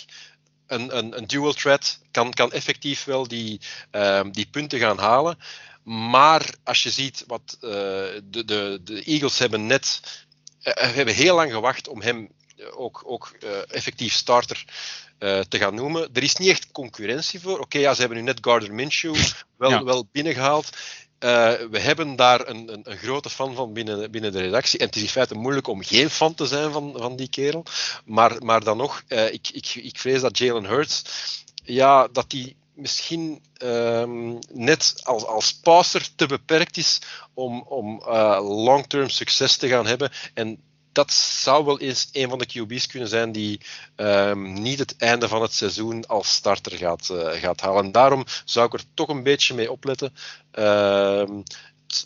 Een, 0.67 0.97
een, 0.97 1.17
een, 1.17 1.27
dual 1.27 1.53
threat 1.53 2.01
kan, 2.11 2.33
kan 2.33 2.53
effectief 2.53 3.05
wel 3.05 3.29
die, 3.29 3.61
um, 3.91 4.33
die 4.33 4.47
punten 4.47 4.79
gaan 4.79 4.99
halen. 4.99 5.39
Maar 5.83 6.55
als 6.63 6.83
je 6.83 6.91
ziet 6.91 7.25
wat 7.27 7.57
uh, 7.61 7.71
de, 8.25 8.45
de, 8.45 8.81
de 8.85 9.03
Eagles 9.03 9.39
hebben 9.39 9.67
net 9.67 10.01
uh, 10.63 10.75
hebben 10.75 11.15
heel 11.15 11.35
lang 11.35 11.53
gewacht 11.53 11.89
om 11.89 12.03
hem 12.03 12.29
ook, 12.75 13.03
ook 13.07 13.37
uh, 13.41 13.51
effectief 13.75 14.15
starter 14.15 14.65
te 15.49 15.59
gaan 15.59 15.75
noemen. 15.75 16.09
Er 16.13 16.23
is 16.23 16.37
niet 16.37 16.49
echt 16.49 16.73
concurrentie 16.73 17.41
voor. 17.41 17.53
Oké, 17.53 17.63
okay, 17.63 17.81
ja, 17.81 17.95
ze 17.95 18.01
hebben 18.01 18.19
nu 18.19 18.25
net 18.25 18.39
Gardner 18.41 18.75
Minshew 18.75 19.17
wel, 19.57 19.71
ja. 19.71 19.85
wel 19.85 20.09
binnengehaald. 20.13 20.77
We 21.71 21.79
hebben 21.79 22.17
daar 22.17 22.49
een, 22.49 22.73
een, 22.73 22.81
een, 22.85 22.97
grote 22.97 23.31
fan 23.31 23.55
van 23.55 23.73
binnen, 23.73 24.11
binnen 24.11 24.33
de 24.33 24.41
redactie. 24.41 24.79
En 24.79 24.87
het 24.87 24.97
is 24.97 25.03
in 25.03 25.09
feite 25.09 25.35
moeilijk 25.35 25.67
om 25.67 25.83
geen 25.83 26.11
fan 26.11 26.35
te 26.35 26.47
zijn 26.47 26.73
van, 26.73 26.95
van 26.97 27.17
die 27.17 27.29
kerel. 27.29 27.65
Maar, 28.05 28.45
maar 28.45 28.65
dan 28.65 28.77
nog, 28.77 29.03
ik, 29.09 29.49
ik, 29.53 29.75
ik 29.75 29.99
vrees 29.99 30.21
dat 30.21 30.39
Jalen 30.39 30.65
Hurts, 30.65 31.05
ja, 31.65 32.09
dat 32.13 32.31
die 32.31 32.57
misschien 32.75 33.43
um, 33.63 34.39
net 34.53 35.01
als, 35.03 35.25
als 35.25 35.55
passer 35.55 36.09
te 36.17 36.27
beperkt 36.27 36.77
is 36.77 37.01
om, 37.35 37.63
om 37.63 38.03
uh, 38.07 38.39
long-term 38.43 39.09
succes 39.09 39.57
te 39.57 39.69
gaan 39.69 39.87
hebben. 39.87 40.11
En 40.35 40.59
dat 40.95 41.13
zou 41.13 41.65
wel 41.65 41.81
eens 41.81 42.09
een 42.13 42.29
van 42.29 42.39
de 42.39 42.47
QB's 42.47 42.87
kunnen 42.87 43.09
zijn 43.09 43.33
die 43.33 43.61
um, 43.97 44.53
niet 44.53 44.79
het 44.79 44.97
einde 44.97 45.29
van 45.29 45.43
het 45.43 45.53
seizoen 45.53 46.07
als 46.07 46.35
starter 46.35 46.79
gaat, 46.79 47.09
uh, 47.13 47.33
gaat 47.33 47.61
halen. 47.61 47.85
En 47.85 47.93
daarom 47.93 48.25
zou 48.45 48.67
ik 48.67 48.73
er 48.73 48.85
toch 48.95 49.09
een 49.09 49.23
beetje 49.23 49.55
mee 49.55 49.73
opletten. 49.73 50.15
Uh, 50.59 51.23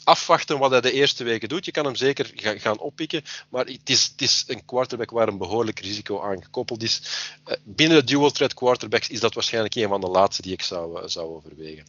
afwachten 0.05 0.59
wat 0.59 0.71
hij 0.71 0.81
de 0.81 0.93
eerste 0.93 1.25
weken 1.25 1.49
doet. 1.49 1.65
Je 1.65 1.71
kan 1.71 1.85
hem 1.85 1.97
zeker 1.97 2.31
gaan 2.35 2.79
oppikken, 2.79 3.23
maar 3.49 3.67
het 3.67 3.91
is, 3.91 4.05
het 4.05 4.23
is 4.23 4.45
een 4.47 4.65
quarterback 4.65 5.11
waar 5.11 5.29
een 5.29 5.39
behoorlijk 5.39 5.81
risico 5.81 6.23
aan 6.23 6.43
gekoppeld 6.43 6.83
is. 6.83 7.03
Uh, 7.47 7.55
binnen 7.65 7.99
de 7.99 8.05
dual 8.05 8.31
threat 8.31 8.55
quarterbacks 8.55 9.09
is 9.09 9.21
dat 9.21 9.35
waarschijnlijk 9.35 9.75
een 9.75 9.89
van 9.89 10.01
de 10.01 10.09
laatste 10.09 10.43
die 10.43 10.53
ik 10.53 10.63
zou, 10.63 11.01
uh, 11.01 11.09
zou 11.09 11.29
overwegen. 11.29 11.87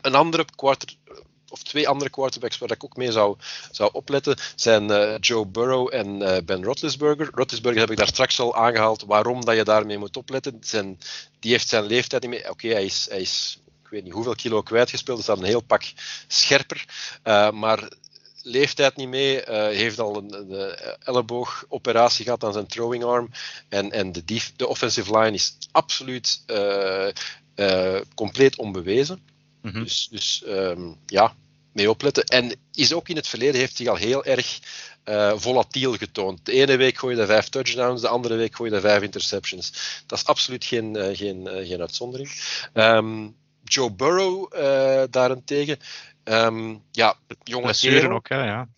Een 0.00 0.14
andere 0.14 0.44
quarter, 0.56 0.96
of 1.52 1.62
twee 1.62 1.88
andere 1.88 2.10
quarterbacks 2.10 2.58
waar 2.58 2.70
ik 2.70 2.84
ook 2.84 2.96
mee 2.96 3.12
zou, 3.12 3.36
zou 3.70 3.90
opletten 3.92 4.36
zijn 4.54 4.90
uh, 4.90 5.14
Joe 5.20 5.46
Burrow 5.46 5.94
en 5.94 6.20
uh, 6.20 6.36
Ben 6.44 6.64
Roethlisberger. 6.64 7.30
Roethlisberger 7.32 7.80
heb 7.80 7.90
ik 7.90 7.96
daar 7.96 8.06
straks 8.06 8.40
al 8.40 8.56
aangehaald 8.56 9.04
waarom 9.06 9.44
dat 9.44 9.56
je 9.56 9.64
daarmee 9.64 9.98
moet 9.98 10.16
opletten. 10.16 10.58
Zijn, 10.60 10.98
die 11.40 11.50
heeft 11.50 11.68
zijn 11.68 11.84
leeftijd 11.84 12.22
niet 12.22 12.30
meer. 12.30 12.50
Oké, 12.50 12.68
hij, 12.68 12.84
is, 12.84 13.06
hij 13.10 13.20
is 13.20 13.60
weet 13.92 14.04
niet 14.04 14.12
hoeveel 14.12 14.34
kilo 14.34 14.62
kwijtgespeeld. 14.62 15.18
Is 15.18 15.24
dat 15.24 15.38
een 15.38 15.44
heel 15.44 15.60
pak 15.60 15.82
scherper. 16.26 16.84
Uh, 17.24 17.50
maar 17.50 17.88
leeftijd 18.42 18.96
niet 18.96 19.08
mee. 19.08 19.46
Uh, 19.46 19.66
heeft 19.66 19.98
al 19.98 20.16
een, 20.16 20.32
een 20.32 20.76
elleboogoperatie 21.04 22.24
gehad 22.24 22.44
aan 22.44 22.52
zijn 22.52 22.66
throwing 22.66 23.04
arm. 23.04 23.30
En, 23.68 23.90
en 23.90 24.12
de, 24.12 24.40
de 24.56 24.66
offensive 24.66 25.18
line 25.18 25.32
is 25.32 25.56
absoluut 25.70 26.40
compleet 28.14 28.56
onbewezen. 28.56 29.31
Mm 29.62 29.70
-hmm. 29.70 29.82
Dus, 29.82 30.08
dus 30.10 30.42
um, 30.46 30.96
ja, 31.06 31.34
mee 31.72 31.90
opletten. 31.90 32.24
En 32.24 32.54
is 32.74 32.92
ook 32.92 33.08
in 33.08 33.16
het 33.16 33.28
verleden 33.28 33.60
heeft 33.60 33.76
zich 33.76 33.86
al 33.86 33.96
heel 33.96 34.24
erg 34.24 34.58
uh, 35.04 35.32
volatiel 35.36 35.96
getoond. 35.96 36.44
De 36.44 36.52
ene 36.52 36.76
week 36.76 36.98
gooi 36.98 37.16
je 37.16 37.26
vijf 37.26 37.48
touchdowns, 37.48 38.00
de 38.00 38.08
andere 38.08 38.34
week 38.34 38.56
gooi 38.56 38.72
je 38.72 38.80
vijf 38.80 39.02
interceptions. 39.02 39.72
Dat 40.06 40.18
is 40.18 40.24
absoluut 40.24 40.64
geen, 40.64 40.96
uh, 40.96 41.16
geen, 41.16 41.40
uh, 41.46 41.68
geen 41.68 41.80
uitzondering. 41.80 42.30
Um, 42.74 43.36
Joe 43.64 43.92
Burrow 43.92 44.52
daarentegen. 45.10 45.78
Um, 46.24 46.82
ja, 46.90 47.16
jonge 47.42 47.64
blessure 47.64 48.08
ook, 48.08 48.28
hè, 48.28 48.44
ja. 48.44 48.68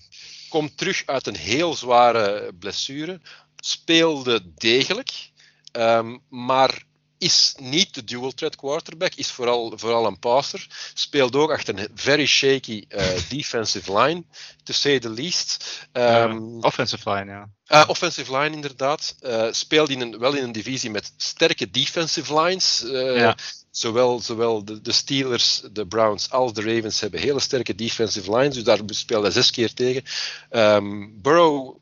Komt 0.49 0.77
terug 0.77 1.03
uit 1.07 1.27
een 1.27 1.37
heel 1.37 1.75
zware 1.75 2.53
blessure. 2.59 3.21
Speelde 3.57 4.43
degelijk. 4.55 5.31
Um, 5.73 6.21
maar 6.29 6.85
is 7.25 7.55
niet 7.59 7.95
de 7.95 8.05
dual 8.05 8.31
threat 8.31 8.57
quarterback, 8.57 9.15
is 9.15 9.31
vooral, 9.31 9.73
vooral 9.77 10.07
een 10.07 10.19
passer. 10.19 10.67
Speelt 10.95 11.37
ook 11.37 11.51
achter 11.51 11.79
een 11.79 11.89
very 11.95 12.27
shaky 12.27 12.85
uh, 12.89 13.07
defensive 13.29 13.99
line, 13.99 14.25
to 14.63 14.73
say 14.73 14.99
the 14.99 15.11
least. 15.11 15.65
Um, 15.93 16.57
uh, 16.57 16.65
offensive 16.65 17.11
line, 17.11 17.31
ja. 17.31 17.49
Uh, 17.67 17.89
offensive 17.89 18.39
line, 18.39 18.55
inderdaad. 18.55 19.17
speelt 19.51 19.89
in 19.89 20.01
een, 20.01 20.19
wel 20.19 20.35
in 20.35 20.43
een 20.43 20.53
divisie 20.53 20.91
met 20.91 21.13
sterke 21.17 21.71
defensive 21.71 22.41
lines. 22.41 22.85
Ja. 22.87 23.37
Zowel, 23.71 24.21
zowel 24.21 24.65
de, 24.65 24.81
de, 24.81 24.93
Steelers, 24.93 25.63
de 25.73 25.87
Browns 25.87 26.31
als 26.31 26.53
de 26.53 26.63
Ravens 26.75 27.01
hebben 27.01 27.21
hele 27.21 27.41
sterke 27.41 27.75
defensive 27.75 28.37
lines, 28.37 28.55
dus 28.55 28.65
daar 28.65 28.81
speelde 28.87 29.25
hij 29.25 29.33
zes 29.33 29.51
keer 29.51 29.75
tegen. 29.75 30.03
Um, 30.51 31.21
Burrow 31.23 31.77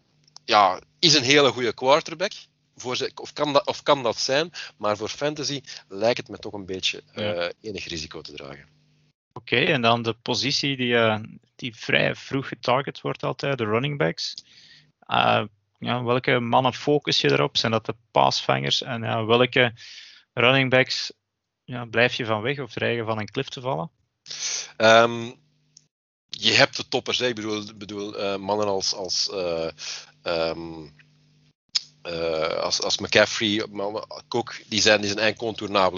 ja, 0.44 0.80
is 0.98 1.14
een 1.14 1.22
hele 1.22 1.50
goede 1.50 1.72
quarterback 1.72 2.32
voor 2.82 3.10
of, 3.14 3.32
kan 3.32 3.52
dat, 3.52 3.66
of 3.66 3.82
kan 3.82 4.02
dat 4.02 4.18
zijn, 4.18 4.50
maar 4.76 4.96
voor 4.96 5.08
fantasy 5.08 5.60
lijkt 5.88 6.18
het 6.18 6.28
me 6.28 6.38
toch 6.38 6.52
een 6.52 6.66
beetje 6.66 7.02
ja. 7.14 7.34
uh, 7.34 7.50
enig 7.60 7.84
risico 7.84 8.20
te 8.20 8.32
dragen. 8.32 8.68
Oké, 9.32 9.54
okay, 9.54 9.66
en 9.66 9.82
dan 9.82 10.02
de 10.02 10.12
positie 10.12 10.76
die, 10.76 10.92
uh, 10.92 11.18
die 11.56 11.76
vrij 11.76 12.14
vroeg 12.14 12.48
getarget 12.48 13.00
wordt 13.00 13.22
altijd, 13.22 13.58
de 13.58 13.64
running 13.64 13.98
backs. 13.98 14.34
Uh, 15.06 15.44
ja, 15.78 16.04
welke 16.04 16.40
mannen 16.40 16.74
focus 16.74 17.20
je 17.20 17.30
erop? 17.30 17.56
Zijn 17.56 17.72
dat 17.72 17.86
de 17.86 17.94
paasvangers? 18.10 18.82
En 18.82 19.02
ja, 19.02 19.24
welke 19.24 19.72
running 20.32 20.70
backs 20.70 21.12
ja, 21.64 21.84
blijf 21.84 22.14
je 22.14 22.24
van 22.24 22.42
weg 22.42 22.58
of 22.58 22.72
dreigen 22.72 23.04
van 23.04 23.18
een 23.18 23.30
klif 23.30 23.48
te 23.48 23.60
vallen? 23.60 23.90
Um, 24.76 25.40
je 26.28 26.52
hebt 26.52 26.76
de 26.76 26.88
toppers, 26.88 27.18
hè. 27.18 27.26
ik 27.26 27.34
bedoel, 27.34 27.64
bedoel 27.76 28.38
mannen 28.38 28.66
als, 28.66 28.94
als 28.94 29.30
um, 30.22 30.94
uh, 32.06 32.62
als, 32.62 32.82
als 32.82 32.98
McCaffrey, 32.98 33.66
Cook, 34.28 34.54
die 34.66 34.80
zijn, 34.80 35.00
die 35.00 35.10
zijn. 35.10 35.36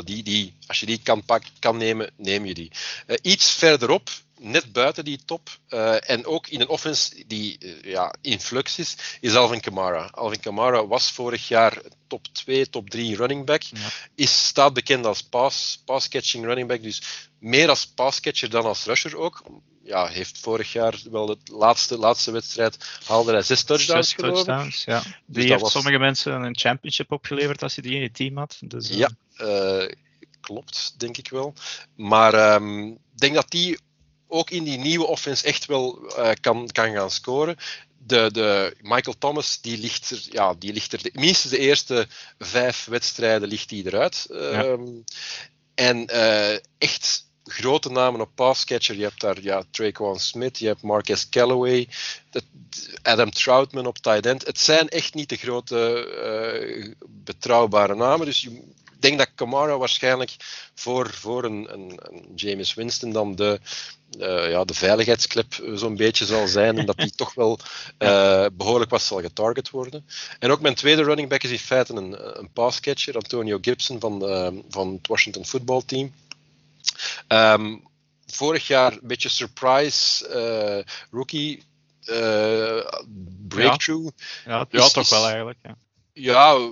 Die, 0.05 0.23
die, 0.23 0.55
als 0.67 0.81
je 0.81 0.87
die 0.87 1.01
kan, 1.03 1.25
pak, 1.25 1.43
kan 1.59 1.77
nemen, 1.77 2.11
neem 2.17 2.45
je 2.45 2.55
die. 2.55 2.71
Uh, 3.07 3.17
iets 3.23 3.51
verderop, 3.51 4.11
net 4.39 4.73
buiten 4.73 5.05
die 5.05 5.19
top, 5.25 5.49
uh, 5.69 6.11
en 6.11 6.27
ook 6.27 6.47
in 6.49 6.61
een 6.61 6.69
offense 6.69 7.25
die 7.27 7.59
ja, 7.83 8.15
in 8.21 8.41
flux 8.41 8.79
is, 8.79 8.97
is 9.21 9.35
Alvin 9.35 9.61
Kamara. 9.61 10.09
Alvin 10.13 10.41
Kamara 10.41 10.87
was 10.87 11.11
vorig 11.11 11.49
jaar 11.49 11.83
top 12.07 12.27
2, 12.33 12.71
top 12.71 12.91
3 12.91 13.17
running 13.17 13.47
back. 13.47 13.63
Ja. 13.63 13.79
Is, 14.15 14.47
staat 14.47 14.73
bekend 14.73 15.07
als 15.07 15.23
pass, 15.23 15.83
pass 15.85 16.09
catching 16.09 16.45
running 16.45 16.69
back, 16.69 16.83
dus 16.83 17.03
meer 17.39 17.69
als 17.69 17.87
pass 17.87 18.21
catcher 18.21 18.51
dan 18.51 18.65
als 18.65 18.85
rusher 18.85 19.17
ook 19.17 19.43
ja, 19.85 20.07
heeft 20.07 20.39
vorig 20.39 20.73
jaar 20.73 21.01
wel 21.11 21.27
de 21.27 21.37
laatste, 21.45 21.99
laatste 21.99 22.31
wedstrijd 22.31 22.99
haalde 23.05 23.33
hij 23.33 23.43
zes 23.43 23.63
touchdowns, 23.63 24.09
zes 24.09 24.19
touchdowns 24.19 24.85
ja. 24.85 25.03
Dus 25.03 25.13
die 25.27 25.49
heeft 25.49 25.61
was... 25.61 25.73
sommige 25.73 25.99
mensen 25.99 26.43
een 26.43 26.59
championship 26.59 27.13
opgeleverd 27.13 27.63
als 27.63 27.75
hij 27.75 27.83
die 27.83 27.95
in 27.95 28.01
je 28.01 28.11
team 28.11 28.37
had. 28.37 28.59
Dus, 28.61 28.91
uh... 28.91 28.97
Ja, 28.97 29.11
uh, 29.37 29.91
klopt, 30.41 30.95
denk 30.97 31.17
ik 31.17 31.29
wel. 31.29 31.55
Maar 31.97 32.35
ik 32.55 32.61
um, 32.61 32.99
denk 33.15 33.35
dat 33.35 33.51
die 33.51 33.79
ook 34.29 34.51
in 34.51 34.65
die 34.65 34.79
nieuwe 34.79 35.07
offense 35.07 35.47
echt 35.47 35.67
wel 35.67 36.13
uh, 36.19 36.31
kan, 36.41 36.69
kan 36.73 36.93
gaan 36.93 37.11
scoren. 37.11 37.57
De, 38.07 38.31
de 38.33 38.77
Michael 38.81 39.19
Thomas, 39.19 39.61
die 39.61 39.79
ligt 39.79 40.11
er, 40.11 40.23
ja, 40.31 40.55
die 40.59 40.73
ligt 40.73 40.93
er 40.93 41.03
de, 41.03 41.11
minstens 41.13 41.53
de 41.53 41.59
eerste 41.59 42.07
vijf 42.39 42.85
wedstrijden 42.85 43.49
ligt 43.49 43.69
die 43.69 43.87
eruit. 43.87 44.27
Ja. 44.29 44.65
Um, 44.65 45.05
en 45.75 46.07
echt 46.79 47.27
grote 47.45 47.91
namen 47.91 48.21
op 48.21 48.31
passcatcher. 48.35 48.97
Je 48.97 49.03
hebt 49.03 49.21
daar 49.21 49.43
ja, 49.43 49.63
Traquan 49.71 50.21
Smith, 50.21 50.59
je 50.59 50.67
hebt 50.67 50.83
Marcus 50.83 51.29
Callaway, 51.29 51.89
Adam 53.03 53.31
Troutman 53.31 53.87
op 53.87 53.99
tight 53.99 54.27
end. 54.27 54.47
Het 54.47 54.59
zijn 54.59 54.89
echt 54.89 55.15
niet 55.15 55.29
de 55.29 55.37
grote 55.37 56.09
uh, 56.77 56.95
betrouwbare 57.07 57.95
namen. 57.95 58.27
Dus 58.27 58.45
ik 58.45 58.63
denk 58.99 59.19
dat 59.19 59.31
Kamara 59.35 59.79
waarschijnlijk 59.79 60.37
voor, 60.75 61.11
voor 61.11 61.45
een, 61.45 61.73
een, 61.73 62.01
een 62.03 62.33
James 62.35 62.75
Winston 62.75 63.13
dan 63.13 63.35
de, 63.35 63.61
uh, 64.19 64.51
ja, 64.51 64.65
de 64.65 64.75
veiligheidsclip 64.75 65.63
zo'n 65.75 65.97
beetje 65.97 66.25
zal 66.25 66.47
zijn. 66.47 66.79
En 66.79 66.87
dat 66.87 66.97
die 66.97 67.11
toch 67.25 67.35
wel 67.35 67.59
uh, 67.99 68.47
behoorlijk 68.53 68.91
wat 68.91 69.03
zal 69.03 69.21
getarget 69.21 69.71
worden. 69.71 70.07
En 70.39 70.51
ook 70.51 70.61
mijn 70.61 70.75
tweede 70.75 71.03
running 71.03 71.29
back 71.29 71.43
is 71.43 71.51
in 71.51 71.59
feite 71.59 71.95
een, 71.95 72.39
een 72.39 72.51
passcatcher, 72.53 73.15
Antonio 73.15 73.59
Gibson 73.61 74.01
van, 74.01 74.19
de, 74.19 74.63
van 74.69 74.93
het 74.93 75.07
Washington 75.07 75.47
Football 75.47 75.83
Team. 75.87 76.13
Um, 77.29 77.93
vorig 78.27 78.67
jaar 78.67 78.93
een 78.93 79.01
beetje 79.03 79.29
surprise 79.29 80.29
uh, 80.29 80.95
rookie 81.11 81.63
uh, 82.05 82.85
breakthrough. 83.49 84.11
Ja, 84.45 84.67
ja, 84.71 84.85
is, 84.85 84.93
toch 84.93 85.09
wel 85.09 85.27
eigenlijk. 85.27 85.59
Ja. 85.63 85.77
ja. 86.13 86.71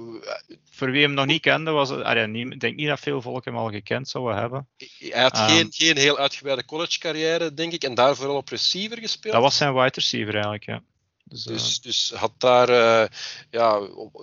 Voor 0.70 0.90
wie 0.90 1.02
hem 1.02 1.14
nog 1.14 1.26
niet 1.26 1.40
kende, 1.40 1.70
was 1.70 1.88
het, 1.88 2.06
ik 2.32 2.60
denk 2.60 2.76
niet 2.76 2.88
dat 2.88 3.00
veel 3.00 3.22
volk 3.22 3.44
hem 3.44 3.56
al 3.56 3.70
gekend 3.70 4.08
zouden 4.08 4.36
hebben. 4.36 4.68
Hij 4.98 5.22
had 5.22 5.38
um, 5.38 5.46
geen, 5.46 5.68
geen 5.72 5.96
heel 5.96 6.18
uitgebreide 6.18 6.64
college 6.64 6.98
carrière, 6.98 7.54
denk 7.54 7.72
ik, 7.72 7.84
en 7.84 7.94
daar 7.94 8.16
vooral 8.16 8.36
op 8.36 8.48
receiver 8.48 8.98
gespeeld. 8.98 9.32
Dat 9.32 9.42
was 9.42 9.56
zijn 9.56 9.74
wide 9.74 9.90
receiver 9.94 10.34
eigenlijk, 10.34 10.64
ja. 10.64 10.82
Dus, 11.24 11.42
dus, 11.42 11.80
dus 11.80 12.12
had 12.14 12.32
daar 12.38 12.70
uh, 12.70 13.08
ja, 13.50 13.80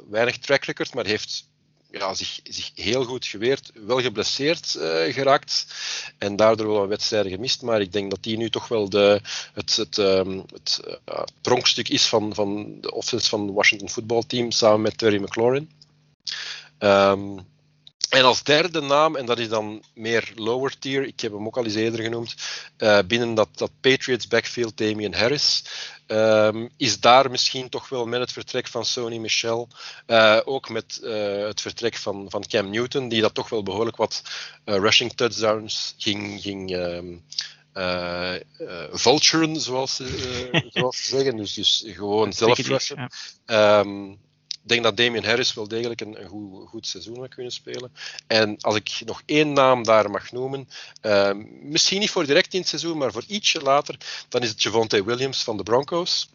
weinig 0.10 0.38
track 0.38 0.64
record, 0.64 0.94
maar 0.94 1.06
heeft 1.06 1.49
ja, 1.92 2.14
zich, 2.14 2.40
zich 2.44 2.72
heel 2.76 3.04
goed 3.04 3.26
geweerd, 3.26 3.72
wel 3.74 4.02
geblesseerd 4.02 4.76
uh, 4.78 5.14
geraakt 5.14 5.66
en 6.18 6.36
daardoor 6.36 6.68
wel 6.68 6.82
een 6.84 6.90
wedstrijden 6.90 7.32
gemist. 7.32 7.62
Maar 7.62 7.82
ik 7.82 7.92
denk 7.92 8.10
dat 8.10 8.24
die 8.24 8.38
nu 8.38 8.50
toch 8.50 8.68
wel 8.68 8.90
de, 8.90 9.22
het, 9.54 9.76
het, 9.76 9.98
um, 9.98 10.44
het 10.54 10.80
uh, 11.10 11.24
pronkstuk 11.42 11.90
is 11.90 12.08
van, 12.08 12.34
van 12.36 12.78
de 12.82 12.94
offense 12.94 13.30
van 13.30 13.46
het 13.46 13.56
Washington 13.56 13.90
voetbalteam 13.90 14.52
samen 14.52 14.82
met 14.82 14.98
Terry 14.98 15.22
McLaurin. 15.22 15.70
Um, 16.80 17.48
en 18.10 18.24
als 18.24 18.44
derde 18.44 18.82
naam, 18.82 19.16
en 19.16 19.26
dat 19.26 19.40
is 19.40 19.50
dan 19.50 19.84
meer 19.94 20.32
lower 20.36 20.80
tier, 20.80 21.04
ik 21.04 21.20
heb 21.20 21.32
hem 21.32 21.46
ook 21.46 21.58
al 21.58 21.66
eens 21.66 21.76
eerder 21.76 22.04
genoemd, 22.04 22.36
uh, 22.78 23.00
binnen 23.08 23.34
dat, 23.34 23.50
dat 23.56 23.72
Patriots 23.82 24.28
backfield 24.28 24.78
Damian 24.78 25.14
Harris, 25.14 25.64
um, 26.08 26.70
is 26.78 27.00
daar 27.00 27.32
misschien 27.32 27.70
toch 27.70 27.90
wel 27.90 28.06
met 28.06 28.20
het 28.20 28.32
vertrek 28.32 28.68
van 28.68 28.86
Sony 28.86 29.18
Michel, 29.18 29.68
uh, 30.08 30.40
ook 30.46 30.70
met 30.70 31.00
uh, 31.04 31.46
het 31.48 31.62
vertrek 31.62 31.96
van, 31.96 32.26
van 32.30 32.46
Cam 32.48 32.70
Newton, 32.70 33.10
die 33.10 33.22
dat 33.22 33.34
toch 33.34 33.50
wel 33.50 33.64
behoorlijk 33.64 33.98
wat 33.98 34.22
rushing 34.66 35.14
touchdowns 35.14 35.96
ging, 35.98 36.42
ging 36.42 36.72
um, 36.72 37.24
uh, 37.74 38.34
vulturen, 38.92 39.62
zoals, 39.62 39.96
ze, 39.96 40.70
zoals 40.74 40.98
ze 40.98 41.08
zeggen. 41.08 41.36
Dus, 41.36 41.54
dus 41.54 41.84
gewoon 41.88 42.34
zelf 42.34 42.58
rushen. 42.58 43.10
Ehm, 43.46 44.12
ik 44.12 44.18
denk 44.62 44.84
dat 44.84 44.98
Damien 44.98 45.26
Harris 45.26 45.54
wel 45.54 45.68
degelijk 45.68 46.02
een, 46.02 46.22
een 46.22 46.28
goed, 46.28 46.68
goed, 46.68 46.88
seizoen 46.88 47.20
gaat 47.20 47.34
kunnen 47.34 47.52
spelen. 47.52 47.92
En 48.28 48.58
als 48.60 48.76
ik 48.76 49.02
nog 49.06 49.22
één 49.26 49.54
naam 49.54 49.84
daar 49.84 50.10
mag 50.10 50.32
noemen, 50.32 50.70
uh, 51.02 51.32
misschien 51.62 52.00
niet 52.00 52.10
voor 52.10 52.26
direct 52.26 52.54
in 52.54 52.60
het 52.60 52.70
seizoen, 52.70 52.98
maar 52.98 53.12
voor 53.12 53.24
ietsje 53.28 53.62
later, 53.62 53.98
dan 54.30 54.42
is 54.42 54.50
het 54.50 54.64
Javonte 54.64 55.04
Williams 55.04 55.44
van 55.44 55.58
de 55.58 55.64
Broncos. 55.64 56.30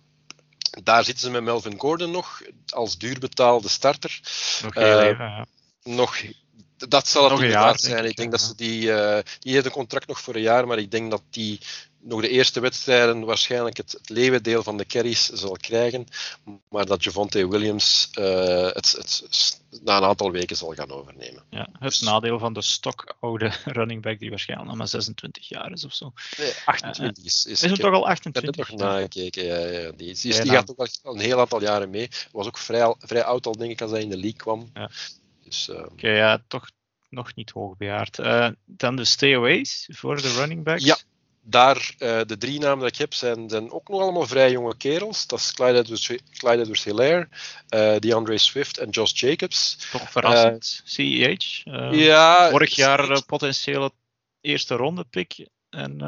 Daar 0.82 1.04
zitten 1.04 1.24
ze 1.24 1.30
met 1.30 1.42
Melvin 1.42 1.80
Gordon 1.80 2.10
nog 2.10 2.42
als 2.68 2.98
duurbetaalde 2.98 3.68
starter. 3.68 4.20
Nog 4.62 4.74
heel 4.74 5.00
uh, 5.00 5.06
even, 5.06 5.24
ja. 5.24 5.46
Nog 5.82 6.16
dat 6.76 7.08
zal 7.08 7.22
het 7.22 7.32
nog 7.32 7.42
inderdaad 7.42 7.80
zijn. 7.80 8.04
Ik 8.04 8.16
denk 8.16 8.30
dat 8.30 8.40
ze 8.40 8.54
die, 8.54 8.82
uh, 8.82 9.18
die 9.38 9.52
heeft 9.52 9.64
een 9.64 9.70
contract 9.70 10.06
nog 10.06 10.20
voor 10.20 10.34
een 10.34 10.40
jaar, 10.40 10.66
maar 10.66 10.78
ik 10.78 10.90
denk 10.90 11.10
dat 11.10 11.22
die 11.30 11.60
nog 12.04 12.20
de 12.20 12.28
eerste 12.28 12.60
wedstrijden 12.60 13.24
waarschijnlijk 13.24 13.76
het, 13.76 13.92
het 13.92 14.08
leeuwendeel 14.08 14.62
van 14.62 14.76
de 14.76 14.86
carries 14.86 15.26
zal 15.26 15.56
krijgen, 15.56 16.06
maar 16.68 16.86
dat 16.86 17.04
Javonte 17.04 17.48
Williams 17.48 18.10
uh, 18.18 18.24
het, 18.64 18.92
het, 18.92 19.60
na 19.82 19.96
een 19.96 20.04
aantal 20.04 20.30
weken 20.30 20.56
zal 20.56 20.74
gaan 20.74 20.90
overnemen. 20.90 21.42
Ja, 21.50 21.68
het 21.78 22.00
nadeel 22.00 22.38
van 22.38 22.52
de 22.52 22.62
stokoude 22.62 23.52
running 23.64 24.02
back 24.02 24.18
die 24.18 24.30
waarschijnlijk 24.30 24.68
nog 24.68 24.78
maar 24.78 24.88
26 24.88 25.48
jaar 25.48 25.72
is 25.72 25.84
of 25.84 25.94
zo. 25.94 26.12
Nee, 26.38 26.52
28 26.64 27.18
uh, 27.18 27.24
is. 27.24 27.46
Is, 27.46 27.62
is 27.62 27.70
het 27.70 27.80
toch 27.80 27.94
al 27.94 28.08
28? 28.08 28.42
Ik 28.42 28.56
heb 28.56 28.66
er 28.66 28.72
nog 28.72 28.80
nagekeken, 28.80 29.44
ja, 29.44 29.56
ja. 29.56 29.90
Die, 29.90 30.14
die, 30.14 30.42
die 30.42 30.50
gaat 30.50 30.70
ook 30.70 30.88
al 31.02 31.14
een 31.14 31.20
heel 31.20 31.40
aantal 31.40 31.60
jaren 31.60 31.90
mee. 31.90 32.08
Was 32.32 32.46
ook 32.46 32.58
vrij, 32.58 32.94
vrij 32.98 33.24
oud 33.24 33.46
al, 33.46 33.56
denk 33.56 33.70
ik, 33.70 33.80
als 33.80 33.90
hij 33.90 34.00
in 34.00 34.10
de 34.10 34.16
league 34.16 34.38
kwam. 34.38 34.70
Ja. 34.74 34.90
Dus, 35.44 35.68
uh, 35.68 35.78
Oké, 35.78 35.92
okay, 35.92 36.16
ja, 36.16 36.42
toch 36.48 36.70
nog 37.08 37.34
niet 37.34 37.50
hoogbejaard. 37.50 38.18
Uh, 38.18 38.48
dan 38.64 38.96
de 38.96 39.04
stayaways 39.04 39.88
voor 39.92 40.22
de 40.22 40.32
running 40.32 40.64
backs. 40.64 40.84
Ja, 40.84 40.98
daar, 41.44 41.94
uh, 41.98 42.20
de 42.26 42.36
drie 42.38 42.60
namen 42.60 42.78
die 42.78 42.88
ik 42.88 42.96
heb, 42.96 43.14
zijn, 43.14 43.48
zijn 43.50 43.70
ook 43.70 43.88
nog 43.88 44.00
allemaal 44.00 44.26
vrij 44.26 44.50
jonge 44.50 44.76
kerels. 44.76 45.26
Dat 45.26 45.38
is 45.38 45.52
Clyde 45.52 46.58
Edwards-Hilaire, 46.58 47.28
uh, 47.74 47.96
DeAndre 47.98 48.38
Swift 48.38 48.78
en 48.78 48.90
Josh 48.90 49.20
Jacobs. 49.20 49.88
Toch 49.90 50.10
verrassend, 50.10 50.80
CEH. 50.84 51.62
ja, 51.90 52.50
vorig 52.50 52.74
jaar 52.74 53.24
potentiële 53.24 53.92
eerste 54.40 54.74
ronde 54.74 55.04
pick. 55.04 55.48
En 55.70 55.98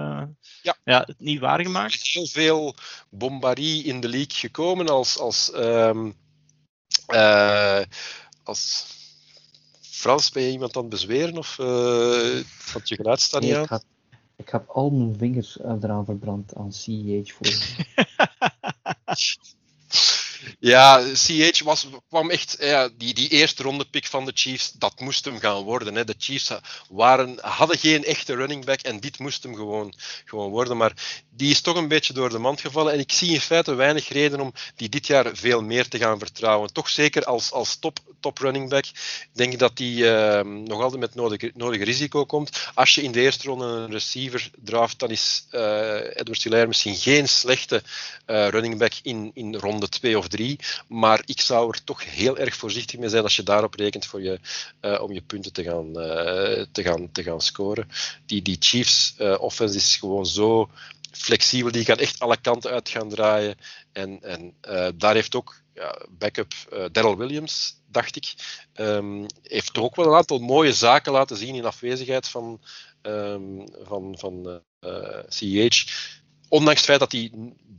ja. 0.63 0.77
ja, 0.85 1.05
het 1.07 1.21
niet 1.21 1.41
waargemaakt. 1.41 2.07
Heel 2.07 2.27
veel 2.27 2.75
bombarie 3.11 3.85
in 3.85 4.01
de 4.01 4.09
league 4.09 4.37
gekomen 4.37 4.89
als, 4.89 5.19
als, 5.19 5.53
um, 5.55 6.17
als 8.45 8.85
Frans, 9.81 10.31
ben 10.31 10.43
je 10.43 10.51
iemand 10.51 10.77
aan 10.77 10.83
het 10.83 10.91
bezweren 10.91 11.39
of 11.39 11.59
uh, 11.59 12.45
had 12.73 12.89
je 12.89 12.95
geluid 12.95 13.21
staan 13.21 13.41
niet 13.41 13.55
aan? 13.55 13.63
Ik 13.63 13.81
heb 14.49 14.69
al 14.69 14.91
mijn 14.91 15.17
vingers 15.17 15.59
eraan 15.61 16.05
verbrand 16.05 16.55
aan 16.55 16.73
CEH 16.73 17.33
voor. 17.33 17.47
Ja, 20.59 21.03
CH 21.15 21.61
was, 21.61 21.87
kwam 22.09 22.31
echt, 22.31 22.59
die, 22.97 23.15
die 23.15 23.29
eerste 23.29 23.63
ronde 23.63 23.85
pick 23.85 24.07
van 24.07 24.25
de 24.25 24.33
Chiefs, 24.35 24.73
dat 24.73 25.01
moest 25.01 25.25
hem 25.25 25.39
gaan 25.39 25.63
worden. 25.63 25.95
Hè. 25.95 26.05
De 26.05 26.15
Chiefs 26.19 26.53
waren, 26.89 27.39
hadden 27.41 27.79
geen 27.79 28.05
echte 28.05 28.35
running 28.35 28.65
back 28.65 28.81
en 28.81 29.01
dit 29.01 29.19
moest 29.19 29.43
hem 29.43 29.55
gewoon, 29.55 29.95
gewoon 30.25 30.51
worden. 30.51 30.77
Maar 30.77 30.93
die 31.31 31.51
is 31.51 31.61
toch 31.61 31.77
een 31.77 31.89
beetje 31.89 32.13
door 32.13 32.31
de 32.31 32.39
mand 32.39 32.61
gevallen. 32.61 32.93
En 32.93 32.99
ik 32.99 33.13
zie 33.13 33.33
in 33.33 33.41
feite 33.41 33.75
weinig 33.75 34.09
reden 34.09 34.41
om 34.41 34.53
die 34.77 34.89
dit 34.89 35.07
jaar 35.07 35.37
veel 35.37 35.63
meer 35.63 35.89
te 35.89 35.99
gaan 35.99 36.19
vertrouwen. 36.19 36.73
Toch 36.73 36.89
zeker 36.89 37.25
als, 37.25 37.53
als 37.53 37.77
top, 37.77 37.99
top 38.21 38.39
running 38.39 38.69
back 38.69 38.85
denk 39.33 39.59
dat 39.59 39.77
die 39.77 40.05
uh, 40.05 40.41
nog 40.41 40.83
altijd 40.83 41.01
met 41.01 41.15
nodig, 41.15 41.55
nodig 41.55 41.83
risico 41.83 42.25
komt. 42.25 42.71
Als 42.75 42.95
je 42.95 43.03
in 43.03 43.13
de 43.13 43.21
eerste 43.21 43.49
ronde 43.49 43.65
een 43.65 43.91
receiver 43.91 44.51
draft, 44.57 44.99
dan 44.99 45.11
is 45.11 45.47
uh, 45.53 45.95
Edward 45.95 46.43
Hilaire 46.43 46.69
misschien 46.69 46.97
geen 46.97 47.29
slechte 47.29 47.83
uh, 48.27 48.49
running 48.49 48.79
back 48.79 48.93
in, 49.03 49.31
in 49.35 49.57
ronde 49.57 49.89
2 49.89 50.19
of 50.19 50.26
3. 50.29 50.59
Maar 50.89 51.23
ik 51.25 51.41
zou 51.41 51.71
er 51.71 51.85
toch 51.85 52.05
heel 52.05 52.39
erg 52.39 52.57
voorzichtig 52.57 52.99
mee 52.99 53.09
zijn 53.09 53.23
als 53.23 53.37
je 53.37 53.43
daarop 53.43 53.75
rekent 53.75 54.07
voor 54.07 54.23
je, 54.23 54.41
uh, 54.81 55.03
om 55.03 55.13
je 55.13 55.21
punten 55.21 55.53
te 55.53 55.63
gaan, 55.63 55.87
uh, 55.87 56.65
te 56.73 56.83
gaan, 56.83 57.13
te 57.13 57.23
gaan 57.23 57.41
scoren. 57.41 57.89
Die, 58.27 58.43
die 58.43 58.57
Chiefs 58.61 59.15
uh, 59.19 59.37
offense 59.41 59.77
is 59.77 59.97
gewoon 59.97 60.27
zo 60.27 60.71
flexibel. 61.13 61.73
Die 61.73 61.85
gaan 61.85 61.99
echt 61.99 62.19
alle 62.19 62.37
kanten 62.37 62.71
uit 62.71 62.89
gaan 62.89 63.09
draaien. 63.09 63.57
En, 63.93 64.23
en 64.23 64.55
daar 64.99 65.15
heeft 65.15 65.35
ook 65.35 65.61
ja, 65.75 66.07
backup 66.11 66.53
Daryl 66.93 67.17
Williams, 67.17 67.75
dacht 67.91 68.17
ik, 68.17 68.35
um, 68.75 69.27
heeft 69.43 69.73
toch 69.75 69.85
ook 69.85 69.97
wel 69.97 70.07
een 70.07 70.17
aantal 70.17 70.39
mooie 70.39 70.73
zaken 70.73 71.13
laten 71.13 71.37
zien 71.37 71.55
in 71.55 71.65
afwezigheid 71.65 72.29
van, 72.29 72.61
um, 73.03 73.65
van, 73.83 74.15
van 74.19 74.63
CEH. 75.29 75.85
Ondanks 76.49 76.81
het 76.81 76.89
feit 76.89 77.01
dat 77.01 77.13
hij 77.13 77.31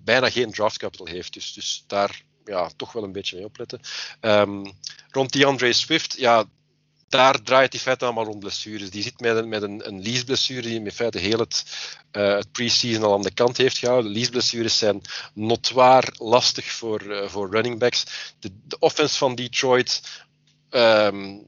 bijna 0.07 0.29
geen 0.29 0.51
draft 0.51 0.77
capital 0.77 1.05
heeft. 1.05 1.33
Dus, 1.33 1.53
dus 1.53 1.83
daar 1.87 2.21
ja, 2.47 2.69
toch 2.75 2.91
wel 2.91 3.03
een 3.03 3.11
beetje 3.11 3.35
mee 3.35 3.45
opletten. 3.45 3.79
Um, 4.21 4.71
rond 5.11 5.31
die 5.31 5.45
Andre 5.45 5.73
Swift, 5.73 6.15
ja, 6.17 6.45
daar 7.09 7.41
draait 7.41 7.71
die 7.71 7.79
feite 7.79 8.05
allemaal 8.05 8.25
rond 8.25 8.39
blessures. 8.39 8.89
Die 8.89 9.03
zit 9.03 9.19
met 9.19 9.35
een, 9.35 9.49
met 9.49 9.61
een, 9.61 9.87
een 9.87 10.01
lease-blessure 10.01 10.61
die 10.61 10.79
in 10.79 10.91
feite 10.91 11.17
heel 11.17 11.39
het, 11.39 11.63
uh, 12.11 12.35
het 12.35 12.51
pre-season 12.51 13.03
al 13.03 13.13
aan 13.13 13.21
de 13.21 13.33
kant 13.33 13.57
heeft 13.57 13.77
gehouden. 13.77 14.11
Lease-blessures 14.11 14.77
zijn 14.77 15.01
notwaar 15.33 16.13
lastig 16.17 16.65
voor, 16.71 17.01
uh, 17.03 17.27
voor 17.27 17.51
running 17.51 17.79
backs. 17.79 18.05
De, 18.39 18.51
de 18.63 18.79
offense 18.79 19.17
van 19.17 19.35
Detroit 19.35 20.01
um, 20.69 21.47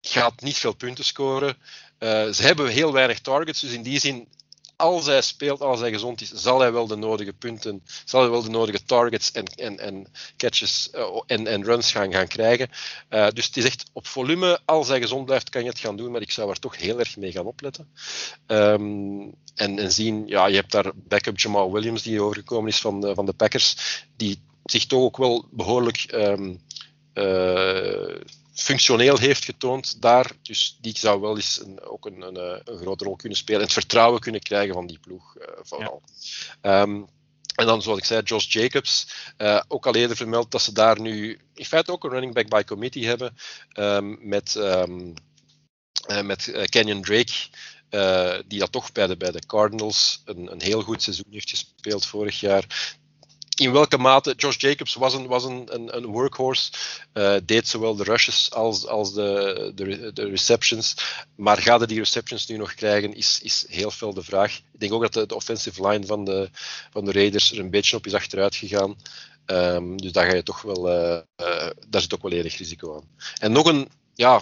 gaat 0.00 0.40
niet 0.40 0.56
veel 0.56 0.74
punten 0.74 1.04
scoren. 1.04 1.56
Uh, 1.98 2.28
ze 2.28 2.42
hebben 2.42 2.68
heel 2.68 2.92
weinig 2.92 3.20
targets, 3.20 3.60
dus 3.60 3.72
in 3.72 3.82
die 3.82 3.98
zin 3.98 4.28
als 4.76 5.06
hij 5.06 5.22
speelt, 5.22 5.60
als 5.60 5.80
hij 5.80 5.90
gezond 5.90 6.20
is, 6.20 6.30
zal 6.30 6.60
hij 6.60 6.72
wel 6.72 6.86
de 6.86 6.96
nodige 6.96 7.32
punten, 7.32 7.82
zal 8.04 8.20
hij 8.20 8.30
wel 8.30 8.42
de 8.42 8.50
nodige 8.50 8.84
targets 8.84 9.32
en, 9.32 9.44
en, 9.44 9.78
en 9.78 10.06
catches 10.36 10.88
uh, 10.94 11.20
en, 11.26 11.46
en 11.46 11.64
runs 11.64 11.92
gaan, 11.92 12.12
gaan 12.12 12.26
krijgen. 12.26 12.68
Uh, 13.10 13.28
dus 13.28 13.46
het 13.46 13.56
is 13.56 13.64
echt 13.64 13.84
op 13.92 14.06
volume, 14.06 14.60
als 14.64 14.88
hij 14.88 15.00
gezond 15.00 15.24
blijft, 15.24 15.50
kan 15.50 15.62
je 15.62 15.68
het 15.68 15.78
gaan 15.78 15.96
doen, 15.96 16.10
maar 16.10 16.20
ik 16.20 16.30
zou 16.30 16.50
er 16.50 16.58
toch 16.58 16.76
heel 16.76 16.98
erg 16.98 17.16
mee 17.16 17.32
gaan 17.32 17.46
opletten. 17.46 17.88
Um, 18.46 19.34
en, 19.54 19.78
en 19.78 19.92
zien, 19.92 20.26
ja, 20.26 20.46
je 20.46 20.56
hebt 20.56 20.72
daar 20.72 20.92
backup 20.94 21.38
Jamal 21.38 21.72
Williams 21.72 22.02
die 22.02 22.22
overgekomen 22.22 22.68
is 22.68 22.80
van 22.80 23.00
de, 23.00 23.14
van 23.14 23.26
de 23.26 23.32
Packers, 23.32 23.76
die 24.16 24.40
zich 24.64 24.86
toch 24.86 25.02
ook 25.02 25.16
wel 25.16 25.48
behoorlijk 25.50 26.12
um, 26.12 26.60
uh, 27.14 28.16
functioneel 28.54 29.18
heeft 29.18 29.44
getoond 29.44 30.02
daar. 30.02 30.30
Dus 30.42 30.78
die 30.80 30.98
zou 30.98 31.20
wel 31.20 31.36
eens 31.36 31.60
een, 31.60 31.82
ook 31.82 32.06
een, 32.06 32.22
een, 32.22 32.36
eh, 32.36 32.60
een, 32.64 32.78
grote 32.78 33.04
rol 33.04 33.16
kunnen 33.16 33.38
spelen. 33.38 33.60
En 33.60 33.66
het 33.66 33.74
vertrouwen 33.74 34.20
kunnen 34.20 34.40
krijgen 34.40 34.74
van 34.74 34.86
die 34.86 34.98
ploeg 34.98 35.36
uh, 35.36 35.44
vooral. 35.62 36.02
Ja. 36.62 36.82
Um, 36.82 37.06
en 37.54 37.66
dan, 37.66 37.82
zoals 37.82 37.98
ik 37.98 38.04
zei, 38.04 38.22
Josh 38.22 38.52
Jacobs. 38.52 39.06
Uh, 39.38 39.60
ook 39.68 39.86
al 39.86 39.94
eerder 39.94 40.16
vermeld 40.16 40.50
dat 40.50 40.62
ze 40.62 40.72
daar 40.72 41.00
nu 41.00 41.40
in 41.54 41.64
feite 41.64 41.92
ook 41.92 42.04
een 42.04 42.10
running 42.10 42.34
back 42.34 42.48
by 42.48 42.62
committee 42.64 43.06
hebben. 43.06 43.36
Um, 43.78 44.18
met, 44.28 44.54
um, 44.54 45.14
uh, 46.10 46.22
met 46.22 46.68
Kenyon 46.68 47.02
Drake. 47.02 47.32
Uh, 47.90 48.38
die 48.46 48.58
dat 48.58 48.72
toch 48.72 48.92
bij 48.92 49.06
de, 49.06 49.16
bij 49.16 49.30
de 49.30 49.46
Cardinals 49.46 50.22
een, 50.24 50.52
een 50.52 50.62
heel 50.62 50.82
goed 50.82 51.02
seizoen 51.02 51.26
heeft 51.30 51.50
gespeeld 51.50 52.06
vorig 52.06 52.40
jaar 52.40 52.96
in 53.54 53.72
welke 53.72 53.98
mate 53.98 54.34
Josh 54.36 54.56
Jacobs 54.56 54.94
was 54.94 55.14
een, 55.14 55.26
was 55.26 55.44
een, 55.44 55.68
een, 55.70 55.96
een 55.96 56.06
workhorse, 56.06 56.72
uh, 57.14 57.36
deed 57.44 57.68
zowel 57.68 57.96
de 57.96 58.04
rushes 58.04 58.50
als, 58.50 58.86
als 58.86 59.12
de, 59.12 59.72
de, 59.74 60.12
de, 60.12 60.28
receptions. 60.28 60.94
Maar 61.36 61.58
gaat 61.58 61.78
hij 61.78 61.86
die 61.86 61.98
receptions 61.98 62.46
nu 62.46 62.56
nog 62.56 62.74
krijgen, 62.74 63.14
is, 63.14 63.40
is 63.42 63.64
heel 63.68 63.90
veel 63.90 64.14
de 64.14 64.22
vraag. 64.22 64.56
Ik 64.56 64.80
denk 64.80 64.92
ook 64.92 65.02
dat 65.02 65.12
de, 65.12 65.26
de 65.26 65.34
offensive 65.34 65.88
line 65.88 66.06
van 66.06 66.24
de, 66.24 66.50
van 66.90 67.04
de 67.04 67.12
Raiders 67.12 67.52
er 67.52 67.58
een 67.58 67.70
beetje 67.70 67.96
op 67.96 68.06
is 68.06 68.14
achteruit 68.14 68.56
gegaan. 68.56 68.96
Um, 69.46 70.00
dus 70.00 70.12
daar, 70.12 70.26
ga 70.26 70.34
je 70.34 70.42
toch 70.42 70.62
wel, 70.62 70.88
uh, 70.88 71.20
uh, 71.40 71.70
daar 71.88 72.00
zit 72.00 72.14
ook 72.14 72.22
wel 72.22 72.32
enig 72.32 72.56
risico 72.56 72.94
aan. 72.94 73.08
En 73.38 73.52
nog 73.52 73.66
een, 73.66 73.88
ja, 74.14 74.40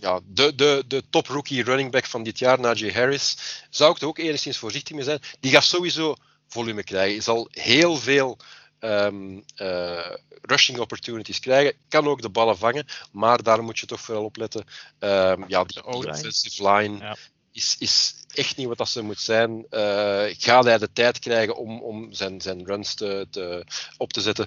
ja 0.00 0.20
de, 0.26 0.54
de, 0.54 0.84
de 0.86 1.02
top 1.10 1.26
rookie 1.26 1.62
running 1.62 1.90
back 1.90 2.06
van 2.06 2.22
dit 2.22 2.38
jaar, 2.38 2.60
Najee 2.60 2.92
Harris, 2.92 3.36
zou 3.70 3.94
ik 3.94 4.00
er 4.00 4.06
ook 4.06 4.18
enigszins 4.18 4.56
voorzichtig 4.56 4.96
mee 4.96 5.04
zijn. 5.04 5.20
Die 5.40 5.50
gaat 5.50 5.64
sowieso 5.64 6.16
volume 6.52 6.84
krijgen. 6.84 7.14
Je 7.14 7.20
zal 7.20 7.48
heel 7.50 7.96
veel 7.96 8.38
um, 8.80 9.44
uh, 9.56 10.10
rushing 10.42 10.78
opportunities 10.78 11.40
krijgen. 11.40 11.74
Kan 11.88 12.06
ook 12.06 12.22
de 12.22 12.28
ballen 12.28 12.58
vangen, 12.58 12.86
maar 13.12 13.42
daar 13.42 13.62
moet 13.62 13.78
je 13.78 13.86
toch 13.86 14.00
vooral 14.00 14.24
op 14.24 14.36
letten. 14.36 14.64
Um, 14.98 15.44
ja, 15.48 15.64
die 15.64 15.84
offensive 15.84 16.68
line 16.68 16.98
ja. 16.98 17.16
is, 17.52 17.76
is 17.78 18.14
echt 18.34 18.56
niet 18.56 18.66
wat 18.66 18.78
dat 18.78 18.88
ze 18.88 19.02
moet 19.02 19.20
zijn. 19.20 19.66
Uh, 19.70 20.24
gaat 20.38 20.64
hij 20.64 20.78
de 20.78 20.92
tijd 20.92 21.18
krijgen 21.18 21.56
om, 21.56 21.82
om 21.82 22.12
zijn, 22.12 22.40
zijn 22.40 22.66
runs 22.66 22.94
te, 22.94 23.26
te, 23.30 23.66
op 23.96 24.12
te 24.12 24.20
zetten? 24.20 24.46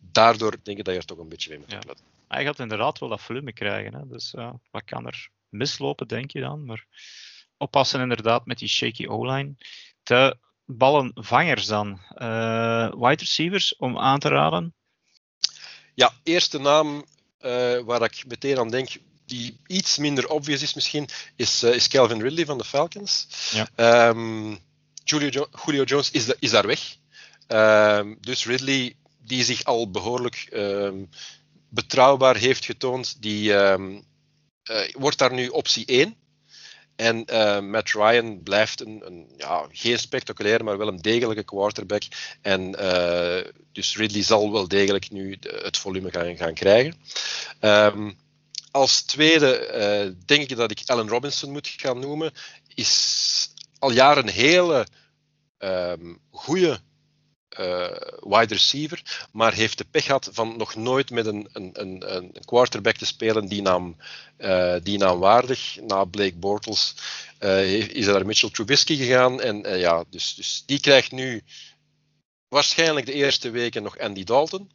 Daardoor 0.00 0.56
denk 0.62 0.78
ik 0.78 0.84
dat 0.84 0.94
je 0.94 1.00
er 1.00 1.06
toch 1.06 1.18
een 1.18 1.28
beetje 1.28 1.48
mee 1.48 1.58
moet 1.58 1.74
opletten. 1.74 2.04
Ja. 2.06 2.34
Hij 2.36 2.44
gaat 2.44 2.58
inderdaad 2.58 2.98
wel 2.98 3.08
dat 3.08 3.20
volume 3.20 3.52
krijgen. 3.52 3.94
Hè? 3.94 4.06
Dus 4.08 4.34
uh, 4.34 4.52
wat 4.70 4.84
kan 4.84 5.06
er 5.06 5.28
mislopen, 5.48 6.08
denk 6.08 6.30
je 6.30 6.40
dan? 6.40 6.64
Maar 6.64 6.86
oppassen 7.56 8.00
inderdaad 8.00 8.46
met 8.46 8.58
die 8.58 8.68
shaky 8.68 9.06
O-line. 9.06 9.54
De 10.02 10.36
ballenvangers 10.66 11.66
dan? 11.66 12.00
Uh, 12.18 12.90
wide 12.92 13.22
receivers 13.24 13.76
om 13.76 13.98
aan 13.98 14.18
te 14.18 14.28
raden? 14.28 14.74
Ja, 15.94 16.12
eerste 16.22 16.58
naam 16.58 17.04
uh, 17.40 17.78
waar 17.80 18.02
ik 18.02 18.24
meteen 18.26 18.58
aan 18.58 18.70
denk, 18.70 18.88
die 19.26 19.60
iets 19.66 19.98
minder 19.98 20.28
obvious 20.28 20.62
is 20.62 20.74
misschien, 20.74 21.08
is, 21.36 21.62
uh, 21.62 21.74
is 21.74 21.88
Calvin 21.88 22.20
Ridley 22.22 22.44
van 22.44 22.58
de 22.58 22.64
Falcons. 22.64 23.26
Ja. 23.76 24.08
Um, 24.08 24.58
Julio, 25.04 25.28
Jo- 25.28 25.48
Julio 25.64 25.82
Jones 25.84 26.10
is, 26.10 26.24
de- 26.26 26.36
is 26.38 26.50
daar 26.50 26.66
weg. 26.66 26.96
Ehm, 27.46 28.14
dus 28.20 28.46
Ridley, 28.46 28.96
die 29.18 29.44
zich 29.44 29.64
al 29.64 29.90
behoorlijk 29.90 30.46
ehm, 30.52 31.04
betrouwbaar 31.68 32.36
heeft 32.36 32.64
getoond, 32.64 33.22
die 33.22 33.54
ehm, 33.56 34.00
eh, 34.62 34.88
wordt 34.92 35.18
daar 35.18 35.32
nu 35.32 35.48
optie 35.48 35.84
1. 35.86 36.16
En 37.02 37.24
eh, 37.24 37.60
Matt 37.60 37.92
Ryan 37.92 38.42
blijft 38.42 38.80
een, 38.80 39.02
een 39.04 39.32
ja, 39.36 39.66
geen 39.72 39.98
spectaculaire, 39.98 40.64
maar 40.64 40.78
wel 40.78 40.88
een 40.88 41.00
degelijke 41.00 41.42
quarterback. 41.42 42.02
En 42.40 42.74
eh, 42.78 43.52
dus 43.72 43.96
Ridley 43.96 44.22
zal 44.22 44.52
wel 44.52 44.68
degelijk 44.68 45.10
nu 45.10 45.38
het 45.40 45.76
volume 45.76 46.10
gaan, 46.10 46.36
gaan 46.36 46.54
krijgen. 46.54 46.94
Ehm, 47.60 48.10
als 48.70 49.02
tweede 49.02 49.56
eh, 49.56 50.10
denk 50.24 50.50
ik 50.50 50.56
dat 50.56 50.70
ik 50.70 50.82
Allen 50.86 51.08
Robinson 51.08 51.52
moet 51.52 51.68
gaan 51.76 51.98
noemen. 51.98 52.32
Is 52.74 53.48
al 53.78 53.90
jaren 53.90 54.22
een 54.22 54.32
hele 54.32 54.86
ehm 55.58 56.14
goede 56.30 56.80
eh, 57.52 57.90
wide 58.20 58.54
receiver, 58.54 59.28
maar 59.32 59.52
heeft 59.52 59.78
de 59.78 59.84
pech 59.90 60.04
gehad 60.04 60.30
van 60.32 60.56
nog 60.56 60.74
nooit 60.74 61.10
met 61.10 61.26
een, 61.26 61.48
een, 61.52 61.70
een, 61.72 62.14
een 62.14 62.32
quarterback 62.44 62.96
te 62.96 63.06
spelen 63.06 63.46
die 63.46 63.62
naam, 63.62 63.96
eh, 64.36 64.76
die 64.82 64.98
naam 64.98 65.18
waardig. 65.18 65.78
Na 65.80 66.04
Blake 66.04 66.36
Bortles 66.36 66.94
eh, 67.38 67.72
is 67.88 68.06
er 68.06 68.12
naar 68.12 68.26
Mitchell 68.26 68.50
Trubisky 68.50 68.96
gegaan. 68.96 69.40
En 69.40 69.78
ja, 69.78 70.04
dus, 70.10 70.34
dus 70.34 70.62
die 70.66 70.80
krijgt 70.80 71.12
nu 71.12 71.42
waarschijnlijk 72.48 73.06
de 73.06 73.12
eerste 73.12 73.50
weken 73.50 73.82
nog 73.82 73.98
Andy 73.98 74.24
Dalton. 74.24 74.70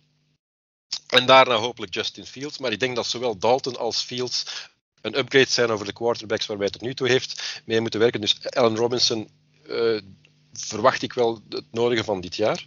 En 1.08 1.26
daarna 1.26 1.56
hopelijk 1.56 1.94
Justin 1.94 2.26
Fields. 2.26 2.58
Maar 2.58 2.72
ik 2.72 2.80
denk 2.80 2.95
dat 2.95 3.08
zowel 3.08 3.38
Dalton 3.38 3.78
als 3.78 4.02
Fields 4.02 4.45
een 5.02 5.18
upgrade 5.18 5.49
zijn 5.49 5.70
over 5.70 5.86
de 5.86 5.94
quarterbacks 5.94 6.45
waar 6.45 6.58
hij 6.58 6.70
tot 6.70 6.82
nu 6.82 6.94
toe 6.94 7.08
heeft 7.08 7.62
mee 7.66 7.82
moeten 7.82 7.99
werken. 7.99 8.22
Dus 8.22 8.49
Allen 8.49 8.76
Robinson 8.76 9.30
verwacht 10.57 11.01
ik 11.01 11.13
wel 11.13 11.41
het 11.49 11.65
nodige 11.71 12.03
van 12.03 12.21
dit 12.21 12.35
jaar. 12.35 12.65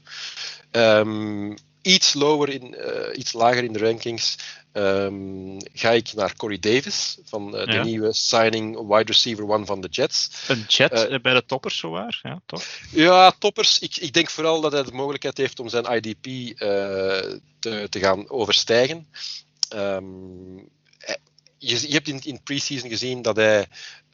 Ehm, 0.70 1.56
iets, 1.82 2.14
lower 2.14 2.48
in, 2.48 2.74
eh, 2.74 3.18
iets 3.18 3.32
lager 3.32 3.64
in 3.64 3.72
de 3.72 3.78
rankings 3.78 4.36
ehm, 4.72 5.58
ga 5.72 5.90
ik 5.90 6.12
naar 6.14 6.36
Corey 6.36 6.58
Davis, 6.58 7.18
van 7.24 7.56
eh, 7.56 7.66
de 7.66 7.72
Ja. 7.72 7.82
nieuwe 7.84 8.12
signing 8.12 8.86
wide 8.88 9.12
receiver 9.12 9.48
one 9.48 9.64
van 9.66 9.80
de 9.80 9.88
Jets. 9.88 10.30
Een 10.48 10.64
chat 10.68 10.90
Eh, 10.92 11.20
bij 11.20 11.34
de 11.34 11.44
toppers, 11.46 11.78
zowaar. 11.78 12.18
Ja, 12.22 12.40
toch? 12.46 12.64
Ja, 12.90 13.30
toppers. 13.38 13.78
Ik, 13.78 13.96
ik 13.96 14.12
denk 14.12 14.30
vooral 14.30 14.60
dat 14.60 14.72
hij 14.72 14.82
de 14.82 14.92
mogelijkheid 14.92 15.36
heeft 15.36 15.60
om 15.60 15.68
zijn 15.68 15.84
IDP 15.96 16.22
te, 17.58 17.86
te 17.90 17.98
gaan 17.98 18.30
overstijgen. 18.30 19.06
Ehm, 19.68 20.56
je, 21.58 21.88
je 21.88 21.92
hebt 21.92 22.08
in, 22.08 22.20
in 22.24 22.42
pre-season 22.42 22.88
gezien 22.88 23.22
dat 23.22 23.36
hij 23.36 23.66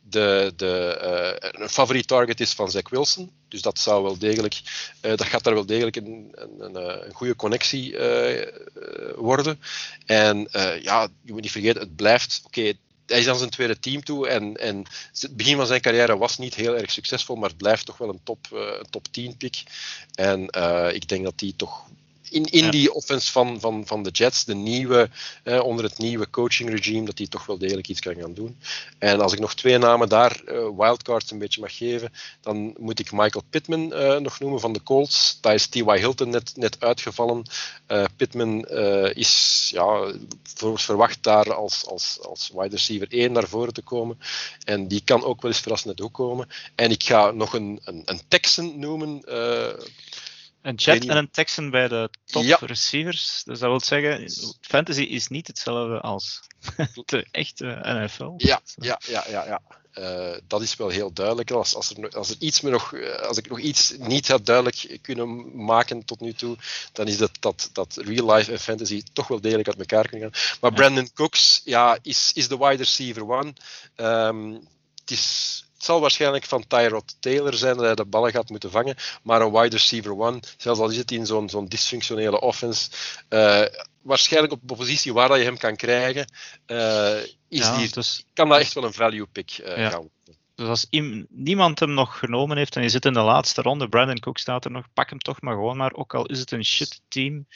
de, 0.08 0.52
de, 0.56 0.96
eh, 1.00 1.50
een 1.62 1.68
favoriet 1.68 2.06
target 2.06 2.40
is 2.40 2.52
van 2.52 2.70
Zach 2.70 2.88
Wilson. 2.88 3.30
Dus 3.48 3.62
dat 3.62 3.78
zou 3.78 4.02
wel 4.02 4.18
degelijk, 4.18 4.60
eh, 5.00 5.10
dat 5.10 5.24
gaat 5.24 5.44
daar 5.44 5.54
wel 5.54 5.66
degelijk 5.66 5.96
een, 5.96 6.32
een, 6.34 6.50
een, 6.58 6.76
eh, 6.76 7.14
goede 7.14 7.36
connectie 7.36 7.96
worden. 9.16 9.60
En 10.06 10.48
ja, 10.82 11.08
je 11.22 11.32
moet 11.32 11.42
niet 11.42 11.50
vergeten, 11.50 11.80
het 11.80 11.96
blijft. 11.96 12.42
Oké, 12.44 12.72
hij 13.06 13.18
is 13.18 13.28
aan 13.28 13.38
zijn 13.38 13.50
tweede 13.50 13.78
team 13.78 14.04
toe 14.04 14.28
en, 14.28 14.56
en 14.56 14.84
het 15.20 15.36
begin 15.36 15.56
van 15.56 15.66
zijn 15.66 15.80
carrière 15.80 16.16
was 16.16 16.38
niet 16.38 16.54
heel 16.54 16.76
erg 16.76 16.90
succesvol, 16.90 17.36
maar 17.36 17.48
het 17.48 17.58
blijft 17.58 17.86
toch 17.86 17.98
wel 17.98 18.08
een 18.08 18.20
top, 18.22 18.46
een 18.50 18.90
top 18.90 19.06
10 19.10 19.36
pick. 19.36 19.62
En 20.14 20.40
ik 20.94 21.08
denk 21.08 21.24
dat 21.24 21.38
die 21.38 21.56
toch 21.56 21.86
in, 22.30 22.44
in 22.44 22.64
Ja. 22.64 22.70
die 22.70 22.92
offense 22.94 23.32
van, 23.32 23.60
van, 23.60 23.86
van 23.86 24.02
de 24.02 24.10
Jets, 24.10 24.44
de 24.44 24.54
nieuwe, 24.54 25.10
eh, 25.42 25.60
onder 25.62 25.84
het 25.84 25.98
nieuwe 25.98 26.30
coaching 26.30 26.70
regime, 26.70 27.04
dat 27.06 27.16
die 27.16 27.28
toch 27.28 27.46
wel 27.46 27.58
degelijk 27.58 27.88
iets 27.88 28.00
kan 28.00 28.14
gaan 28.14 28.34
doen. 28.34 28.56
En 28.98 29.20
als 29.20 29.32
ik 29.32 29.38
nog 29.38 29.54
twee 29.54 29.78
namen 29.78 30.08
daar, 30.08 30.40
eh, 30.44 30.68
wildcards, 30.76 31.30
een 31.30 31.38
beetje 31.38 31.60
mag 31.60 31.76
geven, 31.76 32.12
dan 32.40 32.74
moet 32.78 32.98
ik 32.98 33.12
Michael 33.12 33.44
Pittman 33.50 33.92
eh, 33.92 34.16
nog 34.16 34.40
noemen 34.40 34.60
van 34.60 34.72
de 34.72 34.82
Colts. 34.82 35.38
Daar 35.40 35.54
is 35.54 35.66
T.Y. 35.66 35.98
Hilton 35.98 36.30
net, 36.30 36.52
net 36.56 36.80
uitgevallen. 36.80 37.42
Pittman 38.16 38.66
is 39.14 39.68
ja, 39.74 40.12
voor- 40.54 40.78
verwacht 40.78 41.22
daar 41.22 41.54
als, 41.54 41.86
als, 41.86 42.18
als 42.22 42.50
wide 42.54 42.68
receiver 42.76 43.06
1 43.10 43.32
naar 43.32 43.48
voren 43.48 43.72
te 43.72 43.82
komen. 43.82 44.18
En 44.64 44.88
die 44.88 45.02
kan 45.04 45.24
ook 45.24 45.42
wel 45.42 45.50
eens 45.50 45.60
verrassend 45.60 45.98
hoek 45.98 46.14
komen. 46.14 46.48
En 46.74 46.90
ik 46.90 47.02
ga 47.02 47.30
nog 47.30 47.52
een, 47.54 47.80
een, 47.84 48.02
een 48.04 48.20
Texan 48.28 48.78
noemen. 48.78 49.22
Een 50.66 50.78
chat 50.78 51.04
en 51.04 51.16
een 51.16 51.30
Texan 51.30 51.70
bij 51.70 51.88
de 51.88 52.10
top 52.24 52.42
Ja. 52.42 52.58
receivers. 52.60 53.42
Dus 53.44 53.58
dat 53.58 53.70
wil 53.70 53.80
zeggen, 53.80 54.30
fantasy 54.60 55.02
is 55.02 55.28
niet 55.28 55.46
hetzelfde 55.46 56.00
als 56.00 56.40
de 57.06 57.26
echte 57.30 57.78
NFL. 57.82 58.32
Ja, 58.36 58.60
ja, 58.74 59.00
ja, 59.06 59.24
ja. 59.28 59.44
ja. 59.46 59.60
Eh, 59.92 60.38
dat 60.46 60.62
is 60.62 60.76
wel 60.76 60.88
heel 60.88 61.12
duidelijk. 61.12 61.50
Als, 61.50 61.74
als, 61.74 61.90
er, 61.90 62.10
als, 62.10 62.30
er 62.30 62.36
iets 62.38 62.60
me 62.60 62.70
nog, 62.70 62.94
eh, 62.94 63.22
als 63.22 63.38
ik 63.38 63.48
nog 63.48 63.58
iets 63.60 63.94
niet 63.98 64.28
had 64.28 64.46
duidelijk 64.46 64.98
kunnen 65.02 65.56
maken 65.64 66.04
tot 66.04 66.20
nu 66.20 66.32
toe, 66.32 66.56
dan 66.92 67.06
is 67.06 67.16
dat 67.16 67.30
dat, 67.40 67.70
dat 67.72 67.96
real 67.96 68.32
life 68.34 68.52
en 68.52 68.58
fantasy 68.60 69.02
toch 69.12 69.28
wel 69.28 69.40
degelijk 69.40 69.68
uit 69.68 69.78
elkaar 69.78 70.08
kunnen 70.08 70.32
gaan. 70.32 70.58
Maar 70.60 70.70
Ja. 70.70 70.76
Brandon 70.76 71.10
Cooks 71.14 71.60
ja, 71.64 71.98
is, 72.02 72.30
is 72.34 72.48
de 72.48 72.58
wide 72.58 72.76
receiver 72.76 73.30
one. 73.30 73.52
Ehm, 73.94 74.52
het, 75.00 75.10
is, 75.10 75.64
het 75.76 75.84
zal 75.84 76.00
waarschijnlijk 76.00 76.44
van 76.44 76.66
Tyrod 76.66 77.16
Taylor 77.20 77.54
zijn 77.54 77.76
dat 77.76 77.84
hij 77.84 77.94
de 77.94 78.04
ballen 78.04 78.30
gaat 78.32 78.48
moeten 78.50 78.70
vangen, 78.70 78.96
maar 79.22 79.40
een 79.40 79.52
wide 79.52 79.76
receiver 79.76 80.18
one, 80.18 80.40
zelfs 80.56 80.80
al 80.80 80.88
is 80.90 80.96
het 80.96 81.10
in 81.10 81.26
zo'n 81.26 81.48
zo'n 81.48 81.66
dysfunctionele 81.66 82.40
offense, 82.40 82.90
eh, 83.28 83.62
waarschijnlijk 84.02 84.52
op 84.52 84.60
de 84.62 84.74
positie 84.76 85.12
waar 85.12 85.28
dat 85.28 85.38
je 85.38 85.44
hem 85.44 85.58
kan 85.58 85.76
krijgen, 85.76 86.26
eh, 86.66 87.16
is 87.48 87.66
Ja, 87.66 87.76
die 87.78 87.92
dus, 87.92 88.24
kan 88.32 88.48
dat 88.48 88.60
echt 88.60 88.72
wel 88.72 88.84
een 88.84 88.92
value 88.92 89.26
pick 89.32 89.50
eh, 89.50 89.76
Ja. 89.76 89.90
gaan 89.90 89.98
worden. 90.00 90.14
dus 90.54 90.68
als 90.68 90.86
iem- 90.90 91.26
niemand 91.30 91.80
hem 91.80 91.94
nog 91.94 92.18
genomen 92.18 92.56
heeft 92.56 92.76
en 92.76 92.82
je 92.82 92.88
zit 92.88 93.04
in 93.04 93.12
de 93.12 93.20
laatste 93.20 93.62
ronde, 93.62 93.88
Brandon 93.88 94.18
Cook 94.20 94.38
staat 94.38 94.64
er 94.64 94.70
nog, 94.70 94.84
pak 94.94 95.10
hem 95.10 95.18
toch 95.18 95.40
maar 95.40 95.54
gewoon 95.54 95.76
maar. 95.76 95.92
Ook 95.94 96.14
al 96.14 96.26
is 96.26 96.38
het 96.38 96.50
een 96.50 96.64
shit 96.64 97.00
team, 97.08 97.46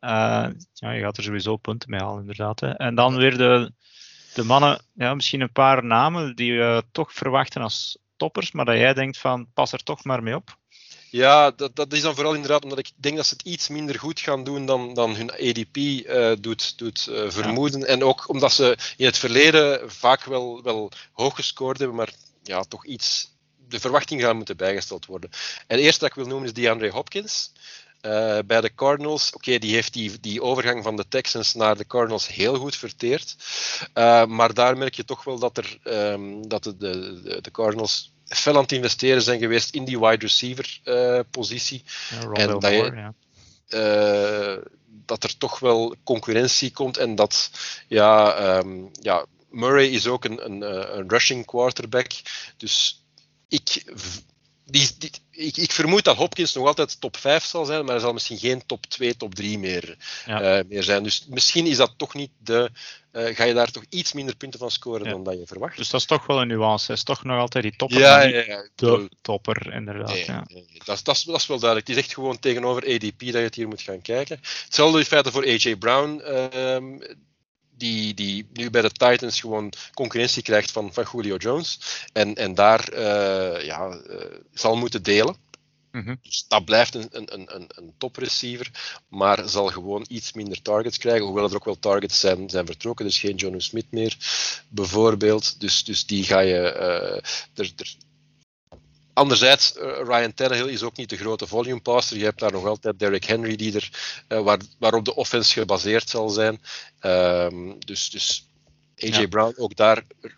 ja, 0.00 0.52
je 0.92 1.00
gaat 1.00 1.16
er 1.16 1.22
sowieso 1.22 1.56
punten 1.56 1.90
mee 1.90 2.00
halen, 2.00 2.20
inderdaad. 2.20 2.60
Hè. 2.60 2.70
En 2.70 2.94
dan 2.94 3.16
weer 3.16 3.36
de, 3.36 3.72
de 4.34 4.44
mannen, 4.44 4.80
ja, 4.94 5.14
misschien 5.14 5.40
een 5.40 5.52
paar 5.52 5.84
namen 5.84 6.36
die 6.36 6.58
we 6.58 6.84
toch 6.92 7.12
verwachten 7.12 7.62
als 7.62 7.98
toppers, 8.16 8.52
maar 8.52 8.64
dat 8.64 8.76
jij 8.76 8.94
denkt 8.94 9.18
van, 9.18 9.46
pas 9.54 9.72
er 9.72 9.82
toch 9.82 10.04
maar 10.04 10.22
mee 10.22 10.34
op. 10.34 10.56
Ja, 11.10 11.50
dat, 11.50 11.76
dat 11.76 11.92
is 11.92 12.00
dan 12.00 12.14
vooral 12.14 12.34
inderdaad 12.34 12.62
omdat 12.62 12.78
ik 12.78 12.90
denk 12.96 13.16
dat 13.16 13.26
ze 13.26 13.34
het 13.34 13.46
iets 13.46 13.68
minder 13.68 13.98
goed 13.98 14.20
gaan 14.20 14.44
doen 14.44 14.66
dan, 14.66 14.94
dan 14.94 15.16
hun 15.16 15.30
ADP 15.30 15.76
eh, 15.76 16.32
doet, 16.40 16.78
doet 16.78 17.06
eh, 17.06 17.30
vermoeden. 17.30 17.86
En 17.86 18.04
ook 18.04 18.28
omdat 18.28 18.52
ze 18.52 18.78
in 18.96 19.04
het 19.06 19.18
verleden 19.18 19.90
vaak 19.90 20.24
wel, 20.24 20.62
wel 20.62 20.90
hoog 21.12 21.34
gescoord 21.34 21.78
hebben, 21.78 21.96
maar 21.96 22.12
ja, 22.42 22.62
toch 22.62 22.86
iets. 22.86 23.36
De 23.68 23.80
verwachtingen 23.80 24.24
gaan 24.24 24.36
moeten 24.36 24.56
bijgesteld 24.56 25.06
worden. 25.06 25.30
En 25.66 25.76
het 25.76 25.80
eerste 25.84 26.00
dat 26.00 26.08
ik 26.08 26.14
wil 26.14 26.26
noemen 26.26 26.46
is 26.46 26.54
DeAndre 26.54 26.90
Hopkins. 26.90 27.52
Eh, 28.08 28.38
bij 28.46 28.60
de 28.60 28.74
Cardinals, 28.74 29.32
oké, 29.32 29.58
die 29.58 29.74
heeft 29.74 29.92
die, 29.92 30.20
die 30.20 30.42
overgang 30.42 30.82
van 30.82 30.96
de 30.96 31.08
Texans 31.08 31.54
naar 31.54 31.76
de 31.76 31.86
Cardinals 31.86 32.26
heel 32.26 32.54
goed 32.56 32.76
verteerd. 32.76 33.36
Eh, 33.92 34.24
maar 34.24 34.54
daar 34.54 34.76
merk 34.76 34.94
je 34.94 35.04
toch 35.04 35.24
wel 35.24 35.38
dat, 35.38 35.56
er, 35.56 35.78
ehm, 35.82 36.42
dat 36.42 36.62
de, 36.64 36.76
de, 36.76 37.38
de 37.40 37.50
Cardinals 37.50 38.12
fel 38.26 38.54
aan 38.54 38.62
het 38.62 38.72
investeren 38.72 39.22
zijn 39.22 39.38
geweest 39.38 39.74
in 39.74 39.84
die 39.84 39.98
wide 40.00 40.24
receiver 40.26 40.80
eh, 40.84 41.20
positie. 41.30 41.82
Ja, 42.10 42.32
En 42.32 42.48
dat 42.48 42.62
je- 42.62 42.76
Moore, 42.76 42.96
ja. 42.96 44.62
Dat 45.06 45.24
er 45.24 45.36
toch 45.38 45.58
wel 45.58 45.94
concurrentie 46.04 46.70
komt 46.72 46.96
en 46.96 47.14
dat 47.14 47.50
ja, 47.88 48.34
ehm, 48.34 48.84
ja, 49.00 49.24
Murray 49.50 49.86
is 49.86 50.06
ook 50.06 50.24
een, 50.24 50.44
een, 50.44 50.60
een 50.98 51.08
rushing 51.08 51.44
quarterback. 51.46 52.10
Dus 52.56 53.02
ik, 53.48 53.84
die, 54.70 54.88
die, 54.98 55.10
ik, 55.30 55.56
ik 55.56 55.72
vermoed 55.72 56.04
dat 56.04 56.16
Hopkins 56.16 56.54
nog 56.54 56.66
altijd 56.66 57.00
top 57.00 57.16
5 57.16 57.44
zal 57.44 57.64
zijn, 57.64 57.80
maar 57.84 57.90
hij 57.94 58.00
zal 58.02 58.12
misschien 58.12 58.38
geen 58.38 58.66
top 58.66 58.86
2, 58.86 59.16
top 59.16 59.34
3 59.34 59.58
meer, 59.58 59.96
Ja. 60.26 60.40
eh, 60.58 60.64
meer 60.68 60.82
zijn. 60.82 61.02
Dus 61.02 61.26
misschien 61.28 61.66
is 61.66 61.76
dat 61.76 61.94
toch 61.96 62.14
niet 62.14 62.30
de. 62.38 62.70
eh, 63.12 63.36
ga 63.36 63.44
je 63.44 63.54
daar 63.54 63.70
toch 63.70 63.84
iets 63.88 64.12
minder 64.12 64.36
punten 64.36 64.58
van 64.58 64.70
scoren 64.70 65.04
Ja. 65.04 65.10
dan 65.10 65.22
dat 65.24 65.34
je 65.38 65.46
verwacht. 65.46 65.76
Dus 65.76 65.90
dat 65.90 66.00
is 66.00 66.06
toch 66.06 66.26
wel 66.26 66.40
een 66.40 66.48
nuance. 66.48 66.86
Hij 66.86 66.94
is 66.94 67.02
toch 67.02 67.24
nog 67.24 67.38
altijd 67.40 67.64
die 67.64 67.76
topper, 67.76 67.98
ja, 67.98 68.22
ja, 68.22 68.68
de 68.74 69.08
topper, 69.22 69.72
inderdaad. 69.72 70.08
Nee, 70.08 70.24
ja. 70.26 70.44
nee, 70.48 70.64
nee. 70.68 70.80
Dat, 70.84 70.96
is, 70.96 71.02
dat, 71.02 71.16
is, 71.16 71.22
dat 71.22 71.36
is 71.36 71.46
wel 71.46 71.58
duidelijk. 71.58 71.88
Het 71.88 71.96
is 71.98 72.02
echt 72.04 72.14
gewoon 72.14 72.38
tegenover 72.38 72.82
ADP 72.82 73.18
dat 73.18 73.28
je 73.32 73.36
het 73.38 73.54
hier 73.54 73.68
moet 73.68 73.82
gaan 73.82 74.02
kijken. 74.02 74.40
Hetzelfde 74.64 74.98
in 74.98 75.04
feite 75.04 75.30
voor 75.32 75.46
AJ 75.46 75.76
Brown, 75.76 76.20
ehm, 76.20 76.98
die, 77.78 78.14
die 78.14 78.46
nu 78.52 78.70
bij 78.70 78.82
de 78.82 78.90
Titans 78.90 79.40
gewoon 79.40 79.72
concurrentie 79.94 80.42
krijgt 80.42 80.70
van, 80.70 80.92
van 80.92 81.06
Julio 81.12 81.36
Jones. 81.36 81.78
En, 82.12 82.34
en 82.34 82.54
daar 82.54 82.88
eh, 82.88 83.64
ja, 83.64 83.88
eh, 83.90 84.24
zal 84.52 84.76
moeten 84.76 85.02
delen. 85.02 85.36
Mhm. 85.92 86.14
Dus 86.22 86.44
dat 86.48 86.64
blijft 86.64 86.94
een, 86.94 87.08
een, 87.10 87.34
een, 87.34 87.48
een- 87.54 87.94
topreceiver, 87.98 88.70
maar 89.08 89.48
zal 89.48 89.66
gewoon 89.66 90.04
iets 90.08 90.32
minder 90.32 90.62
targets 90.62 90.98
krijgen. 90.98 91.24
Hoewel 91.26 91.44
er 91.48 91.54
ook 91.54 91.64
wel 91.64 91.78
targets 91.78 92.20
zijn, 92.20 92.50
zijn 92.50 92.66
vertrokken, 92.66 93.04
dus 93.04 93.18
geen 93.18 93.36
John 93.36 93.58
Smith 93.58 93.86
meer, 93.90 94.16
bijvoorbeeld. 94.68 95.60
Dus, 95.60 95.84
dus 95.84 96.06
die 96.06 96.24
ga 96.24 96.38
je. 96.40 96.58
eh, 96.72 97.16
er, 97.54 97.72
er, 97.76 97.94
Anderzijds, 99.18 99.76
eh, 99.76 100.00
Ryan 100.04 100.34
Tannehill 100.34 100.68
is 100.68 100.82
ook 100.82 100.96
niet 100.96 101.08
de 101.10 101.16
grote 101.16 101.46
volume 101.46 101.80
passer. 101.80 102.16
Je 102.16 102.24
hebt 102.24 102.40
daar 102.40 102.52
nog 102.52 102.64
altijd 102.66 102.98
Derrick 102.98 103.24
Henry, 103.24 103.56
die 103.56 103.74
er, 103.74 103.90
eh, 104.28 104.40
waar, 104.40 104.58
waarop 104.78 105.04
de 105.04 105.14
offense 105.14 105.52
gebaseerd 105.52 106.08
zal 106.08 106.28
zijn. 106.28 106.60
Ehm, 107.00 107.72
dus, 107.78 108.10
dus 108.10 108.46
AJ 108.96 109.20
Ja. 109.20 109.26
Brown, 109.26 109.54
ook 109.56 109.76
daar, 109.76 110.02
eh, 110.20 110.30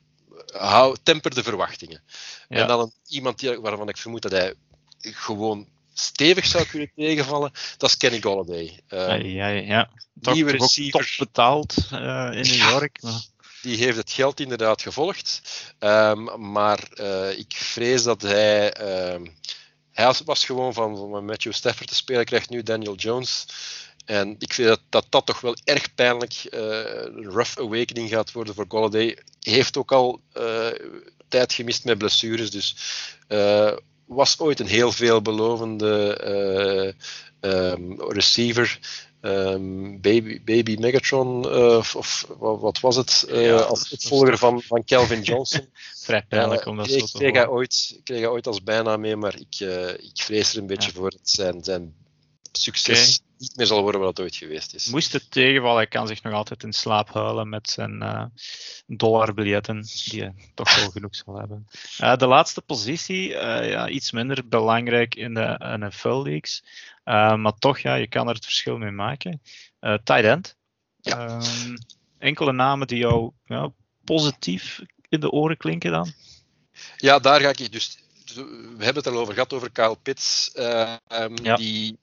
hou, 0.70 0.96
temper 1.02 1.34
de 1.34 1.42
verwachtingen. 1.42 2.02
Ja. 2.48 2.56
En 2.56 2.66
dan 2.66 2.80
een, 2.80 2.92
iemand 3.06 3.38
die, 3.38 3.60
waarvan 3.60 3.88
ik 3.88 3.96
vermoed 3.96 4.22
dat 4.22 4.30
hij 4.30 4.54
gewoon 5.00 5.66
stevig 5.94 6.46
zou 6.46 6.66
kunnen 6.66 6.90
tegenvallen, 6.96 7.52
dat 7.76 7.90
is 7.90 7.96
Kenny 7.96 8.20
Golladay. 8.20 8.80
ja, 8.88 9.14
ja, 9.14 9.46
ja. 9.48 9.90
Toch, 10.20 10.34
nieuwe 10.34 10.50
receiver. 10.50 11.00
top 11.00 11.26
betaald 11.26 11.74
in 11.90 11.98
New. 12.30 12.44
York. 12.44 13.02
Maar, 13.02 13.20
Die 13.62 13.76
heeft 13.76 13.96
het 13.96 14.12
geld 14.12 14.40
inderdaad 14.40 14.82
gevolgd. 14.82 15.40
Ehm, 15.78 16.50
maar 16.52 16.88
eh, 16.94 17.38
ik 17.38 17.52
vrees 17.56 18.02
dat 18.02 18.22
hij. 18.22 18.72
ehm, 18.72 19.26
hij 19.92 20.12
was- 20.24 20.44
gewoon 20.44 20.72
van, 20.72 21.24
Matthew 21.24 21.52
Stafford 21.52 21.88
te 21.88 21.94
spelen, 21.94 22.24
krijgt 22.24 22.50
nu 22.50 22.62
Daniel 22.62 22.94
Jones. 22.94 23.46
En 24.04 24.36
ik 24.38 24.52
vind 24.52 24.78
dat 24.88 25.04
dat, 25.08 25.26
toch 25.26 25.40
wel 25.40 25.56
erg 25.64 25.94
pijnlijk 25.94 26.32
eh, 26.32 26.60
een 27.04 27.30
rough 27.30 27.58
awakening 27.58 28.08
gaat 28.08 28.32
worden 28.32 28.54
voor 28.54 28.64
Golladay. 28.68 29.18
Heeft 29.40 29.76
ook 29.76 29.92
al 29.92 30.20
eh, 30.32 30.68
tijd 31.28 31.52
gemist 31.52 31.84
met 31.84 31.98
blessures. 31.98 32.50
Dus 32.50 32.76
was 34.06 34.38
ooit 34.38 34.60
een 34.60 34.66
heel 34.66 34.92
veelbelovende 34.92 36.16
eh, 36.16 36.92
ehm, 37.50 38.00
receiver. 38.00 38.78
Ehm, 39.20 40.00
baby, 40.00 40.42
baby 40.44 40.76
Megatron, 40.78 41.50
eh, 41.50 41.76
of, 41.76 41.94
of 41.94 42.24
wat, 42.38 42.80
was 42.80 42.96
het? 42.96 43.26
eh, 43.28 43.46
Ja, 43.46 43.56
als 43.56 43.90
opvolger 43.92 44.38
van, 44.38 44.62
van 44.62 44.84
Calvin 44.84 45.22
Johnson. 45.30 45.68
vrij 45.94 46.22
pijnlijk 46.28 46.66
om 46.66 46.76
dat 46.76 46.86
zo 46.90 46.96
kreeg, 46.96 47.10
te 47.10 47.18
kreeg, 47.18 47.32
hij 47.34 47.48
ooit, 47.48 48.00
kreeg 48.04 48.18
hij 48.18 48.28
ooit 48.28 48.46
als 48.46 48.62
bijnaam 48.62 49.00
mee, 49.00 49.16
maar 49.16 49.34
ik, 49.34 49.54
eh, 49.60 49.88
ik 49.88 50.10
vrees 50.14 50.52
er 50.52 50.58
een 50.58 50.66
beetje 50.66 50.90
Ja. 50.92 50.98
voor 50.98 51.10
dat 51.10 51.20
zijn, 51.28 51.64
zijn 51.64 51.94
succes 52.52 53.20
niet 53.38 53.56
meer 53.56 53.66
zal 53.66 53.82
worden 53.82 54.00
wat 54.00 54.08
het 54.08 54.20
ooit 54.20 54.36
geweest 54.36 54.74
is. 54.74 54.86
Moest 54.86 55.12
het 55.12 55.30
tegenvallen, 55.30 55.76
hij 55.76 55.86
kan 55.86 56.06
zich 56.06 56.22
nog 56.22 56.32
altijd 56.32 56.62
in 56.62 56.72
slaap 56.72 57.12
huilen 57.12 57.48
met 57.48 57.70
zijn 57.70 58.02
eh 58.02 58.24
dollarbiljetten, 58.86 59.86
die 60.04 60.20
hij 60.20 60.34
toch 60.54 60.76
wel 60.76 60.90
genoeg 60.96 61.14
zal 61.16 61.38
hebben. 61.38 61.66
Eh, 61.98 62.16
de 62.16 62.26
laatste 62.26 62.60
positie, 62.60 63.34
eh, 63.34 63.70
ja, 63.70 63.88
iets 63.88 64.10
minder 64.12 64.48
belangrijk 64.48 65.14
in 65.14 65.34
de 65.34 65.56
NFL-leagues, 65.78 66.64
Eh, 67.10 67.34
maar 67.34 67.58
toch, 67.58 67.78
ja, 67.78 67.94
je 67.94 68.06
kan 68.06 68.28
er 68.28 68.34
het 68.34 68.44
verschil 68.44 68.78
mee 68.78 68.90
maken. 68.90 69.42
Eh 69.80 69.94
tight 70.04 70.24
end. 70.24 70.56
Ja. 71.00 71.26
Ehm, 71.26 71.76
enkele 72.18 72.52
namen 72.52 72.86
die 72.86 72.98
jou 72.98 73.32
ja, 73.44 73.72
positief 74.04 74.80
in 75.08 75.20
de 75.20 75.30
oren 75.30 75.56
klinken 75.56 75.90
dan? 75.90 76.12
Ja, 76.96 77.18
daar 77.18 77.40
ga 77.40 77.48
ik 77.48 77.72
dus. 77.72 77.98
We 78.76 78.84
hebben 78.84 79.02
het 79.02 79.06
al 79.06 79.18
over 79.18 79.34
gehad, 79.34 79.52
over 79.52 79.70
Kyle 79.70 79.96
Pitts. 80.02 80.52
eh, 80.52 80.94
ehm, 81.08 81.36
Ja. 81.42 81.56
Die 81.56 81.98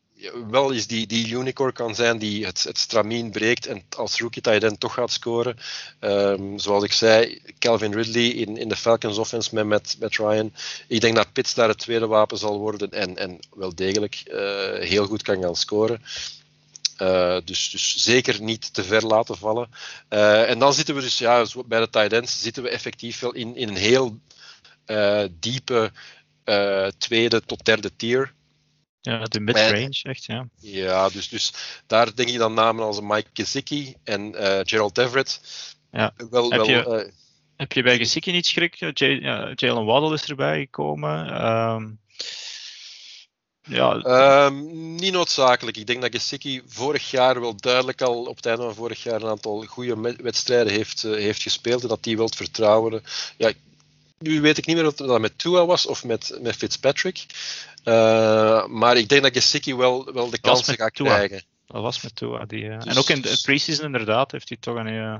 wel 0.49 0.73
eens 0.73 0.88
die, 0.88 1.07
die 1.07 1.27
unicorn 1.27 1.73
kan 1.73 1.95
zijn 1.95 2.18
die 2.18 2.45
het, 2.45 2.64
het 2.64 2.77
stramien 2.77 3.31
breekt 3.31 3.65
en 3.65 3.84
als 3.98 4.19
rookie 4.19 4.41
tight 4.41 4.64
end 4.64 4.80
toch 4.80 4.94
gaat 4.94 5.11
scoren. 5.11 5.57
Ehm, 5.99 6.57
zoals 6.57 6.84
ik 6.84 6.91
zei, 6.91 7.41
Calvin 7.60 7.94
Ridley 7.94 8.27
in, 8.27 8.57
in 8.57 8.69
de 8.69 8.76
Falcons 8.76 9.18
offense 9.18 9.56
met, 9.65 9.95
met, 9.99 10.15
Ryan. 10.15 10.53
Ik 10.88 11.02
denk 11.02 11.15
dat 11.15 11.34
Pitts 11.34 11.53
daar 11.53 11.68
het 11.68 11.77
tweede 11.77 12.07
wapen 12.07 12.38
zal 12.38 12.60
worden 12.60 12.91
en, 12.91 13.18
en 13.18 13.39
wel 13.56 13.76
degelijk 13.76 14.15
eh, 14.15 14.88
heel 14.88 15.06
goed 15.06 15.22
kan 15.22 15.41
gaan 15.41 15.56
scoren. 15.56 16.02
Eh, 16.98 17.38
dus, 17.45 17.69
dus 17.69 17.98
zeker 17.98 18.41
niet 18.41 18.73
te 18.73 18.84
ver 18.84 19.06
laten 19.06 19.38
vallen. 19.38 19.69
Eh, 20.07 20.49
en 20.49 20.60
dan 20.60 20.73
zitten 20.73 20.95
we 20.95 21.02
dus 21.02 21.18
ja, 21.18 21.45
bij 21.65 21.80
de 21.80 21.89
tight 21.89 22.14
ends 22.14 22.41
zitten 22.41 22.64
we 22.64 22.69
effectief 22.69 23.19
wel 23.19 23.34
in, 23.34 23.56
in 23.56 23.68
een 23.68 23.76
heel 23.76 24.19
diepe 25.39 25.91
tweede 26.98 27.41
tot 27.45 27.65
derde 27.65 27.95
tier. 27.95 28.34
Ja, 29.12 29.24
de 29.24 29.40
mid-range, 29.40 30.00
echt, 30.04 30.26
ja. 30.26 30.48
Ja, 30.60 31.10
dus, 31.10 31.30
dus 31.30 31.54
daar 31.86 32.16
denk 32.16 32.30
ik 32.30 32.38
dan 32.38 32.54
namen 32.54 32.86
als 32.86 33.02
Mike 33.02 33.30
Gesicki 33.34 33.96
en 34.04 34.36
eh, 34.36 34.60
Gerald 34.64 34.98
Everett. 34.98 35.42
Ja. 35.92 36.14
Wel, 36.30 36.50
Heb 36.50 36.60
wel, 36.60 36.70
je- 36.70 36.86
eh, 37.04 37.12
Heb 37.58 37.72
je 37.72 37.84
bij 37.84 37.98
Gesicki 37.98 38.32
niet 38.32 38.46
schrik? 38.46 38.76
Jalen 39.56 39.86
Waddle 39.86 40.14
is 40.14 40.26
erbij 40.26 40.60
gekomen. 40.60 41.28
Ehm, 41.30 41.90
ja, 43.64 43.98
Ehm, 44.00 44.96
niet 44.96 45.12
noodzakelijk. 45.14 45.78
Ik 45.78 45.88
denk 45.88 46.02
dat 46.02 46.12
Gesicki 46.16 46.62
vorig 46.66 47.12
jaar 47.12 47.40
wel 47.42 47.56
duidelijk 47.56 48.02
al 48.02 48.24
op 48.24 48.36
het 48.36 48.46
einde 48.46 48.62
van 48.64 48.76
vorig 48.76 49.04
jaar 49.04 49.22
een 49.22 49.30
aantal 49.30 49.66
goede 49.68 50.16
wedstrijden 50.22 50.74
heeft, 50.74 51.04
eh, 51.04 51.12
heeft 51.12 51.42
gespeeld 51.42 51.82
en 51.82 51.88
dat 51.88 52.06
hij 52.06 52.16
wel 52.16 52.26
het 52.26 52.36
vertrouwen. 52.36 53.04
Ja, 53.38 53.52
nu 54.19 54.41
weet 54.41 54.57
ik 54.57 54.65
niet 54.65 54.76
meer 54.76 54.88
of 54.88 54.94
dat 54.94 55.19
met 55.19 55.38
Tua 55.38 55.65
was 55.65 55.85
of 55.85 56.03
met, 56.03 56.38
met 56.41 56.56
Fitzpatrick. 56.56 57.26
Eh, 57.84 58.65
maar 58.68 58.98
ik 58.98 59.10
denk 59.10 59.23
dat 59.23 59.34
Gesicki 59.34 59.76
wel, 59.76 60.14
wel 60.14 60.30
de 60.30 60.39
kansen 60.39 60.76
gaat 60.76 60.94
Tua. 60.94 61.14
krijgen. 61.14 61.44
dat 61.68 61.81
was 61.81 62.02
met 62.02 62.15
Tua. 62.15 62.45
Die, 62.45 62.64
eh, 62.64 62.72
en 62.72 62.80
Dus- 62.80 62.98
ook 62.98 63.10
in 63.10 63.22
de 63.22 63.39
preseason 63.41 63.85
inderdaad 63.85 64.31
heeft 64.31 64.49
hij 64.49 64.57
toch 64.60 64.76
een, 64.76 64.88
eh, 64.88 65.18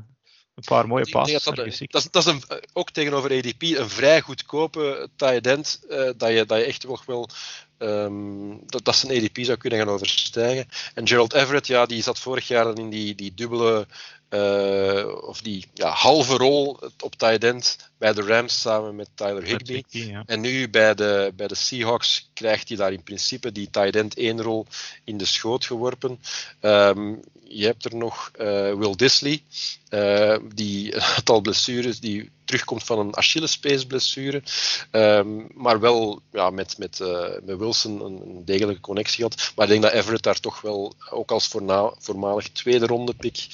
een 0.56 0.64
paar 0.66 0.88
mooie 0.88 1.10
passes 1.10 1.44
dat, 1.44 1.56
dat, 1.56 1.66
dat, 1.66 2.04
is, 2.04 2.12
dat 2.12 2.26
is 2.26 2.26
een, 2.26 2.44
ook 2.74 2.92
tegenover 2.92 3.32
ADP 3.32 3.62
een 3.62 3.90
vrij 3.90 4.22
goedkope 4.22 5.10
tight 5.16 5.48
end 5.48 5.80
dat, 6.18 6.30
je, 6.32 6.46
dat 6.46 6.58
je 6.58 6.64
echt 6.64 6.84
wel, 6.84 7.00
wel 7.06 7.30
ehm, 7.78 8.58
dat, 8.66 8.86
dat 8.86 8.96
zijn 8.96 9.18
ADP 9.18 9.38
zou 9.42 9.58
kunnen 9.58 9.80
gaan 9.80 9.90
overstijgen. 9.90 10.68
En 10.94 11.08
Gerald 11.08 11.34
Everett, 11.34 11.68
ja, 11.68 11.86
die 11.86 12.04
zat 12.04 12.20
vorig 12.20 12.48
jaar 12.48 12.78
in 12.78 12.90
die, 12.90 13.16
die 13.16 13.34
dubbele 13.34 13.88
eh, 14.30 15.08
of 15.22 15.42
die 15.42 15.66
ja, 15.74 15.90
halve 15.90 16.38
rol 16.38 16.80
op 17.04 17.16
tight 17.16 17.44
end 17.44 17.90
bij 17.98 18.14
de 18.14 18.22
Rams 18.22 18.62
samen 18.62 18.96
met 18.96 19.10
Tyler 19.14 19.86
ja. 19.90 20.24
En 20.26 20.42
nu 20.42 20.70
bij 20.70 20.96
de, 20.96 21.34
bij 21.36 21.48
de 21.48 21.56
Seahawks 21.56 22.30
krijgt 22.34 22.68
hij 22.68 22.78
daar 22.78 22.94
in 22.94 23.04
principe 23.04 23.52
die 23.52 23.70
tight 23.70 23.96
end 23.96 24.18
één 24.18 24.42
rol 24.42 24.66
in 25.04 25.18
de 25.18 25.26
schoot 25.26 25.66
geworpen. 25.66 26.20
Ehm, 26.60 27.14
je 27.44 27.66
hebt 27.66 27.86
er 27.86 27.96
nog 27.96 28.32
eh, 28.34 28.74
Will 28.74 28.96
Disley, 28.96 29.42
eh, 29.90 30.38
die 30.56 30.96
een 30.96 31.02
aantal 31.02 31.42
blessures, 31.42 32.00
die 32.00 32.32
terugkomt 32.48 32.84
van 32.84 33.00
een 33.00 33.16
Achillespees-blessure. 33.16 34.44
Ehm, 34.92 35.28
maar 35.54 35.80
wel 35.80 36.22
ja, 36.32 36.50
met, 36.50 36.78
met, 36.78 37.00
eh, 37.00 37.30
met 37.44 37.58
Wilson 37.58 38.02
een, 38.06 38.22
een 38.22 38.46
degelijke 38.46 38.82
connectie 38.82 39.24
had. 39.24 39.52
Maar 39.56 39.66
ik 39.66 39.72
denk 39.72 39.84
dat 39.84 39.92
Everett 39.92 40.24
daar 40.24 40.40
toch 40.40 40.62
wel, 40.62 40.94
ook 41.10 41.32
als 41.32 41.48
voorna, 41.48 41.94
voormalig 42.00 42.50
tweede 42.50 42.86
ronde 42.86 43.14
pick, 43.14 43.48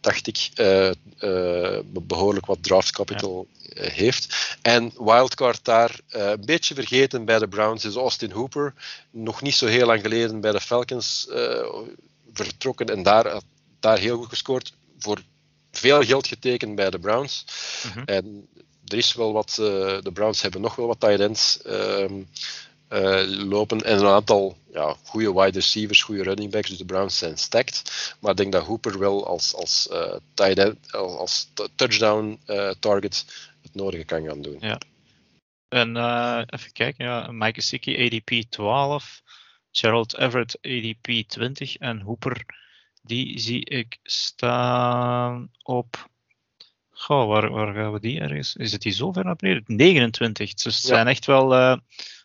dacht 0.00 0.26
ik, 0.26 0.50
eh, 0.54 0.88
eh, 0.88 1.80
behoorlijk 1.84 2.46
wat 2.46 2.62
draft 2.62 2.90
capital 2.90 3.46
heeft. 3.74 4.56
En 4.62 4.92
wildcard 4.96 5.64
daar, 5.64 6.00
een 6.08 6.44
beetje 6.44 6.74
vergeten 6.74 7.24
bij 7.24 7.38
de 7.38 7.48
Browns, 7.48 7.84
is 7.84 7.94
Austin 7.94 8.30
Hooper. 8.30 8.74
Nog 9.10 9.42
niet 9.42 9.54
zo 9.54 9.66
heel 9.66 9.86
lang 9.86 10.00
geleden 10.00 10.40
bij 10.40 10.52
de 10.52 10.60
Falcons 10.60 11.28
vertrokken 12.32 12.86
en 12.86 13.02
daar, 13.02 13.40
daar 13.80 13.98
heel 13.98 14.16
goed 14.16 14.28
gescoord. 14.28 14.72
Voor 14.98 15.22
veel 15.72 16.02
geld 16.02 16.26
getekend 16.26 16.74
bij 16.74 16.90
de 16.90 16.98
Browns. 16.98 17.44
Mhm. 17.86 18.02
En 18.04 18.48
er 18.84 18.96
is 18.96 19.14
wel 19.14 19.32
wat, 19.32 19.50
eh, 19.50 20.00
de 20.00 20.10
Browns 20.12 20.42
hebben 20.42 20.60
nog 20.60 20.76
wel 20.76 20.86
wat 20.86 21.00
tight 21.00 21.20
ends 21.20 21.62
ehm, 21.62 22.22
eh, 22.88 23.22
lopen 23.26 23.80
en 23.80 23.98
een 23.98 24.06
aantal 24.06 24.56
ja, 24.72 24.96
goede 25.04 25.32
wide 25.32 25.58
receivers, 25.58 26.02
goede 26.02 26.22
running 26.22 26.50
backs. 26.50 26.68
Dus 26.68 26.78
de 26.78 26.84
Browns 26.84 27.18
zijn 27.18 27.38
stacked. 27.38 27.82
Maar 28.20 28.30
ik 28.30 28.36
denk 28.36 28.52
dat 28.52 28.66
Hooper 28.66 28.98
wel 28.98 29.26
als, 29.26 29.54
als, 29.54 29.88
eh, 29.88 30.16
tight 30.34 30.58
end, 30.58 30.92
als, 30.92 31.48
touchdown 31.74 32.40
target 32.80 33.24
het 33.62 33.74
nodige 33.74 34.04
kan 34.04 34.26
gaan 34.26 34.42
doen. 34.42 34.56
Ja. 34.60 34.80
En 35.68 35.88
even 36.46 36.72
kijken, 36.72 37.04
ja, 37.04 37.30
Mike 37.30 37.60
Gesicki 37.60 38.04
ADP 38.04 38.50
12, 38.50 39.22
Gerald 39.70 40.18
Everett 40.18 40.58
ADP 40.62 41.28
20 41.28 41.76
en 41.76 42.00
Hooper, 42.00 42.44
die 43.02 43.38
zie 43.38 43.64
ik 43.64 43.98
staan 44.02 45.50
op. 45.62 46.10
Goh, 46.90 47.28
waar, 47.28 47.50
waar 47.50 47.74
gaan 47.74 47.92
we 47.92 48.00
die 48.00 48.20
ergens? 48.20 48.56
Is 48.56 48.72
het 48.72 48.82
die 48.82 48.92
zo 48.92 49.12
ver 49.12 49.24
naar 49.24 49.36
beneden? 49.36 49.64
29. 49.66 50.54
Dus 50.54 50.74
het 50.74 50.82
Ja. 50.82 50.88
zijn 50.88 51.06
echt 51.08 51.26
wel 51.26 51.54
eh, 51.54 51.76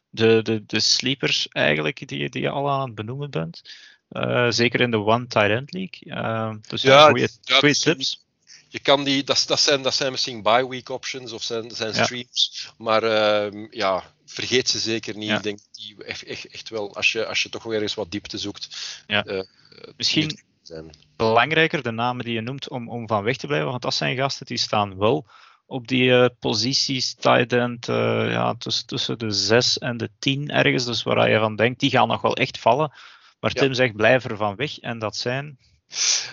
de, 0.09 0.39
de, 0.43 0.63
de 0.65 0.79
sleepers 0.79 1.47
eigenlijk 1.47 2.07
die, 2.07 2.29
die 2.29 2.41
je 2.41 2.49
al 2.49 2.69
aan 2.69 2.85
het 2.85 2.95
benoemen 2.95 3.29
bent. 3.29 3.61
Eh, 4.09 4.47
zeker 4.49 4.81
in 4.81 4.91
de 4.91 4.97
One 4.97 5.27
Tight 5.27 5.49
End 5.49 5.73
League. 5.73 6.13
Eh, 6.13 6.55
dus 6.69 6.81
ja, 6.81 7.05
goede 7.05 7.29
dus- 7.61 7.79
tips. 7.79 8.25
Je 8.69 8.79
kan 8.79 9.03
die, 9.03 9.23
dat, 9.23 9.43
dat, 9.47 9.59
zijn, 9.59 9.81
dat 9.81 9.93
zijn 9.93 10.11
misschien 10.11 10.41
bye 10.41 10.67
week 10.67 10.89
options 10.89 11.31
of 11.31 11.43
zijn, 11.43 11.71
zijn 11.71 11.93
Ja. 11.93 12.03
streams. 12.03 12.71
Maar 12.77 13.03
ehm, 13.03 13.67
ja, 13.69 14.03
vergeet 14.25 14.69
ze 14.69 14.79
zeker 14.79 15.17
niet. 15.17 15.29
Ja. 15.29 15.35
Ik 15.37 15.43
denk 15.43 15.59
die 15.71 16.03
echt, 16.03 16.23
echt, 16.23 16.47
echt 16.47 16.69
wel, 16.69 16.95
als 16.95 17.11
je, 17.11 17.25
als 17.25 17.43
je 17.43 17.49
toch 17.49 17.63
wel 17.63 17.73
ergens 17.73 17.93
wat 17.93 18.11
diepte 18.11 18.37
zoekt. 18.37 18.67
Ja. 19.07 19.45
Misschien 19.97 20.39
zijn. 20.67 20.89
belangrijker, 21.15 21.83
de 21.83 21.91
namen 21.91 22.25
die 22.25 22.33
je 22.33 22.41
noemt, 22.41 22.69
om, 22.69 22.89
om 22.89 23.07
van 23.07 23.23
weg 23.23 23.37
te 23.37 23.47
blijven. 23.47 23.69
Want 23.69 23.81
dat 23.81 23.93
zijn 23.93 24.15
gasten 24.17 24.45
die 24.45 24.57
staan 24.57 24.97
wel 24.97 25.25
op 25.65 25.87
die 25.87 26.11
eh, 26.13 26.29
posities, 26.39 27.13
tight 27.13 27.53
end, 27.53 27.89
eh, 27.89 28.31
ja, 28.31 28.55
tussen, 28.57 28.85
tussen 28.85 29.17
de 29.19 29.31
6 29.31 29.77
en 29.77 29.97
de 29.97 30.09
10 30.19 30.49
ergens. 30.49 30.85
Dus 30.85 31.03
waar 31.03 31.29
je 31.29 31.39
van 31.39 31.55
denkt, 31.55 31.79
die 31.79 31.89
gaan 31.89 32.07
nog 32.07 32.21
wel 32.21 32.35
echt 32.35 32.57
vallen. 32.59 32.91
Maar 33.39 33.51
Ja. 33.53 33.61
Tim 33.61 33.73
zegt, 33.73 33.95
blijf 33.95 34.23
er 34.23 34.37
van 34.37 34.55
weg. 34.55 34.79
En 34.79 34.99
dat 34.99 35.15
zijn, 35.15 35.57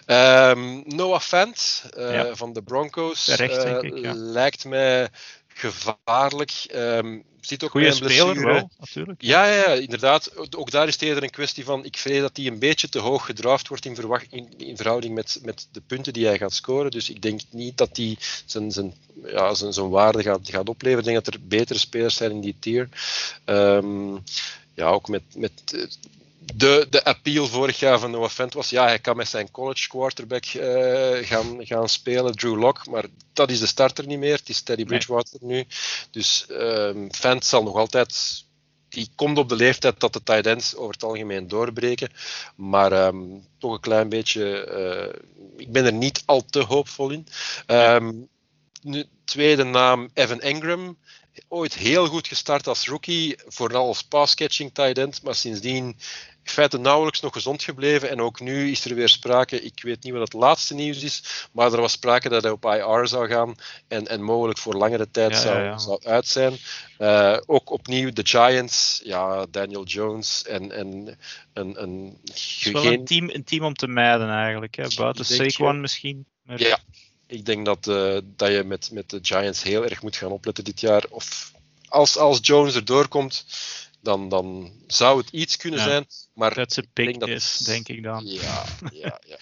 Ehm, 0.06 0.82
Noah 0.84 1.20
Fant 1.20 1.84
eh, 1.96 2.14
Ja. 2.14 2.34
van 2.34 2.52
de 2.52 2.62
Broncos 2.62 3.24
Terecht, 3.24 3.62
denk 3.62 3.82
ik, 3.82 3.98
ja. 3.98 4.12
lijkt 4.14 4.64
mij 4.64 5.08
gevaarlijk. 5.54 6.50
Ehm 6.66 7.18
ziet 7.46 7.62
ook 7.62 7.70
goede 7.70 7.86
bij 7.86 7.96
een 7.96 8.10
speler 8.10 8.44
wel, 8.44 8.70
natuurlijk. 8.78 9.22
Ja, 9.22 9.46
ja, 9.46 9.54
ja, 9.54 9.72
inderdaad. 9.72 10.54
Ook 10.56 10.70
daar 10.70 10.86
is 10.86 10.92
het 10.92 11.02
eerder 11.02 11.22
een 11.22 11.30
kwestie 11.30 11.64
van. 11.64 11.84
Ik 11.84 11.96
vrees 11.96 12.20
dat 12.20 12.36
hij 12.36 12.46
een 12.46 12.58
beetje 12.58 12.88
te 12.88 12.98
hoog 12.98 13.26
gedraft 13.26 13.68
wordt 13.68 13.84
in, 13.84 13.94
verwacht, 13.94 14.26
in, 14.30 14.48
in 14.56 14.76
verhouding 14.76 15.14
met, 15.14 15.40
met 15.42 15.68
de 15.72 15.80
punten 15.86 16.12
die 16.12 16.26
hij 16.26 16.38
gaat 16.38 16.54
scoren. 16.54 16.90
Dus 16.90 17.10
ik 17.10 17.22
denk 17.22 17.40
niet 17.50 17.76
dat 17.76 17.96
hij 17.96 18.16
zijn, 18.44 18.72
zijn, 18.72 18.94
ja, 19.24 19.54
zijn, 19.54 19.72
zijn 19.72 19.88
waarde 19.88 20.22
gaat, 20.22 20.48
gaat 20.50 20.68
opleveren. 20.68 20.98
Ik 20.98 21.12
denk 21.12 21.24
dat 21.24 21.34
er 21.34 21.40
betere 21.48 21.78
spelers 21.78 22.14
zijn 22.16 22.30
in 22.30 22.40
die 22.40 22.56
tier. 22.58 22.88
Ehm, 23.44 24.14
ja, 24.74 24.86
ook 24.86 25.08
met, 25.08 25.22
met 25.34 25.88
de, 26.54 26.86
de 26.90 27.04
appeal 27.04 27.46
vorig 27.46 27.78
jaar 27.78 27.98
van 27.98 28.10
Noah 28.10 28.30
Fent 28.30 28.54
was, 28.54 28.70
ja, 28.70 28.84
hij 28.84 28.98
kan 28.98 29.16
met 29.16 29.28
zijn 29.28 29.50
college 29.50 29.88
quarterback 29.88 30.44
uh, 30.46 31.26
gaan, 31.26 31.66
gaan 31.66 31.88
spelen, 31.88 32.36
Drew 32.36 32.58
Lock, 32.58 32.86
maar 32.86 33.04
dat 33.32 33.50
is 33.50 33.60
de 33.60 33.66
starter 33.66 34.06
niet 34.06 34.18
meer. 34.18 34.36
Het 34.36 34.48
is 34.48 34.60
Teddy 34.60 34.84
Bridgewater 34.84 35.38
nu. 35.40 35.66
Dus 36.10 36.46
um, 36.48 37.12
Fent 37.12 37.44
zal 37.44 37.62
nog 37.62 37.76
altijd 37.76 38.44
die 38.94 39.08
komt 39.14 39.38
op 39.38 39.48
de 39.48 39.56
leeftijd 39.56 40.00
dat 40.00 40.12
de 40.12 40.22
tight 40.22 40.46
ends 40.46 40.76
over 40.76 40.92
het 40.92 41.02
algemeen 41.02 41.48
doorbreken. 41.48 42.10
Maar 42.56 43.06
um, 43.06 43.46
toch 43.58 43.72
een 43.72 43.80
klein 43.80 44.08
beetje. 44.08 44.68
Uh, 44.70 45.22
ik 45.56 45.72
ben 45.72 45.84
er 45.84 45.92
niet 45.92 46.22
al 46.24 46.44
te 46.44 46.60
hoopvol 46.60 47.10
in. 47.10 47.26
Um, 47.66 48.28
nu, 48.82 49.04
tweede 49.24 49.64
naam 49.64 50.10
Evan 50.14 50.40
Engram. 50.40 50.98
Ooit 51.48 51.74
heel 51.74 52.06
goed 52.06 52.28
gestart 52.28 52.66
als 52.66 52.86
rookie, 52.86 53.36
vooral 53.46 53.86
als 53.86 54.02
pass-catching 54.02 54.74
tight 54.74 54.98
end. 54.98 55.22
Maar 55.22 55.34
sindsdien 55.34 55.96
in 56.44 56.50
feite 56.50 56.78
nauwelijks 56.78 57.20
nog 57.20 57.32
gezond 57.32 57.62
gebleven. 57.62 58.10
En 58.10 58.20
ook 58.20 58.40
nu 58.40 58.70
is 58.70 58.84
er 58.84 58.94
weer 58.94 59.08
sprake, 59.08 59.60
ik 59.60 59.82
weet 59.82 60.02
niet 60.02 60.12
wat 60.12 60.22
het 60.22 60.32
laatste 60.32 60.74
nieuws 60.74 61.02
is, 61.02 61.48
maar 61.52 61.72
er 61.72 61.80
was 61.80 61.92
sprake 61.92 62.28
dat 62.28 62.42
hij 62.42 62.52
op 62.52 62.64
IR 62.64 63.08
zou 63.08 63.28
gaan 63.28 63.54
en, 63.88 64.08
en 64.08 64.22
mogelijk 64.22 64.58
voor 64.58 64.74
langere 64.74 65.10
tijd 65.10 65.36
zou, 65.36 65.80
zou 65.80 66.04
uit 66.04 66.26
zijn. 66.26 66.56
Uh, 66.98 67.36
ook 67.46 67.70
opnieuw 67.70 68.12
de 68.12 68.26
Giants, 68.26 69.00
ja, 69.04 69.46
Daniel 69.50 69.84
Jones 69.84 70.44
en, 70.44 70.72
en 70.72 71.18
een, 71.52 71.82
een, 71.82 72.18
is 72.34 72.68
wel 72.72 72.84
een, 72.84 73.04
team, 73.04 73.30
een 73.30 73.44
team 73.44 73.64
om 73.64 73.74
te 73.74 73.86
mijden 73.86 74.30
eigenlijk, 74.30 74.74
hè? 74.74 74.86
buiten 74.96 75.24
Saquon 75.24 75.80
misschien. 75.80 76.26
Maar... 76.42 76.60
Ja, 76.60 76.78
ik 77.26 77.44
denk 77.44 77.66
dat, 77.66 77.86
uh, 77.86 78.18
dat 78.36 78.50
je 78.50 78.64
met, 78.64 78.90
met 78.92 79.10
de 79.10 79.18
Giants 79.22 79.62
heel 79.62 79.84
erg 79.84 80.02
moet 80.02 80.16
gaan 80.16 80.30
opletten 80.30 80.64
dit 80.64 80.80
jaar. 80.80 81.04
Of 81.08 81.52
als, 81.88 82.16
als 82.16 82.38
Jones 82.42 82.74
erdoor 82.74 83.08
komt, 83.08 83.44
dan, 84.04 84.28
dan 84.28 84.72
zou 84.86 85.18
het 85.18 85.30
iets 85.30 85.56
kunnen 85.56 85.80
zijn. 85.80 86.06
Maar 86.34 86.54
dat 86.54 86.72
ze 86.72 86.82
pick 86.92 87.18
denk 87.18 87.32
is, 87.32 87.56
denk 87.56 87.88
ik 87.88 88.02
dan. 88.02 88.26
Ja, 88.26 88.42
ja, 88.42 88.64
ja. 88.90 89.20
ja, 89.26 89.36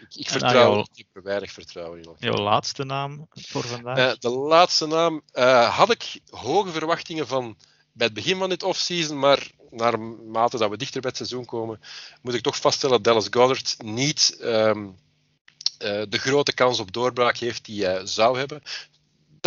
Ik, 0.00 0.14
ik 0.14 0.28
vertrouw, 0.30 0.52
jou, 0.52 0.86
ik 0.94 1.06
heb 1.12 1.24
weinig 1.24 1.52
vertrouwen 1.52 2.02
in. 2.02 2.14
Jouw 2.18 2.42
laatste 2.42 2.84
naam 2.84 3.28
voor 3.30 3.64
vandaag? 3.64 3.98
Uh, 3.98 4.12
de 4.18 4.30
laatste 4.30 4.86
naam 4.86 5.22
uh, 5.32 5.76
had 5.76 5.90
ik 5.90 6.20
hoge 6.30 6.70
verwachtingen 6.70 7.26
van 7.26 7.56
bij 7.92 8.06
het 8.06 8.14
begin 8.14 8.38
van 8.38 8.48
dit 8.48 8.62
offseason, 8.62 9.18
maar 9.18 9.50
naarmate 9.70 10.58
dat 10.58 10.70
we 10.70 10.76
dichter 10.76 11.00
bij 11.00 11.10
het 11.10 11.18
seizoen 11.18 11.44
komen, 11.44 11.80
moet 12.22 12.34
ik 12.34 12.42
toch 12.42 12.56
vaststellen 12.56 12.94
dat 12.94 13.04
Dallas 13.04 13.28
Goddard 13.30 13.76
niet 13.82 14.38
um, 14.40 14.86
uh, 14.86 16.02
de 16.08 16.18
grote 16.18 16.52
kans 16.52 16.80
op 16.80 16.92
doorbraak 16.92 17.36
heeft 17.36 17.64
die 17.64 17.84
hij 17.84 18.06
zou 18.06 18.38
hebben 18.38 18.62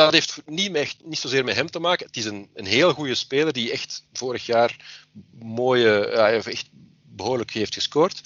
dat 0.03 0.13
heeft 0.13 0.41
niet, 0.45 0.71
met, 0.71 0.95
niet 1.03 1.19
zozeer 1.19 1.43
met 1.43 1.55
hem 1.55 1.69
te 1.69 1.79
maken. 1.79 2.05
Het 2.05 2.17
is 2.17 2.25
een, 2.25 2.49
een 2.53 2.65
heel 2.65 2.93
goede 2.93 3.15
speler 3.15 3.53
die 3.53 3.71
echt 3.71 4.05
vorig 4.13 4.45
jaar 4.45 4.75
mooie, 5.39 6.09
ja, 6.11 6.31
echt 6.31 6.69
behoorlijk 7.03 7.51
heeft 7.51 7.73
gescoord. 7.73 8.21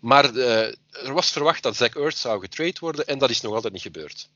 Maar 0.00 0.34
uh, 0.34 0.66
er 0.90 1.12
was 1.12 1.30
verwacht 1.30 1.62
dat 1.62 1.76
Zach 1.76 1.94
Ertz 1.94 2.20
zou 2.20 2.40
getrade 2.40 2.76
worden 2.80 3.06
en 3.06 3.18
dat 3.18 3.30
is 3.30 3.40
nog 3.40 3.54
altijd 3.54 3.72
niet 3.72 3.82
gebeurd. 3.82 4.28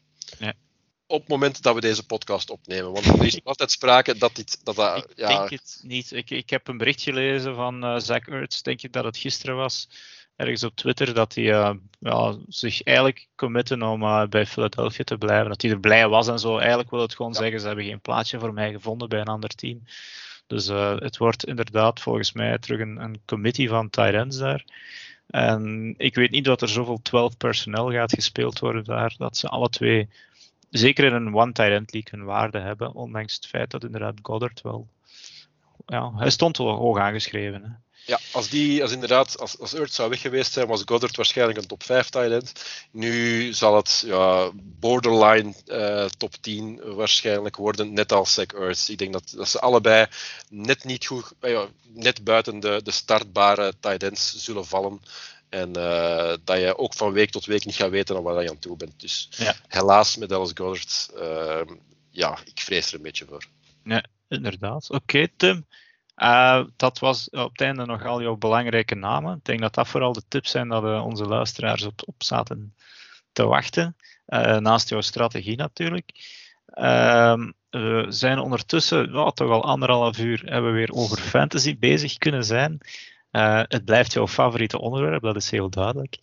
Op 1.08 1.20
het 1.20 1.28
moment 1.28 1.62
dat 1.62 1.74
we 1.74 1.80
deze 1.80 2.06
podcast 2.06 2.50
opnemen. 2.50 2.92
Want 2.92 3.06
er 3.06 3.24
is 3.24 3.40
altijd 3.44 3.70
sprake 3.70 4.18
dat 4.18 4.34
dit. 4.34 4.60
Dat, 4.64 4.76
dat, 4.76 4.96
ik 4.96 5.12
ja... 5.16 5.28
denk 5.28 5.50
het 5.50 5.80
niet. 5.82 6.12
Ik, 6.12 6.30
ik 6.30 6.50
heb 6.50 6.68
een 6.68 6.78
bericht 6.78 7.02
gelezen 7.02 7.54
van 7.54 7.84
uh, 7.84 7.98
Zach 7.98 8.26
Ertz, 8.26 8.60
denk 8.60 8.82
ik 8.82 8.92
dat 8.92 9.04
het 9.04 9.16
gisteren 9.16 9.56
was 9.56 9.88
ergens 10.36 10.64
op 10.64 10.76
Twitter 10.76 11.14
dat 11.14 11.34
hij 11.34 11.44
uh, 11.44 11.70
ja, 11.98 12.36
zich 12.48 12.82
eigenlijk 12.82 13.28
committen 13.36 13.82
om 13.82 14.02
uh, 14.02 14.26
bij 14.26 14.46
Philadelphia 14.46 15.04
te 15.04 15.18
blijven. 15.18 15.48
Dat 15.48 15.62
hij 15.62 15.70
er 15.70 15.80
blij 15.80 16.08
was 16.08 16.28
en 16.28 16.38
zo. 16.38 16.58
Eigenlijk 16.58 16.90
wil 16.90 17.00
het 17.00 17.14
gewoon 17.14 17.34
zeggen, 17.34 17.60
ze 17.60 17.66
hebben 17.66 17.84
geen 17.84 18.00
plaatsje 18.00 18.38
voor 18.38 18.52
mij 18.52 18.72
gevonden 18.72 19.08
bij 19.08 19.20
een 19.20 19.26
ander 19.26 19.50
team. 19.50 19.82
Dus 20.46 20.68
uh, 20.68 20.96
het 20.98 21.16
wordt 21.16 21.44
inderdaad 21.44 22.00
volgens 22.00 22.32
mij 22.32 22.58
terug 22.58 22.80
een, 22.80 23.02
een 23.02 23.20
committee 23.24 23.68
van 23.68 23.90
tight 23.90 24.38
daar. 24.38 24.64
En 25.26 25.94
ik 25.96 26.14
weet 26.14 26.30
niet 26.30 26.44
dat 26.44 26.62
er 26.62 26.68
zoveel 26.68 27.02
12 27.02 27.36
personeel 27.36 27.92
gaat 27.92 28.12
gespeeld 28.12 28.58
worden 28.58 28.84
daar, 28.84 29.14
dat 29.18 29.36
ze 29.36 29.48
alle 29.48 29.68
twee, 29.68 30.08
zeker 30.70 31.04
in 31.04 31.12
een 31.12 31.34
one 31.34 31.52
tight 31.52 31.72
end 31.72 31.92
league, 31.92 32.18
hun 32.18 32.28
waarde 32.28 32.58
hebben. 32.58 32.94
Ondanks 32.94 33.34
het 33.34 33.46
feit 33.46 33.70
dat 33.70 33.84
inderdaad 33.84 34.14
Goddard 34.22 34.60
wel, 34.62 34.88
ja, 35.86 36.12
hij 36.14 36.30
stond 36.30 36.56
wel 36.56 36.74
hoog 36.74 36.98
aangeschreven. 36.98 37.62
Hè. 37.62 37.85
Ja, 38.06 38.20
als, 38.32 38.48
die, 38.48 38.82
als 38.82 38.92
inderdaad, 38.92 39.38
als, 39.38 39.58
als 39.58 39.74
Earth 39.74 39.92
zou 39.92 40.10
weg 40.10 40.20
geweest 40.20 40.52
zijn, 40.52 40.66
was 40.66 40.82
Goddard 40.84 41.16
waarschijnlijk 41.16 41.58
een 41.58 41.66
top 41.66 41.82
5 41.82 42.08
tight 42.08 42.52
Nu 42.90 43.52
zal 43.52 43.76
het 43.76 44.02
ja, 44.06 44.50
borderline 44.54 45.54
uh, 45.66 46.04
top 46.04 46.34
10 46.40 46.94
waarschijnlijk 46.94 47.56
worden, 47.56 47.92
net 47.92 48.12
als 48.12 48.34
Zach 48.34 48.46
Earth. 48.46 48.88
Ik 48.88 48.98
denk 48.98 49.12
dat, 49.12 49.32
dat 49.36 49.48
ze 49.48 49.60
allebei 49.60 50.06
net 50.48 50.84
niet 50.84 51.06
goed, 51.06 51.32
uh, 51.40 51.50
ja, 51.50 51.66
net 51.82 52.24
buiten 52.24 52.60
de, 52.60 52.80
de 52.82 52.90
startbare 52.90 53.74
ends 53.80 54.44
zullen 54.44 54.66
vallen. 54.66 55.00
En 55.48 55.68
uh, 55.68 56.34
dat 56.44 56.58
je 56.58 56.78
ook 56.78 56.94
van 56.94 57.12
week 57.12 57.30
tot 57.30 57.44
week 57.44 57.64
niet 57.64 57.74
gaat 57.74 57.90
weten 57.90 58.22
waar 58.22 58.42
je 58.42 58.50
aan 58.50 58.58
toe 58.58 58.76
bent. 58.76 59.00
Dus 59.00 59.28
ja. 59.30 59.54
helaas 59.68 60.16
met 60.16 60.28
Dallas 60.28 60.52
Goddard, 60.54 61.10
ja, 62.10 62.38
ik 62.44 62.60
vrees 62.60 62.88
er 62.88 62.94
een 62.94 63.02
beetje 63.02 63.26
voor. 63.28 63.44
Ja, 63.84 64.04
inderdaad. 64.28 64.90
Oké, 64.90 65.28
Tim. 65.36 65.66
Uh, 66.16 66.64
dat 66.76 66.98
was 66.98 67.30
op 67.30 67.50
het 67.50 67.60
einde 67.60 67.84
nog 67.84 68.04
al 68.04 68.22
jouw 68.22 68.36
belangrijke 68.36 68.94
namen. 68.94 69.36
Ik 69.36 69.44
denk 69.44 69.60
dat 69.60 69.74
dat 69.74 69.88
vooral 69.88 70.12
de 70.12 70.22
tips 70.28 70.50
zijn 70.50 70.68
dat 70.68 71.02
onze 71.02 71.24
luisteraars 71.24 71.82
op, 71.82 72.02
op, 72.04 72.22
zaten 72.22 72.74
te 73.32 73.44
wachten. 73.44 73.96
Uh, 74.26 74.56
naast 74.56 74.88
jouw 74.88 75.00
strategie 75.00 75.56
natuurlijk. 75.56 76.12
Ehm, 76.66 77.50
we 77.70 78.06
zijn 78.08 78.38
ondertussen 78.38 79.12
toch 79.12 79.50
al 79.50 79.64
anderhalf 79.64 80.18
uur 80.18 80.42
hebben 80.44 80.70
we 80.72 80.76
weer 80.76 80.92
over 80.92 81.18
fantasy 81.18 81.78
bezig 81.78 82.18
kunnen 82.18 82.44
zijn. 82.44 82.78
het 83.68 83.84
blijft 83.84 84.12
jouw 84.12 84.28
favoriete 84.28 84.80
onderwerp, 84.80 85.22
dat 85.22 85.36
is 85.36 85.50
heel 85.50 85.70
duidelijk. 85.70 86.18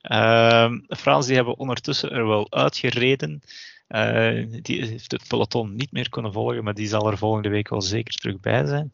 Ehm, 0.00 0.78
Frans, 0.88 1.26
die 1.26 1.36
hebben 1.36 1.58
ondertussen 1.58 2.10
er 2.10 2.26
wel 2.26 2.46
uitgereden. 2.50 3.42
Uh, 3.88 4.60
die 4.62 4.86
heeft 4.86 5.12
het 5.12 5.28
peloton 5.28 5.74
niet 5.74 5.92
meer 5.92 6.08
kunnen 6.08 6.32
volgen, 6.32 6.64
maar 6.64 6.74
die 6.74 6.88
zal 6.88 7.10
er 7.10 7.18
volgende 7.18 7.48
week 7.48 7.68
wel 7.68 7.82
zeker 7.82 8.14
terug 8.14 8.40
bij 8.40 8.66
zijn. 8.66 8.92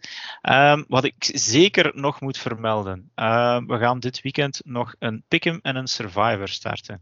Um, 0.72 0.84
wat 0.88 1.04
ik 1.04 1.30
zeker 1.34 1.92
nog 1.94 2.20
moet 2.20 2.38
vermelden. 2.38 3.10
Uh, 3.16 3.60
we 3.66 3.78
gaan 3.78 4.00
dit 4.00 4.20
weekend 4.20 4.60
nog 4.64 4.94
een 4.98 5.24
Pick'em 5.28 5.58
en 5.62 5.76
een 5.76 5.86
Survivor 5.86 6.48
starten. 6.48 7.00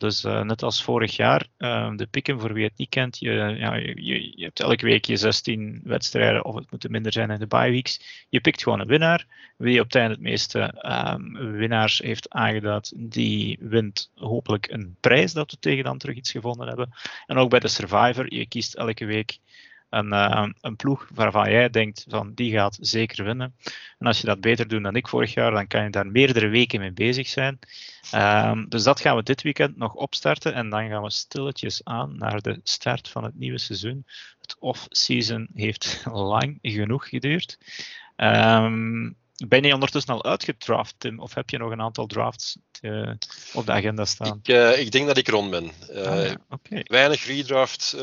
Dus 0.00 0.24
uh, 0.24 0.42
net 0.42 0.62
als 0.62 0.82
vorig 0.82 1.16
jaar, 1.16 1.46
uh, 1.58 1.90
de 1.96 2.06
Pick'em, 2.06 2.40
voor 2.40 2.52
wie 2.52 2.64
het 2.64 2.76
niet 2.76 2.88
kent, 2.88 3.18
je, 3.18 3.32
ja, 3.32 3.74
je, 3.74 4.32
je, 4.36 4.44
hebt 4.44 4.60
elke 4.60 4.84
week 4.84 5.04
je 5.04 5.16
16 5.16 5.80
wedstrijden, 5.84 6.44
of 6.44 6.54
het 6.54 6.70
moeten 6.70 6.90
minder 6.90 7.12
zijn 7.12 7.30
in 7.30 7.38
de 7.38 7.46
bye 7.46 7.70
weeks. 7.70 8.26
Je 8.28 8.40
pikt 8.40 8.62
gewoon 8.62 8.80
een 8.80 8.86
winnaar. 8.86 9.26
Wie 9.56 9.80
op 9.80 9.94
einde 9.94 10.14
het 10.14 10.22
meeste 10.22 10.74
um, 11.12 11.52
winnaars 11.56 11.98
heeft 11.98 12.30
aangeduid, 12.30 12.92
die 12.96 13.58
wint 13.60 14.10
hopelijk 14.14 14.70
een 14.70 14.96
prijs 15.00 15.32
dat 15.32 15.50
we 15.50 15.58
tegen 15.58 15.84
dan 15.84 15.98
terug 15.98 16.16
iets 16.16 16.30
gevonden 16.30 16.68
hebben. 16.68 16.90
En 17.26 17.36
ook 17.36 17.50
bij 17.50 17.60
de 17.60 17.68
Survivor, 17.68 18.34
je 18.34 18.46
kiest 18.46 18.74
elke 18.74 19.04
week 19.04 19.38
een, 19.90 20.12
uh, 20.12 20.48
een 20.60 20.76
ploeg 20.76 21.08
waarvan 21.14 21.50
jij 21.50 21.70
denkt 21.70 22.04
van 22.08 22.34
die 22.34 22.52
gaat 22.52 22.78
zeker 22.80 23.24
winnen. 23.24 23.54
En 23.98 24.06
als 24.06 24.20
je 24.20 24.26
dat 24.26 24.40
beter 24.40 24.68
doet 24.68 24.82
dan 24.82 24.96
ik 24.96 25.08
vorig 25.08 25.34
jaar, 25.34 25.50
dan 25.50 25.66
kan 25.66 25.82
je 25.82 25.90
daar 25.90 26.06
meerdere 26.06 26.48
weken 26.48 26.80
mee 26.80 26.92
bezig 26.92 27.28
zijn. 27.28 27.58
Um, 28.14 28.68
dus 28.68 28.82
dat 28.82 29.00
gaan 29.00 29.16
we 29.16 29.22
dit 29.22 29.42
weekend 29.42 29.76
nog 29.76 29.94
opstarten 29.94 30.54
en 30.54 30.70
dan 30.70 30.88
gaan 30.88 31.02
we 31.02 31.10
stilletjes 31.10 31.84
aan 31.84 32.18
naar 32.18 32.40
de 32.40 32.60
start 32.62 33.08
van 33.08 33.24
het 33.24 33.34
nieuwe 33.34 33.58
seizoen. 33.58 34.06
Het 34.40 34.56
off-season 34.58 35.48
heeft 35.54 36.04
lang 36.34 36.58
genoeg 36.62 37.08
geduurd. 37.08 37.58
Um, 38.16 39.16
ben 39.48 39.62
je 39.62 39.74
ondertussen 39.74 40.14
al 40.14 40.24
uitgedraft, 40.24 40.94
Tim? 40.98 41.20
Of 41.20 41.34
heb 41.34 41.50
je 41.50 41.58
nog 41.58 41.70
een 41.70 41.80
aantal 41.80 42.06
drafts 42.06 42.56
uh, 42.80 43.10
op 43.52 43.66
de 43.66 43.72
agenda 43.72 44.04
staan? 44.04 44.40
Ik, 44.42 44.48
uh, 44.48 44.78
ik, 44.78 44.92
denk 44.92 45.06
dat 45.06 45.16
ik 45.16 45.28
rond 45.28 45.50
ben. 45.50 45.70
Uh, 45.90 46.06
ah, 46.06 46.26
ja. 46.26 46.36
okay. 46.48 46.84
Weinig 46.86 47.26
redraft 47.26 47.96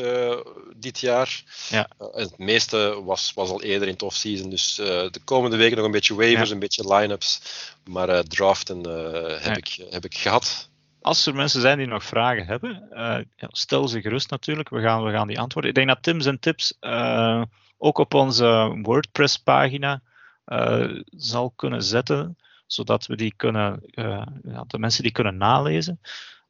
dit 0.76 1.00
jaar. 1.00 1.42
Ja. 1.68 1.88
het 2.12 2.38
meeste 2.38 3.02
was, 3.04 3.32
was 3.34 3.50
al 3.50 3.62
eerder 3.62 3.88
in 3.88 3.92
het 3.92 4.02
offseason. 4.02 4.50
Dus 4.50 4.74
de 4.74 5.20
komende 5.24 5.56
weken 5.56 5.76
nog 5.76 5.86
een 5.86 5.92
beetje 5.92 6.14
waivers, 6.14 6.48
ja. 6.48 6.54
een 6.54 6.60
beetje 6.60 6.94
line-ups. 6.94 7.40
Maar 7.84 8.22
draften 8.22 8.84
heb, 9.42 9.56
ik, 9.56 9.86
heb 9.90 10.04
ik 10.04 10.14
gehad. 10.14 10.68
Als 11.00 11.26
er 11.26 11.34
mensen 11.34 11.60
zijn 11.60 11.78
die 11.78 11.86
nog 11.86 12.04
vragen 12.04 12.46
hebben, 12.46 12.88
stel 13.38 13.88
ze 13.88 14.00
gerust 14.00 14.30
natuurlijk. 14.30 14.68
We 14.68 14.80
gaan, 14.80 15.04
we 15.04 15.10
gaan 15.10 15.28
die 15.28 15.40
antwoorden. 15.40 15.70
Ik 15.70 15.76
denk 15.76 15.88
dat 15.88 16.02
Tim 16.02 16.20
zijn 16.20 16.38
tips 16.38 16.74
ook 17.78 17.98
op 17.98 18.14
onze 18.14 18.78
WordPress-pagina 18.82 20.02
uh, 20.48 21.02
zal 21.06 21.50
kunnen 21.50 21.82
zetten, 21.82 22.36
zodat 22.66 23.06
we 23.06 23.16
die 23.16 23.32
kunnen, 23.36 23.82
uh, 23.94 24.26
ja, 24.42 24.64
de 24.66 24.78
mensen 24.78 25.02
die 25.02 25.12
kunnen 25.12 25.36
nalezen. 25.36 26.00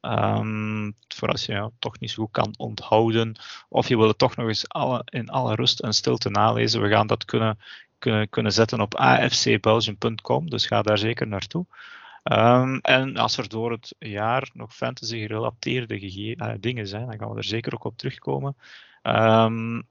Um, 0.00 0.94
voor 1.08 1.28
als 1.28 1.46
je 1.46 1.52
ja, 1.52 1.70
toch 1.78 2.00
niet 2.00 2.10
zo 2.10 2.22
goed 2.22 2.32
kan 2.32 2.54
onthouden, 2.56 3.36
of 3.68 3.88
je 3.88 3.96
wil 3.96 4.08
het 4.08 4.18
toch 4.18 4.36
nog 4.36 4.46
eens 4.46 4.68
alle, 4.68 5.02
in 5.04 5.28
alle 5.28 5.54
rust 5.54 5.80
en 5.80 5.92
stilte 5.92 6.30
nalezen. 6.30 6.82
We 6.82 6.88
gaan 6.88 7.06
dat 7.06 7.24
kunnen, 7.24 7.58
kunnen, 7.98 8.28
kunnen 8.28 8.52
zetten 8.52 8.80
op 8.80 8.94
afcbelgium.com, 8.94 10.50
dus 10.50 10.66
ga 10.66 10.82
daar 10.82 10.98
zeker 10.98 11.26
naartoe. 11.26 11.66
Um, 12.24 12.78
en 12.80 13.16
als 13.16 13.36
er 13.36 13.48
door 13.48 13.70
het 13.70 13.94
jaar 13.98 14.50
nog 14.52 14.74
fantasy 14.74 15.18
gerelateerde 15.18 16.00
uh, 16.00 16.52
dingen 16.60 16.86
zijn, 16.86 17.06
dan 17.06 17.18
gaan 17.18 17.30
we 17.30 17.36
er 17.36 17.44
zeker 17.44 17.74
ook 17.74 17.84
op 17.84 17.96
terugkomen. 17.96 18.56
Um, 19.02 19.86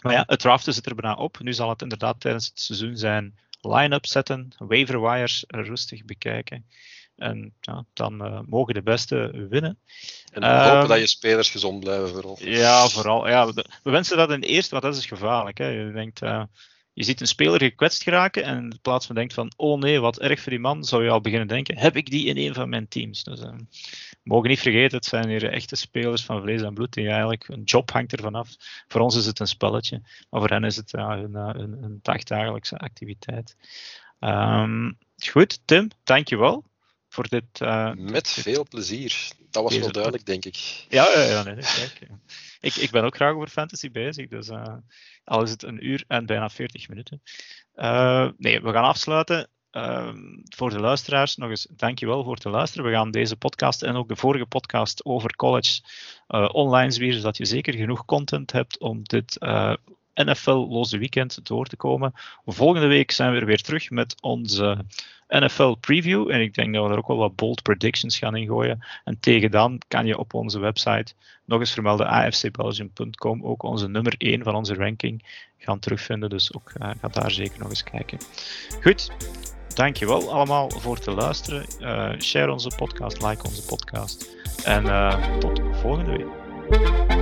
maar 0.00 0.12
ja, 0.12 0.24
het 0.26 0.38
draften 0.38 0.74
zit 0.74 0.86
er 0.86 0.94
bijna 0.94 1.16
op. 1.16 1.40
Nu 1.40 1.52
zal 1.52 1.68
het 1.68 1.82
inderdaad 1.82 2.20
tijdens 2.20 2.46
het 2.46 2.60
seizoen 2.60 2.96
zijn 2.96 3.38
line-up 3.60 4.06
zetten, 4.06 4.52
waiver 4.58 5.00
wires 5.00 5.44
rustig 5.46 6.04
bekijken. 6.04 6.66
En 7.16 7.54
ja, 7.60 7.84
dan 7.92 8.26
uh, 8.26 8.40
mogen 8.46 8.74
de 8.74 8.82
beste 8.82 9.46
winnen. 9.50 9.78
En 10.32 10.40
we 10.40 10.46
hopen 10.46 10.78
ehm, 10.78 10.88
dat 10.88 10.98
je 10.98 11.06
spelers 11.06 11.50
gezond 11.50 11.80
blijven 11.80 12.08
vooral. 12.08 12.36
Ja, 12.40 12.88
vooral. 12.88 13.28
Ja, 13.28 13.52
we 13.52 13.64
wensen 13.82 14.16
dat 14.16 14.30
in 14.30 14.40
het 14.40 14.50
eerste, 14.50 14.70
want 14.70 14.82
dat 14.82 14.96
is 14.96 15.06
gevaarlijk. 15.06 15.58
Hè. 15.58 15.66
Je 15.66 15.92
denkt, 15.92 16.22
uh, 16.22 16.42
je 16.98 17.04
ziet 17.04 17.20
een 17.20 17.26
speler 17.26 17.62
gekwetst 17.62 18.02
geraken 18.02 18.44
en 18.44 18.56
in 18.56 18.78
plaats 18.82 19.06
van 19.06 19.14
denkt 19.14 19.34
van, 19.34 19.52
oh 19.56 19.80
nee, 19.80 20.00
wat 20.00 20.18
erg 20.18 20.40
voor 20.40 20.50
die 20.50 20.60
man, 20.60 20.84
zou 20.84 21.04
je 21.04 21.10
al 21.10 21.20
beginnen 21.20 21.48
denken, 21.48 21.78
heb 21.78 21.96
ik 21.96 22.10
die 22.10 22.26
in 22.26 22.36
een 22.36 22.54
van 22.54 22.68
mijn 22.68 22.88
teams? 22.88 23.24
Dus 23.24 23.40
uh, 23.40 23.54
mogen 24.22 24.48
niet 24.48 24.60
vergeten, 24.60 24.96
het 24.96 25.06
zijn 25.06 25.28
hier 25.28 25.50
echte 25.50 25.76
spelers 25.76 26.24
van 26.24 26.42
vlees 26.42 26.62
en 26.62 26.74
bloed 26.74 26.92
die 26.92 27.08
eigenlijk, 27.08 27.48
een 27.48 27.62
job 27.62 27.90
hangt 27.90 28.12
ervan 28.12 28.34
af. 28.34 28.48
Voor 28.88 29.00
ons 29.00 29.16
is 29.16 29.26
het 29.26 29.40
een 29.40 29.46
spelletje, 29.46 30.02
maar 30.30 30.40
voor 30.40 30.50
hen 30.50 30.64
is 30.64 30.76
het 30.76 30.90
ja, 30.90 31.16
een, 31.16 31.34
een, 31.34 31.82
een 31.82 31.98
dagdagelijkse 32.02 32.76
activiteit. 32.76 33.56
Um, 34.20 34.98
goed, 35.16 35.60
Tim, 35.64 35.90
dankjewel 36.04 36.64
voor 37.08 37.28
dit. 37.28 37.60
Uh, 37.62 37.92
Met 37.94 38.28
veel 38.28 38.66
plezier. 38.68 39.30
Dat 39.50 39.62
was 39.62 39.78
wel 39.78 39.92
duidelijk, 39.92 40.26
denk 40.26 40.44
ik. 40.44 40.56
Ja, 40.88 41.08
ja, 41.14 41.22
ja 41.22 41.42
nee, 41.42 41.54
kijk, 41.54 41.98
Ik, 42.60 42.74
ik 42.74 42.90
ben 42.90 43.04
ook 43.04 43.14
graag 43.14 43.34
over 43.34 43.48
fantasy 43.48 43.90
bezig, 43.90 44.28
dus 44.28 44.48
uh, 44.48 44.74
al 45.24 45.42
is 45.42 45.50
het 45.50 45.62
een 45.62 45.86
uur 45.86 46.04
en 46.06 46.26
bijna 46.26 46.48
40 46.48 46.88
minuten. 46.88 47.22
Uh, 47.74 48.28
nee, 48.36 48.60
we 48.60 48.72
gaan 48.72 48.84
afsluiten. 48.84 49.48
Uh, 49.72 50.14
voor 50.56 50.70
de 50.70 50.80
luisteraars, 50.80 51.36
nog 51.36 51.50
eens 51.50 51.68
dankjewel 51.70 52.24
voor 52.24 52.34
het 52.34 52.44
luisteren. 52.44 52.86
We 52.86 52.92
gaan 52.92 53.10
deze 53.10 53.36
podcast 53.36 53.82
en 53.82 53.94
ook 53.94 54.08
de 54.08 54.16
vorige 54.16 54.46
podcast 54.46 55.04
over 55.04 55.36
college 55.36 55.82
online 56.52 56.90
zwieren, 56.90 57.20
zodat 57.20 57.36
je 57.36 57.44
zeker 57.44 57.74
genoeg 57.74 58.04
content 58.04 58.52
hebt 58.52 58.78
om 58.78 59.02
dit 59.02 59.38
NFL-loze 60.24 60.98
weekend 60.98 61.46
door 61.46 61.66
te 61.66 61.76
komen. 61.76 62.12
Volgende 62.46 62.86
week 62.86 63.10
zijn 63.10 63.32
we 63.32 63.38
er 63.38 63.46
weer 63.46 63.62
terug 63.62 63.90
met 63.90 64.14
onze 64.20 64.84
NFL 65.28 65.72
preview. 65.72 66.30
En 66.30 66.40
ik 66.40 66.54
denk 66.54 66.74
dat 66.74 66.86
we 66.86 66.92
er 66.92 66.98
ook 66.98 67.06
wel 67.06 67.16
wat 67.16 67.36
bold 67.36 67.62
predictions 67.62 68.18
gaan 68.18 68.36
ingooien. 68.36 68.84
En 69.04 69.20
tegen 69.20 69.50
dan 69.50 69.80
kan 69.88 70.06
je 70.06 70.18
op 70.18 70.34
onze 70.34 70.58
website 70.58 71.14
nog 71.44 71.60
eens 71.60 71.72
vermelden 71.72 72.06
afcbelgium.com 72.06 73.44
ook 73.44 73.62
onze 73.62 73.88
nummer 73.88 74.14
1 74.18 74.42
van 74.42 74.54
onze 74.54 74.74
ranking 74.74 75.22
gaan 75.58 75.78
terugvinden. 75.78 76.30
Dus 76.30 76.54
ook 76.54 76.72
uh, 76.80 76.90
ga 77.00 77.08
daar 77.08 77.30
zeker 77.30 77.58
nog 77.58 77.68
eens 77.68 77.82
kijken. 77.82 78.18
Goed, 78.82 79.10
dankjewel 79.74 80.32
allemaal 80.32 80.70
voor 80.70 80.94
het 80.94 81.06
luisteren. 81.06 81.66
Uh, 81.80 82.18
share 82.18 82.52
onze 82.52 82.70
podcast, 82.76 83.22
like 83.22 83.46
onze 83.46 83.64
podcast. 83.66 84.36
En 84.64 84.84
uh, 84.84 85.38
tot 85.38 85.60
volgende 85.72 86.16
week. 86.16 87.17